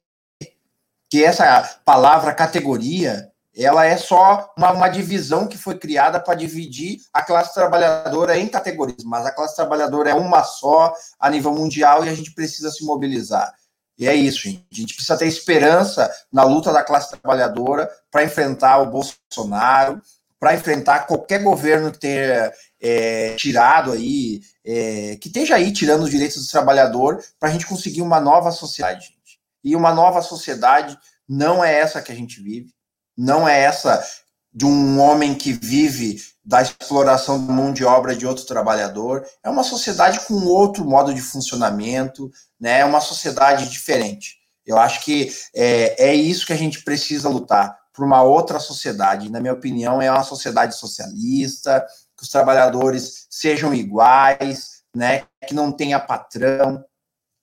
que 1.10 1.24
essa 1.24 1.64
palavra 1.84 2.34
categoria 2.34 3.32
ela 3.66 3.86
é 3.86 3.98
só 3.98 4.54
uma, 4.56 4.72
uma 4.72 4.88
divisão 4.88 5.48
que 5.48 5.58
foi 5.58 5.78
criada 5.78 6.20
para 6.20 6.36
dividir 6.36 7.00
a 7.12 7.24
classe 7.24 7.54
trabalhadora 7.54 8.38
em 8.38 8.48
categorias, 8.48 9.04
mas 9.04 9.26
a 9.26 9.32
classe 9.32 9.56
trabalhadora 9.56 10.12
é 10.12 10.14
uma 10.14 10.44
só 10.44 10.94
a 11.20 11.30
nível 11.30 11.54
mundial 11.54 12.06
e 12.06 12.10
a 12.10 12.14
gente 12.14 12.34
precisa 12.34 12.70
se 12.70 12.86
mobilizar. 12.86 13.52
E 13.98 14.08
é 14.08 14.14
isso, 14.14 14.42
gente. 14.42 14.64
A 14.72 14.76
gente 14.76 14.94
precisa 14.94 15.18
ter 15.18 15.26
esperança 15.26 16.08
na 16.32 16.44
luta 16.44 16.72
da 16.72 16.84
classe 16.84 17.10
trabalhadora 17.10 17.90
para 18.12 18.24
enfrentar 18.24 18.78
o 18.78 18.92
Bolsonaro, 18.92 20.00
para 20.40 20.54
enfrentar 20.54 21.08
qualquer 21.08 21.42
governo 21.42 21.92
que 21.92 21.98
tenha 21.98 22.54
é, 22.80 23.36
tirado 23.38 23.92
aí, 23.92 24.40
é, 24.64 25.18
que 25.20 25.30
esteja 25.30 25.56
aí 25.56 25.74
tirando 25.74 26.04
os 26.04 26.12
direitos 26.12 26.46
do 26.46 26.52
trabalhador, 26.52 27.24
para 27.40 27.50
a 27.50 27.52
gente 27.52 27.66
conseguir 27.66 28.04
uma 28.04 28.20
nova 28.20 28.52
sociedade, 28.52 29.06
gente. 29.06 29.40
E 29.64 29.76
uma 29.76 29.92
nova 29.92 30.22
sociedade 30.22 30.96
não 31.28 31.64
é 31.64 31.74
essa 31.80 32.04
que 32.04 32.12
a 32.12 32.16
gente 32.16 32.40
vive 32.40 32.77
não 33.18 33.48
é 33.48 33.62
essa 33.62 34.06
de 34.54 34.66
um 34.66 35.00
homem 35.00 35.36
que 35.36 35.54
vive 35.54 36.22
da 36.44 36.62
exploração 36.62 37.46
da 37.46 37.52
mão 37.52 37.74
de 37.74 37.84
obra 37.84 38.16
de 38.16 38.26
outro 38.26 38.46
trabalhador. 38.46 39.26
É 39.44 39.50
uma 39.50 39.64
sociedade 39.64 40.22
com 40.22 40.34
outro 40.46 40.86
modo 40.86 41.14
de 41.14 41.22
funcionamento, 41.22 42.32
né? 42.60 42.80
é 42.80 42.86
uma 42.86 43.02
sociedade 43.02 43.70
diferente. 43.70 44.38
Eu 44.66 44.78
acho 44.78 45.04
que 45.04 45.32
é, 45.56 46.10
é 46.10 46.16
isso 46.16 46.46
que 46.46 46.54
a 46.54 46.58
gente 46.58 46.84
precisa 46.84 47.30
lutar 47.30 47.78
por 47.94 48.06
uma 48.06 48.22
outra 48.22 48.60
sociedade. 48.60 49.32
Na 49.32 49.40
minha 49.40 49.54
opinião, 49.54 50.02
é 50.02 50.10
uma 50.10 50.24
sociedade 50.24 50.76
socialista, 50.76 51.86
que 52.18 52.24
os 52.24 52.30
trabalhadores 52.30 53.28
sejam 53.30 53.74
iguais, 53.74 54.84
né? 54.96 55.24
que 55.48 55.54
não 55.54 55.72
tenha 55.72 56.00
patrão, 56.00 56.84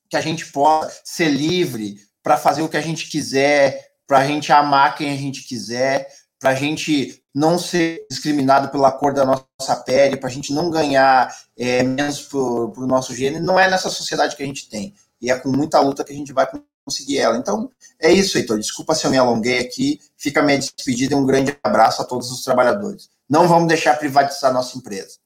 que 0.09 0.16
a 0.16 0.20
gente 0.20 0.46
possa 0.51 0.92
ser 1.05 1.28
livre 1.28 1.98
para 2.22 2.36
fazer 2.36 2.62
o 2.62 2.68
que 2.68 2.76
a 2.76 2.82
gente 2.82 3.09
quiser, 3.09 3.93
para 4.06 4.18
a 4.18 4.26
gente 4.26 4.52
amar 4.52 4.94
quem 4.94 5.10
a 5.10 5.16
gente 5.16 5.43
quiser, 5.43 6.09
para 6.39 6.51
a 6.51 6.55
gente 6.55 7.22
não 7.35 7.59
ser 7.59 8.06
discriminado 8.10 8.68
pela 8.68 8.93
cor 8.93 9.12
da 9.12 9.24
nossa 9.24 9.76
pele, 9.85 10.16
para 10.16 10.28
a 10.28 10.32
gente 10.32 10.52
não 10.52 10.70
ganhar 10.70 11.35
é, 11.56 11.82
menos 11.82 12.22
por, 12.22 12.70
por 12.70 12.86
nosso 12.86 13.14
gênero. 13.14 13.44
Não 13.44 13.59
é 13.59 13.68
nessa 13.68 13.90
sociedade 13.90 14.36
que 14.36 14.43
a 14.43 14.47
gente 14.47 14.68
tem. 14.68 14.94
E 15.20 15.31
é 15.31 15.39
com 15.39 15.48
muita 15.48 15.81
luta 15.81 16.05
que 16.05 16.12
a 16.12 16.16
gente 16.16 16.32
vai 16.32 16.47
conseguir 16.85 17.18
ela. 17.18 17.36
Então, 17.36 17.70
é 18.01 18.12
isso, 18.12 18.36
Heitor. 18.36 18.59
Desculpa 18.59 18.94
se 18.94 19.06
eu 19.06 19.10
me 19.10 19.16
alonguei 19.16 19.59
aqui. 19.59 19.98
Fica 20.16 20.40
a 20.40 20.43
minha 20.43 20.59
despedida 20.59 21.14
e 21.14 21.16
um 21.16 21.26
grande 21.26 21.56
abraço 21.62 22.02
a 22.02 22.05
todos 22.05 22.31
os 22.31 22.44
trabalhadores. 22.44 23.09
Não 23.28 23.48
vamos 23.48 23.66
deixar 23.68 23.98
privatizar 23.98 24.52
nossa 24.52 24.76
empresa. 24.76 25.16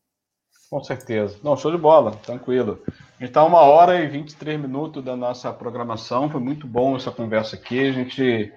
Com 0.70 0.82
certeza. 0.84 1.36
Não, 1.42 1.56
show 1.56 1.72
de 1.72 1.78
bola, 1.78 2.12
tranquilo. 2.16 2.82
Então, 3.20 3.46
uma 3.46 3.60
hora 3.60 4.00
e 4.00 4.06
23 4.06 4.60
minutos 4.60 5.04
da 5.04 5.16
nossa 5.16 5.52
programação. 5.52 6.30
Foi 6.30 6.40
muito 6.40 6.66
bom 6.66 6.96
essa 6.96 7.10
conversa 7.10 7.56
aqui. 7.56 7.88
A 7.88 7.92
gente 7.92 8.52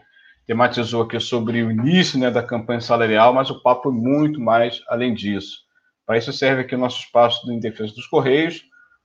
tematizou 0.46 1.04
aqui 1.04 1.20
sobre 1.20 1.64
o 1.64 1.72
início 1.72 2.20
né, 2.20 2.30
da 2.30 2.44
campanha 2.44 2.82
salarial, 2.82 3.34
mas 3.34 3.50
o 3.50 3.62
papo 3.62 3.90
é 3.90 3.92
muito 3.92 4.40
mais 4.40 4.82
além 4.88 5.14
disso. 5.14 5.60
Para 6.06 6.18
isso 6.18 6.34
serve 6.34 6.62
aqui 6.62 6.76
o 6.76 6.80
nosso 6.80 7.00
espaço 7.00 7.46
do 7.46 7.54
Em 7.54 7.60
Defesa 7.60 7.94
dos 7.94 8.08
Correios, 8.08 8.64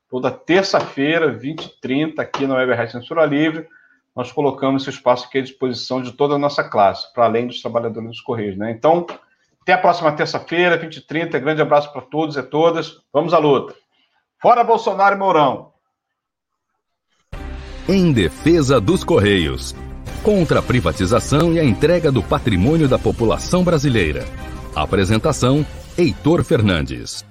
toda 0.09 0.31
terça-feira, 0.31 1.33
20 1.33 1.61
h 1.61 1.75
30, 1.81 2.23
aqui 2.23 2.47
na 2.47 2.57
Web 2.57 2.75
Rádio 2.75 2.93
Censura 2.93 3.25
Livre, 3.25 3.67
nós 4.15 4.33
colocamos 4.33 4.83
esse 4.83 4.97
espaço 4.97 5.27
aqui 5.27 5.39
à 5.39 5.43
disposição 5.43 6.01
de 6.01 6.13
toda 6.13 6.35
a 6.35 6.39
nossa 6.39 6.65
classe, 6.65 7.13
para 7.13 7.27
além 7.27 7.47
dos 7.47 7.61
trabalhadores 7.61 8.09
dos 8.09 8.21
Correios. 8.21 8.57
Né? 8.57 8.71
Então, 8.71 9.07
até 9.61 9.75
a 9.75 9.79
próxima 9.79 10.13
terça-feira, 10.13 10.77
20 10.77 10.99
h 10.99 11.07
30, 11.07 11.39
grande 11.39 11.63
abraço 11.63 11.93
para 11.93 12.03
todos 12.03 12.37
e 12.37 12.43
todas, 12.43 12.99
vamos 13.13 13.35
à 13.35 13.39
luta. 13.39 13.75
Fora 14.41 14.65
Bolsonaro 14.65 15.17
e 15.17 15.19
Mourão! 15.19 15.73
Em 17.89 18.13
Defesa 18.13 18.81
dos 18.81 19.05
Correios 19.05 19.75
contra 20.17 20.61
a 20.61 20.63
privatização 20.63 21.53
e 21.53 21.61
a 21.61 21.65
entrega 21.65 22.11
do 22.11 22.23
patrimônio 22.23 22.89
da 22.89 22.99
população 22.99 23.63
brasileira. 23.63 24.25
Apresentação: 24.75 25.65
Heitor 25.97 26.45
Fernandes. 26.45 27.25